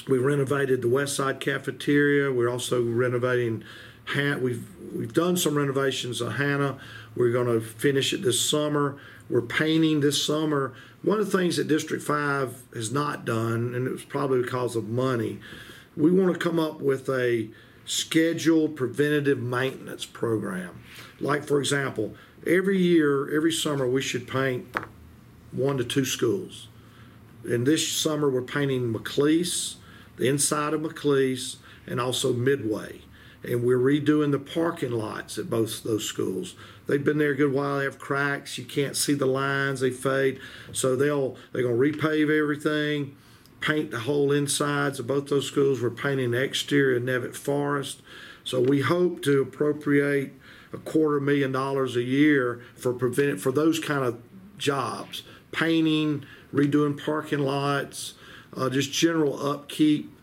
we 0.08 0.18
renovated 0.18 0.82
the 0.82 0.90
West 0.90 1.16
Side 1.16 1.40
cafeteria. 1.40 2.32
We're 2.32 2.50
also 2.50 2.84
renovating. 2.84 3.64
Han- 4.08 4.44
we've 4.44 4.68
we've 4.94 5.14
done 5.14 5.38
some 5.38 5.56
renovations 5.58 6.20
of 6.20 6.36
Hanna. 6.36 6.78
We're 7.16 7.32
going 7.32 7.48
to 7.48 7.62
finish 7.62 8.12
it 8.14 8.22
this 8.22 8.42
summer. 8.42 8.98
We're 9.30 9.42
painting 9.42 10.02
this 10.02 10.24
summer. 10.24 10.74
One 11.04 11.20
of 11.20 11.32
the 11.32 11.38
things 11.38 11.58
that 11.58 11.68
District 11.68 12.04
Five 12.04 12.62
has 12.74 12.92
not 12.92 13.26
done, 13.26 13.74
and 13.74 13.88
it 13.88 13.92
was 13.92 14.04
probably 14.04 14.42
because 14.42 14.76
of 14.76 14.90
money, 14.90 15.40
we 15.96 16.12
want 16.12 16.34
to 16.34 16.40
come 16.40 16.60
up 16.60 16.82
with 16.82 17.10
a 17.10 17.50
scheduled 17.86 18.76
preventative 18.76 19.40
maintenance 19.40 20.06
program. 20.06 20.84
Like 21.20 21.46
for 21.46 21.60
example, 21.60 22.16
every 22.48 22.78
year, 22.78 23.34
every 23.36 23.52
summer, 23.52 23.88
we 23.88 24.02
should 24.02 24.28
paint 24.28 24.76
one 25.52 25.78
to 25.78 25.84
two 25.84 26.06
schools. 26.06 26.68
And 27.44 27.68
this 27.68 27.88
summer, 27.88 28.30
we're 28.30 28.42
painting 28.42 28.94
McLees, 28.94 29.76
the 30.18 30.30
inside 30.30 30.74
of 30.74 30.82
McLees, 30.82 31.58
and 31.86 32.00
also 32.00 32.34
Midway. 32.34 33.02
And 33.44 33.64
we're 33.64 33.78
redoing 33.78 34.32
the 34.32 34.40
parking 34.40 34.92
lots 34.92 35.38
at 35.38 35.50
both 35.50 35.84
those 35.84 36.06
schools. 36.06 36.56
They've 36.88 37.04
been 37.04 37.18
there 37.18 37.32
a 37.32 37.36
good 37.36 37.52
while. 37.52 37.80
They 37.80 37.84
have 37.84 38.00
cracks. 38.00 38.58
You 38.58 38.64
can't 38.64 38.96
see 38.96 39.14
the 39.14 39.26
lines. 39.26 39.82
They 39.82 39.90
fade. 39.90 40.40
So 40.72 40.96
they'll 40.96 41.36
they're 41.52 41.64
gonna 41.64 41.76
repave 41.76 42.30
everything, 42.30 43.18
paint 43.64 43.92
the 43.92 44.02
whole 44.02 44.32
insides 44.32 45.00
of 45.00 45.08
both 45.08 45.28
those 45.28 45.48
schools. 45.48 45.82
We're 45.82 45.90
painting 45.90 46.32
the 46.32 46.44
exterior 46.44 46.98
of 46.98 47.04
Nevitt 47.04 47.36
Forest. 47.36 48.02
So 48.44 48.60
we 48.60 48.82
hope 48.82 49.24
to 49.24 49.42
appropriate 49.42 50.34
a 50.74 50.78
quarter 50.78 51.20
million 51.22 51.52
dollars 51.52 51.96
a 51.96 52.02
year 52.02 52.62
for 52.76 52.94
prevent 52.94 53.40
for 53.40 53.52
those 53.52 53.80
kind 53.80 54.04
of 54.04 54.22
jobs, 54.58 55.24
painting, 55.52 56.26
redoing 56.54 57.02
parking 57.02 57.40
lots, 57.40 58.16
uh, 58.56 58.70
just 58.70 58.92
general 58.92 59.48
upkeep, 59.48 60.14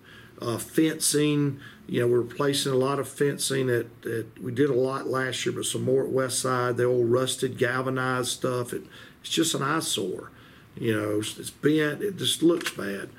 uh, 0.42 0.58
fencing. 0.58 1.60
You 1.86 2.00
know, 2.00 2.08
we're 2.08 2.20
replacing 2.20 2.72
a 2.72 2.76
lot 2.76 2.98
of 2.98 3.08
fencing. 3.08 3.70
At, 3.70 3.86
at 4.04 4.38
we 4.40 4.52
did 4.52 4.68
a 4.68 4.74
lot 4.74 5.06
last 5.06 5.46
year, 5.46 5.54
but 5.54 5.64
some 5.64 5.84
more 5.84 6.04
at 6.04 6.10
West 6.10 6.40
Side. 6.40 6.76
The 6.76 6.84
old 6.84 7.10
rusted 7.10 7.56
galvanized 7.56 8.28
stuff. 8.28 8.74
It, 8.74 8.82
it's 9.22 9.30
just 9.30 9.54
an 9.54 9.62
eyesore. 9.62 10.30
You 10.76 10.98
know, 10.98 11.18
it's, 11.18 11.50
bent. 11.50 12.02
It 12.02 12.16
just 12.16 12.42
looks 12.42 12.70
bad 12.70 13.10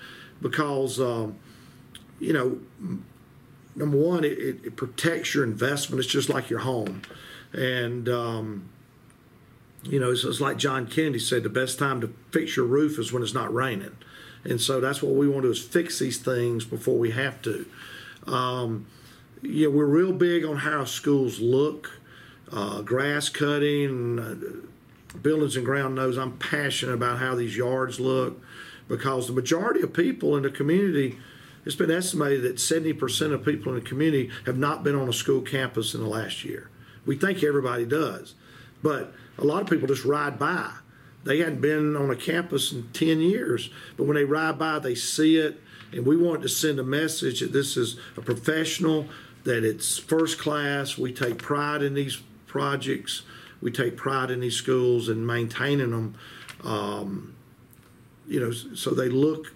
because 0.42 1.00
um, 1.00 1.38
you 2.20 2.34
know 2.34 2.60
number 3.76 3.98
one, 3.98 4.24
it, 4.24 4.38
it, 4.38 4.66
it, 4.66 4.76
protects 4.76 5.34
your 5.34 5.44
investment. 5.44 6.00
It's 6.04 6.12
just 6.12 6.30
like 6.30 6.50
your 6.50 6.60
home. 6.60 7.02
And, 7.54 8.08
um, 8.10 8.70
you 9.84 10.00
know, 10.00 10.12
it's, 10.12 10.24
it's, 10.24 10.42
like 10.42 10.58
John 10.58 10.88
Kennedy 10.88 11.20
said 11.20 11.44
the 11.44 11.50
best 11.50 11.80
time 11.80 12.02
to 12.02 12.14
fix 12.32 12.56
your 12.56 12.66
roof 12.66 13.00
is 13.00 13.12
when 13.12 13.24
it's 13.24 13.34
not 13.34 13.54
raining. 13.54 13.96
And 14.44 14.60
so 14.60 14.80
that's 14.80 15.02
what 15.02 15.14
we 15.14 15.28
want 15.28 15.44
to 15.44 15.48
do 15.48 15.52
is 15.52 15.62
fix 15.62 16.00
these 16.00 16.18
things 16.18 16.66
before 16.66 16.98
we 16.98 17.12
have 17.12 17.42
to. 17.44 17.66
Um, 18.28 18.88
yeah, 19.42 19.68
we're 19.68 19.86
real 19.86 20.14
big 20.14 20.46
on 20.46 20.58
how 20.58 20.86
schools 20.86 21.40
look, 21.40 22.00
uh, 22.52 22.82
grass 22.82 23.30
cutting, 23.30 24.20
uh, 24.20 24.36
buildings 25.22 25.56
and 25.56 25.66
ground 25.66 25.96
knows 25.96 26.18
I'm 26.18 26.38
passionate 26.38 26.94
about 26.94 27.20
how 27.20 27.36
these 27.36 27.58
yards 27.58 28.00
look 28.00 28.42
because 28.88 29.28
the 29.28 29.34
majority 29.34 29.82
of 29.82 29.94
people 29.94 30.36
in 30.36 30.44
the 30.44 30.50
community– 30.50 31.18
it's 31.66 31.76
been 31.76 31.92
estimated 31.92 32.44
that 32.44 32.56
70% 32.56 33.34
of 33.34 33.46
people 33.46 33.74
in 33.74 33.84
the 33.84 33.88
community 33.88 34.32
have 34.46 34.58
not 34.58 34.84
been 34.84 34.96
on 34.96 35.08
a 35.08 35.14
school 35.14 35.42
campus 35.42 35.94
in 35.94 36.02
the 36.02 36.08
last 36.08 36.44
year. 36.44 36.70
We 37.06 37.16
think 37.16 37.44
everybody 37.44 37.86
does, 37.86 38.36
but 38.82 39.14
a 39.38 39.44
lot 39.44 39.62
of 39.62 39.70
people 39.70 39.88
just 39.88 40.06
ride 40.06 40.40
by. 40.40 40.72
They 41.24 41.38
hadn't 41.38 41.62
been 41.62 41.96
on 41.96 42.10
a 42.10 42.16
campus 42.16 42.72
in 42.72 42.90
10 42.94 43.20
years, 43.20 43.70
but 43.96 44.06
when 44.06 44.16
they 44.16 44.24
ride 44.24 44.58
by, 44.58 44.80
they 44.80 44.96
see 44.96 45.38
it. 45.38 45.62
And 45.94 46.06
we 46.06 46.18
want 46.18 46.42
to 46.42 46.50
send 46.50 46.80
a 46.80 46.84
message 46.84 47.42
that 47.42 47.54
this 47.54 47.78
is 47.78 47.98
a 48.18 48.22
professional, 48.22 49.08
that 49.44 49.64
it's 49.64 50.00
first 50.00 50.40
class. 50.40 50.98
We 50.98 51.14
take 51.14 51.38
pride 51.38 51.84
in 51.84 51.94
these 51.94 52.22
projects, 52.48 53.22
we 53.62 53.72
take 53.72 53.96
pride 53.96 54.32
in 54.32 54.40
these 54.40 54.56
schools 54.56 55.10
and 55.10 55.26
maintaining 55.26 55.92
them. 55.92 56.16
Um, 56.64 57.36
you 58.28 58.40
know, 58.40 58.52
so 58.52 58.92
they 58.92 59.10
look 59.10 59.54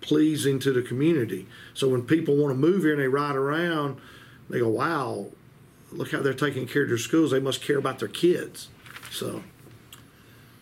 pleasing 0.00 0.58
to 0.60 0.72
the 0.72 0.82
community. 0.82 1.46
So 1.74 1.88
when 1.88 2.02
people 2.02 2.36
want 2.36 2.52
to 2.52 2.58
move 2.58 2.82
here 2.82 2.92
and 2.92 3.00
they 3.00 3.08
ride 3.08 3.36
around, 3.36 3.98
they 4.48 4.60
go, 4.60 4.68
wow, 4.68 5.26
look 5.90 6.12
how 6.12 6.22
they're 6.22 6.34
taking 6.34 6.66
care 6.66 6.82
of 6.82 6.88
their 6.88 6.98
schools. 6.98 7.30
They 7.30 7.40
must 7.40 7.62
care 7.62 7.78
about 7.78 7.98
their 7.98 8.08
kids. 8.08 8.68
So. 9.10 9.42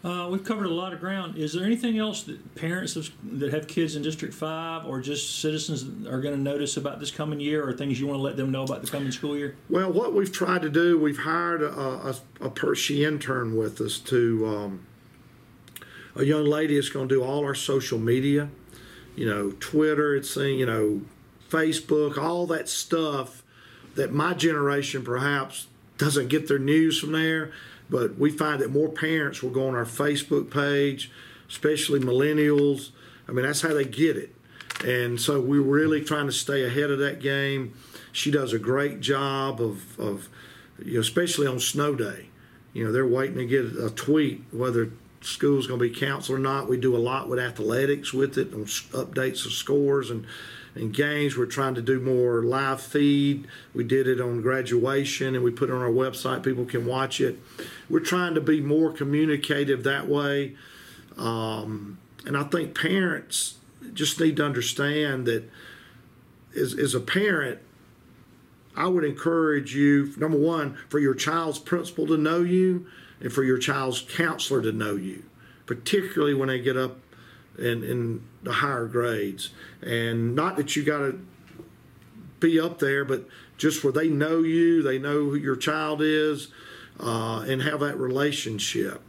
Uh, 0.04 0.28
we've 0.30 0.44
covered 0.44 0.66
a 0.66 0.72
lot 0.72 0.92
of 0.92 1.00
ground. 1.00 1.38
Is 1.38 1.54
there 1.54 1.64
anything 1.64 1.98
else 1.98 2.24
that 2.24 2.54
parents 2.54 2.94
that 3.24 3.52
have 3.54 3.66
kids 3.66 3.96
in 3.96 4.02
District 4.02 4.34
5 4.34 4.84
or 4.84 5.00
just 5.00 5.40
citizens 5.40 6.06
are 6.06 6.20
going 6.20 6.34
to 6.34 6.40
notice 6.40 6.76
about 6.76 7.00
this 7.00 7.10
coming 7.10 7.40
year 7.40 7.66
or 7.66 7.72
things 7.72 7.98
you 7.98 8.06
want 8.06 8.18
to 8.18 8.22
let 8.22 8.36
them 8.36 8.50
know 8.50 8.64
about 8.64 8.82
the 8.82 8.88
coming 8.88 9.10
school 9.10 9.34
year? 9.34 9.56
Well, 9.70 9.90
what 9.90 10.12
we've 10.12 10.30
tried 10.30 10.60
to 10.62 10.68
do, 10.68 10.98
we've 10.98 11.20
hired 11.20 11.62
a, 11.62 11.72
a, 11.72 12.16
a 12.42 12.50
Percy 12.50 13.02
intern 13.02 13.56
with 13.56 13.80
us 13.80 13.98
to, 14.00 14.46
um, 14.46 14.86
a 16.14 16.24
young 16.24 16.44
lady 16.44 16.74
that's 16.74 16.90
going 16.90 17.08
to 17.08 17.14
do 17.14 17.24
all 17.24 17.42
our 17.44 17.54
social 17.54 17.98
media 17.98 18.50
you 19.16 19.26
know, 19.26 19.52
Twitter, 19.60 20.16
it's 20.16 20.30
saying, 20.30 20.58
you 20.58 20.66
know, 20.66 21.02
Facebook, 21.48 22.18
all 22.18 22.46
that 22.46 22.68
stuff 22.68 23.42
that 23.94 24.12
my 24.12 24.34
generation 24.34 25.04
perhaps 25.04 25.68
doesn't 25.98 26.28
get 26.28 26.48
their 26.48 26.58
news 26.58 26.98
from 26.98 27.12
there. 27.12 27.52
But 27.94 28.18
we 28.18 28.32
find 28.32 28.60
that 28.60 28.72
more 28.72 28.88
parents 28.88 29.40
will 29.40 29.50
go 29.52 29.68
on 29.68 29.76
our 29.76 29.84
Facebook 29.84 30.50
page, 30.50 31.12
especially 31.48 32.00
millennials. 32.00 32.90
I 33.28 33.30
mean, 33.30 33.46
that's 33.46 33.60
how 33.60 33.72
they 33.72 33.84
get 33.84 34.16
it. 34.16 34.34
And 34.84 35.20
so 35.20 35.40
we're 35.40 35.60
really 35.60 36.02
trying 36.02 36.26
to 36.26 36.32
stay 36.32 36.64
ahead 36.64 36.90
of 36.90 36.98
that 36.98 37.20
game. 37.20 37.72
She 38.10 38.32
does 38.32 38.52
a 38.52 38.58
great 38.58 38.98
job 38.98 39.60
of, 39.60 39.96
of 40.00 40.28
you 40.84 40.94
know, 40.94 41.00
especially 41.02 41.46
on 41.46 41.60
snow 41.60 41.94
day. 41.94 42.30
You 42.72 42.84
know, 42.84 42.90
they're 42.90 43.06
waiting 43.06 43.36
to 43.36 43.46
get 43.46 43.64
a 43.80 43.90
tweet, 43.90 44.42
whether 44.50 44.90
school's 45.20 45.68
going 45.68 45.78
to 45.78 45.88
be 45.88 45.94
canceled 45.94 46.40
or 46.40 46.42
not. 46.42 46.68
We 46.68 46.78
do 46.78 46.96
a 46.96 46.98
lot 46.98 47.28
with 47.28 47.38
athletics 47.38 48.12
with 48.12 48.36
it, 48.36 48.52
on 48.52 48.64
updates 48.64 49.46
of 49.46 49.52
scores 49.52 50.10
and 50.10 50.26
and 50.74 50.92
games. 50.92 51.36
We're 51.36 51.46
trying 51.46 51.74
to 51.76 51.82
do 51.82 52.00
more 52.00 52.42
live 52.42 52.80
feed. 52.80 53.46
We 53.74 53.84
did 53.84 54.06
it 54.06 54.20
on 54.20 54.42
graduation 54.42 55.34
and 55.34 55.44
we 55.44 55.50
put 55.50 55.70
it 55.70 55.72
on 55.72 55.82
our 55.82 55.90
website. 55.90 56.42
People 56.42 56.64
can 56.64 56.86
watch 56.86 57.20
it. 57.20 57.38
We're 57.88 58.00
trying 58.00 58.34
to 58.34 58.40
be 58.40 58.60
more 58.60 58.92
communicative 58.92 59.84
that 59.84 60.08
way. 60.08 60.56
Um, 61.16 61.98
and 62.26 62.36
I 62.36 62.44
think 62.44 62.78
parents 62.78 63.56
just 63.92 64.18
need 64.18 64.36
to 64.38 64.44
understand 64.44 65.26
that 65.26 65.48
as, 66.56 66.76
as 66.78 66.94
a 66.94 67.00
parent, 67.00 67.60
I 68.76 68.88
would 68.88 69.04
encourage 69.04 69.74
you, 69.74 70.12
number 70.16 70.38
one, 70.38 70.76
for 70.88 70.98
your 70.98 71.14
child's 71.14 71.58
principal 71.58 72.06
to 72.08 72.16
know 72.16 72.40
you 72.40 72.86
and 73.20 73.32
for 73.32 73.44
your 73.44 73.58
child's 73.58 74.00
counselor 74.00 74.62
to 74.62 74.72
know 74.72 74.96
you, 74.96 75.24
particularly 75.66 76.34
when 76.34 76.48
they 76.48 76.58
get 76.58 76.76
up 76.76 76.98
in, 77.58 77.82
in 77.84 78.22
the 78.42 78.52
higher 78.52 78.86
grades. 78.86 79.50
And 79.82 80.34
not 80.34 80.56
that 80.56 80.76
you 80.76 80.82
got 80.82 80.98
to 80.98 81.20
be 82.40 82.60
up 82.60 82.78
there, 82.78 83.04
but 83.04 83.26
just 83.56 83.84
where 83.84 83.92
they 83.92 84.08
know 84.08 84.40
you, 84.40 84.82
they 84.82 84.98
know 84.98 85.30
who 85.30 85.36
your 85.36 85.56
child 85.56 86.00
is, 86.02 86.48
uh, 87.00 87.44
and 87.46 87.62
have 87.62 87.80
that 87.80 87.98
relationship. 87.98 89.00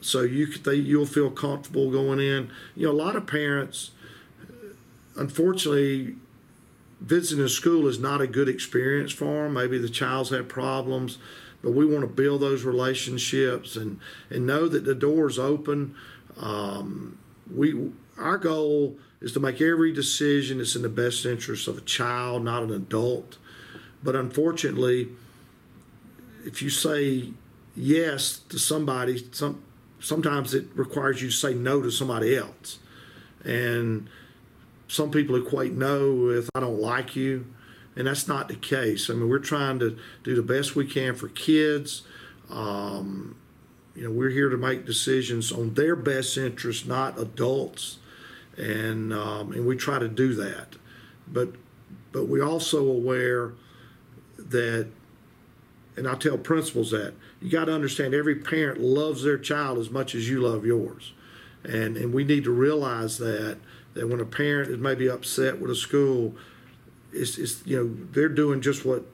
So 0.00 0.22
you 0.22 0.46
they, 0.46 0.74
you'll 0.74 1.06
feel 1.06 1.30
comfortable 1.30 1.90
going 1.90 2.20
in. 2.20 2.50
You 2.76 2.86
know, 2.86 2.92
a 2.92 3.00
lot 3.00 3.16
of 3.16 3.26
parents, 3.26 3.90
unfortunately, 5.16 6.14
visiting 7.00 7.44
a 7.44 7.48
school 7.48 7.88
is 7.88 7.98
not 7.98 8.20
a 8.20 8.26
good 8.26 8.48
experience 8.48 9.12
for 9.12 9.44
them. 9.44 9.54
Maybe 9.54 9.78
the 9.78 9.88
child's 9.88 10.30
had 10.30 10.48
problems, 10.48 11.18
but 11.62 11.72
we 11.72 11.84
want 11.84 12.02
to 12.02 12.06
build 12.06 12.40
those 12.40 12.64
relationships 12.64 13.76
and 13.76 13.98
and 14.30 14.46
know 14.46 14.68
that 14.68 14.84
the 14.84 14.94
door's 14.94 15.38
open. 15.38 15.94
Um, 16.36 17.18
we 17.54 17.90
our 18.18 18.38
goal 18.38 18.98
is 19.20 19.32
to 19.32 19.40
make 19.40 19.60
every 19.60 19.92
decision 19.92 20.58
that's 20.58 20.76
in 20.76 20.82
the 20.82 20.88
best 20.88 21.24
interest 21.24 21.68
of 21.68 21.78
a 21.78 21.80
child, 21.82 22.44
not 22.44 22.62
an 22.62 22.72
adult. 22.72 23.38
But 24.02 24.14
unfortunately, 24.14 25.08
if 26.44 26.62
you 26.62 26.70
say 26.70 27.32
yes 27.76 28.38
to 28.48 28.58
somebody, 28.58 29.24
some 29.32 29.62
sometimes 30.00 30.54
it 30.54 30.66
requires 30.74 31.20
you 31.22 31.30
to 31.30 31.34
say 31.34 31.54
no 31.54 31.82
to 31.82 31.90
somebody 31.90 32.36
else. 32.36 32.78
And 33.44 34.08
some 34.86 35.10
people 35.10 35.36
equate 35.36 35.72
no 35.72 36.12
with 36.14 36.50
I 36.54 36.60
don't 36.60 36.80
like 36.80 37.16
you, 37.16 37.46
and 37.96 38.06
that's 38.06 38.28
not 38.28 38.48
the 38.48 38.56
case. 38.56 39.10
I 39.10 39.14
mean, 39.14 39.28
we're 39.28 39.38
trying 39.38 39.78
to 39.80 39.98
do 40.22 40.34
the 40.34 40.42
best 40.42 40.76
we 40.76 40.86
can 40.86 41.14
for 41.14 41.28
kids. 41.28 42.02
Um, 42.50 43.36
you 43.98 44.04
know, 44.04 44.12
we're 44.12 44.30
here 44.30 44.48
to 44.48 44.56
make 44.56 44.86
decisions 44.86 45.50
on 45.50 45.74
their 45.74 45.96
best 45.96 46.36
interest, 46.36 46.86
not 46.86 47.18
adults, 47.18 47.98
and 48.56 49.12
um, 49.12 49.50
and 49.50 49.66
we 49.66 49.74
try 49.74 49.98
to 49.98 50.06
do 50.06 50.34
that. 50.34 50.76
But 51.26 51.54
but 52.12 52.28
we 52.28 52.40
also 52.40 52.86
aware 52.86 53.54
that, 54.38 54.86
and 55.96 56.06
I 56.06 56.14
tell 56.14 56.38
principals 56.38 56.92
that 56.92 57.14
you 57.42 57.50
got 57.50 57.64
to 57.64 57.74
understand 57.74 58.14
every 58.14 58.36
parent 58.36 58.80
loves 58.80 59.24
their 59.24 59.36
child 59.36 59.78
as 59.78 59.90
much 59.90 60.14
as 60.14 60.30
you 60.30 60.42
love 60.42 60.64
yours, 60.64 61.12
and 61.64 61.96
and 61.96 62.14
we 62.14 62.22
need 62.22 62.44
to 62.44 62.52
realize 62.52 63.18
that 63.18 63.58
that 63.94 64.06
when 64.06 64.20
a 64.20 64.24
parent 64.24 64.70
is 64.70 64.78
maybe 64.78 65.08
upset 65.08 65.60
with 65.60 65.72
a 65.72 65.76
school, 65.76 66.36
it's, 67.12 67.36
it's 67.36 67.66
you 67.66 67.76
know 67.76 67.96
they're 68.12 68.28
doing 68.28 68.60
just 68.60 68.84
what 68.84 69.04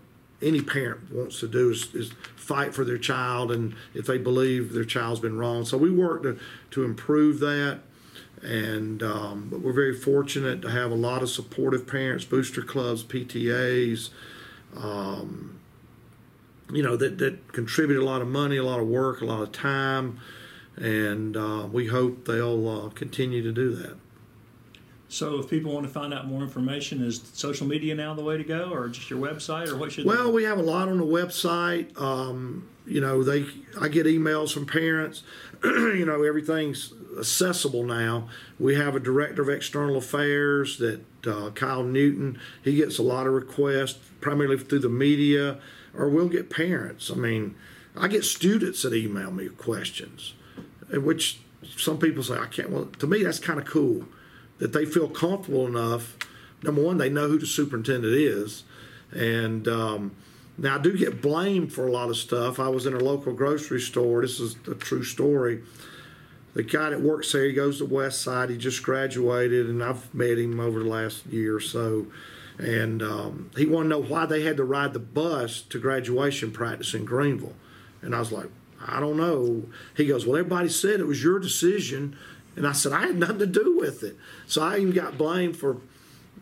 any 0.44 0.60
parent 0.60 1.12
wants 1.12 1.40
to 1.40 1.48
do 1.48 1.70
is, 1.70 1.94
is 1.94 2.12
fight 2.36 2.74
for 2.74 2.84
their 2.84 2.98
child 2.98 3.50
and 3.50 3.74
if 3.94 4.06
they 4.06 4.18
believe 4.18 4.72
their 4.72 4.84
child's 4.84 5.20
been 5.20 5.38
wrong. 5.38 5.64
So 5.64 5.78
we 5.78 5.90
work 5.90 6.22
to, 6.22 6.38
to 6.72 6.84
improve 6.84 7.40
that. 7.40 7.80
And 8.42 9.02
um, 9.02 9.48
but 9.50 9.60
we're 9.60 9.72
very 9.72 9.96
fortunate 9.96 10.60
to 10.62 10.70
have 10.70 10.90
a 10.90 10.94
lot 10.94 11.22
of 11.22 11.30
supportive 11.30 11.86
parents, 11.86 12.26
booster 12.26 12.60
clubs, 12.60 13.02
PTAs, 13.02 14.10
um, 14.76 15.58
you 16.70 16.82
know, 16.82 16.94
that, 16.96 17.16
that 17.18 17.52
contribute 17.52 18.02
a 18.02 18.04
lot 18.04 18.20
of 18.20 18.28
money, 18.28 18.58
a 18.58 18.62
lot 18.62 18.80
of 18.80 18.86
work, 18.86 19.22
a 19.22 19.24
lot 19.24 19.40
of 19.40 19.52
time. 19.52 20.20
And 20.76 21.36
uh, 21.36 21.68
we 21.72 21.86
hope 21.86 22.26
they'll 22.26 22.68
uh, 22.68 22.88
continue 22.90 23.42
to 23.42 23.52
do 23.52 23.74
that. 23.76 23.96
So, 25.14 25.38
if 25.38 25.48
people 25.48 25.72
want 25.72 25.86
to 25.86 25.92
find 25.92 26.12
out 26.12 26.26
more 26.26 26.42
information, 26.42 27.00
is 27.00 27.22
social 27.34 27.68
media 27.68 27.94
now 27.94 28.14
the 28.14 28.24
way 28.24 28.36
to 28.36 28.42
go, 28.42 28.72
or 28.72 28.88
just 28.88 29.08
your 29.08 29.20
website, 29.20 29.68
or 29.68 29.76
what 29.76 29.92
should? 29.92 30.06
Well, 30.06 30.32
we 30.32 30.42
have 30.42 30.58
a 30.58 30.62
lot 30.62 30.88
on 30.88 30.98
the 30.98 31.04
website. 31.04 31.96
Um, 32.00 32.68
you 32.84 33.00
know, 33.00 33.22
they 33.22 33.46
I 33.80 33.86
get 33.86 34.06
emails 34.06 34.52
from 34.52 34.66
parents. 34.66 35.22
you 35.64 36.04
know, 36.04 36.24
everything's 36.24 36.92
accessible 37.16 37.84
now. 37.84 38.28
We 38.58 38.74
have 38.74 38.96
a 38.96 39.00
director 39.00 39.42
of 39.42 39.48
external 39.48 39.98
affairs 39.98 40.78
that 40.78 41.04
uh, 41.24 41.50
Kyle 41.50 41.84
Newton. 41.84 42.40
He 42.64 42.74
gets 42.74 42.98
a 42.98 43.04
lot 43.04 43.28
of 43.28 43.34
requests, 43.34 44.00
primarily 44.20 44.58
through 44.58 44.80
the 44.80 44.88
media, 44.88 45.60
or 45.96 46.08
we'll 46.08 46.28
get 46.28 46.50
parents. 46.50 47.08
I 47.08 47.14
mean, 47.14 47.54
I 47.96 48.08
get 48.08 48.24
students 48.24 48.82
that 48.82 48.92
email 48.92 49.30
me 49.30 49.48
questions, 49.48 50.34
which 50.90 51.38
some 51.76 51.98
people 51.98 52.24
say 52.24 52.34
I 52.34 52.46
can't. 52.46 52.70
Well, 52.70 52.86
to 52.86 53.06
me, 53.06 53.22
that's 53.22 53.38
kind 53.38 53.60
of 53.60 53.64
cool 53.64 54.06
that 54.58 54.72
they 54.72 54.84
feel 54.84 55.08
comfortable 55.08 55.66
enough. 55.66 56.16
Number 56.62 56.82
one, 56.82 56.98
they 56.98 57.10
know 57.10 57.28
who 57.28 57.38
the 57.38 57.46
superintendent 57.46 58.14
is, 58.14 58.64
and 59.12 59.68
um, 59.68 60.12
now 60.56 60.76
I 60.76 60.78
do 60.78 60.96
get 60.96 61.20
blamed 61.20 61.72
for 61.72 61.86
a 61.86 61.92
lot 61.92 62.08
of 62.08 62.16
stuff. 62.16 62.60
I 62.60 62.68
was 62.68 62.86
in 62.86 62.94
a 62.94 62.98
local 62.98 63.32
grocery 63.32 63.80
store. 63.80 64.22
This 64.22 64.40
is 64.40 64.56
a 64.66 64.74
true 64.74 65.04
story. 65.04 65.62
The 66.54 66.62
guy 66.62 66.90
that 66.90 67.00
works 67.00 67.32
there, 67.32 67.44
he 67.46 67.52
goes 67.52 67.78
to 67.78 67.84
West 67.84 68.22
Side. 68.22 68.50
He 68.50 68.56
just 68.56 68.82
graduated, 68.82 69.68
and 69.68 69.82
I've 69.82 70.14
met 70.14 70.38
him 70.38 70.60
over 70.60 70.78
the 70.80 70.88
last 70.88 71.26
year 71.26 71.56
or 71.56 71.60
so. 71.60 72.06
And 72.58 73.02
um, 73.02 73.50
he 73.56 73.66
wanted 73.66 73.88
to 73.88 73.94
know 73.96 74.02
why 74.02 74.26
they 74.26 74.42
had 74.42 74.56
to 74.58 74.64
ride 74.64 74.92
the 74.92 75.00
bus 75.00 75.60
to 75.62 75.78
graduation 75.80 76.52
practice 76.52 76.94
in 76.94 77.04
Greenville. 77.04 77.54
And 78.00 78.14
I 78.14 78.20
was 78.20 78.30
like, 78.30 78.46
I 78.86 79.00
don't 79.00 79.16
know. 79.16 79.64
He 79.96 80.06
goes, 80.06 80.26
Well, 80.26 80.36
everybody 80.36 80.68
said 80.68 81.00
it 81.00 81.06
was 81.06 81.22
your 81.22 81.40
decision 81.40 82.16
and 82.56 82.66
I 82.66 82.72
said, 82.72 82.92
I 82.92 83.06
had 83.06 83.16
nothing 83.16 83.38
to 83.38 83.46
do 83.46 83.76
with 83.76 84.02
it. 84.02 84.16
So 84.46 84.62
I 84.62 84.78
even 84.78 84.92
got 84.92 85.18
blamed 85.18 85.56
for, 85.56 85.78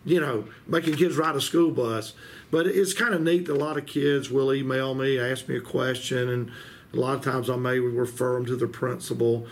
you 0.05 0.21
know, 0.21 0.47
making 0.67 0.97
kids 0.97 1.17
ride 1.17 1.37
a 1.37 1.41
school 1.41 1.71
bus. 1.71 2.15
But 2.51 2.67
it's 2.67 2.93
kind 2.93 3.15
of 3.15 3.23
neat 3.23 3.47
that 3.47 3.55
a 3.55 3.55
lot 3.55 3.79
of 3.79 3.87
kids 3.87 4.31
will 4.31 4.53
email 4.53 4.95
me, 4.95 5.19
ask 5.19 5.49
me 5.49 5.57
a 5.57 5.61
question, 5.61 6.29
and 6.29 6.51
a 6.93 6.97
lot 6.97 7.15
of 7.15 7.23
times 7.23 7.49
I 7.49 7.57
may 7.57 7.79
refer 7.79 8.35
them 8.35 8.45
to 8.47 8.57
the 8.57 8.67
principal. 8.67 9.47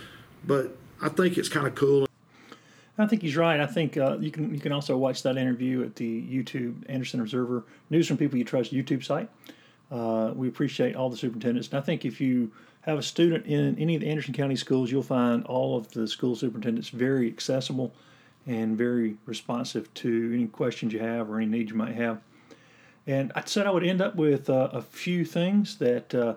But 0.46 0.76
I 1.00 1.08
think 1.08 1.38
it's 1.38 1.48
kind 1.48 1.66
of 1.66 1.74
cool. 1.74 2.06
I 2.98 3.06
think 3.06 3.22
he's 3.22 3.36
right. 3.36 3.58
I 3.58 3.66
think 3.66 3.96
uh, 3.96 4.18
you 4.18 4.30
can 4.30 4.52
you 4.52 4.60
can 4.60 4.72
also 4.72 4.96
watch 4.98 5.22
that 5.22 5.38
interview 5.38 5.82
at 5.82 5.96
the 5.96 6.22
YouTube 6.22 6.84
Anderson 6.90 7.20
Observer 7.20 7.64
News 7.88 8.06
from 8.06 8.18
People 8.18 8.38
You 8.38 8.44
Trust 8.44 8.74
YouTube 8.74 9.02
site. 9.02 9.30
Uh, 9.90 10.32
we 10.34 10.48
appreciate 10.48 10.94
all 10.94 11.08
the 11.08 11.16
superintendents, 11.16 11.68
and 11.68 11.78
I 11.78 11.80
think 11.80 12.04
if 12.04 12.20
you 12.20 12.52
have 12.82 12.98
a 12.98 13.02
student 13.02 13.46
in 13.46 13.78
any 13.78 13.94
of 13.94 14.00
the 14.00 14.08
Anderson 14.08 14.34
County 14.34 14.56
schools, 14.56 14.90
you'll 14.90 15.02
find 15.02 15.44
all 15.44 15.76
of 15.76 15.90
the 15.92 16.08
school 16.08 16.34
superintendents 16.34 16.88
very 16.88 17.28
accessible 17.28 17.92
and 18.46 18.76
very 18.76 19.16
responsive 19.26 19.92
to 19.94 20.30
any 20.32 20.46
questions 20.46 20.92
you 20.92 20.98
have 20.98 21.30
or 21.30 21.36
any 21.36 21.46
needs 21.46 21.70
you 21.70 21.76
might 21.76 21.94
have. 21.94 22.20
And 23.06 23.32
I 23.34 23.42
said 23.44 23.66
I 23.66 23.70
would 23.70 23.84
end 23.84 24.00
up 24.00 24.16
with 24.16 24.48
uh, 24.48 24.70
a 24.72 24.82
few 24.82 25.24
things 25.24 25.76
that 25.78 26.14
uh, 26.14 26.34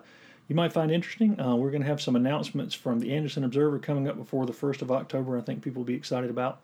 you 0.48 0.56
might 0.56 0.72
find 0.72 0.90
interesting. 0.90 1.40
Uh, 1.40 1.54
we're 1.56 1.70
going 1.70 1.82
to 1.82 1.88
have 1.88 2.00
some 2.00 2.16
announcements 2.16 2.74
from 2.74 3.00
the 3.00 3.14
Anderson 3.14 3.44
Observer 3.44 3.78
coming 3.78 4.08
up 4.08 4.16
before 4.16 4.44
the 4.44 4.52
1st 4.52 4.82
of 4.82 4.90
October, 4.90 5.38
I 5.38 5.40
think 5.40 5.62
people 5.62 5.80
will 5.80 5.86
be 5.86 5.94
excited 5.94 6.30
about. 6.30 6.60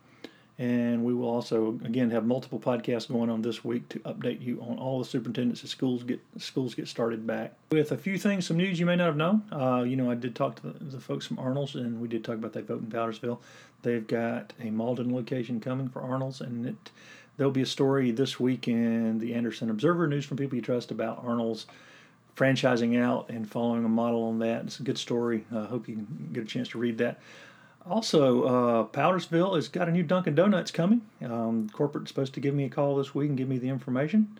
And 0.59 1.03
we 1.03 1.13
will 1.13 1.27
also 1.27 1.79
again 1.83 2.11
have 2.11 2.25
multiple 2.25 2.59
podcasts 2.59 3.07
going 3.07 3.29
on 3.29 3.41
this 3.41 3.63
week 3.65 3.89
to 3.89 3.99
update 3.99 4.41
you 4.41 4.61
on 4.61 4.77
all 4.77 4.99
the 4.99 5.05
superintendents 5.05 5.63
as 5.63 5.71
schools 5.71 6.03
get 6.03 6.19
schools 6.37 6.75
get 6.75 6.87
started 6.87 7.25
back. 7.25 7.53
With 7.71 7.91
a 7.91 7.97
few 7.97 8.17
things, 8.17 8.45
some 8.45 8.57
news 8.57 8.79
you 8.79 8.85
may 8.85 8.95
not 8.95 9.05
have 9.05 9.17
known. 9.17 9.43
Uh, 9.51 9.83
you 9.83 9.95
know, 9.95 10.11
I 10.11 10.15
did 10.15 10.35
talk 10.35 10.57
to 10.57 10.69
the, 10.69 10.83
the, 10.83 10.99
folks 10.99 11.25
from 11.25 11.39
Arnold's, 11.39 11.75
and 11.75 11.99
we 11.99 12.07
did 12.07 12.23
talk 12.23 12.35
about 12.35 12.53
that 12.53 12.67
vote 12.67 12.81
in 12.81 12.87
Powdersville. 12.87 13.39
They've 13.81 14.05
got 14.05 14.53
a 14.61 14.69
Malden 14.69 15.15
location 15.15 15.59
coming 15.59 15.89
for 15.89 16.01
Arnold's, 16.01 16.41
and 16.41 16.65
it 16.67 16.91
there'll 17.37 17.51
be 17.51 17.61
a 17.61 17.65
story 17.65 18.11
this 18.11 18.39
week 18.39 18.67
in 18.67 19.17
the 19.17 19.33
Anderson 19.33 19.69
Observer 19.71 20.07
News 20.07 20.25
from 20.25 20.37
people 20.37 20.55
you 20.55 20.61
trust 20.61 20.91
about 20.91 21.23
Arnold's 21.25 21.65
franchising 22.35 23.01
out 23.01 23.29
and 23.29 23.49
following 23.49 23.83
a 23.83 23.89
model 23.89 24.23
on 24.23 24.39
that. 24.39 24.65
It's 24.65 24.79
a 24.79 24.83
good 24.83 24.97
story. 24.97 25.45
I 25.51 25.57
uh, 25.57 25.67
hope 25.67 25.87
you 25.87 26.05
get 26.31 26.43
a 26.43 26.45
chance 26.45 26.69
to 26.69 26.77
read 26.77 26.97
that. 26.99 27.19
Also, 27.89 28.43
uh, 28.43 28.83
Powdersville 28.85 29.55
has 29.55 29.67
got 29.67 29.89
a 29.89 29.91
new 29.91 30.03
Dunkin' 30.03 30.35
Donuts 30.35 30.71
coming. 30.71 31.01
Um, 31.23 31.69
corporate's 31.69 32.09
supposed 32.09 32.33
to 32.35 32.39
give 32.39 32.53
me 32.53 32.65
a 32.65 32.69
call 32.69 32.95
this 32.95 33.15
week 33.15 33.29
and 33.29 33.37
give 33.37 33.49
me 33.49 33.57
the 33.57 33.69
information. 33.69 34.37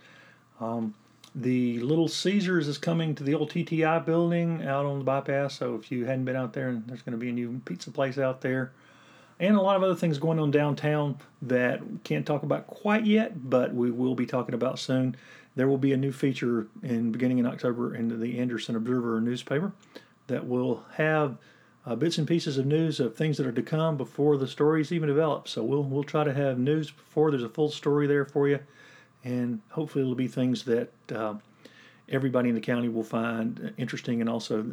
Um, 0.60 0.94
the 1.34 1.80
Little 1.80 2.08
Caesars 2.08 2.68
is 2.68 2.78
coming 2.78 3.16
to 3.16 3.24
the 3.24 3.34
old 3.34 3.52
TTI 3.52 4.06
building 4.06 4.64
out 4.64 4.86
on 4.86 5.00
the 5.00 5.06
bypass. 5.06 5.58
So 5.58 5.76
if 5.76 5.92
you 5.92 6.06
hadn't 6.06 6.26
been 6.26 6.36
out 6.36 6.54
there, 6.54 6.82
there's 6.86 7.02
going 7.02 7.14
to 7.14 7.18
be 7.18 7.30
a 7.30 7.34
new 7.34 7.62
pizza 7.66 7.90
place 7.90 8.18
out 8.18 8.42
there, 8.42 8.74
and 9.40 9.56
a 9.56 9.62
lot 9.62 9.76
of 9.76 9.84
other 9.84 9.96
things 9.96 10.20
going 10.20 10.40
on 10.40 10.52
downtown 10.52 11.18
that 11.42 11.82
can't 12.04 12.26
talk 12.26 12.44
about 12.44 12.68
quite 12.68 13.06
yet, 13.06 13.50
but 13.50 13.74
we 13.74 13.90
will 13.90 14.14
be 14.14 14.26
talking 14.26 14.54
about 14.54 14.78
soon. 14.78 15.16
There 15.56 15.68
will 15.68 15.78
be 15.78 15.94
a 15.94 15.98
new 15.98 16.12
feature 16.12 16.68
in 16.84 17.12
beginning 17.12 17.40
in 17.40 17.46
October 17.46 17.96
in 17.96 18.20
the 18.20 18.40
Anderson 18.40 18.76
Observer 18.76 19.20
newspaper 19.20 19.72
that 20.28 20.48
will 20.48 20.84
have 20.94 21.38
uh, 21.86 21.96
bits 21.96 22.18
and 22.18 22.28
pieces 22.28 22.58
of 22.58 22.66
news 22.66 23.00
of 23.00 23.16
things 23.16 23.38
that 23.38 23.48
are 23.48 23.52
to 23.52 23.62
come 23.62 23.98
before 23.98 24.38
the 24.38 24.48
stories 24.48 24.92
even 24.92 25.08
develop. 25.08 25.48
So 25.48 25.64
we'll 25.64 25.84
we'll 25.84 26.04
try 26.04 26.24
to 26.24 26.34
have 26.34 26.60
news 26.60 26.92
before 26.92 27.32
there's 27.32 27.44
a 27.44 27.50
full 27.50 27.70
story 27.70 28.08
there 28.08 28.26
for 28.26 28.48
you, 28.48 28.60
and 29.24 29.62
hopefully 29.70 30.04
it'll 30.04 30.16
be 30.16 30.28
things 30.28 30.64
that 30.66 30.92
uh, 31.14 31.36
everybody 32.10 32.50
in 32.50 32.56
the 32.56 32.62
county 32.62 32.90
will 32.90 33.04
find 33.04 33.74
interesting 33.78 34.22
and 34.22 34.30
also 34.30 34.66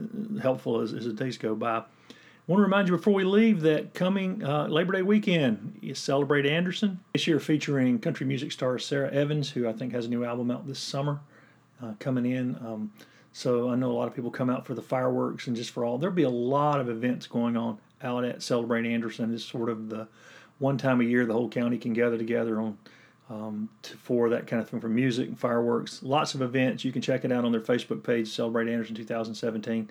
helpful 0.43 0.81
as, 0.81 0.93
as 0.93 1.05
the 1.05 1.13
days 1.13 1.39
go 1.39 1.55
by. 1.55 1.77
I 1.79 2.53
want 2.53 2.61
to 2.61 2.65
remind 2.65 2.89
you 2.89 2.97
before 2.97 3.13
we 3.13 3.25
leave 3.25 3.61
that 3.61 3.93
coming 3.93 4.43
uh, 4.43 4.69
Labor 4.69 4.95
Day 4.95 5.03
weekend 5.03 5.79
is 5.83 5.99
Celebrate 5.99 6.47
Anderson. 6.47 6.99
This 7.13 7.27
year 7.27 7.39
featuring 7.41 7.99
country 7.99 8.25
music 8.27 8.53
star 8.53 8.79
Sara 8.79 9.11
Evans, 9.11 9.51
who 9.51 9.69
I 9.69 9.73
think 9.75 9.93
has 9.93 10.07
a 10.07 10.09
new 10.09 10.25
album 10.25 10.51
out 10.51 10.67
this 10.67 10.79
summer 10.79 11.21
uh, 11.83 11.93
coming 12.01 12.25
in. 12.25 12.57
Um, 12.57 12.93
so 13.39 13.71
I 13.71 13.77
know 13.77 13.93
a 13.93 13.95
lot 13.95 14.09
of 14.09 14.17
people 14.17 14.33
come 14.33 14.51
out 14.51 14.67
for 14.67 14.75
the 14.75 14.83
fireworks 14.83 15.47
and 15.47 15.55
just 15.55 15.71
for 15.71 15.85
all. 15.85 15.97
There'll 15.97 16.13
be 16.13 16.25
a 16.25 16.29
lot 16.29 16.81
of 16.81 16.89
events 16.89 17.29
going 17.29 17.57
on 17.57 17.79
out 18.03 18.25
at 18.25 18.43
Celebrate 18.43 18.85
Anderson. 18.85 19.33
It's 19.33 19.45
sort 19.45 19.69
of 19.69 19.89
the 19.89 20.09
one 20.59 20.77
time 20.77 21.01
a 21.01 21.05
year 21.05 21.25
the 21.25 21.35
whole 21.35 21.49
county 21.49 21.79
can 21.79 21.93
gather 21.93 22.19
together 22.19 22.61
on 22.61 22.77
um, 23.31 23.69
to, 23.83 23.97
for 23.97 24.29
that 24.31 24.49
kind 24.49 24.61
of 24.61 24.69
thing, 24.69 24.81
for 24.81 24.89
music 24.89 25.29
and 25.29 25.39
fireworks. 25.39 26.03
Lots 26.03 26.35
of 26.35 26.43
events. 26.43 26.85
You 26.85 26.91
can 26.91 27.01
check 27.01 27.25
it 27.25 27.31
out 27.31 27.45
on 27.45 27.53
their 27.53 27.61
Facebook 27.61 28.03
page, 28.03 28.29
Celebrate 28.29 28.69
Anderson 28.69 28.97
2017, 28.97 29.89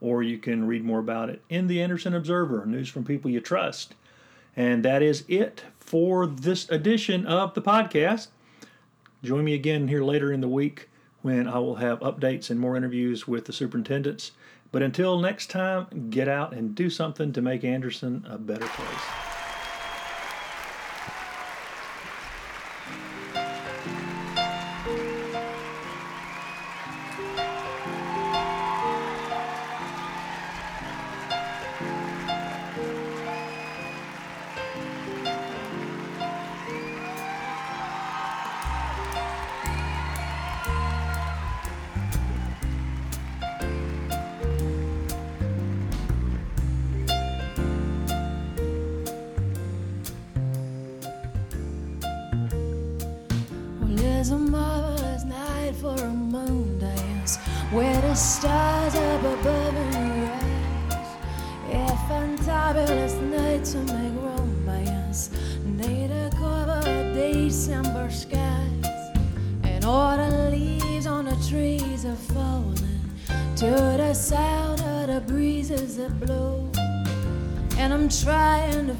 or 0.00 0.22
you 0.22 0.38
can 0.38 0.66
read 0.66 0.82
more 0.82 1.00
about 1.00 1.28
it 1.28 1.42
in 1.50 1.66
the 1.66 1.82
Anderson 1.82 2.14
Observer, 2.14 2.64
news 2.64 2.88
from 2.88 3.04
people 3.04 3.30
you 3.30 3.42
trust. 3.42 3.94
And 4.56 4.82
that 4.86 5.02
is 5.02 5.22
it 5.28 5.64
for 5.78 6.26
this 6.26 6.66
edition 6.70 7.26
of 7.26 7.52
the 7.52 7.60
podcast. 7.60 8.28
Join 9.22 9.44
me 9.44 9.52
again 9.52 9.86
here 9.86 10.02
later 10.02 10.32
in 10.32 10.40
the 10.40 10.48
week 10.48 10.88
when 11.26 11.48
I 11.48 11.58
will 11.58 11.74
have 11.74 11.98
updates 11.98 12.50
and 12.50 12.60
more 12.60 12.76
interviews 12.76 13.26
with 13.26 13.46
the 13.46 13.52
superintendents. 13.52 14.30
But 14.70 14.84
until 14.84 15.18
next 15.18 15.50
time, 15.50 16.08
get 16.08 16.28
out 16.28 16.54
and 16.54 16.72
do 16.72 16.88
something 16.88 17.32
to 17.32 17.42
make 17.42 17.64
Anderson 17.64 18.24
a 18.30 18.38
better 18.38 18.68
place. 18.68 19.25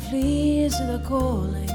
Please 0.08 0.78
the 0.78 1.00
calling. 1.04 1.65